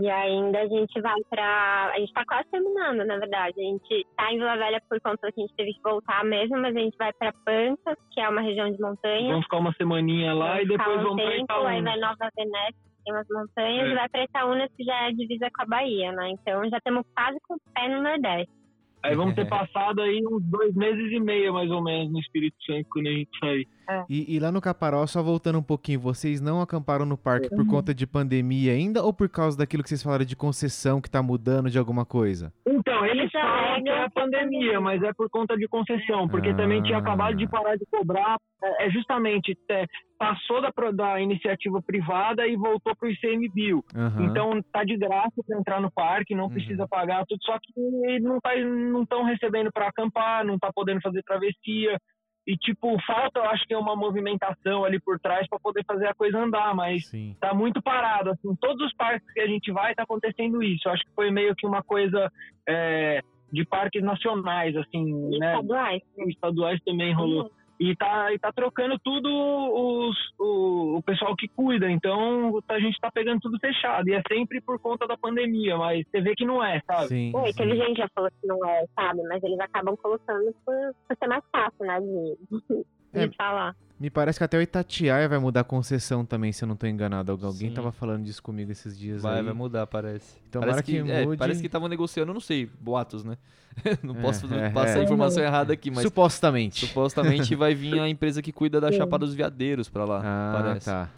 E 0.00 0.08
ainda 0.08 0.60
a 0.60 0.66
gente 0.68 1.00
vai 1.00 1.20
pra. 1.28 1.90
A 1.94 1.98
gente 1.98 2.12
tá 2.12 2.24
quase 2.24 2.48
terminando, 2.50 3.04
na 3.04 3.18
verdade. 3.18 3.54
A 3.58 3.62
gente 3.62 4.06
tá 4.16 4.32
em 4.32 4.38
Vila 4.38 4.56
Velha 4.56 4.80
por 4.88 4.98
conta 5.00 5.30
que 5.32 5.40
a 5.40 5.42
gente 5.44 5.54
teve 5.56 5.74
que 5.74 5.82
voltar 5.82 6.24
mesmo, 6.24 6.56
mas 6.58 6.74
a 6.74 6.78
gente 6.78 6.96
vai 6.96 7.12
pra 7.12 7.32
Pancas, 7.44 7.98
que 8.12 8.20
é 8.20 8.28
uma 8.28 8.40
região 8.40 8.70
de 8.70 8.80
montanha. 8.80 9.28
Vamos 9.28 9.44
ficar 9.44 9.58
uma 9.58 9.72
semaninha 9.74 10.32
lá 10.32 10.62
e 10.62 10.66
ficar 10.66 10.78
depois 10.78 11.00
um 11.00 11.02
vamos 11.02 11.22
pra 11.22 11.30
tempo, 11.32 11.44
Itaúna. 11.44 11.68
Aí 11.70 11.82
vai 11.82 11.96
Nova 11.98 12.30
Venécia, 12.36 12.72
que 12.72 13.04
tem 13.04 13.12
umas 13.12 13.26
montanhas, 13.28 13.88
É. 13.88 13.90
e 13.90 13.94
vai 13.94 14.08
pra 14.08 14.24
Itaúna, 14.24 14.68
que 14.74 14.84
já 14.84 15.08
é 15.08 15.12
divisa 15.12 15.50
com 15.54 15.62
a 15.62 15.66
Bahia, 15.66 16.12
né? 16.12 16.30
Então 16.30 16.70
já 16.70 16.76
estamos 16.78 17.04
quase 17.14 17.38
com 17.46 17.54
o 17.54 17.58
pé 17.74 17.88
no 17.88 18.02
Nordeste. 18.02 18.61
Aí 19.04 19.14
vamos 19.16 19.34
ter 19.34 19.46
passado 19.48 20.00
aí 20.00 20.20
uns 20.30 20.42
dois 20.44 20.74
meses 20.74 21.10
e 21.12 21.20
meio, 21.20 21.52
mais 21.52 21.70
ou 21.70 21.82
menos, 21.82 22.12
no 22.12 22.18
Espírito 22.20 22.56
Santo, 22.64 22.86
quando 22.90 23.08
a 23.08 23.12
gente 23.12 23.30
sair. 23.38 23.66
E, 24.08 24.36
e 24.36 24.38
lá 24.38 24.50
no 24.52 24.60
Caparó, 24.60 25.06
só 25.06 25.22
voltando 25.22 25.58
um 25.58 25.62
pouquinho, 25.62 26.00
vocês 26.00 26.40
não 26.40 26.60
acamparam 26.62 27.04
no 27.04 27.16
parque 27.18 27.48
Uhum. 27.52 27.64
por 27.64 27.66
conta 27.70 27.92
de 27.94 28.06
pandemia 28.06 28.72
ainda 28.72 29.02
ou 29.02 29.12
por 29.12 29.28
causa 29.28 29.58
daquilo 29.58 29.82
que 29.82 29.88
vocês 29.88 30.02
falaram 30.02 30.24
de 30.24 30.36
concessão 30.36 31.00
que 31.00 31.10
tá 31.10 31.22
mudando 31.22 31.68
de 31.68 31.78
alguma 31.78 32.04
coisa? 32.06 32.52
Então, 32.66 33.04
eles 33.04 33.22
Eles 33.22 33.32
falam 33.32 33.82
que 33.82 33.88
é 33.90 34.04
a 34.04 34.10
pandemia, 34.10 34.80
mas 34.80 35.02
é 35.02 35.12
por 35.12 35.28
conta 35.30 35.56
de 35.56 35.66
concessão, 35.68 36.26
porque 36.28 36.48
Ah. 36.50 36.54
também 36.56 36.82
tinha 36.82 36.98
acabado 36.98 37.36
de 37.36 37.48
parar 37.48 37.76
de 37.76 37.84
cobrar. 37.86 38.36
É 38.62 38.86
é 38.86 38.90
justamente, 38.90 39.56
é, 39.70 39.86
passou 40.18 40.60
da, 40.60 40.72
pro- 40.72 40.92
da 40.92 41.20
iniciativa 41.20 41.82
privada 41.82 42.46
e 42.46 42.56
voltou 42.56 42.94
para 42.94 43.08
o 43.08 43.10
ICMBio. 43.10 43.84
Aham. 43.94 44.24
Então 44.24 44.62
tá 44.72 44.84
de 44.84 44.96
graça 44.96 45.42
para 45.46 45.58
entrar 45.58 45.80
no 45.80 45.90
parque, 45.90 46.34
não 46.34 46.44
Uhum. 46.44 46.50
precisa 46.50 46.86
pagar 46.86 47.24
tudo, 47.26 47.42
só 47.42 47.58
que 47.60 47.72
não 48.20 48.40
tá, 48.40 48.54
não 48.56 49.02
estão 49.02 49.24
recebendo 49.24 49.70
para 49.72 49.88
acampar, 49.88 50.44
não 50.44 50.58
tá 50.58 50.70
podendo 50.74 51.00
fazer 51.00 51.22
travessia. 51.22 51.98
E 52.44 52.56
tipo, 52.56 52.96
falta, 53.06 53.38
eu 53.38 53.44
acho 53.50 53.64
que 53.66 53.72
é 53.74 53.78
uma 53.78 53.94
movimentação 53.94 54.84
ali 54.84 54.98
por 55.00 55.18
trás 55.20 55.46
para 55.48 55.60
poder 55.60 55.84
fazer 55.84 56.08
a 56.08 56.14
coisa 56.14 56.38
andar, 56.40 56.74
mas 56.74 57.06
Sim. 57.06 57.36
tá 57.40 57.54
muito 57.54 57.80
parado. 57.80 58.30
Assim, 58.30 58.54
todos 58.60 58.84
os 58.84 58.92
parques 58.94 59.32
que 59.32 59.40
a 59.40 59.46
gente 59.46 59.70
vai 59.70 59.94
tá 59.94 60.02
acontecendo 60.02 60.60
isso. 60.62 60.88
Eu 60.88 60.92
acho 60.92 61.04
que 61.04 61.14
foi 61.14 61.30
meio 61.30 61.54
que 61.54 61.64
uma 61.66 61.84
coisa 61.84 62.30
é, 62.68 63.20
de 63.52 63.64
parques 63.64 64.02
nacionais, 64.02 64.76
assim, 64.76 65.04
E 65.34 65.38
né? 65.38 65.52
estaduais. 65.52 66.02
Estaduais 66.26 66.80
também 66.84 67.12
rolou. 67.14 67.48
E 67.82 67.96
tá, 67.96 68.32
e 68.32 68.38
tá 68.38 68.52
trocando 68.52 68.96
tudo 69.00 69.28
os, 69.28 70.16
o, 70.38 70.98
o 70.98 71.02
pessoal 71.02 71.34
que 71.34 71.48
cuida. 71.48 71.90
Então 71.90 72.60
a 72.68 72.78
gente 72.78 73.00
tá 73.00 73.10
pegando 73.10 73.40
tudo 73.40 73.58
fechado. 73.58 74.08
E 74.08 74.14
é 74.14 74.22
sempre 74.30 74.60
por 74.60 74.78
conta 74.78 75.04
da 75.06 75.16
pandemia, 75.16 75.76
mas 75.76 76.06
você 76.06 76.20
vê 76.20 76.34
que 76.36 76.44
não 76.44 76.62
é, 76.62 76.80
sabe? 76.86 77.08
Sim. 77.08 77.32
Oi, 77.34 77.52
teve 77.52 77.76
gente 77.76 77.96
já 77.96 78.08
falou 78.14 78.30
que 78.30 78.46
não 78.46 78.64
é, 78.64 78.84
sabe? 78.94 79.22
Mas 79.24 79.42
eles 79.42 79.58
acabam 79.58 79.96
colocando 79.96 80.54
por, 80.64 80.74
por 81.08 81.16
ser 81.16 81.26
mais 81.26 81.42
fácil, 81.50 81.84
né? 81.84 82.00
De, 82.00 82.84
É. 83.12 83.26
de 83.26 83.36
falar. 83.36 83.74
Me 84.00 84.10
parece 84.10 84.36
que 84.38 84.42
até 84.44 84.58
o 84.58 84.60
Itatiaia 84.62 85.28
vai 85.28 85.38
mudar 85.38 85.60
a 85.60 85.64
concessão 85.64 86.24
também, 86.24 86.50
se 86.52 86.64
eu 86.64 86.66
não 86.68 86.74
tô 86.74 86.86
enganado. 86.88 87.30
Algu- 87.30 87.46
Alguém 87.46 87.68
Sim. 87.68 87.74
tava 87.74 87.92
falando 87.92 88.24
disso 88.24 88.42
comigo 88.42 88.72
esses 88.72 88.98
dias 88.98 89.22
Vai, 89.22 89.38
aí. 89.38 89.44
vai 89.44 89.52
mudar, 89.54 89.86
parece. 89.86 90.36
Tomara 90.50 90.72
parece 90.72 90.84
que 90.90 90.98
é, 90.98 91.24
mude. 91.24 91.38
parece 91.38 91.60
que 91.60 91.66
estavam 91.66 91.86
negociando, 91.88 92.30
eu 92.30 92.34
não 92.34 92.40
sei, 92.40 92.68
boatos, 92.80 93.22
né? 93.22 93.36
não 94.02 94.16
É, 94.16 94.20
posso 94.20 94.52
é, 94.52 94.70
passar 94.70 94.98
é. 94.98 95.00
a 95.02 95.04
informação 95.04 95.42
errada 95.42 95.72
aqui, 95.72 95.88
mas 95.90 96.02
Supostamente. 96.02 96.86
supostamente 96.86 97.54
vai 97.54 97.74
vir 97.76 98.00
a 98.00 98.08
empresa 98.08 98.42
que 98.42 98.50
cuida 98.52 98.80
da 98.80 98.90
Chapada 98.90 99.24
dos 99.24 99.34
Veadeiros 99.36 99.88
pra 99.88 100.04
lá, 100.04 100.20
Ah, 100.24 100.62
parece. 100.62 100.86
tá. 100.86 101.08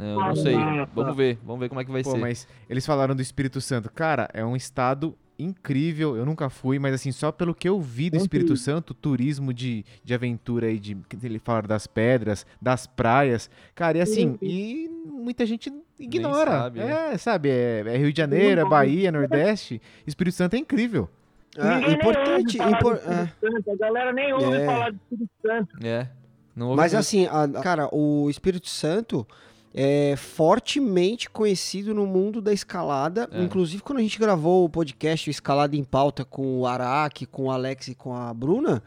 É, 0.00 0.12
eu 0.12 0.18
não 0.20 0.34
sei. 0.34 0.54
Ah, 0.56 0.86
tá. 0.86 0.92
Vamos 0.94 1.16
ver, 1.16 1.38
vamos 1.44 1.60
ver 1.60 1.68
como 1.68 1.80
é 1.80 1.84
que 1.84 1.90
vai 1.92 2.02
Pô, 2.02 2.12
ser. 2.12 2.18
mas 2.18 2.48
eles 2.70 2.84
falaram 2.86 3.14
do 3.14 3.20
Espírito 3.22 3.60
Santo. 3.60 3.92
Cara, 3.92 4.28
é 4.32 4.42
um 4.44 4.56
estado 4.56 5.14
incrível. 5.38 6.16
Eu 6.16 6.24
nunca 6.26 6.48
fui, 6.48 6.78
mas 6.78 6.94
assim, 6.94 7.10
só 7.12 7.30
pelo 7.32 7.54
que 7.54 7.68
eu 7.68 7.80
vi 7.80 8.10
do 8.10 8.16
Espírito 8.16 8.56
Santo, 8.56 8.94
turismo 8.94 9.52
de, 9.52 9.84
de 10.04 10.14
aventura 10.14 10.66
aí, 10.66 10.78
de 10.78 10.94
que 11.08 11.16
ele 11.24 11.38
fala 11.38 11.62
das 11.62 11.86
pedras, 11.86 12.46
das 12.60 12.86
praias. 12.86 13.50
Cara, 13.74 13.98
e 13.98 14.00
assim, 14.00 14.38
e 14.40 14.88
muita 15.06 15.44
gente 15.46 15.72
ignora. 15.98 16.50
sabe, 16.50 16.80
né? 16.80 17.12
é, 17.14 17.18
sabe? 17.18 17.48
É, 17.50 17.82
é 17.86 17.96
Rio 17.96 18.12
de 18.12 18.18
Janeiro, 18.18 18.60
é 18.60 18.64
Bahia, 18.64 19.10
Nordeste. 19.12 19.80
Espírito 20.06 20.34
Santo 20.36 20.54
é 20.54 20.58
incrível. 20.58 21.08
Ah, 21.56 21.74
Ninguém 21.76 21.88
nem 21.88 21.96
importante, 21.96 22.58
ouve 22.58 22.58
falar 22.58 22.70
impor- 22.78 22.98
Santo, 22.98 23.70
A 23.70 23.76
galera 23.76 24.12
nem 24.12 24.32
ouve 24.32 24.56
É. 24.56 24.66
falar 24.66 24.90
do 24.90 24.96
Espírito 25.02 25.30
Santo. 25.40 25.86
É. 25.86 26.08
Mas 26.56 26.94
assim, 26.94 27.26
a- 27.26 27.48
cara, 27.62 27.88
o 27.92 28.28
Espírito 28.30 28.68
Santo 28.68 29.26
é 29.74 30.14
fortemente 30.16 31.28
conhecido 31.28 31.92
no 31.92 32.06
mundo 32.06 32.40
da 32.40 32.52
escalada. 32.52 33.28
É. 33.32 33.42
Inclusive, 33.42 33.82
quando 33.82 33.98
a 33.98 34.02
gente 34.02 34.18
gravou 34.18 34.64
o 34.64 34.68
podcast 34.70 35.28
o 35.28 35.32
Escalada 35.32 35.74
em 35.76 35.82
Pauta 35.82 36.24
com 36.24 36.60
o 36.60 36.66
Araque, 36.66 37.26
com 37.26 37.46
o 37.46 37.50
Alex 37.50 37.88
e 37.88 37.94
com 37.94 38.14
a 38.14 38.32
Bruna, 38.32 38.82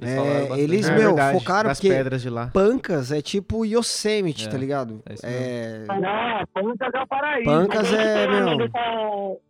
Eles 0.00 0.12
é, 0.12 0.58
eles, 0.60 0.88
É 0.88 0.96
meu, 0.96 1.14
verdade, 1.14 1.38
focaram 1.38 1.70
porque 1.70 1.88
pedras 1.88 2.20
de 2.22 2.28
lá. 2.28 2.48
Pancas 2.48 3.12
é 3.12 3.22
tipo 3.22 3.64
Yosemite, 3.64 4.46
É, 4.46 4.50
tá 4.50 4.58
ligado? 4.58 5.00
é 5.06 5.14
isso 5.14 5.24
É, 5.24 5.84
Ah, 5.88 6.44
Pancas 6.52 6.90
é 6.92 7.00
o 7.02 7.06
paraíso. 7.06 7.44
Pancas 7.50 7.86
gente 7.88 8.00
é, 8.00 8.26
tem 8.26 8.34
meu. 8.36 8.48
amigo 8.48 8.68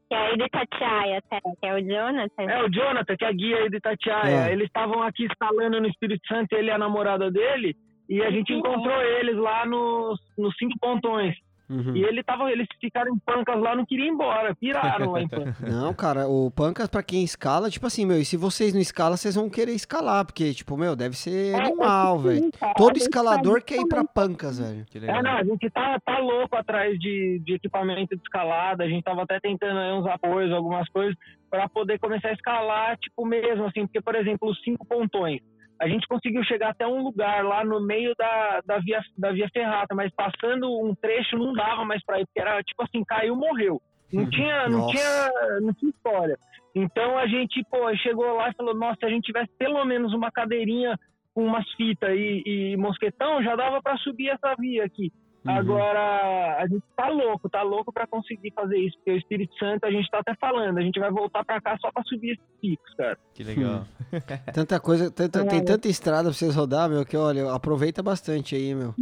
que 0.09 0.14
é, 0.14 0.16
aí 0.16 0.37
do 0.39 0.45
Itatiaia 0.45 1.22
que 1.61 1.66
é 1.66 1.74
o 1.74 1.79
Jonathan. 1.81 2.43
É 2.43 2.62
o 2.62 2.70
Jonathan, 2.70 3.16
que 3.16 3.24
é 3.24 3.29
a 3.29 3.33
guia 3.33 3.57
aí 3.57 3.70
de 3.70 3.77
Itatiaia. 3.79 4.49
É. 4.49 4.53
Eles 4.53 4.66
estavam 4.66 5.03
aqui 5.03 5.24
escalando 5.24 5.81
no 5.81 5.89
Espírito 5.89 6.24
Santo, 6.29 6.53
ele 6.55 6.68
e 6.68 6.70
a 6.70 6.79
namorada 6.79 7.29
dele, 7.31 7.77
e 8.09 8.23
a 8.23 8.31
gente 8.31 8.53
encontrou 8.53 9.01
eles 9.03 9.37
lá 9.37 9.67
nos, 9.67 10.21
nos 10.39 10.57
cinco 10.57 10.79
pontões. 10.79 11.35
uhum. 11.69 11.97
E 11.97 12.05
ele 12.05 12.23
tava, 12.23 12.51
eles 12.53 12.69
ficaram 12.81 13.13
em 13.13 13.19
Pancas 13.19 13.61
lá, 13.61 13.75
não 13.75 13.85
queriam 13.85 14.07
ir 14.07 14.11
embora, 14.11 14.55
piraram 14.55 15.11
lá 15.11 15.21
em 15.23 15.29
Pancas. 15.29 15.59
Não, 15.61 15.93
cara, 15.93 16.29
o 16.29 16.49
Pancas, 16.51 16.89
pra 16.89 17.03
quem 17.03 17.25
escala, 17.25 17.69
tipo 17.69 17.85
assim, 17.87 18.07
meu, 18.07 18.19
e 18.21 18.25
se 18.25 18.37
vocês 18.37 18.73
não 18.73 18.81
escalam, 18.81 19.17
vocês 19.17 19.35
vão 19.35 19.51
querer 19.51 19.73
escalar, 19.73 20.25
porque, 20.25 20.55
tipo, 20.55 20.77
meu, 20.77 20.95
deve 20.95 21.17
ser 21.17 21.53
É, 21.53 21.59
animal, 21.59 22.21
velho. 22.21 22.51
Todo 22.77 22.97
escalador 22.97 23.63
quer 23.65 23.81
ir 23.81 23.89
pra 23.89 24.05
Pancas, 24.05 24.61
velho. 24.61 24.85
Que 24.87 24.99
É, 24.99 25.23
não, 25.23 25.33
a 25.39 25.43
gente 25.43 25.69
tá, 25.71 25.99
tá 25.99 26.19
louco 26.19 26.55
atrás 26.55 26.97
de, 27.01 27.41
de 27.45 27.55
equipamento 27.55 28.15
de 28.15 28.23
escalada, 28.23 28.85
a 28.85 28.89
gente 28.89 29.03
tava 29.03 29.23
até 29.23 29.41
tentando 29.41 29.79
aí 29.81 29.93
uns 29.93 30.07
apoios, 30.07 30.53
algumas 30.53 30.89
coisas, 30.91 31.17
para 31.51 31.69
poder 31.69 31.99
começar 31.99 32.29
a 32.29 32.33
escalar, 32.33 32.97
tipo, 32.99 33.27
mesmo, 33.27 33.65
assim, 33.65 33.87
porque, 33.87 34.01
por 34.01 34.15
exemplo, 34.15 34.49
os 34.49 34.63
cinco 34.63 34.87
pontões, 34.87 35.41
a 35.81 35.89
gente 35.89 36.07
conseguiu 36.07 36.43
chegar 36.45 36.70
até 36.70 36.87
um 36.87 37.03
lugar 37.03 37.45
lá 37.45 37.64
no 37.64 37.81
meio 37.81 38.14
da, 38.16 38.61
da, 38.64 38.79
via, 38.79 39.01
da 39.16 39.33
via 39.33 39.49
ferrata, 39.53 39.95
mas 39.95 40.12
passando 40.14 40.66
um 40.85 40.95
trecho 40.95 41.37
não 41.37 41.53
dava 41.53 41.85
mais 41.85 42.05
para 42.05 42.20
ir, 42.20 42.27
porque 42.27 42.41
era, 42.41 42.62
tipo 42.62 42.83
assim, 42.83 43.05
caiu, 43.05 43.37
morreu. 43.37 43.81
Não 44.12 44.29
tinha, 44.31 44.68
não 44.68 44.79
Nossa. 44.81 44.93
tinha, 44.93 45.61
não 45.61 45.74
tinha 45.74 45.91
história. 45.91 46.39
Então 46.74 47.18
a 47.18 47.27
gente, 47.27 47.64
pô, 47.70 47.95
chegou 47.97 48.35
lá 48.35 48.51
e 48.51 48.55
falou, 48.55 48.74
nossa, 48.74 48.97
se 49.01 49.07
a 49.07 49.09
gente 49.11 49.24
tivesse 49.24 49.51
pelo 49.59 49.85
menos 49.85 50.12
uma 50.12 50.31
cadeirinha 50.31 50.99
com 51.35 51.45
umas 51.45 51.68
fitas 51.72 52.11
e, 52.11 52.43
e 52.47 52.77
mosquetão, 52.77 53.43
já 53.43 53.57
dava 53.57 53.83
para 53.83 53.97
subir 53.99 54.29
essa 54.29 54.55
via 54.59 54.85
aqui. 54.85 55.12
Uhum. 55.47 55.57
Agora, 55.57 56.57
a 56.59 56.66
gente 56.66 56.82
tá 56.97 57.09
louco, 57.09 57.49
tá 57.49 57.62
louco 57.62 57.92
para 57.92 58.07
conseguir 58.07 58.53
fazer 58.55 58.78
isso, 58.78 58.97
porque 58.99 59.12
o 59.12 59.16
Espírito 59.16 59.57
Santo, 59.59 59.84
a 59.84 59.90
gente 59.90 60.11
tá 60.11 60.18
até 60.18 60.34
falando, 60.36 60.78
a 60.78 60.82
gente 60.82 60.99
vai 60.99 61.11
voltar 61.11 61.44
para 61.44 61.61
cá 61.61 61.76
só 61.80 61.90
para 61.92 62.03
subir 62.05 62.30
esses 62.32 62.44
picos, 62.61 62.94
cara. 62.94 63.18
Que 63.34 63.44
legal. 63.44 63.84
Tanta 64.55 64.80
coisa, 64.80 65.11
tanta- 65.11 65.40
É. 65.40 65.44
tem 65.44 65.64
tanta 65.64 65.88
estrada 65.88 66.24
pra 66.24 66.32
vocês 66.32 66.55
rodar, 66.55 66.88
meu, 66.88 67.05
que 67.05 67.16
olha, 67.16 67.53
aproveita 67.53 68.03
bastante 68.03 68.55
aí, 68.55 68.74
meu. 68.74 68.94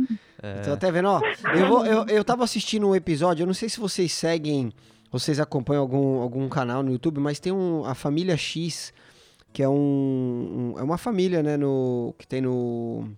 É. 0.43 0.61
Tô 0.63 0.73
até 0.73 0.91
vendo, 0.91 1.09
ó. 1.09 1.21
Eu, 1.57 1.69
vou, 1.69 1.87
eu, 1.87 2.07
eu 2.07 2.25
tava 2.25 2.45
assistindo 2.45 2.89
um 2.89 2.95
episódio, 2.95 3.43
eu 3.43 3.47
não 3.47 3.55
sei 3.55 3.69
se 3.69 3.81
vocês 3.81 4.13
seguem, 4.13 4.73
vocês 5.11 5.39
acompanham 5.41 5.81
algum, 5.83 6.21
algum 6.21 6.49
canal 6.49 6.83
no 6.83 6.91
YouTube, 6.93 7.19
mas 7.21 7.39
tem 7.41 7.53
um, 7.53 7.85
a 7.85 7.95
Família 7.95 8.37
X, 8.37 8.93
que 9.53 9.63
é 9.63 9.69
um, 9.69 10.75
um- 10.75 10.79
é 10.79 10.83
uma 10.83 10.99
família, 10.99 11.43
né, 11.43 11.57
no, 11.57 12.15
que 12.19 12.27
tem 12.27 12.41
no, 12.41 13.09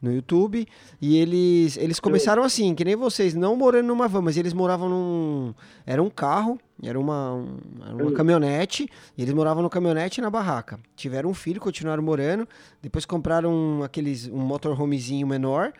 no 0.00 0.12
YouTube, 0.12 0.66
e 1.00 1.16
eles, 1.18 1.76
eles 1.76 2.00
começaram 2.00 2.42
assim, 2.42 2.74
que 2.74 2.84
nem 2.84 2.96
vocês, 2.96 3.34
não 3.34 3.54
morando 3.54 3.86
numa 3.88 4.08
van, 4.08 4.22
mas 4.22 4.36
eles 4.36 4.52
moravam 4.54 4.88
num, 4.88 5.54
era 5.84 6.02
um 6.02 6.08
carro, 6.08 6.58
era 6.82 6.98
uma, 6.98 7.34
um- 7.34 7.58
era 7.84 7.94
uma 8.04 8.12
caminhonete, 8.12 8.88
e 9.16 9.22
eles 9.22 9.34
moravam 9.34 9.62
no 9.62 9.68
caminhonete 9.68 10.20
e 10.20 10.22
na 10.22 10.30
barraca. 10.30 10.80
Tiveram 10.96 11.28
um 11.30 11.34
filho, 11.34 11.60
continuaram 11.60 12.02
morando, 12.02 12.48
depois 12.80 13.04
compraram 13.04 13.82
aqueles, 13.82 14.26
um 14.28 14.38
motorhomezinho 14.38 15.26
menor, 15.26 15.72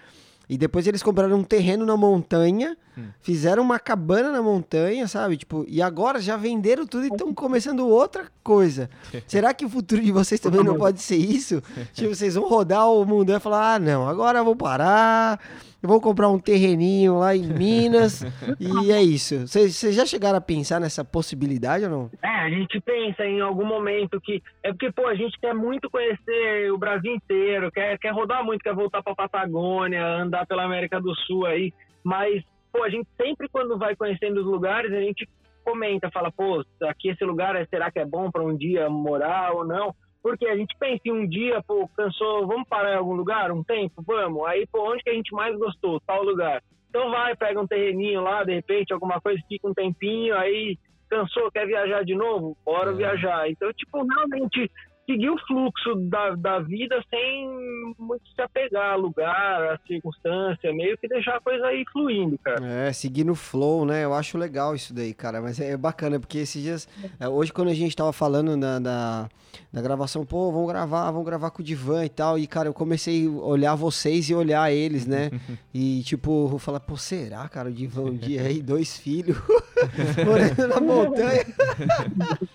e 0.51 0.59
depois 0.59 0.85
eles 0.85 1.01
compraram 1.01 1.39
um 1.39 1.45
terreno 1.45 1.87
na 1.87 1.97
montanha, 1.97 2.77
fizeram 3.21 3.63
uma 3.63 3.79
cabana 3.79 4.33
na 4.33 4.43
montanha, 4.43 5.07
sabe? 5.07 5.37
Tipo, 5.37 5.65
e 5.69 5.81
agora 5.81 6.21
já 6.21 6.37
venderam 6.37 6.85
tudo 6.85 7.05
e 7.05 7.09
estão 7.09 7.33
começando 7.33 7.87
outra 7.87 8.27
coisa. 8.43 8.91
Será 9.29 9.55
que 9.55 9.65
o 9.65 9.69
futuro 9.69 10.03
de 10.03 10.11
vocês 10.11 10.41
também 10.41 10.65
não 10.65 10.77
pode 10.77 11.01
ser 11.01 11.15
isso? 11.15 11.63
Tipo, 11.93 12.13
vocês 12.13 12.35
vão 12.35 12.49
rodar 12.49 12.91
o 12.91 13.05
mundo 13.05 13.33
e 13.33 13.39
falar: 13.39 13.75
ah, 13.75 13.79
não, 13.79 14.09
agora 14.09 14.41
eu 14.41 14.45
vou 14.45 14.57
parar, 14.57 15.39
eu 15.83 15.89
vou 15.89 16.01
comprar 16.01 16.29
um 16.29 16.39
terreninho 16.39 17.19
lá 17.19 17.35
em 17.35 17.47
Minas, 17.47 18.23
e 18.59 18.91
é 18.93 19.03
isso. 19.03 19.47
Vocês 19.47 19.95
já 19.95 20.05
chegaram 20.05 20.39
a 20.39 20.41
pensar 20.41 20.81
nessa 20.81 21.05
possibilidade 21.05 21.85
ou 21.85 21.91
não? 21.91 22.11
É, 22.23 22.29
a 22.29 22.51
gente 22.51 22.81
pensa 22.81 23.25
em 23.25 23.41
algum 23.41 23.65
momento 23.65 24.21
que. 24.21 24.43
É 24.63 24.71
porque, 24.71 24.93
pô, 24.93 25.07
a 25.07 25.15
gente 25.15 25.39
quer 25.41 25.55
muito 25.55 25.91
conhecer 25.91 26.71
o 26.73 26.79
Brasil 26.79 27.15
inteiro, 27.15 27.71
quer, 27.73 27.99
quer 27.99 28.13
rodar 28.13 28.45
muito, 28.45 28.63
quer 28.63 28.75
voltar 28.75 29.03
pra 29.03 29.15
Patagônia, 29.15 30.05
andar 30.05 30.47
pela 30.47 30.65
América 30.65 31.01
do 31.01 31.15
Sul 31.27 31.47
aí. 31.47 31.73
Mas, 32.05 32.43
pô, 32.73 32.83
a 32.83 32.91
gente 32.91 33.09
sempre, 33.21 33.49
quando 33.49 33.79
vai 33.79 33.97
conhecendo 33.97 34.41
os 34.41 34.47
lugares, 34.47 34.93
a 34.93 35.01
gente 35.01 35.29
comenta, 35.65 36.11
fala, 36.11 36.31
pô, 36.33 36.65
aqui 36.83 37.09
esse 37.11 37.25
lugar, 37.25 37.55
será 37.69 37.91
que 37.91 37.99
é 37.99 38.05
bom 38.05 38.31
pra 38.31 38.43
um 38.43 38.57
dia 38.57 38.89
morar 38.89 39.53
ou 39.53 39.65
não? 39.65 39.95
Porque 40.23 40.47
a 40.47 40.57
gente 40.57 40.77
pensa 40.79 41.01
em 41.07 41.13
um 41.13 41.27
dia, 41.27 41.63
pô, 41.63 41.89
cansou, 41.97 42.47
vamos 42.47 42.69
parar 42.69 42.93
em 42.93 42.97
algum 42.99 43.15
lugar, 43.15 43.51
um 43.51 43.65
tempo, 43.65 44.03
vamos. 44.07 44.45
Aí, 44.47 44.67
pô, 44.67 44.93
onde 44.93 45.03
que 45.03 45.11
a 45.11 45.15
gente 45.15 45.33
mais 45.33 45.57
gostou? 45.57 46.01
Tal 46.07 46.23
lugar. 46.23 46.63
Então 46.91 47.11
vai, 47.11 47.35
pega 47.37 47.61
um 47.61 47.67
terreninho 47.67 48.21
lá, 48.21 48.45
de 48.45 48.53
repente, 48.55 48.93
alguma 48.93 49.21
coisa, 49.21 49.41
fica 49.49 49.67
um 49.69 49.75
tempinho, 49.75 50.37
aí 50.37 50.77
cansou, 51.09 51.51
quer 51.51 51.67
viajar 51.67 52.05
de 52.05 52.15
novo? 52.15 52.57
Bora 52.65 52.91
É. 52.91 52.95
viajar. 52.95 53.49
Então, 53.51 53.73
tipo, 53.73 54.05
realmente 54.05 54.71
seguir 55.07 55.31
o 55.31 55.39
fluxo 55.47 55.95
da, 56.09 56.31
da 56.37 56.59
vida 56.61 57.03
sem 57.11 57.95
muito 58.11 58.29
se 58.35 58.43
apegar 58.43 58.95
ao 58.95 59.01
lugar, 59.01 59.73
à 59.73 59.79
circunstância, 59.87 60.73
meio 60.73 60.99
que 60.99 61.07
deixar 61.07 61.37
a 61.37 61.41
coisa 61.41 61.65
aí 61.67 61.85
fluindo, 61.93 62.37
cara. 62.39 62.65
É, 62.67 62.93
seguir 62.93 63.23
no 63.25 63.37
flow, 63.37 63.85
né? 63.85 64.05
Eu 64.05 64.13
acho 64.13 64.37
legal 64.37 64.75
isso 64.75 64.93
daí, 64.93 65.15
cara. 65.15 65.41
Mas 65.41 65.61
é 65.61 65.77
bacana, 65.77 66.19
porque 66.19 66.39
esses 66.39 66.61
dias. 66.61 66.89
é, 67.21 67.29
hoje, 67.29 67.53
quando 67.53 67.69
a 67.69 67.75
gente 67.75 67.95
tava 67.95 68.13
falando 68.13 68.59
da, 68.59 69.29
da 69.73 69.81
gravação, 69.81 70.27
pô, 70.27 70.51
vamos 70.51 70.67
gravar, 70.67 71.09
vamos 71.13 71.25
gravar 71.25 71.51
com 71.51 71.63
o 71.63 71.65
Divan 71.65 72.05
e 72.05 72.09
tal. 72.09 72.37
E, 72.37 72.49
cara, 72.49 72.69
eu 72.69 72.75
comecei 72.75 73.27
a 73.27 73.31
olhar 73.31 73.77
vocês 73.77 74.29
e 74.29 74.35
olhar 74.35 74.73
eles, 74.73 75.07
né? 75.07 75.31
E, 75.73 76.03
tipo, 76.03 76.59
falar, 76.59 76.81
pô, 76.81 76.97
será, 76.97 77.49
cara, 77.49 77.69
o 77.69 77.73
Divan 77.73 78.07
um 78.07 78.17
dia 78.17 78.43
aí, 78.43 78.61
dois 78.61 78.97
filhos, 78.97 79.37
morando 80.27 80.67
na 80.67 80.81
montanha. 80.81 81.47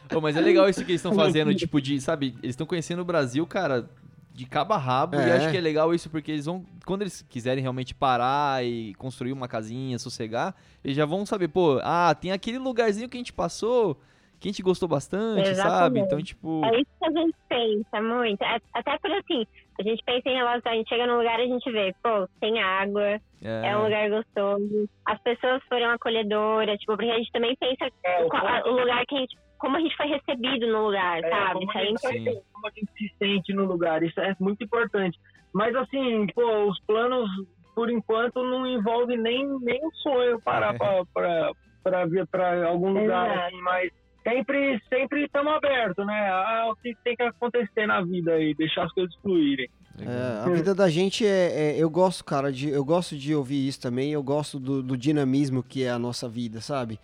Pô, 0.10 0.20
mas 0.20 0.36
é 0.36 0.41
legal 0.41 0.68
isso 0.68 0.84
que 0.84 0.91
eles 0.91 0.99
estão 0.99 1.16
fazendo, 1.16 1.56
tipo, 1.56 1.80
de, 1.80 2.01
sabe, 2.01 2.36
eles 2.43 2.53
estão 2.53 2.68
conhecendo 2.68 3.01
o 3.01 3.06
Brasil, 3.06 3.47
cara, 3.47 3.89
de 4.36 4.45
cabo 4.45 4.73
a 4.73 4.77
rabo, 4.77 5.15
e 5.15 5.19
É. 5.29 5.38
acho 5.38 5.49
que 5.49 5.57
é 5.57 5.61
legal 5.61 5.93
isso 5.93 6.09
porque 6.09 6.29
eles 6.31 6.45
vão, 6.45 6.65
quando 6.86 7.03
eles 7.03 7.21
quiserem 7.21 7.61
realmente 7.61 7.95
parar 7.95 8.63
e 8.65 8.93
construir 8.95 9.31
uma 9.31 9.47
casinha, 9.47 9.97
sossegar, 9.97 10.53
eles 10.83 10.97
já 10.97 11.05
vão 11.05 11.25
saber, 11.25 11.47
pô, 11.47 11.79
ah, 11.81 12.13
tem 12.19 12.31
aquele 12.33 12.57
lugarzinho 12.57 13.07
que 13.07 13.15
a 13.15 13.19
gente 13.19 13.31
passou, 13.31 13.95
que 14.38 14.49
a 14.49 14.51
gente 14.51 14.61
gostou 14.61 14.89
bastante, 14.89 15.45
sabe? 15.55 15.59
Exatamente. 15.59 16.05
Então, 16.05 16.21
tipo, 16.21 16.61
É 16.65 16.81
isso 16.81 16.91
que 16.99 17.05
a 17.05 17.11
gente 17.11 17.36
pensa 17.47 18.01
muito. 18.01 18.41
É- 18.43 18.59
Até 18.73 18.97
por 18.99 19.09
assim, 19.13 19.47
a 19.79 19.83
gente 19.83 20.03
pensa 20.05 20.27
em 20.29 20.36
relação, 20.36 20.71
a 20.71 20.75
gente 20.75 20.89
chega 20.89 21.07
num 21.07 21.17
lugar 21.17 21.39
e 21.39 21.43
a 21.43 21.47
gente 21.47 21.71
vê, 21.71 21.95
pô, 22.03 22.27
tem 22.41 22.61
água, 22.61 23.21
é, 23.41 23.77
um 23.77 23.83
lugar 23.86 24.09
gostoso, 24.09 24.89
as 25.05 25.21
pessoas 25.21 25.63
foram 25.69 25.91
acolhedoras, 25.91 26.77
tipo, 26.77 26.93
porque 26.97 27.09
a 27.09 27.17
gente 27.17 27.31
também 27.31 27.55
pensa 27.57 27.89
É, 28.03 28.21
o 28.65 28.71
lugar 28.71 29.05
que 29.05 29.15
a 29.15 29.19
gente, 29.19 29.38
como 29.66 29.78
a 29.78 29.80
gente 29.80 29.97
foi 29.97 30.05
recebido 30.05 30.68
no 30.68 30.86
lugar, 30.86 31.24
É, 31.24 31.30
sabe? 31.30 31.53
como, 31.53 31.63
Isso 31.66 31.78
a 31.78 31.80
aí 31.80 31.86
é 31.86 31.89
gente, 31.89 32.05
importante. 32.22 32.45
como 32.53 32.68
a 32.68 32.72
gente 32.76 32.91
se 32.97 33.16
sente 33.18 33.53
no 33.53 33.66
lugar, 33.66 34.03
isso 34.03 34.20
é 34.20 34.36
muito 34.39 34.63
importante. 34.63 35.20
Mas 35.51 35.76
assim, 35.76 36.28
pô, 36.36 36.66
os 36.70 36.80
planos, 36.82 37.28
por 37.74 37.89
enquanto, 37.89 38.43
não 38.43 38.68
envolvem 38.68 39.18
nem, 39.18 39.47
nem 39.61 39.84
um 39.84 39.91
sonho 39.95 40.39
parar 40.41 40.78
pra, 40.78 41.03
pra, 41.13 41.51
pra 41.84 42.05
vir 42.05 42.28
pra 42.28 42.68
algum 42.68 42.89
lugar, 42.89 43.28
Exato. 43.32 43.47
assim, 43.47 43.61
mas 43.61 43.91
sempre 44.24 44.82
sempre 44.89 45.24
estamos 45.26 45.53
abertos, 45.53 46.05
né? 46.05 46.30
Ah, 46.30 46.68
o 46.72 46.76
que 46.76 46.95
tem 47.03 47.16
que 47.16 47.24
acontecer 47.24 47.86
na 47.88 48.01
vida 48.01 48.34
aí, 48.34 48.53
deixar 48.53 48.84
as 48.86 48.91
coisas 48.93 49.16
fluírem. 49.22 49.68
É, 49.97 50.43
a 50.45 50.49
vida 50.49 50.76
da 50.76 50.89
gente 50.89 51.26
é, 51.26 51.72
é- 51.72 51.76
Eu 51.82 51.89
gosto, 51.89 52.24
cara, 52.26 52.51
de, 52.51 52.70
eu 52.70 52.84
gosto 52.84 53.16
de 53.16 53.34
ouvir 53.34 53.66
isso 53.66 53.82
também. 53.82 54.11
Eu 54.11 54.22
gosto 54.22 54.59
do, 54.59 54.84
do 54.84 54.97
dinamismo 54.97 55.63
que 55.63 55.86
é 55.86 55.89
a 55.89 55.97
nossa 55.97 56.28
vida, 56.28 56.59
sabe? 56.59 56.99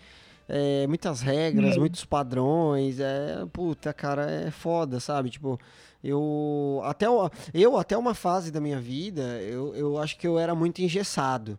É, 0.54 0.86
muitas 0.86 1.22
regras, 1.22 1.78
muitos 1.78 2.04
padrões. 2.04 3.00
É, 3.00 3.46
puta, 3.54 3.94
cara, 3.94 4.30
é 4.30 4.52
foda, 4.52 5.00
sabe? 5.00 5.30
Tipo, 5.30 5.58
eu 6.04 6.82
até, 6.84 7.06
eu, 7.54 7.78
até 7.78 7.98
uma 7.98 8.14
fase 8.14 8.52
da 8.52 8.60
minha 8.60 8.80
vida, 8.80 9.22
eu, 9.42 9.74
eu 9.76 9.98
acho 9.98 10.18
que 10.18 10.28
eu 10.28 10.38
era 10.38 10.54
muito 10.54 10.82
engessado. 10.82 11.58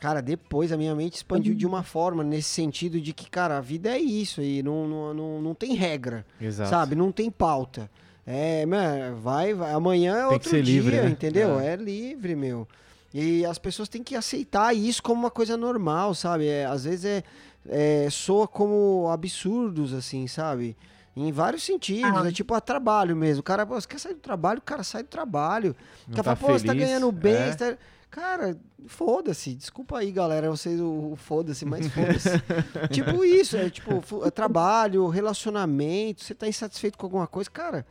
Cara, 0.00 0.20
depois 0.20 0.72
a 0.72 0.76
minha 0.76 0.94
mente 0.94 1.14
expandiu 1.14 1.54
de 1.54 1.66
uma 1.66 1.82
forma 1.82 2.24
nesse 2.24 2.48
sentido 2.48 3.00
de 3.00 3.12
que, 3.12 3.30
cara, 3.30 3.58
a 3.58 3.60
vida 3.60 3.90
é 3.90 3.98
isso 3.98 4.40
aí, 4.40 4.62
não, 4.62 4.86
não, 4.88 5.14
não, 5.14 5.40
não 5.40 5.54
tem 5.54 5.74
regra 5.74 6.26
Exato. 6.40 6.68
sabe? 6.68 6.94
Não 6.94 7.12
tem 7.12 7.30
pauta. 7.30 7.88
É, 8.26 8.66
mano, 8.66 9.16
vai, 9.16 9.54
vai. 9.54 9.72
Amanhã 9.72 10.14
é 10.14 10.18
Tem 10.18 10.26
que 10.28 10.34
outro 10.34 10.50
ser 10.50 10.62
dia, 10.62 10.80
livre, 10.80 11.00
né? 11.00 11.08
entendeu? 11.08 11.60
É. 11.60 11.74
É. 11.74 11.76
livre, 11.76 12.34
meu. 12.34 12.66
E 13.14 13.46
as 13.46 13.56
pessoas 13.56 13.88
têm 13.88 14.02
que 14.02 14.14
aceitar 14.14 14.74
isso 14.74 15.02
como 15.02 15.20
uma 15.20 15.30
coisa 15.30 15.56
normal, 15.56 16.12
sabe? 16.12 16.46
É, 16.48 16.66
às 16.66 16.84
vezes 16.84 17.04
é, 17.04 17.22
é, 17.68 18.08
soa 18.10 18.46
como 18.48 19.08
absurdos, 19.10 19.92
assim, 19.94 20.26
sabe? 20.26 20.76
Em 21.16 21.32
vários 21.32 21.62
sentidos. 21.64 22.10
Ah. 22.14 22.28
É 22.28 22.32
tipo 22.32 22.52
a 22.54 22.60
trabalho 22.60 23.16
mesmo. 23.16 23.40
O 23.40 23.42
cara, 23.42 23.64
você 23.64 23.86
quer 23.88 23.98
sair 23.98 24.14
do 24.14 24.20
trabalho? 24.20 24.58
O 24.58 24.62
cara 24.62 24.82
sai 24.82 25.02
do 25.02 25.08
trabalho. 25.08 25.74
O 26.06 26.10
Não 26.10 26.16
cara 26.16 26.24
tá 26.24 26.36
fala, 26.36 26.52
pô, 26.52 26.58
você 26.58 26.66
tá 26.66 26.72
feliz, 26.72 26.86
ganhando 26.88 27.10
bem. 27.10 27.34
é. 27.34 27.52
você 27.52 27.56
tá- 27.74 27.78
Cara, 28.10 28.56
foda-se. 28.86 29.54
Desculpa 29.54 29.98
aí, 29.98 30.10
galera, 30.12 30.48
vocês 30.50 30.80
o, 30.80 31.12
o 31.12 31.16
foda-se, 31.16 31.64
mas 31.66 31.86
foda-se. 31.88 32.28
tipo 32.92 33.24
isso, 33.24 33.56
é 33.56 33.68
tipo 33.68 34.02
é 34.24 34.30
trabalho, 34.30 35.06
relacionamento, 35.08 36.22
você 36.22 36.34
tá 36.34 36.46
insatisfeito 36.48 36.96
com 36.96 37.06
alguma 37.06 37.26
coisa, 37.26 37.50
cara. 37.50 37.84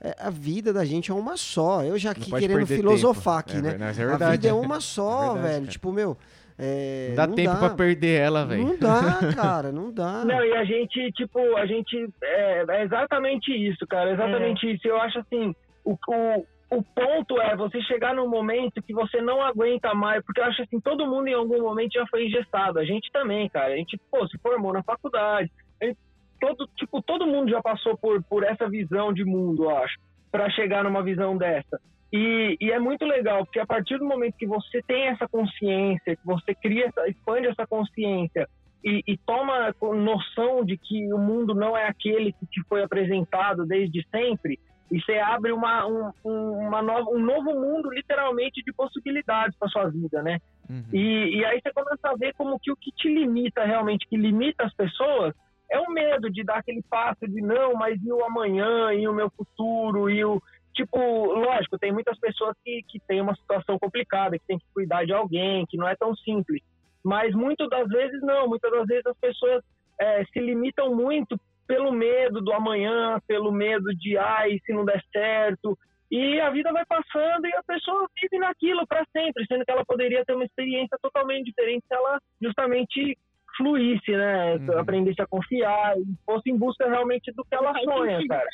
é- 0.00 0.16
a 0.18 0.30
vida 0.30 0.72
da 0.72 0.84
gente 0.84 1.10
é 1.10 1.14
uma 1.14 1.36
só. 1.36 1.84
Eu 1.84 1.96
já 1.98 2.10
aqui 2.12 2.30
querendo 2.30 2.66
filosofar 2.66 3.42
tempo. 3.44 3.50
aqui, 3.50 3.58
É 3.58 3.62
né? 3.62 3.70
ver- 3.72 3.78
mas 3.78 3.98
é 3.98 4.02
a 4.02 4.06
verdade. 4.06 4.32
vida 4.32 4.48
é 4.48 4.52
uma 4.52 4.80
só, 4.80 5.12
É 5.12 5.26
verdade, 5.34 5.42
velho. 5.42 5.60
cara. 5.60 5.72
Tipo, 5.72 5.92
meu. 5.92 6.16
É, 6.58 7.08
Não 7.08 7.14
dá 7.16 7.28
tempo 7.28 7.58
pra 7.58 7.70
perder 7.70 8.20
ela, 8.20 8.44
velho. 8.44 8.64
Não 8.64 8.78
dá, 8.78 9.18
cara, 9.34 9.72
não 9.72 9.92
dá. 9.92 10.24
Não, 10.24 10.44
e 10.44 10.54
a 10.54 10.64
gente, 10.64 11.10
tipo, 11.12 11.38
a 11.56 11.66
gente. 11.66 12.08
É, 12.22 12.64
é 12.68 12.82
exatamente 12.84 13.52
isso, 13.52 13.86
cara. 13.86 14.10
é 14.10 14.12
Exatamente 14.14 14.70
isso. 14.72 14.86
Eu 14.86 15.00
acho 15.00 15.18
assim, 15.18 15.54
o, 15.84 15.92
o, 15.92 16.46
o 16.70 16.82
ponto 16.82 17.40
é 17.40 17.56
você 17.56 17.80
chegar 17.82 18.14
num 18.14 18.28
momento 18.28 18.82
que 18.82 18.92
você 18.92 19.20
não 19.20 19.42
aguenta 19.42 19.94
mais, 19.94 20.24
porque 20.24 20.40
eu 20.40 20.44
acho 20.44 20.62
assim, 20.62 20.80
todo 20.80 21.06
mundo 21.06 21.28
em 21.28 21.34
algum 21.34 21.60
momento 21.62 21.92
já 21.94 22.06
foi 22.06 22.26
engessado. 22.26 22.78
A 22.78 22.84
gente 22.84 23.10
também, 23.12 23.48
cara. 23.48 23.74
A 23.74 23.76
gente, 23.76 23.98
pô, 24.10 24.26
se 24.28 24.38
formou 24.38 24.72
na 24.72 24.82
faculdade. 24.82 25.50
Gente- 25.82 25.98
todo, 26.40 26.68
tipo, 26.76 27.00
todo 27.00 27.26
mundo 27.26 27.50
já 27.50 27.62
passou 27.62 27.96
por, 27.96 28.22
por 28.24 28.42
essa 28.42 28.68
visão 28.68 29.12
de 29.12 29.24
mundo, 29.24 29.64
eu 29.64 29.76
acho, 29.78 29.96
para 30.30 30.50
chegar 30.50 30.82
numa 30.82 31.00
visão 31.02 31.36
dessa. 31.36 31.80
E, 32.12 32.58
e 32.60 32.70
é 32.70 32.78
muito 32.78 33.04
legal, 33.06 33.44
porque 33.44 33.58
a 33.58 33.66
partir 33.66 33.98
do 33.98 34.04
momento 34.04 34.36
que 34.36 34.46
você 34.46 34.82
tem 34.82 35.06
essa 35.08 35.26
consciência, 35.26 36.14
que 36.14 36.26
você 36.26 36.54
cria, 36.54 36.86
essa, 36.86 37.08
expande 37.08 37.46
essa 37.46 37.66
consciência 37.66 38.46
e, 38.84 39.02
e 39.06 39.16
toma 39.16 39.74
noção 39.80 40.64
de 40.64 40.76
que 40.76 41.12
o 41.12 41.18
mundo 41.18 41.54
não 41.54 41.74
é 41.76 41.86
aquele 41.86 42.32
que 42.32 42.46
te 42.46 42.62
foi 42.68 42.82
apresentado 42.82 43.64
desde 43.64 44.06
sempre, 44.10 44.58
e 44.90 45.00
você 45.00 45.16
abre 45.18 45.52
uma, 45.52 45.86
um, 45.86 46.12
um- 46.22 46.68
uma 46.68 46.82
nova, 46.82 47.08
um 47.10 47.18
novo 47.18 47.54
mundo, 47.58 47.90
literalmente, 47.90 48.62
de 48.62 48.74
possibilidades 48.74 49.56
para 49.58 49.68
sua 49.68 49.88
vida, 49.88 50.22
né? 50.22 50.38
Uhum. 50.68 50.84
E, 50.92 51.38
e 51.38 51.44
aí 51.46 51.60
você 51.62 51.72
começa 51.72 52.10
a 52.10 52.14
ver 52.14 52.34
como 52.34 52.58
que 52.60 52.70
o 52.70 52.76
que 52.76 52.92
te 52.92 53.08
limita 53.08 53.64
realmente, 53.64 54.06
que 54.06 54.18
limita 54.18 54.64
as 54.64 54.74
pessoas, 54.74 55.32
é 55.70 55.80
o 55.80 55.90
medo 55.90 56.28
de 56.28 56.44
dar 56.44 56.58
aquele 56.58 56.82
passo 56.90 57.26
de 57.26 57.40
não, 57.40 57.72
mas 57.72 57.98
e 58.04 58.12
o 58.12 58.22
amanhã, 58.22 58.92
e 58.92 59.08
o 59.08 59.14
meu 59.14 59.30
futuro, 59.30 60.10
e 60.10 60.22
o. 60.22 60.42
Tipo, 60.74 60.98
lógico, 60.98 61.78
tem 61.78 61.92
muitas 61.92 62.18
pessoas 62.18 62.56
que, 62.64 62.82
que 62.88 62.98
têm 63.00 63.20
uma 63.20 63.34
situação 63.34 63.78
complicada, 63.78 64.38
que 64.38 64.46
tem 64.46 64.58
que 64.58 64.64
cuidar 64.72 65.04
de 65.04 65.12
alguém, 65.12 65.66
que 65.66 65.76
não 65.76 65.86
é 65.86 65.94
tão 65.94 66.14
simples. 66.16 66.62
Mas 67.04 67.34
muitas 67.34 67.68
das 67.68 67.88
vezes 67.88 68.22
não, 68.22 68.48
muitas 68.48 68.70
das 68.70 68.86
vezes 68.86 69.06
as 69.06 69.16
pessoas 69.18 69.62
eh, 70.00 70.24
se 70.32 70.40
limitam 70.40 70.94
muito 70.94 71.38
pelo 71.66 71.92
medo 71.92 72.40
do 72.40 72.52
amanhã, 72.52 73.18
pelo 73.26 73.52
medo 73.52 73.94
de, 73.96 74.16
ai, 74.16 74.58
se 74.64 74.72
não 74.72 74.84
der 74.84 75.02
certo. 75.12 75.76
E 76.10 76.40
a 76.40 76.50
vida 76.50 76.72
vai 76.72 76.84
passando 76.84 77.46
e 77.46 77.54
a 77.54 77.62
pessoa 77.62 78.06
vive 78.20 78.38
naquilo 78.38 78.86
para 78.86 79.04
sempre, 79.12 79.46
sendo 79.46 79.64
que 79.64 79.70
ela 79.70 79.84
poderia 79.84 80.24
ter 80.24 80.34
uma 80.34 80.44
experiência 80.44 80.98
totalmente 81.00 81.46
diferente 81.46 81.84
se 81.88 81.94
ela 81.94 82.18
justamente 82.40 83.16
fluísse, 83.62 84.10
né? 84.12 84.56
Uhum. 84.56 84.78
Aprendesse 84.78 85.22
a 85.22 85.26
confiar 85.26 85.96
e 85.96 86.04
fosse 86.26 86.50
em 86.50 86.56
busca 86.56 86.88
realmente 86.88 87.32
do 87.32 87.44
que 87.44 87.54
ela 87.54 87.72
sonha, 87.80 88.20
cara. 88.26 88.48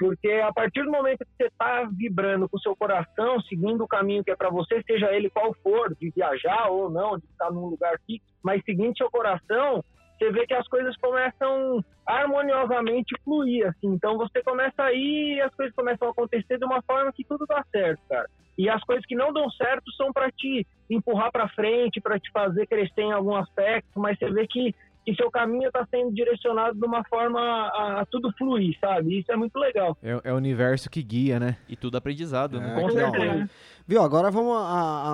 Porque 0.00 0.32
a 0.32 0.52
partir 0.52 0.82
do 0.82 0.90
momento 0.90 1.18
que 1.18 1.36
você 1.36 1.44
está 1.44 1.88
vibrando 1.96 2.48
com 2.48 2.56
o 2.56 2.60
seu 2.60 2.74
coração, 2.76 3.40
seguindo 3.42 3.84
o 3.84 3.88
caminho 3.88 4.24
que 4.24 4.30
é 4.30 4.36
para 4.36 4.50
você, 4.50 4.82
seja 4.82 5.12
ele 5.12 5.30
qual 5.30 5.54
for, 5.62 5.94
de 5.94 6.10
viajar 6.10 6.68
ou 6.68 6.90
não, 6.90 7.16
de 7.16 7.24
estar 7.26 7.50
num 7.50 7.66
lugar 7.66 7.98
fixo, 8.06 8.26
mas 8.42 8.62
seguindo 8.64 8.96
seu 8.96 9.10
coração, 9.10 9.84
você 10.22 10.30
vê 10.30 10.46
que 10.46 10.54
as 10.54 10.68
coisas 10.68 10.96
começam 10.98 11.84
harmoniosamente 12.06 13.14
fluir, 13.24 13.66
assim. 13.66 13.88
Então 13.88 14.16
você 14.16 14.42
começa 14.42 14.82
a 14.84 14.92
ir 14.92 15.36
e 15.36 15.40
as 15.40 15.52
coisas 15.54 15.74
começam 15.74 16.08
a 16.08 16.10
acontecer 16.12 16.58
de 16.58 16.64
uma 16.64 16.80
forma 16.82 17.12
que 17.12 17.24
tudo 17.24 17.44
dá 17.46 17.64
certo, 17.72 18.00
cara. 18.08 18.28
E 18.56 18.68
as 18.68 18.82
coisas 18.84 19.04
que 19.06 19.16
não 19.16 19.32
dão 19.32 19.50
certo 19.50 19.90
são 19.92 20.12
para 20.12 20.30
te 20.30 20.66
empurrar 20.88 21.32
para 21.32 21.48
frente, 21.48 22.00
para 22.00 22.20
te 22.20 22.30
fazer 22.30 22.66
crescer 22.66 23.02
em 23.02 23.12
algum 23.12 23.34
aspecto, 23.34 23.98
mas 23.98 24.18
você 24.18 24.30
vê 24.30 24.46
que 24.46 24.74
que 25.04 25.14
seu 25.16 25.30
caminho 25.30 25.66
está 25.66 25.84
sendo 25.90 26.12
direcionado 26.14 26.78
de 26.78 26.86
uma 26.86 27.02
forma 27.04 27.40
a, 27.40 28.00
a 28.02 28.06
tudo 28.06 28.32
fluir, 28.38 28.78
sabe? 28.80 29.18
Isso 29.18 29.32
é 29.32 29.36
muito 29.36 29.58
legal. 29.58 29.96
É, 30.02 30.20
é 30.22 30.32
o 30.32 30.36
universo 30.36 30.88
que 30.88 31.02
guia, 31.02 31.40
né? 31.40 31.56
E 31.68 31.74
tudo 31.74 31.96
aprendizado, 31.96 32.60
né? 32.60 32.70
É, 32.76 32.80
Com 32.80 32.88
que 32.88 32.94
da 32.94 33.10
certeza. 33.10 33.50
Viu, 33.86 34.02
agora 34.02 34.30
vamos 34.30 34.56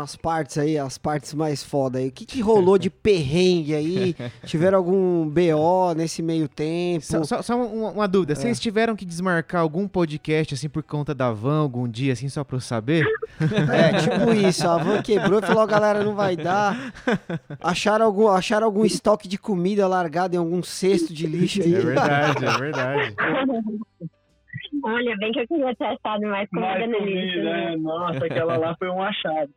às 0.02 0.14
partes 0.16 0.58
aí, 0.58 0.78
as 0.78 0.98
partes 0.98 1.32
mais 1.34 1.62
foda 1.62 1.98
aí. 1.98 2.08
O 2.08 2.12
que, 2.12 2.24
que 2.26 2.40
rolou 2.40 2.76
de 2.78 2.90
perrengue 2.90 3.74
aí? 3.74 4.16
Tiveram 4.44 4.78
algum 4.78 5.28
BO 5.28 5.94
nesse 5.96 6.22
meio 6.22 6.48
tempo? 6.48 7.04
Só, 7.04 7.24
só- 7.24 7.42
só 7.42 7.56
uma, 7.56 7.90
uma 7.90 8.08
dúvida, 8.08 8.32
É. 8.32 8.36
vocês 8.36 8.60
tiveram 8.60 8.94
que 8.94 9.04
desmarcar 9.04 9.62
algum 9.62 9.88
podcast 9.88 10.54
assim 10.54 10.68
por 10.68 10.82
conta 10.82 11.14
da 11.14 11.32
van 11.32 11.60
algum 11.60 11.88
dia, 11.88 12.12
assim, 12.12 12.28
só 12.28 12.44
pra 12.44 12.56
eu 12.56 12.60
saber? 12.60 13.04
É, 13.40 14.00
tipo 14.00 14.32
isso, 14.32 14.66
a 14.66 14.78
van 14.78 15.00
quebrou 15.00 15.38
e 15.38 15.42
falou, 15.46 15.64
galera, 15.66 16.02
não 16.02 16.14
vai 16.16 16.36
dar. 16.36 16.92
Acharam 17.60 18.04
algum, 18.06 18.26
acharam 18.26 18.66
algum 18.66 18.84
estoque 18.84 19.28
de 19.28 19.38
comida 19.38 19.86
largado 19.86 20.34
em 20.34 20.38
algum 20.38 20.60
cesto 20.62 21.12
de 21.14 21.24
lixo 21.26 21.62
aí. 21.62 21.72
É 21.74 21.78
verdade, 21.80 22.44
é 22.44 22.58
verdade. 22.58 23.14
Olha, 24.84 25.16
bem 25.16 25.32
que 25.32 25.40
eu 25.40 25.48
queria 25.48 25.74
ter 25.74 25.84
achado 25.84 26.22
mais 26.22 26.48
comida 26.50 26.78
Mais 26.78 26.90
no 26.90 26.98
lixo. 26.98 27.38
né? 27.38 27.70
né? 27.70 27.76
Nossa, 27.76 28.24
aquela 28.24 28.56
lá 28.56 28.76
foi 28.76 28.88
um 28.88 29.02
achado. 29.02 29.50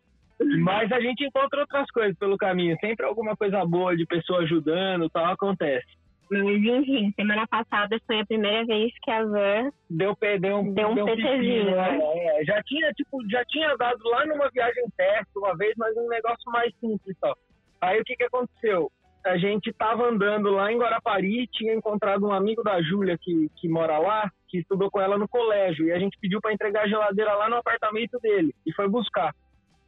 Mas 0.60 0.92
a 0.92 1.00
gente 1.00 1.24
encontra 1.24 1.62
outras 1.62 1.90
coisas 1.92 2.18
pelo 2.18 2.38
caminho. 2.38 2.76
Sempre 2.80 3.06
alguma 3.06 3.36
coisa 3.36 3.64
boa 3.66 3.96
de 3.96 4.06
pessoa 4.06 4.40
ajudando 4.42 5.10
tal 5.10 5.26
acontece. 5.26 5.86
Mas 6.32 6.64
enfim, 6.64 7.12
semana 7.14 7.46
passada 7.46 8.00
foi 8.08 8.22
a 8.22 8.26
primeira 8.26 8.66
vez 8.66 8.92
que 9.04 9.12
a 9.12 9.22
van 9.24 9.70
Deu, 9.90 10.18
deu, 10.40 10.40
Deu 10.40 10.88
um 10.88 10.96
pepino, 10.96 11.06
PTzinho, 11.06 11.76
né? 11.76 11.98
né? 11.98 12.00
É, 12.40 12.46
já 12.46 12.64
tinha, 12.64 12.90
tipo, 12.94 13.18
já 13.30 13.44
tinha 13.46 13.76
dado 13.76 14.02
lá 14.06 14.26
numa 14.26 14.50
viagem 14.50 14.86
teste 14.96 15.32
uma 15.36 15.56
vez, 15.58 15.74
mas 15.78 15.96
um 15.98 16.08
negócio 16.08 16.50
mais 16.50 16.74
simples 16.80 17.18
só. 17.20 17.36
Aí 17.82 18.00
o 18.00 18.04
que 18.06 18.16
que 18.16 18.24
aconteceu? 18.24 18.90
A 19.26 19.38
gente 19.38 19.72
tava 19.74 20.08
andando 20.08 20.50
lá 20.50 20.72
em 20.72 20.78
Guarapari, 20.78 21.48
tinha 21.48 21.74
encontrado 21.74 22.26
um 22.26 22.32
amigo 22.32 22.64
da 22.64 22.82
Júlia 22.82 23.18
que, 23.20 23.50
que 23.58 23.70
mora 23.70 24.00
lá, 24.00 24.32
que 24.48 24.60
estudou 24.60 24.90
com 24.90 25.00
ela 25.00 25.18
no 25.18 25.28
colégio, 25.28 25.86
e 25.86 25.92
a 25.92 26.00
gente 26.00 26.18
pediu 26.20 26.42
para 26.42 26.54
entregar 26.54 26.84
a 26.84 26.88
geladeira 26.88 27.34
lá 27.36 27.48
no 27.48 27.58
apartamento 27.58 28.20
dele, 28.20 28.54
e 28.66 28.74
foi 28.74 28.88
buscar. 28.88 29.34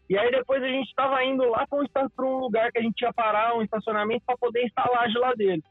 E 0.09 0.17
aí 0.17 0.29
depois 0.29 0.61
a 0.61 0.67
gente 0.67 0.87
estava 0.87 1.23
indo 1.23 1.43
lá 1.49 1.65
para 1.67 2.25
um 2.25 2.37
lugar 2.37 2.71
que 2.71 2.77
a 2.77 2.81
gente 2.81 3.01
ia 3.01 3.11
parar, 3.11 3.55
um 3.55 3.63
estacionamento, 3.63 4.23
para 4.25 4.37
poder 4.37 4.63
instalar 4.63 5.03
a 5.03 5.09
geladeira. 5.09 5.61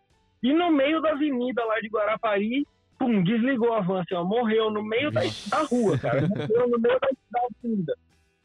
E 0.43 0.53
no 0.53 0.71
meio 0.73 1.01
da 1.01 1.13
avenida 1.13 1.65
lá 1.65 1.79
de 1.79 1.89
Guarapari, 1.89 2.67
pum, 2.99 3.23
desligou 3.23 3.73
a 3.73 3.81
van, 3.81 4.01
assim, 4.01 4.15
ó, 4.15 4.25
morreu 4.25 4.71
no 4.71 4.83
meio 4.83 5.11
da, 5.13 5.21
da 5.49 5.63
rua, 5.63 5.97
cara. 5.99 6.27
Morreu 6.27 6.69
no 6.69 6.79
meio 6.79 6.99
da, 6.99 7.09
da 7.31 7.41
avenida. 7.61 7.95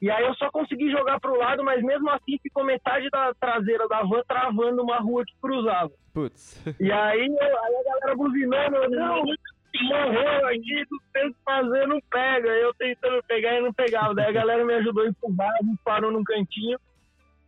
E 0.01 0.11
aí 0.11 0.23
eu 0.23 0.33
só 0.35 0.49
consegui 0.51 0.91
jogar 0.91 1.19
pro 1.19 1.37
lado, 1.37 1.63
mas 1.63 1.81
mesmo 1.81 2.09
assim 2.11 2.37
ficou 2.43 2.63
metade 2.63 3.09
da 3.09 3.33
traseira 3.39 3.87
da 3.87 4.03
van 4.03 4.21
travando 4.27 4.83
uma 4.83 4.97
rua 4.99 5.23
que 5.25 5.33
cruzava. 5.41 5.91
Putz. 6.13 6.63
E 6.79 6.91
aí, 6.91 7.25
eu- 7.27 7.63
aí 7.63 7.75
a 7.75 7.83
galera 7.83 8.15
buzinando, 8.15 8.75
eu, 8.75 8.89
não, 8.91 9.23
morreu 9.25 10.47
aqui, 10.47 10.83
tu 10.89 10.97
tem 11.13 11.31
que 11.31 11.37
fazer, 11.43 11.87
não 11.87 11.99
pega. 12.11 12.47
Eu 12.49 12.73
tentando 12.75 13.23
pegar 13.23 13.55
e 13.57 13.61
não 13.61 13.73
pegava. 13.73 14.13
Daí 14.13 14.25
a 14.27 14.31
galera 14.31 14.63
me 14.65 14.73
ajudou 14.75 15.03
a 15.03 15.07
empurrar, 15.07 15.51
a 15.59 15.63
gente 15.63 15.79
parou 15.83 16.11
num 16.11 16.23
cantinho. 16.23 16.77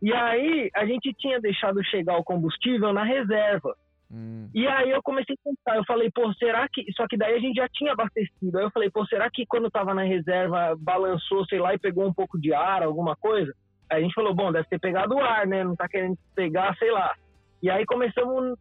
E 0.02 0.12
aí, 0.12 0.70
a 0.74 0.86
gente 0.86 1.12
tinha 1.18 1.40
deixado 1.40 1.84
chegar 1.84 2.16
o 2.16 2.24
combustível 2.24 2.92
na 2.92 3.04
reserva. 3.04 3.76
Hum. 4.12 4.48
E 4.52 4.66
aí 4.66 4.90
eu 4.90 5.00
comecei 5.02 5.36
a 5.36 5.48
pensar, 5.48 5.76
eu 5.76 5.84
falei, 5.84 6.10
pô, 6.12 6.32
será 6.34 6.66
que. 6.68 6.84
Só 6.94 7.06
que 7.06 7.16
daí 7.16 7.34
a 7.34 7.38
gente 7.38 7.56
já 7.56 7.68
tinha 7.68 7.92
abastecido. 7.92 8.58
Aí 8.58 8.64
eu 8.64 8.70
falei, 8.70 8.90
pô, 8.90 9.06
será 9.06 9.30
que 9.30 9.46
quando 9.46 9.70
tava 9.70 9.94
na 9.94 10.02
reserva 10.02 10.74
balançou, 10.78 11.44
sei 11.46 11.60
lá, 11.60 11.74
e 11.74 11.78
pegou 11.78 12.06
um 12.06 12.12
pouco 12.12 12.38
de 12.40 12.52
ar, 12.52 12.82
alguma 12.82 13.14
coisa? 13.16 13.52
Aí 13.90 14.00
a 14.00 14.02
gente 14.02 14.14
falou, 14.14 14.34
bom, 14.34 14.50
deve 14.52 14.68
ter 14.68 14.80
pegado 14.80 15.14
o 15.14 15.20
ar, 15.20 15.46
né? 15.46 15.62
Não 15.62 15.76
tá 15.76 15.88
querendo 15.88 16.16
pegar, 16.34 16.76
sei 16.76 16.90
lá. 16.90 17.14
E 17.62 17.70
aí 17.70 17.84
começamos, 17.86 18.58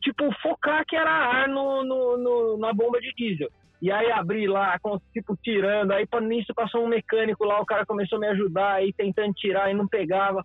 tipo, 0.00 0.30
focar 0.40 0.84
que 0.86 0.96
era 0.96 1.10
ar 1.10 1.48
no, 1.48 1.84
no, 1.84 2.16
no- 2.16 2.58
na 2.58 2.72
bomba 2.72 3.00
de 3.00 3.12
diesel. 3.14 3.48
E 3.82 3.90
aí 3.90 4.10
abri 4.12 4.46
lá, 4.46 4.78
tipo, 5.12 5.36
tirando. 5.42 5.92
Aí 5.92 6.06
nisso 6.22 6.52
passou 6.54 6.84
um 6.84 6.88
mecânico 6.88 7.44
lá, 7.44 7.60
o 7.60 7.66
cara 7.66 7.86
começou 7.86 8.16
a 8.18 8.20
me 8.20 8.26
ajudar, 8.28 8.74
aí 8.74 8.92
tentando 8.92 9.32
tirar 9.34 9.70
e 9.70 9.74
não 9.74 9.88
pegava. 9.88 10.44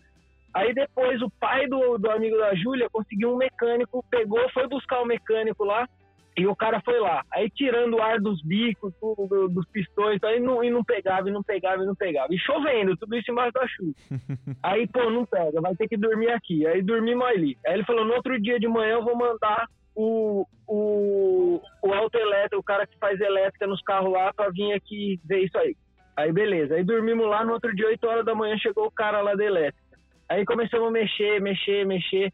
Aí 0.55 0.73
depois 0.73 1.21
o 1.21 1.29
pai 1.39 1.67
do, 1.67 1.97
do 1.97 2.09
amigo 2.09 2.37
da 2.37 2.55
Júlia 2.55 2.89
conseguiu 2.89 3.33
um 3.33 3.37
mecânico, 3.37 4.03
pegou, 4.09 4.39
foi 4.51 4.65
buscar 4.67 5.01
o 5.01 5.05
mecânico 5.05 5.65
lá 5.65 5.85
e 6.37 6.47
o 6.47 6.55
cara 6.55 6.81
foi 6.83 6.97
lá. 6.99 7.23
Aí 7.33 7.49
tirando 7.49 7.95
o 7.95 8.01
ar 8.01 8.19
dos 8.21 8.41
bicos, 8.41 8.93
do- 9.01 9.27
do- 9.27 9.49
dos 9.49 9.65
pistões, 9.69 10.23
aí 10.23 10.39
não, 10.39 10.63
e 10.63 10.69
não 10.69 10.83
pegava, 10.83 11.29
e 11.29 11.31
não 11.31 11.43
pegava, 11.43 11.83
e 11.83 11.85
não 11.85 11.95
pegava. 11.95 12.33
E 12.33 12.39
chovendo, 12.39 12.95
tudo 12.97 13.15
isso 13.17 13.31
embaixo 13.31 13.51
da 13.53 13.67
chuva. 13.67 13.93
Aí, 14.63 14.87
pô, 14.87 15.09
não 15.09 15.25
pega, 15.25 15.59
vai 15.61 15.75
ter 15.75 15.87
que 15.89 15.97
dormir 15.97 16.29
aqui. 16.31 16.65
Aí 16.67 16.81
dormimos 16.81 17.25
ali. 17.25 17.57
Aí 17.65 17.73
ele 17.73 17.85
falou, 17.85 18.05
no 18.05 18.13
outro 18.13 18.39
dia 18.41 18.57
de 18.59 18.67
manhã 18.67 18.93
eu 18.95 19.03
vou 19.03 19.15
mandar 19.17 19.65
o, 19.95 20.45
o, 20.67 21.61
o 21.83 21.93
autoelétrico, 21.93 22.57
o 22.59 22.63
cara 22.63 22.85
que 22.87 22.97
faz 22.97 23.19
elétrica 23.19 23.65
nos 23.67 23.81
carros 23.81 24.11
lá, 24.11 24.33
pra 24.33 24.49
vir 24.49 24.73
aqui 24.73 25.19
ver 25.25 25.39
isso 25.45 25.57
aí. 25.57 25.75
Aí 26.17 26.31
beleza, 26.31 26.75
aí 26.75 26.83
dormimos 26.83 27.27
lá, 27.27 27.43
no 27.43 27.51
outro 27.53 27.75
dia, 27.75 27.87
8 27.87 28.07
horas 28.07 28.25
da 28.25 28.33
manhã, 28.33 28.57
chegou 28.57 28.85
o 28.87 28.91
cara 28.91 29.21
lá 29.21 29.35
da 29.35 29.43
elétrica. 29.43 29.84
Aí 30.30 30.45
começamos 30.45 30.88
a 30.88 30.91
mexer, 30.91 31.41
mexer, 31.41 31.86
mexer. 31.86 32.34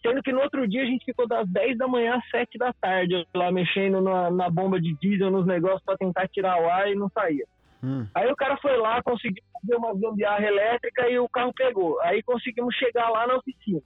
Sendo 0.00 0.22
que 0.22 0.32
no 0.32 0.40
outro 0.40 0.66
dia 0.66 0.82
a 0.82 0.86
gente 0.86 1.04
ficou 1.04 1.28
das 1.28 1.48
10 1.48 1.78
da 1.78 1.86
manhã 1.86 2.16
às 2.16 2.28
7 2.30 2.58
da 2.58 2.72
tarde 2.72 3.26
lá 3.34 3.52
mexendo 3.52 4.00
na, 4.00 4.30
na 4.30 4.50
bomba 4.50 4.80
de 4.80 4.96
diesel, 4.98 5.30
nos 5.30 5.46
negócios 5.46 5.82
pra 5.84 5.96
tentar 5.96 6.28
tirar 6.28 6.60
o 6.60 6.68
ar 6.68 6.90
e 6.90 6.94
não 6.94 7.08
saía. 7.10 7.44
Hum. 7.82 8.06
Aí 8.14 8.30
o 8.30 8.36
cara 8.36 8.56
foi 8.58 8.76
lá, 8.76 9.02
conseguiu 9.02 9.42
fazer 9.60 9.76
uma 9.76 9.94
gambiarra 9.94 10.44
elétrica 10.44 11.08
e 11.08 11.18
o 11.18 11.28
carro 11.28 11.52
pegou. 11.54 12.00
Aí 12.02 12.22
conseguimos 12.22 12.74
chegar 12.74 13.08
lá 13.10 13.26
na 13.26 13.36
oficina. 13.36 13.80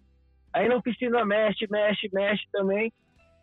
Aí 0.52 0.68
na 0.68 0.76
oficina 0.76 1.24
mexe, 1.24 1.66
mexe, 1.70 2.08
mexe 2.12 2.44
também. 2.50 2.92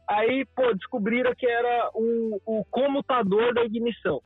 Aí, 0.08 0.46
pô, 0.56 0.74
descobriram 0.74 1.34
que 1.36 1.46
era 1.46 1.90
o, 1.94 2.42
o 2.46 2.66
comutador 2.66 3.54
da 3.54 3.64
ignição. 3.64 4.22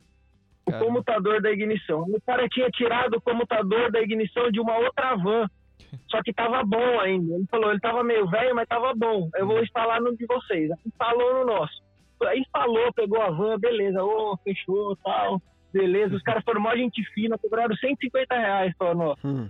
O 0.66 0.70
Caramba. 0.70 0.86
comutador 0.86 1.40
da 1.40 1.50
ignição. 1.50 2.02
O 2.02 2.20
cara 2.26 2.48
tinha 2.48 2.68
tirado 2.70 3.14
o 3.14 3.20
comutador 3.20 3.90
da 3.90 4.00
ignição 4.00 4.50
de 4.50 4.60
uma 4.60 4.76
outra 4.76 5.14
van. 5.16 5.48
Só 6.10 6.22
que 6.22 6.32
tava 6.32 6.62
bom 6.64 7.00
ainda. 7.00 7.34
Ele 7.34 7.46
falou, 7.50 7.70
ele 7.70 7.80
tava 7.80 8.02
meio 8.02 8.28
velho, 8.28 8.54
mas 8.54 8.68
tava 8.68 8.94
bom. 8.94 9.28
Eu 9.34 9.46
vou 9.46 9.62
instalar 9.62 10.00
no 10.00 10.16
de 10.16 10.26
vocês. 10.26 10.70
Instalou 10.86 11.34
no 11.34 11.46
nosso. 11.46 11.82
Aí 12.24 12.40
instalou, 12.40 12.92
pegou 12.92 13.20
a 13.20 13.30
van, 13.30 13.58
beleza. 13.58 14.02
Ô, 14.02 14.36
fechou, 14.38 14.96
tal. 14.96 15.40
Beleza. 15.72 16.16
Os 16.16 16.22
caras 16.22 16.44
foram 16.44 16.60
mó 16.60 16.74
gente 16.74 17.02
fina, 17.12 17.38
cobraram 17.38 17.76
150 17.76 18.34
reais 18.34 18.74
pra 18.76 18.94
nós. 18.94 19.18
Hum. 19.24 19.48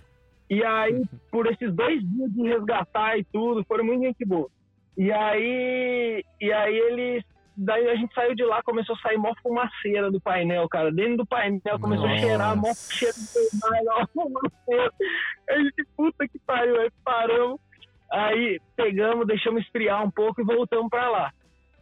E 0.50 0.64
aí, 0.64 1.02
por 1.30 1.46
esses 1.46 1.74
dois 1.74 2.00
dias 2.00 2.32
de 2.32 2.42
resgatar 2.42 3.18
e 3.18 3.24
tudo, 3.24 3.64
foram 3.64 3.84
muito 3.84 4.04
gente 4.04 4.24
boa. 4.24 4.48
E 4.96 5.12
aí, 5.12 6.24
e 6.40 6.52
aí 6.52 6.76
eles. 6.76 7.24
Daí 7.60 7.88
a 7.88 7.96
gente 7.96 8.14
saiu 8.14 8.36
de 8.36 8.44
lá, 8.44 8.62
começou 8.62 8.94
a 8.94 8.98
sair 9.00 9.16
mó 9.16 9.34
fumaceira 9.42 10.12
do 10.12 10.20
painel, 10.20 10.68
cara. 10.68 10.92
Dentro 10.92 11.16
do 11.18 11.26
painel 11.26 11.80
começou 11.80 12.06
a 12.06 12.16
cheirar, 12.16 12.54
mó 12.54 12.68
Nossa. 12.68 12.94
cheiro 12.94 13.14
de 13.14 14.12
fumaceira. 14.12 14.92
Aí 15.50 15.56
a 15.56 15.62
gente, 15.64 15.84
puta 15.96 16.28
que 16.28 16.38
pariu, 16.38 16.80
aí 16.80 16.88
paramos. 17.04 17.60
Aí 18.12 18.60
pegamos, 18.76 19.26
deixamos 19.26 19.62
esfriar 19.62 20.04
um 20.04 20.10
pouco 20.10 20.40
e 20.40 20.44
voltamos 20.44 20.88
pra 20.88 21.10
lá. 21.10 21.32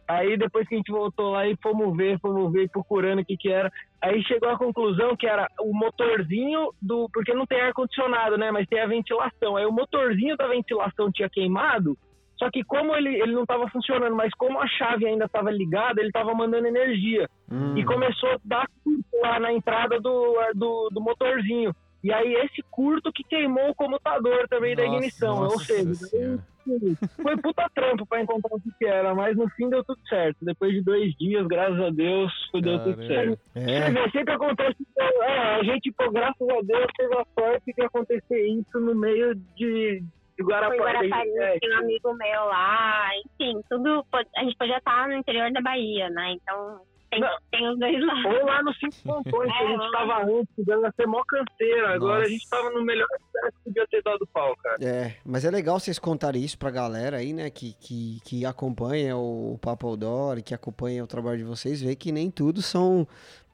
Aí 0.07 0.35
depois 0.35 0.67
que 0.67 0.73
a 0.73 0.77
gente 0.77 0.91
voltou 0.91 1.31
lá 1.31 1.45
e 1.45 1.55
fomos 1.61 1.95
ver, 1.95 2.19
fomos 2.19 2.51
ver, 2.51 2.67
procurando 2.69 3.19
o 3.19 3.25
que 3.25 3.37
que 3.37 3.49
era. 3.49 3.71
Aí 4.01 4.23
chegou 4.23 4.49
à 4.49 4.57
conclusão 4.57 5.15
que 5.15 5.27
era 5.27 5.47
o 5.59 5.73
motorzinho 5.73 6.73
do. 6.81 7.07
Porque 7.13 7.35
não 7.35 7.45
tem 7.45 7.61
ar-condicionado, 7.61 8.35
né? 8.35 8.49
Mas 8.49 8.67
tem 8.67 8.79
a 8.79 8.87
ventilação. 8.87 9.55
Aí 9.55 9.65
o 9.65 9.71
motorzinho 9.71 10.35
da 10.35 10.47
ventilação 10.47 11.11
tinha 11.11 11.29
queimado. 11.29 11.95
Só 12.37 12.49
que 12.51 12.63
como 12.63 12.95
ele, 12.95 13.19
ele 13.19 13.33
não 13.33 13.41
estava 13.41 13.67
funcionando, 13.69 14.15
mas 14.15 14.33
como 14.35 14.59
a 14.59 14.67
chave 14.67 15.07
ainda 15.07 15.25
estava 15.25 15.49
ligada, 15.49 15.99
ele 15.99 16.09
estava 16.09 16.33
mandando 16.33 16.67
energia. 16.67 17.27
Hum. 17.51 17.77
E 17.77 17.83
começou 17.83 18.29
a 18.29 18.37
dar 18.43 18.67
curto 18.83 19.05
lá 19.21 19.39
na 19.39 19.51
entrada 19.51 19.99
do, 19.99 20.35
do, 20.53 20.89
do 20.91 21.01
motorzinho. 21.01 21.75
E 22.03 22.13
aí 22.13 22.33
esse 22.35 22.61
curto 22.69 23.11
que 23.11 23.23
queimou 23.23 23.69
o 23.69 23.75
comutador 23.75 24.47
também 24.47 24.75
da 24.75 24.83
Nossa, 24.83 24.97
ignição. 24.97 25.43
Ou 25.43 25.59
seja, 25.59 25.93
Senhora. 25.95 26.43
foi 27.21 27.37
puta 27.37 27.69
trampo 27.73 28.05
pra 28.05 28.21
encontrar 28.21 28.55
o 28.55 28.59
que 28.59 28.69
que 28.77 28.85
era, 28.85 29.15
mas 29.15 29.35
no 29.35 29.49
fim 29.51 29.69
deu 29.69 29.83
tudo 29.83 29.99
certo. 30.07 30.37
Depois 30.41 30.73
de 30.73 30.81
dois 30.81 31.15
dias, 31.15 31.47
graças 31.47 31.79
a 31.79 31.89
Deus, 31.89 32.31
deu 32.53 32.83
tudo 32.83 33.07
certo. 33.07 33.39
É. 33.55 33.87
Dizer, 33.87 34.11
sempre 34.11 34.33
acontece. 34.33 34.75
É, 34.97 35.37
a 35.55 35.63
gente, 35.63 35.91
pô, 35.91 36.11
graças 36.11 36.49
a 36.49 36.61
Deus, 36.61 36.87
teve 36.95 37.15
a 37.15 37.25
sorte 37.39 37.73
de 37.73 37.81
acontecer 37.83 38.47
isso 38.47 38.79
no 38.79 38.95
meio 38.95 39.35
de, 39.55 40.03
de 40.37 40.43
Foi 40.43 40.53
Guarapari. 40.53 40.79
Guarapari, 40.79 41.29
É, 41.37 41.59
tem 41.59 41.73
um 41.73 41.77
amigo 41.79 42.13
meu 42.13 42.45
lá, 42.45 43.09
enfim, 43.25 43.61
tudo. 43.69 44.05
A 44.35 44.43
gente 44.43 44.55
podia 44.57 44.77
estar 44.77 45.07
no 45.07 45.15
interior 45.15 45.51
da 45.51 45.61
Bahia, 45.61 46.09
né? 46.09 46.33
Então 46.33 46.81
tem, 47.09 47.21
tem 47.51 47.69
os 47.69 47.79
dois 47.79 48.05
lados. 48.05 48.25
Ou 48.25 48.45
lá 48.45 48.61
no 48.63 48.73
Cinco 48.75 48.95
Pontões, 49.03 49.51
que 49.51 49.63
a 49.63 49.67
gente 49.67 49.91
tava 49.91 50.23
antes, 50.23 50.65
dando 50.65 50.93
ser 50.95 51.07
mó 51.07 51.23
canseira. 51.27 51.93
Agora 51.93 52.25
a 52.25 52.29
gente 52.29 52.47
tava 52.49 52.69
no 52.71 52.83
melhor 52.83 53.07
lugar 53.07 53.51
que 53.51 53.63
podia 53.63 53.87
ter 53.87 54.03
dado 54.03 54.27
pau, 54.27 54.55
cara. 54.57 54.77
É, 54.81 55.15
mas 55.25 55.45
é 55.45 55.49
legal 55.49 55.79
vocês 55.79 55.97
contarem 55.97 56.43
isso 56.43 56.57
pra 56.57 56.69
galera 56.69 57.17
aí, 57.17 57.33
né, 57.33 57.49
que, 57.49 57.73
que, 57.79 58.19
que 58.23 58.45
acompanha 58.45 59.17
o 59.17 59.57
Papo 59.61 59.87
Outdoor, 59.87 60.43
que 60.43 60.53
acompanha 60.53 61.03
o 61.03 61.07
trabalho 61.07 61.37
de 61.37 61.43
vocês, 61.43 61.81
ver 61.81 61.95
que 61.95 62.11
nem 62.11 62.29
tudo 62.29 62.61
são 62.61 63.07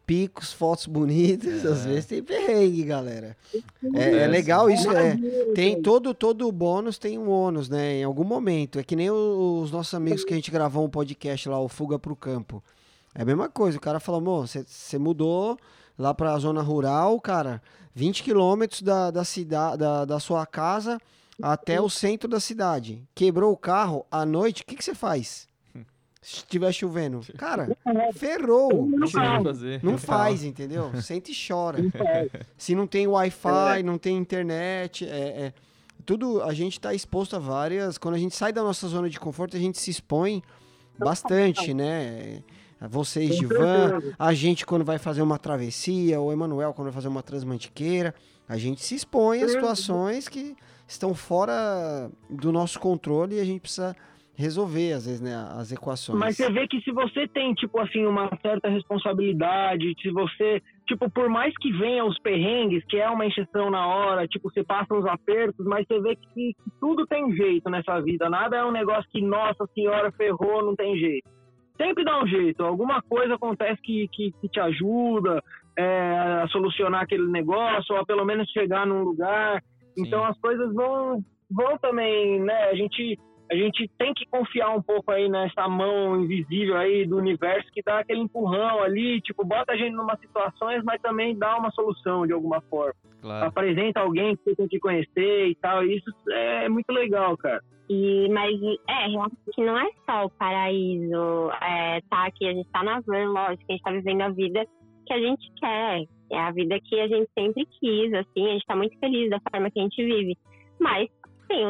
picos, 0.05 0.51
fotos 0.51 0.85
bonitas, 0.87 1.63
É. 1.63 1.67
às 1.67 1.85
vezes 1.85 2.05
tem 2.05 2.21
perrengue, 2.21 2.83
galera. 2.83 3.37
É, 3.93 4.17
é 4.23 4.27
legal 4.27 4.69
isso, 4.69 4.89
é, 4.91 5.17
tem 5.55 5.81
todo, 5.81 6.13
todo 6.13 6.51
bônus 6.51 6.97
tem 6.97 7.17
um 7.17 7.29
ônus, 7.29 7.69
né, 7.69 7.95
em 7.99 8.03
algum 8.03 8.23
momento. 8.23 8.79
É 8.79 8.83
que 8.83 8.95
nem 8.95 9.09
os 9.09 9.71
nossos 9.71 9.93
amigos 9.93 10.23
que 10.23 10.33
a 10.33 10.35
gente 10.35 10.51
gravou 10.51 10.85
um 10.85 10.89
podcast 10.89 11.47
lá, 11.49 11.59
o 11.59 11.67
Fuga 11.67 11.97
pro 11.97 12.15
Campo. 12.15 12.63
É 13.15 13.21
a 13.21 13.25
mesma 13.25 13.47
coisa, 13.47 13.77
o 13.77 13.81
cara 13.81 13.99
falou, 13.99 14.19
amor, 14.21 14.47
você 14.47 14.97
mudou 14.97 15.57
lá 15.97 16.13
pra 16.13 16.37
zona 16.39 16.61
rural, 16.61 17.19
cara, 17.21 17.61
20 17.93 18.23
quilômetros 18.23 18.81
da, 18.81 19.11
da, 19.11 19.23
cida, 19.23 19.75
da, 19.77 20.03
da 20.05 20.19
sua 20.19 20.45
casa 20.45 20.99
até 21.41 21.79
o 21.79 21.89
centro 21.89 22.27
da 22.27 22.39
cidade. 22.39 23.03
Quebrou 23.13 23.51
o 23.53 23.57
carro 23.57 24.05
à 24.11 24.25
noite, 24.25 24.63
o 24.63 24.65
que 24.65 24.83
você 24.83 24.95
faz? 24.95 25.47
Se 26.23 26.37
estiver 26.37 26.71
chovendo. 26.71 27.19
Cara, 27.37 27.75
ferrou. 28.13 28.87
Não 28.87 29.05
sei 29.05 29.21
o 29.21 29.37
que 29.37 29.43
fazer. 29.43 29.79
não 29.83 29.97
faz, 29.97 30.43
entendeu? 30.43 30.89
Sente 31.03 31.31
e 31.31 31.47
chora. 31.47 31.79
Se 32.57 32.73
não 32.73 32.87
tem 32.87 33.05
Wi-Fi, 33.05 33.83
não 33.83 33.97
tem 33.97 34.17
internet, 34.17 35.05
é, 35.05 35.09
é- 35.45 35.53
tudo 36.05 36.41
a 36.41 36.53
gente 36.53 36.73
está 36.73 36.93
exposto 36.93 37.35
a 37.35 37.39
várias. 37.39 37.97
Quando 37.97 38.15
a 38.15 38.17
gente 38.17 38.35
sai 38.35 38.51
da 38.51 38.63
nossa 38.63 38.87
zona 38.87 39.09
de 39.09 39.19
conforto, 39.19 39.55
a 39.55 39.59
gente 39.59 39.79
se 39.79 39.91
expõe 39.91 40.41
bastante, 40.97 41.73
né? 41.73 42.41
Vocês 42.89 43.37
de 43.37 43.45
van, 43.45 44.01
a 44.19 44.33
gente 44.33 44.65
quando 44.65 44.83
vai 44.83 44.97
fazer 44.97 45.21
uma 45.21 45.39
travessia, 45.39 46.19
o 46.19 46.31
Emanuel 46.31 46.73
quando 46.73 46.87
vai 46.87 46.93
fazer 46.93 47.07
uma 47.07 47.23
transmantiqueira, 47.23 48.13
a 48.47 48.57
gente 48.57 48.83
se 48.83 48.95
expõe 48.95 49.41
a 49.41 49.47
situações 49.47 50.27
que 50.27 50.55
estão 50.85 51.13
fora 51.13 52.11
do 52.29 52.51
nosso 52.51 52.79
controle 52.79 53.37
e 53.37 53.39
a 53.39 53.45
gente 53.45 53.61
precisa 53.61 53.95
resolver, 54.35 54.93
às 54.93 55.05
vezes, 55.05 55.21
né, 55.21 55.35
as 55.59 55.71
equações. 55.71 56.17
Mas 56.17 56.35
você 56.35 56.51
vê 56.51 56.67
que 56.67 56.81
se 56.81 56.91
você 56.91 57.27
tem, 57.27 57.53
tipo 57.53 57.79
assim, 57.79 58.05
uma 58.05 58.29
certa 58.41 58.67
responsabilidade, 58.67 59.93
se 60.01 60.09
você, 60.09 60.61
tipo, 60.87 61.09
por 61.09 61.29
mais 61.29 61.53
que 61.57 61.71
venha 61.71 62.03
os 62.03 62.17
perrengues, 62.19 62.83
que 62.85 62.97
é 62.97 63.09
uma 63.09 63.25
encheção 63.25 63.69
na 63.69 63.85
hora, 63.85 64.27
tipo, 64.27 64.49
você 64.49 64.63
passa 64.63 64.93
uns 64.93 65.05
apertos, 65.05 65.65
mas 65.65 65.85
você 65.87 65.99
vê 65.99 66.15
que, 66.15 66.27
que 66.33 66.71
tudo 66.79 67.05
tem 67.05 67.31
jeito 67.35 67.69
nessa 67.69 67.99
vida. 68.01 68.29
Nada 68.29 68.57
é 68.57 68.65
um 68.65 68.71
negócio 68.71 69.09
que, 69.11 69.21
nossa 69.21 69.67
senhora, 69.73 70.11
ferrou, 70.11 70.65
não 70.65 70.75
tem 70.75 70.97
jeito. 70.97 71.29
Sempre 71.77 72.03
dá 72.03 72.21
um 72.21 72.27
jeito. 72.27 72.63
Alguma 72.63 73.01
coisa 73.01 73.35
acontece 73.35 73.81
que, 73.81 74.07
que, 74.11 74.31
que 74.39 74.49
te 74.49 74.59
ajuda 74.59 75.43
é, 75.77 76.41
a 76.43 76.47
solucionar 76.47 77.01
aquele 77.01 77.27
negócio, 77.27 77.95
ou 77.95 78.01
a 78.01 78.05
pelo 78.05 78.25
menos 78.25 78.49
chegar 78.49 78.85
num 78.85 79.03
lugar. 79.03 79.61
Então 79.97 80.23
Sim. 80.23 80.29
as 80.29 80.39
coisas 80.39 80.73
vão, 80.73 81.23
vão 81.49 81.77
também, 81.79 82.39
né? 82.39 82.69
A 82.69 82.75
gente 82.75 83.17
a 83.51 83.55
gente 83.55 83.89
tem 83.97 84.13
que 84.13 84.25
confiar 84.25 84.69
um 84.69 84.81
pouco 84.81 85.11
aí 85.11 85.29
nessa 85.29 85.67
mão 85.67 86.19
invisível 86.19 86.77
aí 86.77 87.05
do 87.05 87.17
universo 87.17 87.71
que 87.71 87.81
dá 87.83 87.99
aquele 87.99 88.21
empurrão 88.21 88.81
ali, 88.81 89.21
tipo, 89.21 89.45
bota 89.45 89.73
a 89.73 89.77
gente 89.77 89.93
numa 89.93 90.17
situações, 90.17 90.83
mas 90.83 91.01
também 91.01 91.37
dá 91.37 91.57
uma 91.57 91.71
solução 91.71 92.25
de 92.25 92.33
alguma 92.33 92.61
forma. 92.61 92.95
Claro. 93.21 93.47
Apresenta 93.47 93.99
alguém 93.99 94.35
que 94.35 94.43
você 94.43 94.55
tem 94.55 94.67
que 94.67 94.79
conhecer 94.79 95.47
e 95.47 95.55
tal. 95.55 95.83
Isso 95.83 96.09
é 96.29 96.67
muito 96.67 96.91
legal, 96.91 97.37
cara. 97.37 97.61
E, 97.89 98.27
mas 98.29 98.59
é, 98.89 99.07
realmente 99.07 99.57
não 99.57 99.77
é 99.77 99.89
só 100.09 100.25
o 100.25 100.29
paraíso, 100.29 101.51
é, 101.61 102.01
tá 102.09 102.25
aqui, 102.25 102.47
a 102.47 102.53
gente 102.53 102.69
tá 102.69 102.81
na 102.81 103.01
van, 103.01 103.29
lógico, 103.29 103.65
a 103.69 103.71
gente 103.73 103.83
tá 103.83 103.91
vivendo 103.91 104.21
a 104.21 104.29
vida 104.29 104.65
que 105.05 105.13
a 105.13 105.19
gente 105.19 105.51
quer. 105.59 106.05
É 106.31 106.39
a 106.39 106.51
vida 106.51 106.79
que 106.79 106.99
a 106.99 107.07
gente 107.07 107.29
sempre 107.37 107.67
quis, 107.79 108.13
assim, 108.13 108.47
a 108.47 108.53
gente 108.53 108.65
tá 108.65 108.75
muito 108.75 108.97
feliz 108.99 109.29
da 109.29 109.39
forma 109.51 109.69
que 109.69 109.79
a 109.79 109.83
gente 109.83 110.03
vive. 110.03 110.37
Mas 110.79 111.07
tem 111.47 111.63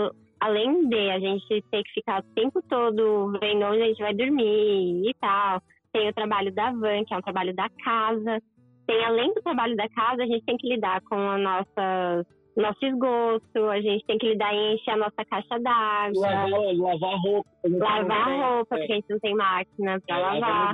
além 0.44 0.90
de 0.90 1.10
a 1.10 1.20
gente 1.20 1.64
ter 1.72 1.84
que 1.84 1.94
ficar 1.94 2.20
o 2.20 2.34
tempo 2.36 2.62
todo 2.64 3.32
vendo 3.40 3.64
onde 3.66 3.82
a 3.82 3.86
gente 3.86 4.02
vai 4.02 4.14
dormir 4.14 5.10
e 5.10 5.14
tal, 5.22 5.62
tem 5.94 6.10
o 6.10 6.14
trabalho 6.14 6.54
da 6.54 6.70
van, 6.72 7.06
que 7.06 7.14
é 7.14 7.18
um 7.18 7.22
trabalho 7.22 7.56
da 7.56 7.70
casa. 7.82 8.42
Tem, 8.86 9.06
além 9.06 9.34
do 9.34 9.42
trabalho 9.42 9.74
da 9.78 9.88
casa, 9.88 10.24
a 10.24 10.26
gente 10.26 10.44
tem 10.44 10.58
que 10.58 10.68
lidar 10.68 11.00
com 11.04 11.16
a 11.16 11.38
nossa 11.38 12.26
nosso 12.62 12.86
esgoto, 12.86 13.70
a 13.70 13.82
gente 13.82 14.06
tem 14.06 14.18
que 14.18 14.28
lidar 14.30 14.54
em 14.54 14.76
encher 14.76 14.92
a 14.92 14.98
nossa 14.98 15.26
caixa 15.30 15.60
d'água. 15.60 16.22
Lavar, 16.28 16.50
lavar 16.76 17.20
roupa. 17.20 17.50
Lavar 17.66 18.20
não 18.20 18.26
tem- 18.26 18.42
roupa, 18.42 18.76
é, 18.76 18.78
porque 18.80 18.92
a 18.92 18.96
gente 18.96 19.10
não 19.10 19.20
tem 19.20 19.36
máquina 19.36 20.02
pra 20.06 20.18
lavar 20.18 20.40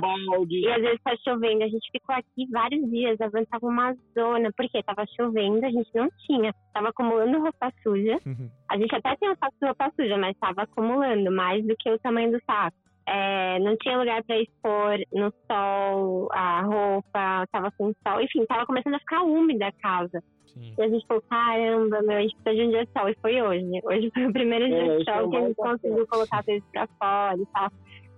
E 0.50 0.68
às 0.72 0.82
vezes 0.82 1.00
tá 1.02 1.14
chovendo, 1.24 1.64
a 1.64 1.68
gente 1.68 1.90
ficou 1.90 2.14
aqui 2.14 2.46
vários 2.50 2.90
dias, 2.90 3.20
avançava 3.20 3.66
uma 3.66 3.94
zona, 4.18 4.50
porque 4.56 4.82
tava 4.82 5.04
chovendo, 5.16 5.64
a 5.64 5.70
gente 5.70 5.90
não 5.94 6.08
tinha. 6.26 6.54
Tava 6.74 6.88
acumulando 6.88 7.40
roupa 7.40 7.72
suja. 7.82 8.18
A 8.70 8.76
gente 8.78 8.94
até 8.94 9.16
tem 9.16 9.28
um 9.28 9.34
saco 9.36 9.54
de 9.60 9.66
roupa 9.66 9.90
suja, 9.96 10.16
mas 10.16 10.36
tava 10.38 10.62
acumulando 10.62 11.30
mais 11.32 11.66
do 11.66 11.74
que 11.76 11.90
o 11.90 11.98
tamanho 11.98 12.30
do 12.30 12.40
saco. 12.44 12.76
É, 13.12 13.58
não 13.58 13.76
tinha 13.76 13.98
lugar 13.98 14.22
pra 14.22 14.40
expor 14.40 14.96
no 15.12 15.32
sol 15.50 16.28
a 16.30 16.62
roupa, 16.62 17.44
tava 17.50 17.72
com 17.76 17.92
sol, 18.06 18.20
enfim, 18.20 18.46
tava 18.46 18.64
começando 18.64 18.94
a 18.94 19.00
ficar 19.00 19.22
úmida 19.24 19.66
a 19.66 19.72
casa. 19.72 20.22
Sim. 20.46 20.74
E 20.78 20.82
a 20.82 20.88
gente 20.88 21.04
falou, 21.08 21.22
caramba, 21.28 22.02
meu, 22.02 22.18
a 22.18 22.20
gente 22.20 22.36
precisa 22.36 22.62
de 22.62 22.68
um 22.68 22.70
dia 22.70 22.86
de 22.86 22.92
sol. 22.92 23.08
E 23.08 23.16
foi 23.20 23.42
hoje. 23.42 23.80
Hoje 23.82 24.10
foi 24.14 24.26
o 24.26 24.32
primeiro 24.32 24.68
dia 24.68 24.76
É, 24.76 24.84
de 24.84 24.90
hoje 24.90 25.04
sol 25.04 25.30
que 25.30 25.36
a 25.36 25.40
gente 25.40 25.56
conseguiu 25.56 26.06
colocar 26.06 26.44
tudo 26.44 26.64
pra 26.72 26.86
fora 26.98 27.36
e 27.36 27.46
tal. 27.46 27.70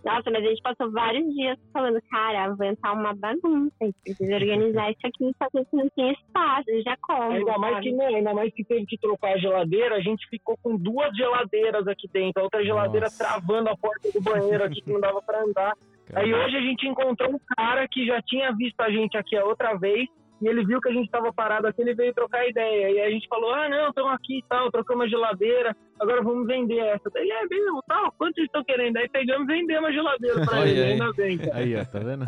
Nossa, 0.05 0.31
mas 0.31 0.45
a 0.45 0.49
gente 0.49 0.63
passou 0.63 0.91
vários 0.91 1.33
dias 1.35 1.59
falando, 1.73 2.01
cara, 2.11 2.45
a 2.45 2.55
van 2.55 2.75
tá 2.75 2.93
uma 2.93 3.15
bagunça, 3.15 3.73
a 3.81 3.85
gente 3.85 3.97
precisa 4.03 4.35
organizar 4.35 4.91
isso 4.91 5.07
aqui, 5.07 5.31
só 5.39 5.49
que 5.49 5.59
a 5.59 5.61
gente 5.61 5.77
não 5.77 5.89
tinha 5.91 6.13
espaço, 6.13 6.83
já 6.85 6.97
como. 7.01 7.33
Ainda 7.33 7.59
mais 7.59 7.75
sabe? 7.75 7.89
que 7.89 7.93
não, 7.93 8.07
ainda 8.07 8.35
mais 8.35 8.53
que 8.53 8.65
teve 8.65 8.87
que 8.87 8.99
trocar 8.99 9.35
a 9.35 9.39
geladeira, 9.39 9.95
a 9.95 10.01
gente 10.01 10.29
ficou 10.29 10.57
com 10.63 10.77
duas 10.77 11.17
geladeiras 11.17 11.87
aqui 11.87 12.09
dentro, 12.13 12.41
a 12.41 12.45
outra 12.45 12.65
geladeira 12.65 13.07
Nossa. 13.07 13.25
travando 13.25 13.69
a 13.69 13.77
porta 13.77 14.11
do 14.13 14.21
banheiro 14.21 14.65
aqui 14.65 14.81
que 14.81 14.93
não 14.93 15.01
dava 15.01 15.23
pra 15.23 15.43
andar. 15.43 15.73
Aí 16.15 16.35
hoje 16.35 16.57
a 16.57 16.61
gente 16.61 16.87
encontrou 16.87 17.31
um 17.31 17.39
cara 17.57 17.87
que 17.89 18.05
já 18.05 18.21
tinha 18.23 18.53
visto 18.53 18.81
a 18.81 18.91
gente 18.91 19.17
aqui 19.17 19.37
a 19.37 19.45
outra 19.45 19.75
vez 19.75 20.09
e 20.43 20.49
ele 20.49 20.67
viu 20.67 20.81
que 20.81 20.89
a 20.89 20.93
gente 20.93 21.09
tava 21.09 21.33
parado 21.33 21.69
aqui, 21.69 21.81
ele 21.81 21.95
veio 21.95 22.13
trocar 22.13 22.49
ideia. 22.49 22.91
E 22.91 23.01
a 23.01 23.11
gente 23.11 23.29
falou: 23.29 23.55
"Ah, 23.55 23.69
não, 23.69 23.89
estamos 23.89 24.13
aqui 24.13 24.39
e 24.39 24.45
tal, 24.49 24.71
trocamos 24.73 25.07
a 25.07 25.09
geladeira, 25.09 25.77
agora 26.01 26.21
vamos 26.21 26.49
vender 26.49 26.79
essa". 26.79 27.09
Ele 27.15 27.31
é 27.31 27.47
mesmo, 27.47 27.81
tal, 27.87 28.11
quanto 28.19 28.35
vocês 28.35 28.47
estão 28.47 28.65
querendo? 28.65 28.97
Aí 28.97 29.09
pegamos 29.09 29.49
e 29.49 29.53
vendemos 29.53 29.89
a 29.89 29.93
geladeira 29.93 30.37
Olha 30.53 30.69
ele, 30.69 30.83
aí. 30.83 30.93
ainda 30.93 31.13
bem. 31.13 31.39
cara. 31.39 31.57
Aí, 31.57 31.77
ó, 31.77 31.85
tá 31.85 31.99
vendo? 32.01 32.25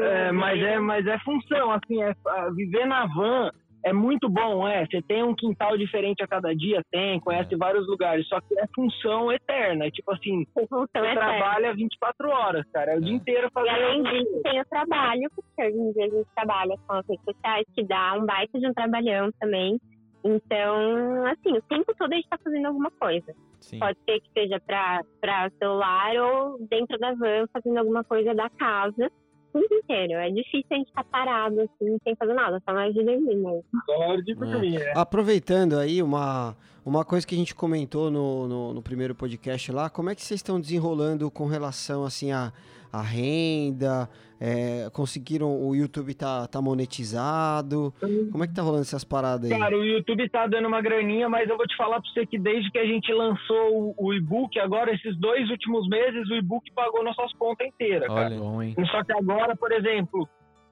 É, 0.00 0.32
mas 0.32 0.62
é, 0.62 0.78
mas 0.78 1.06
é 1.06 1.18
função, 1.20 1.72
assim, 1.72 2.02
é, 2.02 2.14
viver 2.54 2.86
na 2.86 3.06
van 3.06 3.50
é 3.84 3.92
muito 3.92 4.28
bom, 4.28 4.66
é. 4.66 4.86
Você 4.86 5.00
tem 5.02 5.22
um 5.22 5.34
quintal 5.34 5.76
diferente 5.76 6.22
a 6.22 6.26
cada 6.26 6.54
dia, 6.54 6.82
tem, 6.90 7.20
conhece 7.20 7.54
vários 7.56 7.86
lugares, 7.86 8.26
só 8.28 8.40
que 8.40 8.58
é 8.58 8.66
função 8.74 9.30
eterna. 9.30 9.86
é 9.86 9.90
Tipo 9.90 10.12
assim, 10.12 10.46
função 10.54 10.86
você 10.86 10.98
é 10.98 11.14
trabalha 11.14 11.74
24 11.74 12.28
horas, 12.30 12.64
cara. 12.72 12.92
É 12.92 12.94
o 12.96 12.98
É. 12.98 13.00
dia 13.02 13.14
inteiro 13.14 13.46
E 13.48 13.50
fazendo. 13.52 13.74
além 13.74 14.02
disso, 14.02 14.40
tem 14.42 14.60
o 14.60 14.64
trabalho, 14.66 15.30
porque 15.34 15.62
hoje 15.66 15.76
em 15.78 15.92
dia 15.92 16.04
a 16.06 16.08
gente 16.08 16.28
trabalha 16.34 16.76
com 16.86 16.92
as 16.94 17.06
redes 17.08 17.24
sociais, 17.24 17.64
que 17.74 17.84
dá 17.84 18.14
um 18.14 18.24
baita 18.26 18.58
de 18.58 18.66
um 18.66 18.74
trabalhão 18.74 19.30
também. 19.38 19.78
Então, 20.24 21.26
assim, 21.26 21.52
o 21.56 21.62
tempo 21.62 21.94
todo 21.98 22.12
a 22.12 22.16
gente 22.16 22.28
tá 22.28 22.38
fazendo 22.42 22.66
alguma 22.66 22.90
coisa. 22.92 23.34
Sim. 23.60 23.78
Pode 23.78 23.98
ser 24.08 24.20
que 24.20 24.30
seja 24.32 24.60
para 24.60 25.50
celular 25.58 26.16
ou 26.16 26.58
dentro 26.68 26.98
da 26.98 27.12
van 27.14 27.46
fazendo 27.52 27.78
alguma 27.78 28.02
coisa 28.04 28.34
da 28.34 28.48
casa 28.50 29.10
o 29.58 29.68
dia 29.68 29.78
inteiro. 29.78 30.12
É 30.14 30.30
difícil 30.30 30.66
a 30.70 30.74
gente 30.74 30.88
estar 30.88 31.04
parado 31.04 31.60
assim, 31.60 31.98
sem 32.02 32.14
fazer 32.16 32.34
nada, 32.34 32.60
só 32.64 32.74
mais 32.74 32.94
de 32.94 33.02
dormir 33.02 33.36
mesmo. 33.36 33.64
hora 33.88 34.22
de 34.22 34.34
dormir, 34.34 34.80
é. 34.80 34.92
Aproveitando 34.96 35.78
aí 35.78 36.02
uma, 36.02 36.56
uma 36.84 37.04
coisa 37.04 37.26
que 37.26 37.34
a 37.34 37.38
gente 37.38 37.54
comentou 37.54 38.10
no, 38.10 38.48
no, 38.48 38.74
no 38.74 38.82
primeiro 38.82 39.14
podcast 39.14 39.70
lá, 39.72 39.88
como 39.88 40.10
é 40.10 40.14
que 40.14 40.22
vocês 40.22 40.38
estão 40.38 40.60
desenrolando 40.60 41.30
com 41.30 41.46
relação 41.46 42.04
assim 42.04 42.32
a, 42.32 42.52
a 42.94 43.02
renda? 43.02 44.08
É, 44.40 44.90
conseguiram 44.90 45.48
o 45.66 45.74
YouTube 45.74 46.12
tá, 46.14 46.46
tá 46.46 46.60
monetizado? 46.60 47.94
Como 48.30 48.44
é 48.44 48.46
que 48.46 48.54
tá 48.54 48.62
rolando 48.62 48.82
essas 48.82 49.04
paradas 49.04 49.50
aí? 49.50 49.58
Cara, 49.58 49.76
o 49.76 49.84
YouTube 49.84 50.28
tá 50.28 50.46
dando 50.46 50.68
uma 50.68 50.82
graninha, 50.82 51.28
mas 51.28 51.48
eu 51.48 51.56
vou 51.56 51.66
te 51.66 51.76
falar 51.76 52.00
pra 52.00 52.10
você 52.10 52.26
que 52.26 52.38
desde 52.38 52.70
que 52.70 52.78
a 52.78 52.84
gente 52.84 53.12
lançou 53.12 53.94
o, 53.96 54.06
o 54.08 54.14
e-book, 54.14 54.58
agora 54.58 54.92
esses 54.94 55.16
dois 55.18 55.48
últimos 55.50 55.88
meses, 55.88 56.28
o 56.28 56.34
e-book 56.34 56.70
pagou 56.72 57.02
nossas 57.02 57.32
contas 57.34 57.66
inteiras, 57.66 58.06
cara. 58.08 58.26
Olha, 58.26 58.38
Bom, 58.38 58.62
hein? 58.62 58.74
Só 58.90 59.02
que 59.02 59.12
agora, 59.12 59.56
por 59.56 59.72
exemplo, 59.72 60.28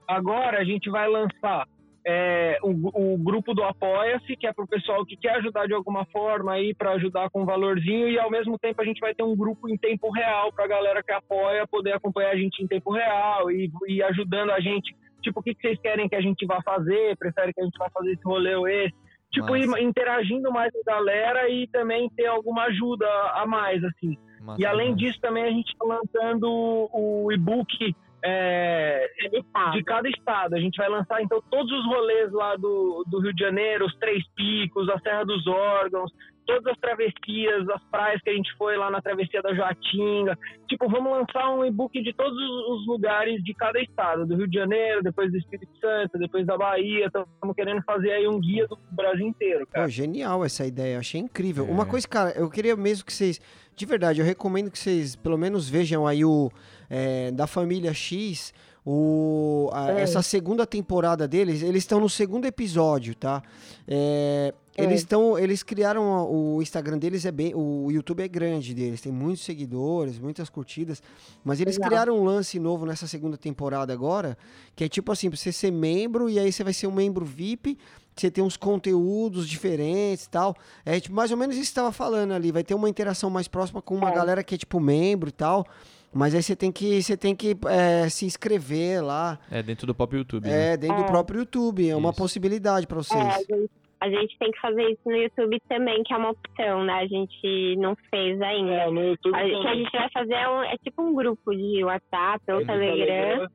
agora 0.07 0.59
a 0.59 0.63
gente 0.63 0.89
vai 0.89 1.07
lançar 1.09 1.67
é, 2.05 2.57
o, 2.61 3.13
o 3.13 3.17
grupo 3.17 3.53
do 3.53 3.63
Apoia-se, 3.63 4.35
que 4.35 4.45
é 4.45 4.53
pro 4.53 4.67
pessoal 4.67 5.05
que 5.05 5.15
quer 5.15 5.35
ajudar 5.35 5.67
de 5.67 5.73
alguma 5.73 6.05
forma 6.05 6.53
aí 6.53 6.73
para 6.73 6.91
ajudar 6.91 7.29
com 7.29 7.43
um 7.43 7.45
valorzinho, 7.45 8.09
e 8.09 8.19
ao 8.19 8.29
mesmo 8.29 8.57
tempo 8.59 8.81
a 8.81 8.85
gente 8.85 8.99
vai 8.99 9.13
ter 9.13 9.23
um 9.23 9.35
grupo 9.35 9.69
em 9.69 9.77
tempo 9.77 10.11
real 10.11 10.51
pra 10.51 10.67
galera 10.67 11.01
que 11.01 11.11
apoia 11.11 11.67
poder 11.67 11.93
acompanhar 11.93 12.31
a 12.31 12.37
gente 12.37 12.61
em 12.61 12.67
tempo 12.67 12.91
real 12.91 13.49
e, 13.49 13.71
e 13.87 14.03
ajudando 14.03 14.51
a 14.51 14.59
gente. 14.59 14.95
Tipo, 15.21 15.39
o 15.39 15.43
que, 15.43 15.55
que 15.55 15.61
vocês 15.61 15.79
querem 15.79 16.09
que 16.09 16.15
a 16.15 16.21
gente 16.21 16.45
vá 16.45 16.61
fazer? 16.61 17.15
Prefere 17.17 17.53
que 17.53 17.61
a 17.61 17.63
gente 17.63 17.77
vá 17.77 17.89
fazer 17.89 18.11
esse 18.11 18.23
rolê 18.23 18.55
ou 18.55 18.67
esse? 18.67 18.93
Tipo, 19.31 19.55
interagindo 19.55 20.51
mais 20.51 20.71
com 20.71 20.79
a 20.79 20.93
galera 20.93 21.49
e 21.49 21.65
também 21.67 22.09
ter 22.09 22.27
alguma 22.27 22.65
ajuda 22.65 23.07
a 23.33 23.47
mais, 23.47 23.83
assim. 23.83 24.17
E 24.59 24.65
além 24.65 24.93
disso, 24.93 25.19
também 25.21 25.43
a 25.43 25.49
gente 25.49 25.71
está 25.71 25.85
lançando 25.85 26.45
o 26.91 27.31
e-book 27.31 27.95
é, 28.23 29.09
estado. 29.33 29.71
de 29.73 29.83
cada 29.83 30.09
estado. 30.09 30.55
A 30.55 30.59
gente 30.59 30.77
vai 30.77 30.89
lançar, 30.89 31.21
então, 31.21 31.41
todos 31.49 31.71
os 31.71 31.85
rolês 31.85 32.31
lá 32.31 32.55
do, 32.55 33.03
do 33.07 33.19
Rio 33.19 33.33
de 33.33 33.43
Janeiro, 33.43 33.85
os 33.85 33.95
Três 33.95 34.23
Picos, 34.35 34.89
a 34.89 34.99
Serra 34.99 35.25
dos 35.25 35.45
Órgãos, 35.47 36.11
todas 36.45 36.65
as 36.67 36.79
travessias, 36.79 37.67
as 37.69 37.83
praias 37.85 38.21
que 38.21 38.29
a 38.29 38.33
gente 38.33 38.51
foi 38.57 38.77
lá 38.77 38.89
na 38.89 39.01
travessia 39.01 39.41
da 39.41 39.53
Joatinga. 39.53 40.37
Tipo, 40.67 40.89
vamos 40.89 41.11
lançar 41.11 41.49
um 41.53 41.65
e-book 41.65 42.01
de 42.01 42.13
todos 42.13 42.37
os 42.37 42.63
os 42.73 42.87
lugares 42.87 43.43
de 43.43 43.53
cada 43.53 43.79
estado, 43.79 44.25
do 44.25 44.35
Rio 44.35 44.47
de 44.47 44.57
Janeiro, 44.57 45.01
depois 45.01 45.31
do 45.31 45.37
Espírito 45.37 45.71
Santo, 45.79 46.17
depois 46.17 46.45
da 46.45 46.57
Bahia. 46.57 47.05
Estamos 47.07 47.55
querendo 47.55 47.81
fazer 47.83 48.11
aí 48.11 48.27
um 48.27 48.39
guia 48.39 48.67
do 48.67 48.77
Brasil 48.91 49.27
inteiro, 49.27 49.65
cara. 49.67 49.85
Pô, 49.85 49.89
genial 49.89 50.43
essa 50.43 50.65
ideia, 50.65 50.99
achei 50.99 51.21
incrível. 51.21 51.65
É. 51.67 51.71
Uma 51.71 51.85
coisa, 51.85 52.07
cara, 52.07 52.31
eu 52.31 52.49
queria 52.49 52.75
mesmo 52.75 53.05
que 53.05 53.13
vocês, 53.13 53.39
de 53.75 53.85
verdade, 53.85 54.19
eu 54.19 54.25
recomendo 54.25 54.71
que 54.71 54.79
vocês 54.79 55.15
pelo 55.15 55.37
menos 55.37 55.69
vejam 55.69 56.05
aí 56.05 56.25
o 56.25 56.51
é, 56.95 57.31
da 57.31 57.47
família 57.47 57.91
X, 57.93 58.53
o, 58.85 59.69
a- 59.73 59.91
É. 59.93 60.01
essa 60.01 60.21
segunda 60.21 60.65
temporada 60.67 61.27
deles, 61.27 61.61
eles 61.63 61.83
estão 61.83 61.99
no 61.99 62.09
segundo 62.09 62.45
episódio, 62.45 63.15
tá? 63.15 63.41
É, 63.87 64.53
É. 64.75 64.83
Eles 64.85 65.01
estão, 65.01 65.37
eles 65.37 65.61
criaram 65.61 66.03
o 66.31 66.59
Instagram 66.59 66.97
deles 66.97 67.25
é 67.27 67.31
bem, 67.31 67.53
o 67.53 67.91
YouTube 67.91 68.23
é 68.23 68.27
grande 68.27 68.73
deles, 68.73 69.01
tem 69.01 69.11
muitos 69.11 69.43
seguidores, 69.45 70.17
muitas 70.17 70.49
curtidas, 70.49 70.99
mas 71.43 71.61
eles 71.61 71.75
Legal. 71.75 71.89
criaram 71.89 72.17
um 72.19 72.23
lance 72.23 72.57
novo 72.59 72.83
nessa 72.83 73.05
segunda 73.05 73.37
temporada 73.37 73.93
agora, 73.93 74.35
que 74.75 74.83
é 74.83 74.89
tipo 74.89 75.11
assim, 75.11 75.29
pra 75.29 75.37
você 75.37 75.51
ser 75.51 75.69
membro 75.71 76.27
e 76.27 76.39
aí 76.39 76.51
você 76.51 76.63
vai 76.63 76.73
ser 76.73 76.87
um 76.87 76.91
membro 76.91 77.23
VIP, 77.23 77.77
você 78.15 78.31
tem 78.31 78.43
uns 78.43 78.57
conteúdos 78.57 79.47
diferentes 79.47 80.25
e 80.25 80.29
tal. 80.31 80.55
É 80.83 80.99
tipo, 80.99 81.15
mais 81.15 81.29
ou 81.29 81.37
menos 81.37 81.55
isso 81.55 81.65
que 81.65 81.69
você 81.75 81.75
tava 81.75 81.91
falando 81.91 82.31
ali. 82.31 82.51
Vai 82.51 82.63
ter 82.63 82.73
uma 82.73 82.89
interação 82.89 83.29
mais 83.29 83.47
próxima 83.47 83.79
com 83.79 83.95
uma 83.95 84.09
É. 84.09 84.13
galera 84.15 84.43
que 84.43 84.55
é 84.55 84.57
tipo 84.57 84.79
membro 84.79 85.29
e 85.29 85.31
tal. 85.31 85.67
Mas 86.13 86.35
aí 86.35 86.43
você 86.43 86.55
tem 86.55 86.71
que, 86.71 87.01
você 87.01 87.17
tem 87.17 87.35
que 87.35 87.55
é, 87.67 88.07
se 88.09 88.25
inscrever 88.25 89.03
lá. 89.03 89.39
É 89.49 89.63
dentro 89.63 89.87
do 89.87 89.95
próprio 89.95 90.19
YouTube. 90.19 90.47
né? 90.47 90.73
É, 90.73 90.77
dentro 90.77 90.97
do 90.97 91.03
É. 91.03 91.07
próprio 91.07 91.39
YouTube. 91.39 91.89
É 91.89 91.95
uma 91.95 92.09
Isso. 92.11 92.17
possibilidade 92.21 92.85
pra 92.87 92.97
É, 92.97 92.99
a 92.99 93.03
vocês. 93.03 93.47
gente, 93.49 93.69
a 93.99 94.09
gente 94.09 94.37
tem 94.37 94.51
que 94.51 94.59
fazer 94.59 94.83
isso 94.83 95.01
no 95.05 95.15
YouTube 95.15 95.59
também, 95.69 96.03
que 96.03 96.13
é 96.13 96.17
uma 96.17 96.31
opção, 96.31 96.83
né? 96.83 96.93
A 96.93 97.07
gente 97.07 97.75
não 97.77 97.95
fez 98.11 98.39
ainda. 98.41 98.71
É, 98.73 98.89
no 98.91 99.01
YouTube. 99.03 99.35
A- 99.35 99.45
O 99.45 99.61
que 99.61 99.67
a 99.67 99.75
gente 99.75 99.91
vai 99.91 100.09
fazer 100.13 100.33
é, 100.33 100.49
um- 100.49 100.63
é 100.63 100.75
tipo 100.83 101.01
um 101.01 101.13
grupo 101.13 101.51
de 101.55 101.83
WhatsApp 101.83 102.43
ou 102.51 102.59
no 102.59 102.65
Telegram. 102.65 103.47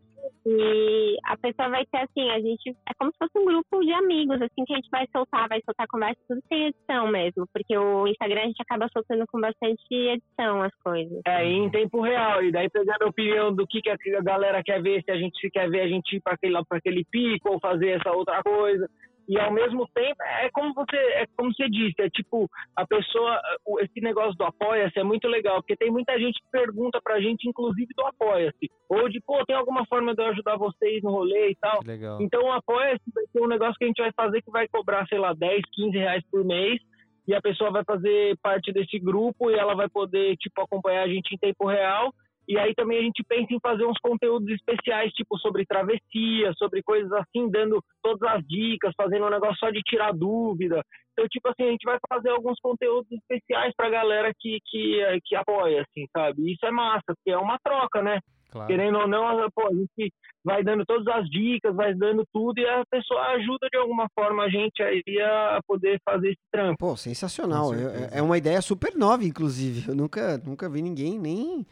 E 0.46 1.16
a 1.24 1.36
pessoa 1.36 1.68
vai 1.68 1.84
ter 1.86 1.98
assim, 1.98 2.30
a 2.30 2.40
gente. 2.40 2.70
É 2.88 2.92
como 2.98 3.10
se 3.10 3.18
fosse 3.18 3.38
um 3.38 3.44
grupo 3.44 3.80
de 3.80 3.92
amigos, 3.92 4.40
assim, 4.40 4.64
que 4.64 4.72
a 4.72 4.76
gente 4.76 4.90
vai 4.90 5.06
soltar, 5.14 5.48
vai 5.48 5.60
soltar 5.64 5.86
conversa 5.88 6.18
tudo 6.28 6.40
sem 6.48 6.66
edição 6.66 7.08
mesmo. 7.08 7.46
Porque 7.52 7.76
o 7.76 8.06
Instagram 8.06 8.42
a 8.42 8.46
gente 8.46 8.62
acaba 8.62 8.88
soltando 8.92 9.24
com 9.28 9.40
bastante 9.40 9.82
edição 9.90 10.62
as 10.62 10.74
coisas. 10.82 11.20
É, 11.26 11.44
em 11.44 11.70
tempo 11.70 12.00
real. 12.00 12.42
E 12.42 12.52
daí 12.52 12.68
pegando 12.70 13.02
a 13.02 13.08
opinião 13.08 13.54
do 13.54 13.66
que, 13.66 13.80
que 13.80 13.90
a 13.90 14.22
galera 14.22 14.62
quer 14.62 14.82
ver, 14.82 15.02
se 15.02 15.10
a 15.10 15.16
gente 15.16 15.50
quer 15.50 15.68
ver 15.70 15.82
a 15.82 15.88
gente 15.88 16.16
ir 16.16 16.20
para 16.20 16.34
aquele, 16.34 16.64
pra 16.68 16.78
aquele 16.78 17.04
pico 17.10 17.52
ou 17.52 17.60
fazer 17.60 18.00
essa 18.00 18.10
outra 18.12 18.42
coisa. 18.42 18.88
E 19.28 19.38
ao 19.38 19.52
mesmo 19.52 19.86
tempo, 19.94 20.22
é 20.22 20.48
como 20.50 20.72
você, 20.72 20.96
é 20.96 21.26
como 21.36 21.52
você 21.52 21.68
disse, 21.68 22.00
é 22.00 22.08
tipo, 22.08 22.48
a 22.74 22.86
pessoa, 22.86 23.38
esse 23.80 24.00
negócio 24.00 24.34
do 24.34 24.44
apoia-se 24.44 24.98
é 24.98 25.04
muito 25.04 25.28
legal, 25.28 25.56
porque 25.56 25.76
tem 25.76 25.90
muita 25.90 26.18
gente 26.18 26.40
que 26.40 26.50
pergunta 26.50 26.98
pra 27.02 27.20
gente, 27.20 27.46
inclusive 27.46 27.92
do 27.94 28.06
apoia-se. 28.06 28.70
Ou 28.88 29.06
de, 29.10 29.20
pô, 29.20 29.44
tem 29.44 29.54
alguma 29.54 29.84
forma 29.84 30.14
de 30.14 30.22
eu 30.22 30.28
ajudar 30.28 30.56
vocês 30.56 31.02
no 31.02 31.10
rolê 31.10 31.50
e 31.50 31.56
tal. 31.56 31.80
Legal. 31.84 32.22
Então 32.22 32.42
o 32.42 32.52
apoia-se 32.52 33.02
vai 33.14 33.24
ser 33.26 33.42
um 33.42 33.48
negócio 33.48 33.74
que 33.74 33.84
a 33.84 33.88
gente 33.88 34.02
vai 34.02 34.12
fazer 34.12 34.40
que 34.40 34.50
vai 34.50 34.66
cobrar, 34.66 35.06
sei 35.08 35.18
lá, 35.18 35.34
10, 35.34 35.60
15 35.72 35.98
reais 35.98 36.24
por 36.30 36.42
mês. 36.42 36.80
E 37.26 37.34
a 37.34 37.42
pessoa 37.42 37.70
vai 37.70 37.84
fazer 37.84 38.38
parte 38.42 38.72
desse 38.72 38.98
grupo 38.98 39.50
e 39.50 39.54
ela 39.54 39.74
vai 39.74 39.90
poder, 39.90 40.34
tipo, 40.38 40.62
acompanhar 40.62 41.02
a 41.02 41.08
gente 41.08 41.34
em 41.34 41.38
tempo 41.38 41.66
real. 41.66 42.14
E 42.48 42.58
aí 42.58 42.74
também 42.74 42.98
a 42.98 43.02
gente 43.02 43.22
pensa 43.28 43.52
em 43.52 43.60
fazer 43.60 43.84
uns 43.84 43.98
conteúdos 44.02 44.48
especiais, 44.48 45.12
tipo 45.12 45.36
sobre 45.38 45.66
travessia, 45.66 46.50
sobre 46.56 46.82
coisas 46.82 47.12
assim, 47.12 47.50
dando 47.50 47.78
todas 48.02 48.22
as 48.22 48.42
dicas, 48.46 48.94
fazendo 48.96 49.26
um 49.26 49.30
negócio 49.30 49.58
só 49.58 49.70
de 49.70 49.82
tirar 49.82 50.12
dúvida. 50.14 50.82
Então, 51.12 51.28
tipo 51.28 51.46
assim, 51.48 51.64
a 51.64 51.70
gente 51.72 51.84
vai 51.84 51.98
fazer 52.08 52.30
alguns 52.30 52.58
conteúdos 52.60 53.10
especiais 53.12 53.74
pra 53.76 53.90
galera 53.90 54.32
que, 54.38 54.58
que, 54.64 55.20
que 55.26 55.36
apoia, 55.36 55.82
assim, 55.82 56.06
sabe? 56.16 56.42
E 56.42 56.54
isso 56.54 56.64
é 56.64 56.70
massa, 56.70 57.04
porque 57.08 57.30
é 57.30 57.36
uma 57.36 57.58
troca, 57.62 58.00
né? 58.02 58.18
Claro. 58.50 58.66
Querendo 58.66 58.98
ou 58.98 59.06
não, 59.06 59.50
pô, 59.54 59.66
a 59.66 59.74
gente 59.74 60.10
vai 60.42 60.64
dando 60.64 60.86
todas 60.86 61.06
as 61.08 61.28
dicas, 61.28 61.76
vai 61.76 61.92
dando 61.92 62.24
tudo 62.32 62.58
e 62.58 62.66
a 62.66 62.82
pessoa 62.90 63.20
ajuda 63.32 63.68
de 63.70 63.76
alguma 63.76 64.08
forma 64.14 64.44
a 64.44 64.48
gente 64.48 64.82
aí 64.82 65.02
a 65.20 65.60
poder 65.66 66.00
fazer 66.02 66.28
esse 66.28 66.40
trampo. 66.50 66.78
Pô, 66.78 66.96
sensacional. 66.96 67.74
É, 67.74 68.18
é 68.18 68.22
uma 68.22 68.38
ideia 68.38 68.62
super 68.62 68.96
nova, 68.96 69.22
inclusive. 69.22 69.90
Eu 69.90 69.94
nunca, 69.94 70.38
nunca 70.38 70.66
vi 70.70 70.80
ninguém 70.80 71.18
nem. 71.18 71.66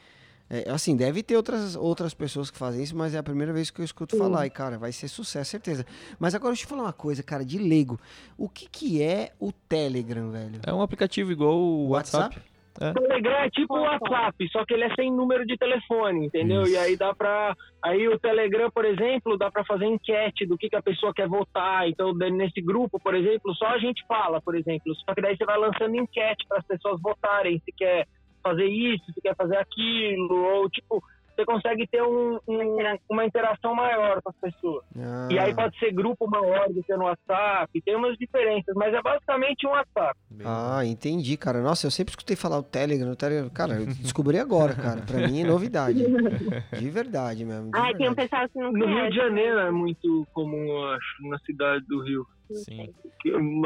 É, 0.49 0.71
assim, 0.71 0.97
deve 0.97 1.23
ter 1.23 1.37
outras, 1.37 1.75
outras 1.75 2.15
pessoas 2.15 2.51
que 2.51 2.59
fazem 2.59 2.83
isso, 2.83 2.97
mas 2.97 3.15
é 3.15 3.19
a 3.19 3.23
primeira 3.23 3.53
vez 3.53 3.71
que 3.71 3.81
eu 3.81 3.85
escuto 3.85 4.17
falar. 4.17 4.47
E, 4.47 4.51
cara, 4.51 4.79
vai 4.79 4.93
ser 4.93 5.09
sucesso, 5.09 5.51
certeza. 5.51 5.85
Mas 6.21 6.35
agora 6.35 6.53
deixa 6.53 6.65
eu 6.65 6.69
falar 6.69 6.83
uma 6.83 6.93
coisa, 6.93 7.23
cara, 7.23 7.45
de 7.45 7.59
leigo. 7.59 7.99
O 8.39 8.49
que, 8.49 8.69
que 8.69 9.03
é 9.03 9.33
o 9.41 9.51
Telegram, 9.53 10.31
velho? 10.31 10.61
É 10.65 10.73
um 10.73 10.81
aplicativo 10.81 11.33
igual 11.33 11.57
o 11.57 11.89
WhatsApp. 11.89 12.39
O 12.77 12.93
Telegram 12.93 13.37
é 13.39 13.51
tipo 13.51 13.75
o 13.75 13.81
WhatsApp, 13.81 14.49
só 14.51 14.65
que 14.65 14.75
ele 14.75 14.85
é 14.85 14.95
sem 14.95 15.11
número 15.11 15.47
de 15.47 15.57
telefone, 15.57 16.27
entendeu? 16.27 16.67
E 16.67 16.77
aí 16.77 16.97
dá 16.97 17.15
pra. 17.15 17.57
Aí 17.83 18.07
o 18.07 18.19
Telegram, 18.19 18.71
por 18.71 18.85
exemplo, 18.85 19.39
dá 19.39 19.51
pra 19.51 19.65
fazer 19.65 19.87
enquete 19.87 20.45
do 20.47 20.59
que, 20.59 20.69
que 20.69 20.77
a 20.77 20.83
pessoa 20.83 21.13
quer 21.15 21.27
votar. 21.27 21.89
Então, 21.89 22.13
nesse 22.13 22.61
grupo, 22.61 23.01
por 23.01 23.15
exemplo, 23.15 23.55
só 23.55 23.69
a 23.69 23.79
gente 23.79 24.05
fala, 24.07 24.43
por 24.43 24.55
exemplo. 24.55 24.95
Só 24.95 25.15
que 25.15 25.23
daí 25.23 25.37
você 25.37 25.45
vai 25.45 25.59
lançando 25.59 25.97
enquete 25.97 26.45
para 26.47 26.59
as 26.59 26.67
pessoas 26.67 27.01
votarem 27.01 27.61
se 27.65 27.73
quer 27.73 28.07
fazer 28.47 28.67
isso, 28.67 29.13
se 29.13 29.21
quer 29.21 29.35
fazer 29.35 29.57
aquilo, 29.57 30.35
ou 30.35 30.71
tipo, 30.71 31.03
você 31.37 31.45
consegue 31.45 31.87
ter 31.87 32.03
um- 32.03 32.39
um- 32.49 32.77
uma 33.11 33.25
interação 33.25 33.75
maior 33.75 34.21
com 34.23 34.31
as 34.31 34.37
pessoas. 34.37 34.85
Ah, 34.99 35.29
E 35.31 35.39
aí 35.39 35.55
pode 35.55 35.79
ser 35.79 35.93
grupo 35.93 36.27
maior 36.29 36.69
do 36.73 36.83
que 36.83 36.95
no 36.97 37.05
WhatsApp, 37.05 37.81
tem 37.83 37.95
umas 37.97 38.17
diferenças, 38.17 38.75
mas 38.75 38.93
é 38.95 39.03
basicamente 39.03 39.67
um 39.67 39.71
WhatsApp. 39.71 40.19
Ah, 40.45 40.85
entendi, 40.85 41.37
cara. 41.37 41.61
Nossa, 41.61 41.87
eu 41.87 41.91
sempre 41.91 42.11
escutei 42.13 42.35
falar 42.37 42.59
o 42.59 42.63
Telegram, 42.63 43.11
o 43.13 43.17
Telegram. 43.17 43.49
Cara, 43.51 43.75
eu 43.81 43.87
descobri 43.87 44.39
agora, 44.39 44.75
cara. 44.75 45.03
Pra 45.03 45.29
mim 45.29 45.43
é 45.43 45.47
novidade. 45.47 45.99
De 46.79 46.91
verdade 46.91 47.45
mesmo. 47.45 47.71
de 47.71 47.79
Ah, 47.79 47.93
tem 47.97 48.09
um 48.09 48.15
verdade. 48.15 48.29
pessoal 48.29 48.49
que 48.49 48.59
não 48.59 48.73
No 48.73 48.87
Rio 48.87 49.11
de 49.11 49.17
Janeiro 49.17 49.59
é 49.59 49.71
muito 49.71 50.27
comum, 50.33 50.67
eu 50.69 50.85
acho, 50.89 51.29
na 51.29 51.39
cidade 51.41 51.85
do 51.87 52.03
Rio. 52.03 52.27
Sim. 52.53 52.89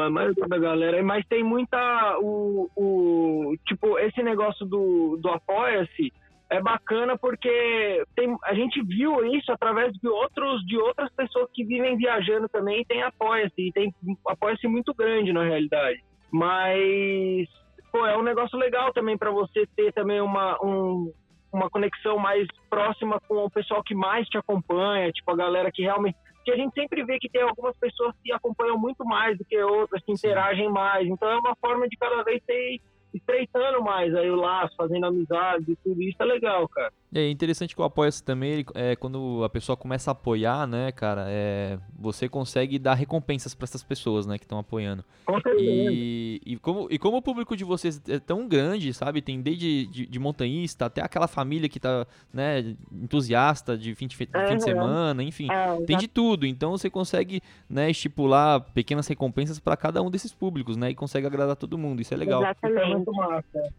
A 0.01 0.09
maioria 0.11 0.49
da 0.49 0.59
galera, 0.59 1.03
mas 1.03 1.25
tem 1.27 1.45
muita. 1.45 1.77
O, 2.23 2.71
o, 2.75 3.55
tipo, 3.67 3.99
esse 3.99 4.23
negócio 4.23 4.65
do, 4.65 5.19
do 5.19 5.29
Apoia-se 5.29 6.11
é 6.51 6.61
bacana 6.61 7.17
porque 7.17 8.05
tem, 8.17 8.37
a 8.45 8.55
gente 8.55 8.83
viu 8.83 9.25
isso 9.25 9.53
através 9.53 9.93
de 9.93 10.09
outros 10.09 10.65
de 10.67 10.77
outras 10.77 11.11
pessoas 11.15 11.49
que 11.55 11.65
vivem 11.65 11.97
viajando 11.97 12.49
também 12.49 12.81
e 12.81 12.85
tem 12.85 13.03
Apoia-se, 13.03 13.69
e 13.69 13.73
tem 13.73 13.95
Apoia-se 14.27 14.67
muito 14.67 14.93
grande 14.93 15.33
na 15.33 15.45
realidade. 15.45 16.03
Mas 16.33 17.49
pô, 17.93 18.05
é 18.05 18.17
um 18.19 18.23
negócio 18.23 18.59
legal 18.59 18.93
também 18.93 19.17
para 19.17 19.31
você 19.31 19.65
ter 19.77 19.93
também 19.93 20.21
uma, 20.21 20.59
um, 20.65 21.13
uma 21.53 21.71
conexão 21.71 22.19
mais 22.19 22.47
próxima 22.69 23.21
com 23.29 23.45
o 23.45 23.51
pessoal 23.51 23.83
que 23.83 23.95
mais 23.95 24.29
te 24.29 24.37
acompanha, 24.37 25.13
tipo 25.13 25.31
a 25.31 25.37
galera 25.37 25.71
que 25.73 25.83
realmente 25.83 26.19
que 26.45 26.51
a 26.51 26.57
gente 26.57 26.73
sempre 26.73 27.05
vê 27.05 27.19
que 27.19 27.29
tem 27.29 27.43
algumas 27.43 27.77
pessoas 27.77 28.15
que 28.25 28.33
acompanham 28.33 28.79
muito 28.79 29.05
mais 29.05 29.37
do 29.37 29.45
que 29.45 29.63
outras, 29.63 30.03
que 30.03 30.13
interagem 30.13 30.71
mais. 30.71 31.07
Então 31.07 31.29
é 31.29 31.37
uma 31.37 31.55
forma 31.57 31.87
de 31.87 31.97
cada 31.97 32.23
vez 32.23 32.43
ter 32.47 32.81
estreitando 33.15 33.83
mais 33.83 34.15
aí 34.15 34.31
o 34.31 34.37
laço, 34.37 34.75
fazendo 34.77 35.07
amizade 35.07 35.77
tudo 35.83 36.03
isso 36.03 36.23
é 36.23 36.25
legal, 36.25 36.69
cara. 36.69 36.93
É 37.13 37.29
interessante 37.29 37.75
que 37.75 37.81
o 37.81 37.85
Apoia-se 37.85 38.23
também, 38.23 38.51
ele- 38.53 38.67
é, 38.75 38.95
quando 38.95 39.43
a 39.45 39.49
pessoa 39.49 39.77
começa 39.77 40.11
a 40.11 40.13
apoiar, 40.13 40.65
né, 40.67 40.93
cara, 40.93 41.25
é, 41.29 41.77
você 41.99 42.29
consegue 42.29 42.79
dar 42.79 42.95
recompensas 42.95 43.53
para 43.53 43.65
essas 43.65 43.83
pessoas, 43.83 44.27
né, 44.27 44.39
que 44.39 44.45
estão 44.45 44.59
apoiando. 44.59 45.05
Com 45.25 45.41
certeza. 45.41 45.61
E, 45.61 46.41
e, 46.47 46.57
como, 46.57 46.87
e 46.89 46.99
como 47.01 47.17
o 47.17 47.23
público 47.23 47.57
de 47.57 47.65
vocês 47.65 48.01
é 48.09 48.21
tão 48.21 48.47
grande, 48.47 48.95
sabe? 48.95 49.21
Tem 49.21 49.41
desde 49.41 49.87
de, 49.87 50.07
de 50.07 50.19
montanhista 50.21 50.87
até 50.87 51.03
aquela 51.03 51.27
família 51.27 51.69
que 51.69 51.81
tá, 51.81 52.07
né, 52.33 52.77
entusiasta 52.93 53.77
de 53.77 53.93
fim 53.95 54.07
de, 54.07 54.15
fe- 54.17 54.27
de 54.27 54.33
fim 54.33 54.45
de 54.45 54.51
Aham. 54.53 54.61
semana, 54.61 55.23
enfim. 55.25 55.49
É, 55.51 55.81
Tem 55.85 55.97
de 55.99 56.07
tudo, 56.07 56.47
então 56.47 56.71
você 56.71 56.89
consegue, 56.89 57.43
né, 57.69 57.91
estipular 57.91 58.61
pequenas 58.73 59.09
recompensas 59.09 59.59
para 59.59 59.77
cada 59.77 60.01
um 60.01 60.11
desses 60.11 60.33
públicos, 60.33 60.77
né, 60.77 60.91
e 60.91 60.95
consegue 60.95 61.27
agradar 61.27 61.57
todo 61.57 61.77
mundo, 61.77 62.01
isso 62.01 62.15
é 62.15 62.17
legal. 62.17 62.45
É 62.45 62.51
Exatamente. 62.69 63.07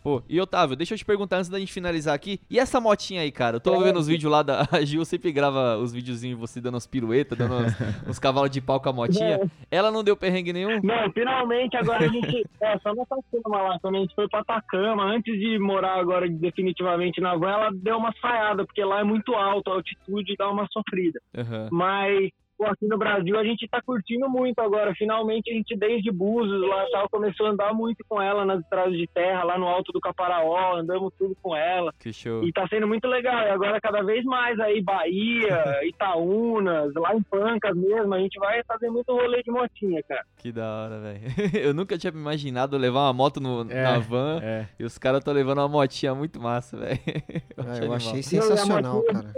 Pô, 0.03 0.21
e 0.27 0.39
Otávio, 0.41 0.75
deixa 0.75 0.93
eu 0.93 0.97
te 0.97 1.05
perguntar 1.05 1.37
antes 1.37 1.49
da 1.49 1.57
gente 1.59 1.71
finalizar 1.71 2.13
aqui, 2.13 2.39
e 2.49 2.59
essa 2.59 2.81
motinha 2.81 3.20
aí, 3.21 3.31
cara? 3.31 3.57
Eu 3.57 3.59
tô 3.61 3.79
vendo 3.79 3.97
os 3.97 4.07
vídeos 4.07 4.31
lá 4.31 4.43
da 4.43 4.67
a 4.71 4.81
Gil, 4.83 5.03
sempre 5.05 5.31
grava 5.31 5.77
os 5.77 5.93
videozinhos 5.93 6.37
de 6.37 6.41
você 6.41 6.61
dando 6.61 6.75
umas 6.75 6.87
piruetas, 6.87 7.37
dando 7.37 7.55
uns, 7.55 7.73
uns 8.07 8.19
cavalos 8.19 8.49
de 8.49 8.61
pau 8.61 8.79
com 8.79 8.89
a 8.89 8.93
motinha. 8.93 9.39
Ela 9.69 9.91
não 9.91 10.03
deu 10.03 10.15
perrengue 10.17 10.53
nenhum? 10.53 10.79
Não, 10.83 11.11
finalmente 11.11 11.75
agora 11.77 12.05
a 12.05 12.07
gente. 12.09 12.45
É, 12.61 12.77
só 12.79 12.93
nessa 12.93 13.15
cama 13.31 13.61
lá, 13.61 13.79
quando 13.81 13.97
a 13.97 13.99
gente 13.99 14.15
foi 14.15 14.27
pra 14.27 14.41
Atacama, 14.41 15.03
antes 15.03 15.39
de 15.39 15.57
morar 15.59 15.99
agora 15.99 16.27
definitivamente 16.29 17.21
na 17.21 17.35
van, 17.35 17.51
ela 17.51 17.69
deu 17.73 17.97
uma 17.97 18.13
falhada, 18.21 18.65
porque 18.65 18.83
lá 18.83 18.99
é 18.99 19.03
muito 19.03 19.33
alto, 19.33 19.71
a 19.71 19.75
altitude 19.75 20.35
dá 20.37 20.49
uma 20.49 20.67
sofrida. 20.71 21.19
Aham. 21.37 21.69
Mas 21.71 22.29
pô, 22.61 22.67
aqui 22.67 22.85
no 22.87 22.95
Brasil 22.97 23.39
a 23.39 23.43
gente 23.43 23.67
tá 23.67 23.81
curtindo 23.81 24.29
muito 24.29 24.59
agora. 24.59 24.93
Finalmente 24.93 25.49
a 25.49 25.53
gente, 25.55 25.75
desde 25.75 26.11
Búzios 26.11 26.61
lá 26.69 26.85
tal, 26.91 27.09
começou 27.09 27.47
a 27.47 27.49
andar 27.49 27.73
muito 27.73 28.05
com 28.07 28.21
ela 28.21 28.45
nas 28.45 28.59
estradas 28.61 28.93
de 28.93 29.07
terra, 29.07 29.43
lá 29.43 29.57
no 29.57 29.67
alto 29.67 29.91
do 29.91 29.99
Caparaó, 29.99 30.75
andamos 30.77 31.11
tudo 31.17 31.35
com 31.41 31.55
ela. 31.55 31.91
Que 31.99 32.13
show. 32.13 32.43
E 32.43 32.51
tá 32.51 32.67
sendo 32.67 32.87
muito 32.87 33.07
legal. 33.07 33.41
E 33.47 33.49
agora 33.49 33.81
cada 33.81 34.03
vez 34.03 34.23
mais 34.25 34.59
aí, 34.59 34.79
Bahia, 34.81 35.79
Itaúnas, 35.87 36.93
lá 36.93 37.15
em 37.15 37.23
Pancas 37.23 37.75
mesmo, 37.75 38.13
a 38.13 38.19
gente 38.19 38.37
vai 38.39 38.61
fazer 38.63 38.89
muito 38.89 39.11
rolê 39.11 39.41
de 39.41 39.49
motinha, 39.51 40.03
cara. 40.03 40.23
Que 40.37 40.51
da 40.51 40.65
hora, 40.71 40.99
velho. 40.99 41.21
Eu 41.65 41.73
nunca 41.73 41.97
tinha 41.97 42.11
me 42.11 42.19
imaginado 42.19 42.77
levar 42.77 43.01
uma 43.07 43.13
moto 43.13 43.39
no- 43.39 43.65
É. 43.71 43.83
na 43.83 43.97
van 43.99 44.39
É. 44.43 44.67
e 44.79 44.83
os 44.83 44.97
caras 44.99 45.19
estão 45.19 45.33
levando 45.33 45.57
uma 45.59 45.67
motinha 45.67 46.13
muito 46.13 46.39
massa, 46.39 46.77
velho. 46.77 46.99
Eu 47.57 47.63
Ah, 47.67 47.71
achei 47.71 47.87
eu 47.87 47.93
achei 47.93 48.23
sensacional, 48.23 49.01
cara. 49.03 49.33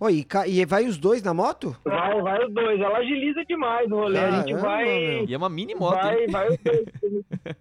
Oi, 0.00 0.24
e, 0.46 0.60
e 0.60 0.64
vai 0.66 0.84
os 0.86 0.96
dois 0.98 1.22
na 1.22 1.32
moto? 1.34 1.76
Vai, 1.84 2.03
vai 2.22 2.44
os 2.44 2.52
dois. 2.54 2.80
Ela 2.80 2.98
agiliza 2.98 3.44
demais 3.44 3.90
o 3.90 3.96
rolê. 3.96 4.18
a 4.18 4.30
gente 4.30 4.52
Caramba, 4.52 4.68
vai. 4.68 4.84
meu. 4.84 5.24
E 5.28 5.34
é 5.34 5.36
uma 5.36 5.48
mini 5.48 5.74
moto, 5.74 6.04
hein? 6.06 6.26
Vai, 6.30 6.46
vai 6.46 6.48
os 6.48 6.58
dois. 6.58 6.84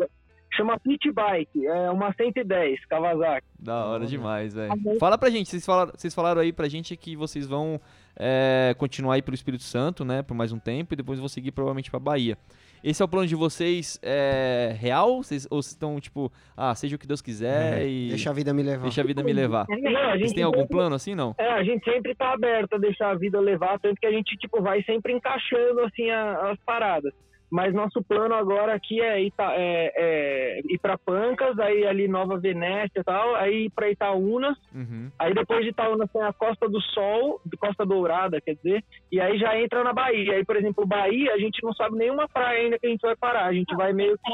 É, 0.00 0.06
chama 0.52 0.78
Pit 0.80 1.10
Bike, 1.12 1.66
é 1.66 1.90
uma 1.90 2.12
110 2.12 2.84
Kawasaki. 2.86 3.46
Da 3.58 3.84
hora 3.86 4.06
demais, 4.06 4.54
velho. 4.54 4.72
Fala 4.98 5.16
pra 5.16 5.30
gente, 5.30 5.48
vocês 5.48 5.64
falaram, 5.64 5.92
vocês 5.94 6.14
falaram 6.14 6.40
aí 6.40 6.52
pra 6.52 6.68
gente 6.68 6.96
que 6.96 7.14
vocês 7.16 7.46
vão 7.46 7.80
é, 8.16 8.74
continuar 8.78 9.14
aí 9.14 9.22
pelo 9.22 9.34
Espírito 9.34 9.62
Santo, 9.62 10.04
né, 10.04 10.22
por 10.22 10.34
mais 10.34 10.52
um 10.52 10.58
tempo, 10.58 10.94
e 10.94 10.96
depois 10.96 11.18
vão 11.18 11.28
seguir 11.28 11.52
provavelmente 11.52 11.90
pra 11.90 12.00
Bahia. 12.00 12.36
Esse 12.82 13.02
é 13.02 13.04
o 13.04 13.08
plano 13.08 13.26
de 13.26 13.34
vocês 13.34 13.98
é, 14.02 14.74
real? 14.78 15.22
Vocês, 15.22 15.46
ou 15.50 15.62
vocês 15.62 15.72
estão, 15.72 16.00
tipo, 16.00 16.32
ah, 16.56 16.74
seja 16.74 16.96
o 16.96 16.98
que 16.98 17.06
Deus 17.06 17.20
quiser 17.20 17.86
e 17.86 18.08
Deixa 18.08 18.30
a 18.30 18.32
vida 18.32 18.54
me 18.54 18.62
levar. 18.62 18.82
deixa 18.82 19.00
a 19.02 19.04
vida 19.04 19.22
me 19.22 19.32
levar? 19.32 19.66
Não, 19.68 19.76
a 20.00 20.08
Vocês 20.12 20.20
gente 20.22 20.34
têm 20.34 20.44
algum 20.44 20.66
plano 20.66 20.94
assim, 20.94 21.14
não? 21.14 21.34
É, 21.38 21.50
a 21.52 21.62
gente 21.62 21.84
sempre 21.84 22.14
tá 22.14 22.32
aberto 22.32 22.74
a 22.74 22.78
deixar 22.78 23.10
a 23.10 23.14
vida 23.14 23.38
levar, 23.38 23.78
tanto 23.80 24.00
que 24.00 24.06
a 24.06 24.10
gente, 24.12 24.34
tipo, 24.38 24.62
vai 24.62 24.82
sempre 24.84 25.12
encaixando, 25.12 25.80
assim, 25.80 26.08
a- 26.10 26.50
as 26.52 26.58
paradas. 26.64 27.12
Mas 27.50 27.74
nosso 27.74 28.02
plano 28.02 28.34
agora 28.34 28.74
aqui 28.74 29.00
é 29.00 29.20
ir, 29.20 29.32
é- 29.38 29.92
é 29.96 30.60
ir 30.68 30.78
pra 30.78 30.96
Pancas, 30.96 31.58
aí 31.58 31.84
ali 31.84 32.06
Nova 32.06 32.38
Venécia 32.38 33.00
e 33.00 33.04
tal, 33.04 33.34
aí 33.34 33.64
ir 33.66 33.70
pra 33.70 33.90
Itaúnas, 33.90 34.56
Uhum. 34.74 35.10
aí 35.18 35.34
depois 35.34 35.62
de 35.64 35.70
Itaúnas 35.70 36.10
tem 36.12 36.22
a 36.22 36.32
Costa 36.32 36.68
do 36.68 36.80
Sol, 36.80 37.40
de 37.44 37.56
Costa 37.56 37.84
Dourada, 37.84 38.40
quer 38.40 38.54
dizer, 38.54 38.84
e 39.10 39.20
aí 39.20 39.36
já 39.38 39.58
entra 39.60 39.82
na 39.82 39.92
Bahia. 39.92 40.34
Aí, 40.34 40.44
por 40.44 40.56
exemplo, 40.56 40.86
Bahia, 40.86 41.34
a 41.34 41.38
gente 41.38 41.62
não 41.64 41.72
sabe 41.74 41.96
nenhuma 41.96 42.28
praia 42.28 42.60
ainda 42.60 42.78
que 42.78 42.86
a 42.86 42.90
gente 42.90 43.02
vai 43.02 43.16
parar, 43.16 43.46
a 43.46 43.52
gente 43.52 43.74
vai 43.74 43.92
meio 43.92 44.16
que... 44.16 44.32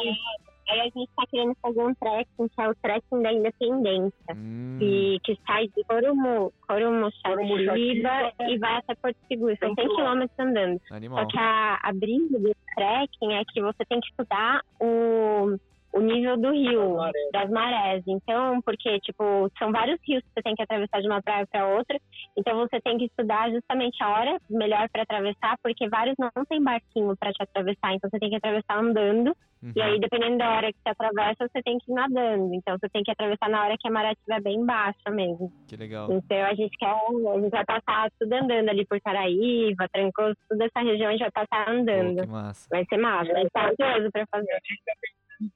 Aí 0.68 0.80
a 0.80 0.84
gente 0.84 1.08
tá 1.14 1.24
querendo 1.30 1.54
fazer 1.62 1.80
um 1.80 1.94
trekking, 1.94 2.48
que 2.48 2.60
é 2.60 2.68
o 2.68 2.74
trekking 2.76 3.22
da 3.22 3.32
Independência. 3.32 4.34
Hum, 4.34 4.76
Que, 4.80 5.18
que 5.24 5.38
sai 5.46 5.68
de 5.68 5.84
Corumu, 5.84 6.52
Corumu, 6.66 7.10
Corumu-Chatiba 7.24 8.32
e 8.48 8.58
vai 8.58 8.76
até 8.76 8.94
Porto 8.94 9.16
Seguro. 9.28 9.56
São 9.58 9.74
100 9.74 9.88
quilômetros 9.88 10.38
andando. 10.38 10.80
Só 10.88 10.94
animal. 10.96 11.26
que 11.28 11.38
a, 11.38 11.78
a 11.82 11.92
brisa 11.92 12.38
do 12.38 12.52
trekking 12.74 13.32
é 13.34 13.44
que 13.44 13.62
você 13.62 13.84
tem 13.88 14.00
que 14.00 14.08
estudar 14.08 14.60
o, 14.80 15.56
o 15.92 16.00
nível 16.00 16.36
do 16.36 16.50
rio, 16.50 16.96
das 17.32 17.48
marés. 17.50 18.02
Então, 18.06 18.60
porque, 18.62 19.00
tipo, 19.00 19.50
são 19.58 19.72
vários 19.72 19.98
rios 20.06 20.22
que 20.22 20.30
você 20.34 20.42
tem 20.42 20.54
que 20.54 20.62
atravessar 20.62 21.00
de 21.00 21.06
uma 21.06 21.22
praia 21.22 21.46
para 21.46 21.66
outra. 21.68 21.98
Então, 22.36 22.58
você 22.58 22.80
tem 22.80 22.98
que 22.98 23.06
estudar 23.06 23.50
justamente 23.50 24.02
a 24.02 24.10
hora 24.10 24.38
melhor 24.50 24.88
para 24.90 25.02
atravessar, 25.02 25.56
porque 25.62 25.88
vários 25.88 26.16
não 26.18 26.44
tem 26.44 26.62
barquinho 26.62 27.16
para 27.16 27.32
te 27.32 27.42
atravessar. 27.42 27.94
Então, 27.94 28.10
você 28.10 28.18
tem 28.18 28.28
que 28.28 28.36
atravessar 28.36 28.78
andando. 28.78 29.34
Uhum. 29.66 29.72
E 29.74 29.82
aí, 29.82 29.98
dependendo 29.98 30.38
da 30.38 30.48
hora 30.54 30.72
que 30.72 30.78
você 30.80 30.88
atravessa, 30.90 31.48
você 31.48 31.62
tem 31.62 31.78
que 31.78 31.90
ir 31.90 31.94
nadando. 31.94 32.54
Então, 32.54 32.76
você 32.78 32.88
tem 32.88 33.02
que 33.02 33.10
atravessar 33.10 33.48
na 33.50 33.64
hora 33.64 33.76
que 33.76 33.88
a 33.88 33.90
maré 33.90 34.12
estiver 34.12 34.40
bem 34.40 34.64
baixa 34.64 35.10
mesmo. 35.10 35.52
Que 35.66 35.76
legal. 35.76 36.12
Então, 36.12 36.44
a 36.44 36.54
gente 36.54 36.76
quer, 36.78 36.86
a 36.86 37.40
gente 37.40 37.50
vai 37.50 37.64
passar 37.64 38.08
tudo 38.20 38.32
andando 38.32 38.68
ali 38.68 38.86
por 38.86 39.00
Caraíva, 39.00 39.88
Trancoso, 39.92 40.36
toda 40.48 40.64
essa 40.66 40.80
região 40.80 41.08
a 41.08 41.12
gente 41.12 41.20
vai 41.20 41.32
passar 41.32 41.68
andando. 41.68 42.20
que 42.22 42.28
massa. 42.28 42.68
Vai 42.70 42.84
ser 42.84 42.96
massa, 42.98 43.34
gente 43.34 43.50
tá 43.50 43.70
ansioso 43.70 44.10
pra 44.12 44.26
fazer. 44.30 44.60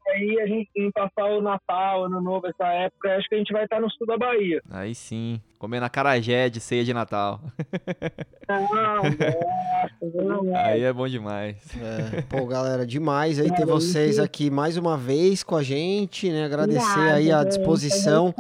Aí 0.09 0.41
a 0.41 0.47
gente 0.47 0.71
em 0.77 0.91
passar 0.91 1.27
o 1.27 1.41
Natal, 1.41 2.05
Ano 2.05 2.21
Novo, 2.21 2.47
essa 2.47 2.67
época, 2.67 3.17
acho 3.17 3.29
que 3.29 3.35
a 3.35 3.39
gente 3.39 3.53
vai 3.53 3.65
estar 3.65 3.81
no 3.81 3.91
sul 3.91 4.07
da 4.07 4.17
Bahia. 4.17 4.63
Aí 4.71 4.95
sim. 4.95 5.41
Comendo 5.59 5.85
acarajé 5.85 6.49
de 6.49 6.59
ceia 6.59 6.83
de 6.83 6.95
Natal. 6.95 7.39
Não, 8.49 8.63
nossa, 8.63 9.11
não 10.25 10.57
é. 10.57 10.73
Aí 10.73 10.83
é 10.83 10.91
bom 10.91 11.07
demais. 11.07 11.57
É, 11.77 12.23
pô, 12.23 12.47
galera, 12.47 12.87
demais 12.87 13.39
aí 13.39 13.55
ter 13.55 13.67
vocês 13.67 14.19
aqui 14.19 14.51
mais 14.51 14.79
uma 14.79 14.97
vez 14.97 15.43
com 15.43 15.55
a 15.57 15.63
gente, 15.63 16.31
né? 16.31 16.47
Agradecer 16.47 17.13
aí 17.13 17.31
a 17.31 17.45
disposição. 17.45 18.35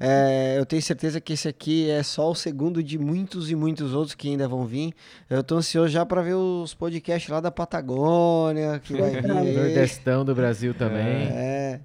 É, 0.00 0.56
eu 0.58 0.66
tenho 0.66 0.82
certeza 0.82 1.20
que 1.20 1.34
esse 1.34 1.46
aqui 1.46 1.88
é 1.88 2.02
só 2.02 2.28
o 2.28 2.34
segundo 2.34 2.82
de 2.82 2.98
muitos 2.98 3.52
e 3.52 3.54
muitos 3.54 3.94
outros 3.94 4.16
que 4.16 4.28
ainda 4.28 4.48
vão 4.48 4.64
vir. 4.66 4.92
Eu 5.30 5.44
tô 5.44 5.58
ansioso 5.58 5.88
já 5.90 6.04
pra 6.04 6.22
ver 6.22 6.34
os 6.34 6.74
podcasts 6.74 7.30
lá 7.30 7.40
da 7.40 7.52
Patagônia, 7.52 8.80
que 8.82 8.94
vai 8.94 9.10
vir 9.10 9.30
aí. 9.30 9.54
Nordestão 9.54 10.24
do 10.24 10.34
Brasil 10.34 10.67
também. 10.74 11.28
É. 11.32 11.80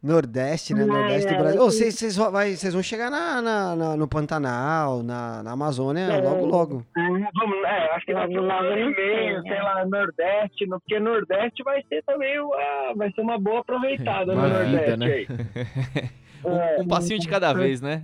Nordeste, 0.00 0.74
né? 0.74 0.82
Ai, 0.82 0.86
Nordeste 0.86 1.26
do 1.28 1.34
ai, 1.34 1.38
Brasil. 1.42 1.60
Ô, 1.60 1.64
Vocês 1.64 1.94
vocês 1.98 2.72
vão- 2.72 2.82
chegar 2.84 3.10
na, 3.10 3.42
na- 3.42 3.74
na- 3.76 3.96
no 3.96 4.06
Pantanal, 4.06 5.02
na, 5.02 5.42
na 5.42 5.50
Amazônia 5.52 6.02
É. 6.02 6.20
logo, 6.20 6.46
logo. 6.46 6.86
Vamos, 6.94 7.58
é, 7.64 7.90
acho 7.96 8.06
que 8.06 8.14
daqui 8.14 8.36
Logo, 8.36 8.48
ano 8.52 8.62
logo 8.62 8.76
e 8.78 8.84
no 8.84 8.90
meio, 8.94 9.42
sei 9.42 9.52
é. 9.52 9.62
lá, 9.62 9.84
Nordeste, 9.84 10.66
no- 10.66 10.78
porque 10.78 11.00
Nordeste 11.00 11.64
vai 11.64 11.82
ser 11.88 12.02
também 12.04 12.38
uma, 12.38 12.94
vai 12.96 13.10
ser 13.10 13.20
uma 13.22 13.40
boa 13.40 13.58
aproveitada 13.60 14.32
no 14.32 14.38
Uma 14.40 14.48
vida, 14.64 14.96
Nordeste 14.96 14.96
né? 14.98 15.06
aí. 15.06 16.10
É, 16.44 16.80
Um 16.82 16.88
passinho 16.88 17.18
de 17.18 17.28
cada 17.28 17.52
vez, 17.52 17.80
né? 17.80 18.02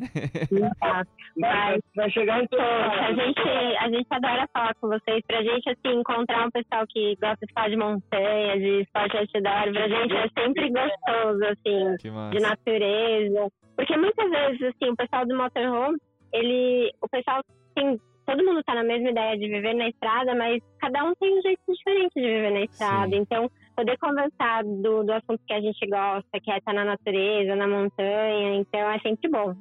Exato. 0.50 1.10
vai, 1.38 1.78
vai 1.94 2.10
chegar 2.10 2.42
em 2.42 2.46
todo 2.46 2.60
Poxa, 2.60 3.04
a 3.04 3.12
gente, 3.12 3.40
a 3.78 3.88
gente 3.88 4.06
adora 4.10 4.48
falar 4.52 4.74
com 4.76 4.88
vocês. 4.88 5.22
Pra 5.26 5.42
gente, 5.42 5.68
assim, 5.70 5.98
encontrar 5.98 6.46
um 6.46 6.50
pessoal 6.50 6.84
que 6.88 7.16
gosta 7.20 7.46
de 7.46 7.52
falar 7.52 7.68
de 7.68 7.76
montanha, 7.76 8.58
de 8.58 8.82
esporte 8.82 9.16
outdoor, 9.16 9.72
pra 9.72 9.88
gente 9.88 10.16
é 10.16 10.42
sempre 10.42 10.70
gostoso, 10.70 11.44
assim, 11.44 12.30
de 12.30 12.40
natureza. 12.40 13.52
Porque 13.76 13.96
muitas 13.96 14.30
vezes, 14.30 14.62
assim, 14.62 14.90
o 14.90 14.96
pessoal 14.96 15.26
do 15.26 15.36
motorhome, 15.36 15.98
ele, 16.32 16.92
o 17.00 17.08
pessoal 17.08 17.42
tem, 17.74 17.98
todo 18.26 18.44
mundo 18.44 18.62
tá 18.64 18.74
na 18.74 18.84
mesma 18.84 19.10
ideia 19.10 19.38
de 19.38 19.48
viver 19.48 19.74
na 19.74 19.88
estrada, 19.88 20.34
mas 20.34 20.62
cada 20.78 21.04
um 21.04 21.14
tem 21.14 21.38
um 21.38 21.42
jeito 21.42 21.60
diferente 21.68 22.12
de 22.14 22.22
viver 22.22 22.50
na 22.52 22.60
estrada. 22.62 23.10
Sim. 23.10 23.16
Então, 23.16 23.50
poder 23.74 23.98
conversar 23.98 24.64
do, 24.64 25.04
do 25.04 25.12
assunto 25.12 25.40
que 25.46 25.52
a 25.52 25.60
gente 25.60 25.86
gosta, 25.86 26.40
que 26.40 26.50
é 26.50 26.58
estar 26.58 26.72
na 26.72 26.84
natureza, 26.84 27.56
na 27.56 27.66
montanha, 27.66 28.56
então 28.56 28.90
é 28.90 28.98
sempre 29.00 29.28
bom. 29.30 29.54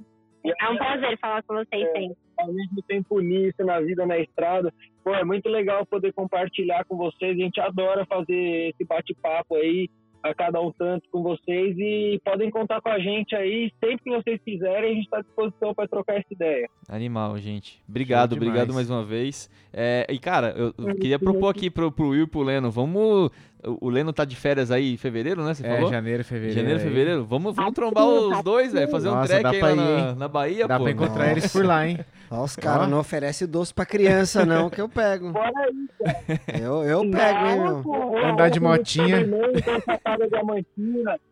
É 0.46 0.70
um 0.70 0.78
prazer 0.78 1.18
falar 1.20 1.42
com 1.44 1.56
vocês 1.56 1.90
sempre. 1.92 2.18
ao 2.38 2.52
mesmo 2.54 2.82
tempo 2.86 3.20
nisso, 3.20 3.64
na 3.64 3.80
vida, 3.80 4.06
na 4.06 4.18
estrada. 4.18 4.74
Pô, 5.04 5.14
é 5.16 5.24
muito 5.24 5.48
legal 5.48 5.86
poder 5.86 6.12
compartilhar 6.14 6.84
com 6.86 6.98
vocês. 6.98 7.32
A 7.32 7.42
gente 7.42 7.62
adora 7.62 8.06
fazer 8.06 8.70
esse 8.70 8.84
bate-papo 8.84 9.56
aí, 9.56 9.90
a 10.22 10.34
cada 10.34 10.60
um 10.62 10.72
tanto 10.72 11.08
com 11.10 11.24
vocês. 11.24 11.78
E 11.78 12.20
podem 12.26 12.50
contar 12.50 12.82
com 12.82 12.90
a 12.90 13.00
gente 13.00 13.34
aí. 13.36 13.72
Sempre 13.80 14.04
que 14.04 14.10
vocês 14.10 14.42
quiserem, 14.44 14.92
a 14.92 14.96
gente 14.96 15.06
está 15.06 15.18
à 15.20 15.22
disposição 15.22 15.74
para 15.74 15.88
trocar 15.88 16.16
essa 16.16 16.28
ideia. 16.32 16.70
Animal, 16.90 17.38
gente. 17.38 17.82
Obrigado, 17.88 18.34
obrigado 18.34 18.74
mais 18.74 18.90
uma 18.90 19.04
vez. 19.04 19.50
É, 19.72 20.06
e, 20.10 20.20
cara, 20.20 20.54
eu, 20.58 20.74
eu 20.78 20.96
queria 20.96 21.20
propor 21.20 21.50
aqui 21.50 21.70
pro, 21.70 21.90
pro 21.90 22.10
Will 22.10 22.24
e 22.24 22.28
pro 22.28 22.44
Leno. 22.44 22.70
Vamos. 22.70 23.32
O 23.80 23.90
Leno 23.90 24.12
tá 24.12 24.26
de 24.26 24.36
férias 24.36 24.72
aí 24.72 24.94
em 24.94 24.98
fevereiro, 24.98 25.44
né? 25.44 25.54
Você 25.54 25.66
É, 25.66 25.76
falou? 25.76 25.90
janeiro, 25.90 26.24
fevereiro. 26.24 26.56
Janeiro, 26.60 26.80
aí. 26.80 26.86
fevereiro. 26.86 27.26
Vamos, 27.26 27.56
vamos 27.56 27.72
Tá 27.74 27.82
trombar 27.82 28.06
os 28.06 28.30
tá 28.38 28.42
dois, 28.42 28.74
velho. 28.74 28.90
Fazer 28.90 29.08
um 29.10 29.16
Nossa, 29.16 29.28
trek 29.28 29.44
dá 29.44 29.50
aí 29.68 29.74
ir, 29.74 30.16
na, 30.18 30.28
Bahia, 30.28 30.68
Dá 30.68 30.78
pô. 30.78 30.84
pra 30.84 30.92
encontrar 30.92 31.18
Nossa. 31.20 31.32
eles 31.32 31.52
por 31.52 31.66
lá, 31.66 31.88
hein? 31.88 32.00
Ó, 32.30 32.44
os 32.44 32.56
caras 32.56 32.90
não 32.90 33.00
oferecem 33.00 33.48
doce 33.48 33.74
pra 33.74 33.86
criança, 33.86 34.44
não, 34.46 34.70
que 34.70 34.82
eu 34.82 34.90
pego. 34.90 35.32
Bora 35.32 35.52
aí, 35.56 36.62
Eu, 36.62 36.84
eu 36.84 37.02
pego, 37.12 37.46
hein, 37.48 37.60
meu. 37.62 38.26
Andar 38.26 38.50
de 38.50 38.60
motinha. 38.60 39.18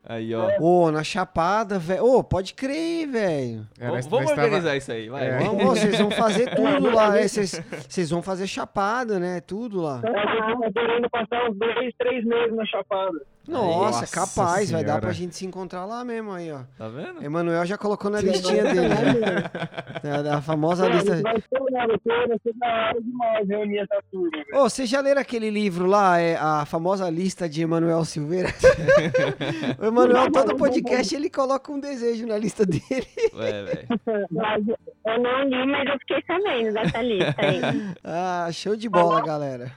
Aí, 0.07 0.33
ó. 0.35 0.49
Ô, 0.59 0.91
na 0.91 1.03
Chapada, 1.03 1.79
velho. 1.79 2.03
Ô, 2.05 2.23
pode 2.23 2.53
crer, 2.53 3.07
velho. 3.07 3.67
É, 3.79 3.87
Vamos 3.87 3.95
nós- 3.95 4.07
vamos 4.07 4.25
nós 4.27 4.35
tava- 4.35 4.47
organizar 4.47 4.75
isso 4.77 4.91
aí, 4.91 5.09
vai. 5.09 5.27
É. 5.27 5.37
Vamos, 5.39 5.63
vocês 5.63 5.97
vão 5.97 6.11
fazer 6.11 6.49
tudo 6.55 6.93
lá. 6.93 7.17
é, 7.19 7.27
Vocês 7.27 8.09
vão 8.09 8.21
fazer 8.21 8.47
Chapada, 8.47 9.19
né? 9.19 9.39
Tudo 9.41 9.81
lá. 9.81 10.01
Gente 10.01 10.73
tá 10.73 10.81
querendo 10.81 11.09
passar 11.09 11.49
uns 11.49 11.57
dois, 11.57 11.93
três 11.97 12.20
meses 12.25 12.53
na 12.55 12.65
Chapada. 12.65 13.19
Nossa, 13.47 14.01
Nossa 14.01 14.07
capaz. 14.15 14.69
Vai 14.71 14.81
dar 14.81 14.87
Senhora. 14.87 15.01
pra 15.01 15.11
gente 15.11 15.35
se 15.35 15.45
encontrar 15.45 15.85
lá 15.85 16.05
mesmo 16.05 16.31
aí, 16.31 16.51
ó. 16.51 16.59
Tá 16.77 16.87
vendo? 16.87 17.23
Emanuel 17.23 17.65
já 17.65 17.77
colocou 17.77 18.09
na 18.11 18.21
listinha 18.21 18.63
dele. 18.63 18.89
Já. 18.89 20.19
Da- 20.21 20.21
Da 20.31 20.41
famosa 20.41 20.87
lista. 20.87 21.21
Vai 21.21 21.35
ser, 21.41 21.59
né, 21.71 21.87
vai 21.87 21.97
ser, 22.03 22.27
vai 22.27 22.37
ser 22.43 22.53
da 22.55 22.67
hora 22.67 23.01
demais 23.01 23.47
reunir 23.47 23.79
essa 23.79 24.01
turma. 24.11 24.29
Ô, 24.53 24.61
vocês 24.69 24.89
já 24.89 25.01
leram 25.01 25.21
aquele 25.21 25.49
livro 25.49 25.85
lá, 25.85 26.19
é 26.19 26.35
a 26.37 26.65
famosa 26.65 27.09
lista 27.09 27.47
de 27.49 27.61
Emanuel 27.61 28.03
Silveira? 28.05 28.49
o 29.79 29.85
Emanuel, 29.85 30.31
todo 30.31 30.55
podcast, 30.55 31.13
ele 31.15 31.29
coloca 31.29 31.71
um 31.71 31.79
desejo 31.79 32.25
na 32.27 32.37
lista 32.37 32.65
dele. 32.65 33.07
É, 33.33 33.63
velho. 33.63 33.87
Eu 35.05 35.19
não 35.21 35.43
li, 35.43 35.65
mas 35.65 35.87
eu 35.87 35.99
fiquei 35.99 36.23
sabendo 36.27 36.73
dessa 36.73 37.01
lista 37.01 37.35
aí. 37.39 37.61
Ah, 38.03 38.49
show 38.51 38.75
de 38.75 38.87
bola, 38.89 39.21
galera. 39.21 39.71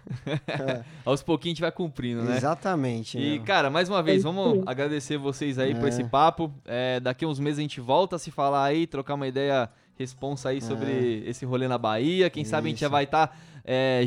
Aos 1.04 1.22
pouquinhos 1.22 1.52
a 1.52 1.54
gente 1.54 1.60
vai 1.62 1.72
cumprindo, 1.72 2.22
né? 2.22 2.36
Exatamente. 2.36 3.18
E, 3.18 3.36
meu. 3.36 3.44
Cara, 3.54 3.70
mais 3.70 3.88
uma 3.88 4.02
vez, 4.02 4.24
vamos 4.24 4.64
agradecer 4.66 5.16
vocês 5.16 5.60
aí 5.60 5.76
por 5.76 5.84
É. 5.84 5.88
esse 5.88 6.02
papo. 6.02 6.52
É, 6.66 6.98
daqui 6.98 7.24
a 7.24 7.28
uns 7.28 7.38
meses 7.38 7.60
a 7.60 7.62
gente 7.62 7.80
volta 7.80 8.16
a 8.16 8.18
se 8.18 8.32
falar 8.32 8.64
aí, 8.64 8.84
trocar 8.84 9.14
uma 9.14 9.28
ideia, 9.28 9.70
responsa 9.96 10.48
aí 10.48 10.60
sobre 10.60 11.22
esse 11.24 11.44
rolê 11.44 11.68
na 11.68 11.78
Bahia. 11.78 12.28
Quem 12.28 12.44
sabe 12.44 12.66
a 12.66 12.70
gente 12.70 12.80
já 12.80 12.86
É. 12.86 12.88
Isso. 12.88 12.92
vai 12.92 13.04
estar 13.04 13.36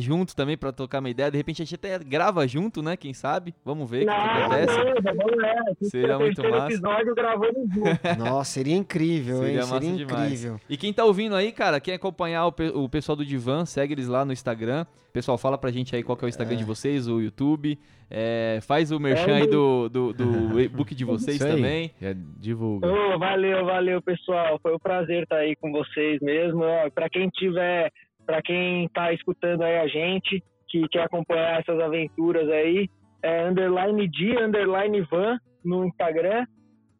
junto 0.01 0.35
também 0.35 0.57
pra 0.57 0.73
trocar 0.73 0.99
uma 0.99 1.09
ideia. 1.09 1.31
De 1.31 1.37
repente 1.37 1.61
a 1.61 1.65
gente 1.65 1.75
até 1.75 1.97
grava 1.97 2.45
junto, 2.45 2.81
né? 2.83 2.97
Quem 2.97 3.13
sabe? 3.13 3.55
Vamos 3.63 3.89
ver 3.89 3.99
o 3.99 3.99
que, 4.01 4.05
Não, 4.07 4.13
acontece. 4.15 4.77
Lá. 4.77 5.63
Seria 5.89 6.19
muito 6.19 6.41
massa. 6.43 6.65
episódio 6.65 7.15
gravando 7.15 7.53
junto. 7.73 7.87
Nossa, 8.19 8.51
seria 8.51 8.75
incrível, 8.75 9.37
Seria 9.37 9.51
hein? 9.51 9.57
massa 9.59 9.79
Seria 9.79 9.95
demais. 10.05 10.25
incrível. 10.43 10.59
E 10.69 10.75
quem 10.75 10.91
tá 10.91 11.05
ouvindo 11.05 11.35
aí, 11.35 11.53
cara, 11.53 11.79
quer 11.79 11.93
acompanhar 11.93 12.45
o, 12.47 12.51
pe- 12.51 12.73
o 12.75 12.89
pessoal 12.89 13.15
do 13.15 13.25
Divan, 13.25 13.65
segue 13.65 13.93
eles 13.93 14.07
lá 14.09 14.25
no 14.25 14.33
Instagram. 14.33 14.85
Pessoal, 15.17 15.35
fala 15.35 15.57
pra 15.57 15.71
gente 15.71 15.95
aí 15.95 16.03
qual 16.03 16.15
que 16.15 16.23
é 16.23 16.27
o 16.27 16.29
Instagram 16.29 16.57
de 16.57 16.63
vocês, 16.63 17.07
o 17.07 17.19
YouTube. 17.19 17.75
É, 18.07 18.59
faz 18.61 18.91
o 18.91 18.99
merchan 18.99 19.37
aí 19.37 19.47
do, 19.47 19.89
do, 19.89 20.13
do 20.13 20.61
e-book 20.61 20.93
de 20.93 21.03
vocês 21.03 21.37
Isso 21.37 21.47
aí. 21.47 21.55
também. 21.55 21.91
Já 21.99 22.13
divulga. 22.13 22.87
Ô, 22.87 23.17
valeu, 23.17 23.65
valeu, 23.65 23.99
pessoal. 23.99 24.59
Foi 24.61 24.75
um 24.75 24.77
prazer 24.77 25.23
estar 25.23 25.37
aí 25.37 25.55
com 25.55 25.71
vocês 25.71 26.21
mesmo. 26.21 26.61
Ó, 26.61 26.91
Pra 26.91 27.09
quem 27.09 27.29
tiver, 27.29 27.91
para 28.27 28.43
quem 28.43 28.87
tá 28.89 29.11
escutando 29.11 29.63
aí 29.63 29.79
a 29.79 29.87
gente, 29.87 30.43
que 30.67 30.87
quer 30.87 31.05
acompanhar 31.05 31.61
essas 31.61 31.79
aventuras 31.79 32.47
aí, 32.49 32.87
é 33.23 33.49
underline 33.49 34.07
D, 34.07 34.39
underline 34.39 35.01
van 35.01 35.39
no 35.65 35.83
Instagram. 35.83 36.45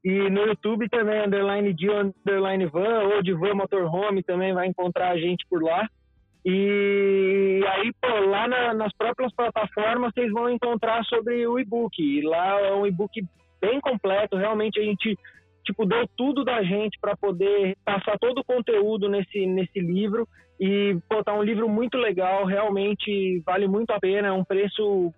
E 0.03 0.27
no 0.31 0.41
YouTube 0.41 0.89
também, 0.89 1.21
underline 1.21 1.71
D, 1.71 1.87
underline 1.91 2.65
van, 2.65 3.13
ou 3.13 3.21
de 3.21 3.33
van 3.35 3.53
motorhome 3.53 4.23
também 4.23 4.55
vai 4.55 4.65
encontrar 4.65 5.11
a 5.11 5.17
gente 5.19 5.45
por 5.47 5.61
lá. 5.61 5.87
E 6.49 7.61
aí, 7.67 7.91
pô, 8.01 8.07
lá 8.29 8.47
na- 8.47 8.73
nas 8.73 8.93
próprias 8.97 9.33
plataformas 9.35 10.13
vocês 10.13 10.31
vão 10.31 10.49
encontrar 10.49 11.03
sobre 11.03 11.45
o 11.45 11.59
e-book. 11.59 12.01
E 12.01 12.21
Lá 12.21 12.57
é 12.61 12.73
um 12.73 12.87
e-book 12.87 13.21
bem 13.59 13.81
completo, 13.81 14.37
realmente 14.37 14.79
a 14.79 14.83
gente 14.83 15.17
tipo 15.65 15.85
deu 15.85 16.07
tudo 16.15 16.45
da 16.45 16.63
gente 16.63 16.97
para 17.01 17.17
poder 17.17 17.75
passar 17.83 18.17
todo 18.17 18.39
o 18.39 18.45
conteúdo 18.45 19.09
nesse 19.09 19.45
nesse 19.45 19.77
livro. 19.81 20.25
E 20.57 20.97
pô, 21.09 21.21
tá 21.21 21.33
um 21.33 21.43
livro 21.43 21.67
muito 21.67 21.97
legal, 21.97 22.45
realmente 22.45 23.41
vale 23.45 23.67
muito 23.67 23.91
a 23.91 23.99
pena, 23.99 24.29
é 24.29 24.31
um 24.31 24.45
preço 24.45 25.13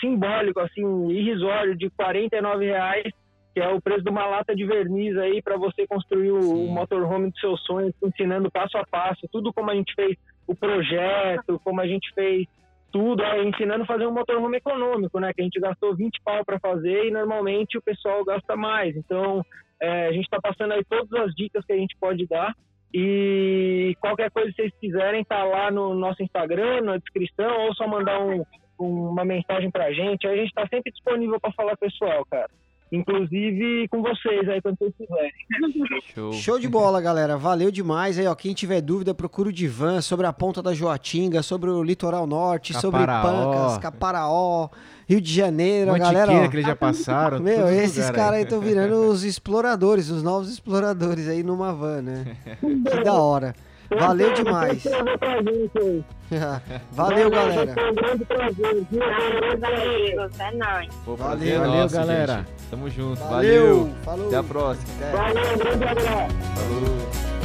simbólico 0.00 0.60
assim, 0.60 1.08
irrisório 1.10 1.74
de 1.76 1.90
49 1.90 2.64
reais, 2.64 3.12
que 3.52 3.60
é 3.60 3.68
o 3.68 3.80
preço 3.80 4.04
de 4.04 4.10
uma 4.10 4.24
lata 4.24 4.54
de 4.54 4.64
verniz 4.64 5.16
aí 5.18 5.42
para 5.42 5.56
você 5.56 5.84
construir 5.84 6.30
o, 6.30 6.66
o 6.66 6.68
motorhome 6.68 7.28
dos 7.32 7.40
seus 7.40 7.60
sonhos, 7.64 7.92
ensinando 8.00 8.48
passo 8.52 8.78
a 8.78 8.86
passo, 8.86 9.26
tudo 9.32 9.52
como 9.52 9.68
a 9.72 9.74
gente 9.74 9.92
fez 9.96 10.16
o 10.46 10.54
projeto, 10.54 11.60
como 11.64 11.80
a 11.80 11.86
gente 11.86 12.12
fez 12.14 12.46
tudo, 12.92 13.22
é, 13.22 13.44
ensinando 13.44 13.84
a 13.84 13.86
fazer 13.86 14.06
um 14.06 14.12
motorhome 14.12 14.56
econômico, 14.56 15.20
né? 15.20 15.32
Que 15.32 15.42
a 15.42 15.44
gente 15.44 15.60
gastou 15.60 15.94
20 15.94 16.20
pau 16.24 16.44
para 16.44 16.58
fazer 16.58 17.06
e 17.06 17.10
normalmente 17.10 17.78
o 17.78 17.82
pessoal 17.82 18.24
gasta 18.24 18.56
mais. 18.56 18.96
Então, 18.96 19.44
é, 19.80 20.08
a 20.08 20.12
gente 20.12 20.24
está 20.24 20.40
passando 20.40 20.72
aí 20.72 20.84
todas 20.84 21.12
as 21.20 21.34
dicas 21.34 21.64
que 21.64 21.72
a 21.72 21.76
gente 21.76 21.96
pode 22.00 22.26
dar. 22.26 22.54
E 22.92 23.96
qualquer 24.00 24.30
coisa 24.32 24.50
que 24.50 24.56
vocês 24.56 24.72
quiserem, 24.80 25.24
tá 25.24 25.44
lá 25.44 25.70
no 25.70 25.94
nosso 25.94 26.22
Instagram, 26.22 26.80
na 26.80 26.96
descrição, 26.96 27.66
ou 27.66 27.74
só 27.74 27.86
mandar 27.86 28.20
um- 28.20 28.44
uma 28.78 29.24
mensagem 29.24 29.70
pra 29.70 29.92
gente. 29.92 30.26
Aí 30.26 30.40
a 30.40 30.42
gente 30.42 30.52
tá 30.52 30.66
sempre 30.66 30.90
disponível 30.90 31.38
para 31.38 31.52
falar 31.52 31.76
pessoal, 31.76 32.24
cara. 32.26 32.50
Inclusive 32.92 33.86
com 33.88 34.02
vocês 34.02 34.48
aí, 34.48 34.60
quando 34.60 34.76
vocês 34.78 34.92
quiserem. 34.96 35.32
Show. 36.14 36.32
Show 36.32 36.58
de 36.58 36.68
bola, 36.68 37.00
galera. 37.00 37.36
Valeu 37.36 37.70
demais. 37.70 38.18
Aí, 38.18 38.26
ó, 38.26 38.34
quem 38.34 38.52
tiver 38.52 38.80
dúvida, 38.80 39.14
procura 39.14 39.48
o 39.48 39.52
Divan 39.52 40.00
sobre 40.00 40.26
a 40.26 40.32
ponta 40.32 40.60
da 40.60 40.74
Joatinga, 40.74 41.42
sobre 41.42 41.70
o 41.70 41.82
litoral 41.82 42.26
norte, 42.26 42.74
sobre 42.74 43.00
Caparaó. 43.00 43.52
Pancas, 43.52 43.78
Caparaó, 43.78 44.68
Rio 45.08 45.20
de 45.20 45.32
Janeiro, 45.32 45.94
a 45.94 45.98
galera. 45.98 46.32
Ó, 46.32 46.48
que 46.48 46.56
eles 46.56 46.66
já 46.66 46.74
passaram. 46.74 47.40
meu, 47.40 47.68
esses 47.68 48.10
caras 48.10 48.38
aí 48.38 48.42
estão 48.42 48.60
virando 48.60 48.94
os 49.08 49.22
exploradores, 49.22 50.10
os 50.10 50.22
novos 50.22 50.50
exploradores 50.50 51.28
aí 51.28 51.42
numa 51.42 51.72
van, 51.72 52.02
né? 52.02 52.36
Que 52.60 53.04
da 53.04 53.14
hora. 53.14 53.54
Valeu 53.98 54.32
demais. 54.34 54.82
Valeu, 56.92 57.30
galera. 57.30 57.74
Foi 57.74 57.90
um 57.90 57.94
grande 57.94 58.24
prazer. 58.24 58.86
é 60.38 60.52
nóis. 60.52 60.88
Valeu. 61.04 61.16
prazer 61.16 61.52
é 61.54 61.58
Valeu, 61.58 61.74
nosso, 61.74 61.94
galera. 61.94 62.34
gente. 62.36 62.70
Tamo 62.70 62.90
junto. 62.90 63.20
Valeu. 63.20 63.66
Valeu. 63.66 63.94
Falou. 64.04 64.26
Até 64.28 64.36
a 64.36 64.42
próxima. 64.42 64.88
Até. 64.96 65.10
Valeu, 65.10 65.54
um 65.54 65.58
grande 65.58 65.84
abraço. 65.84 66.36
Falou. 66.54 67.39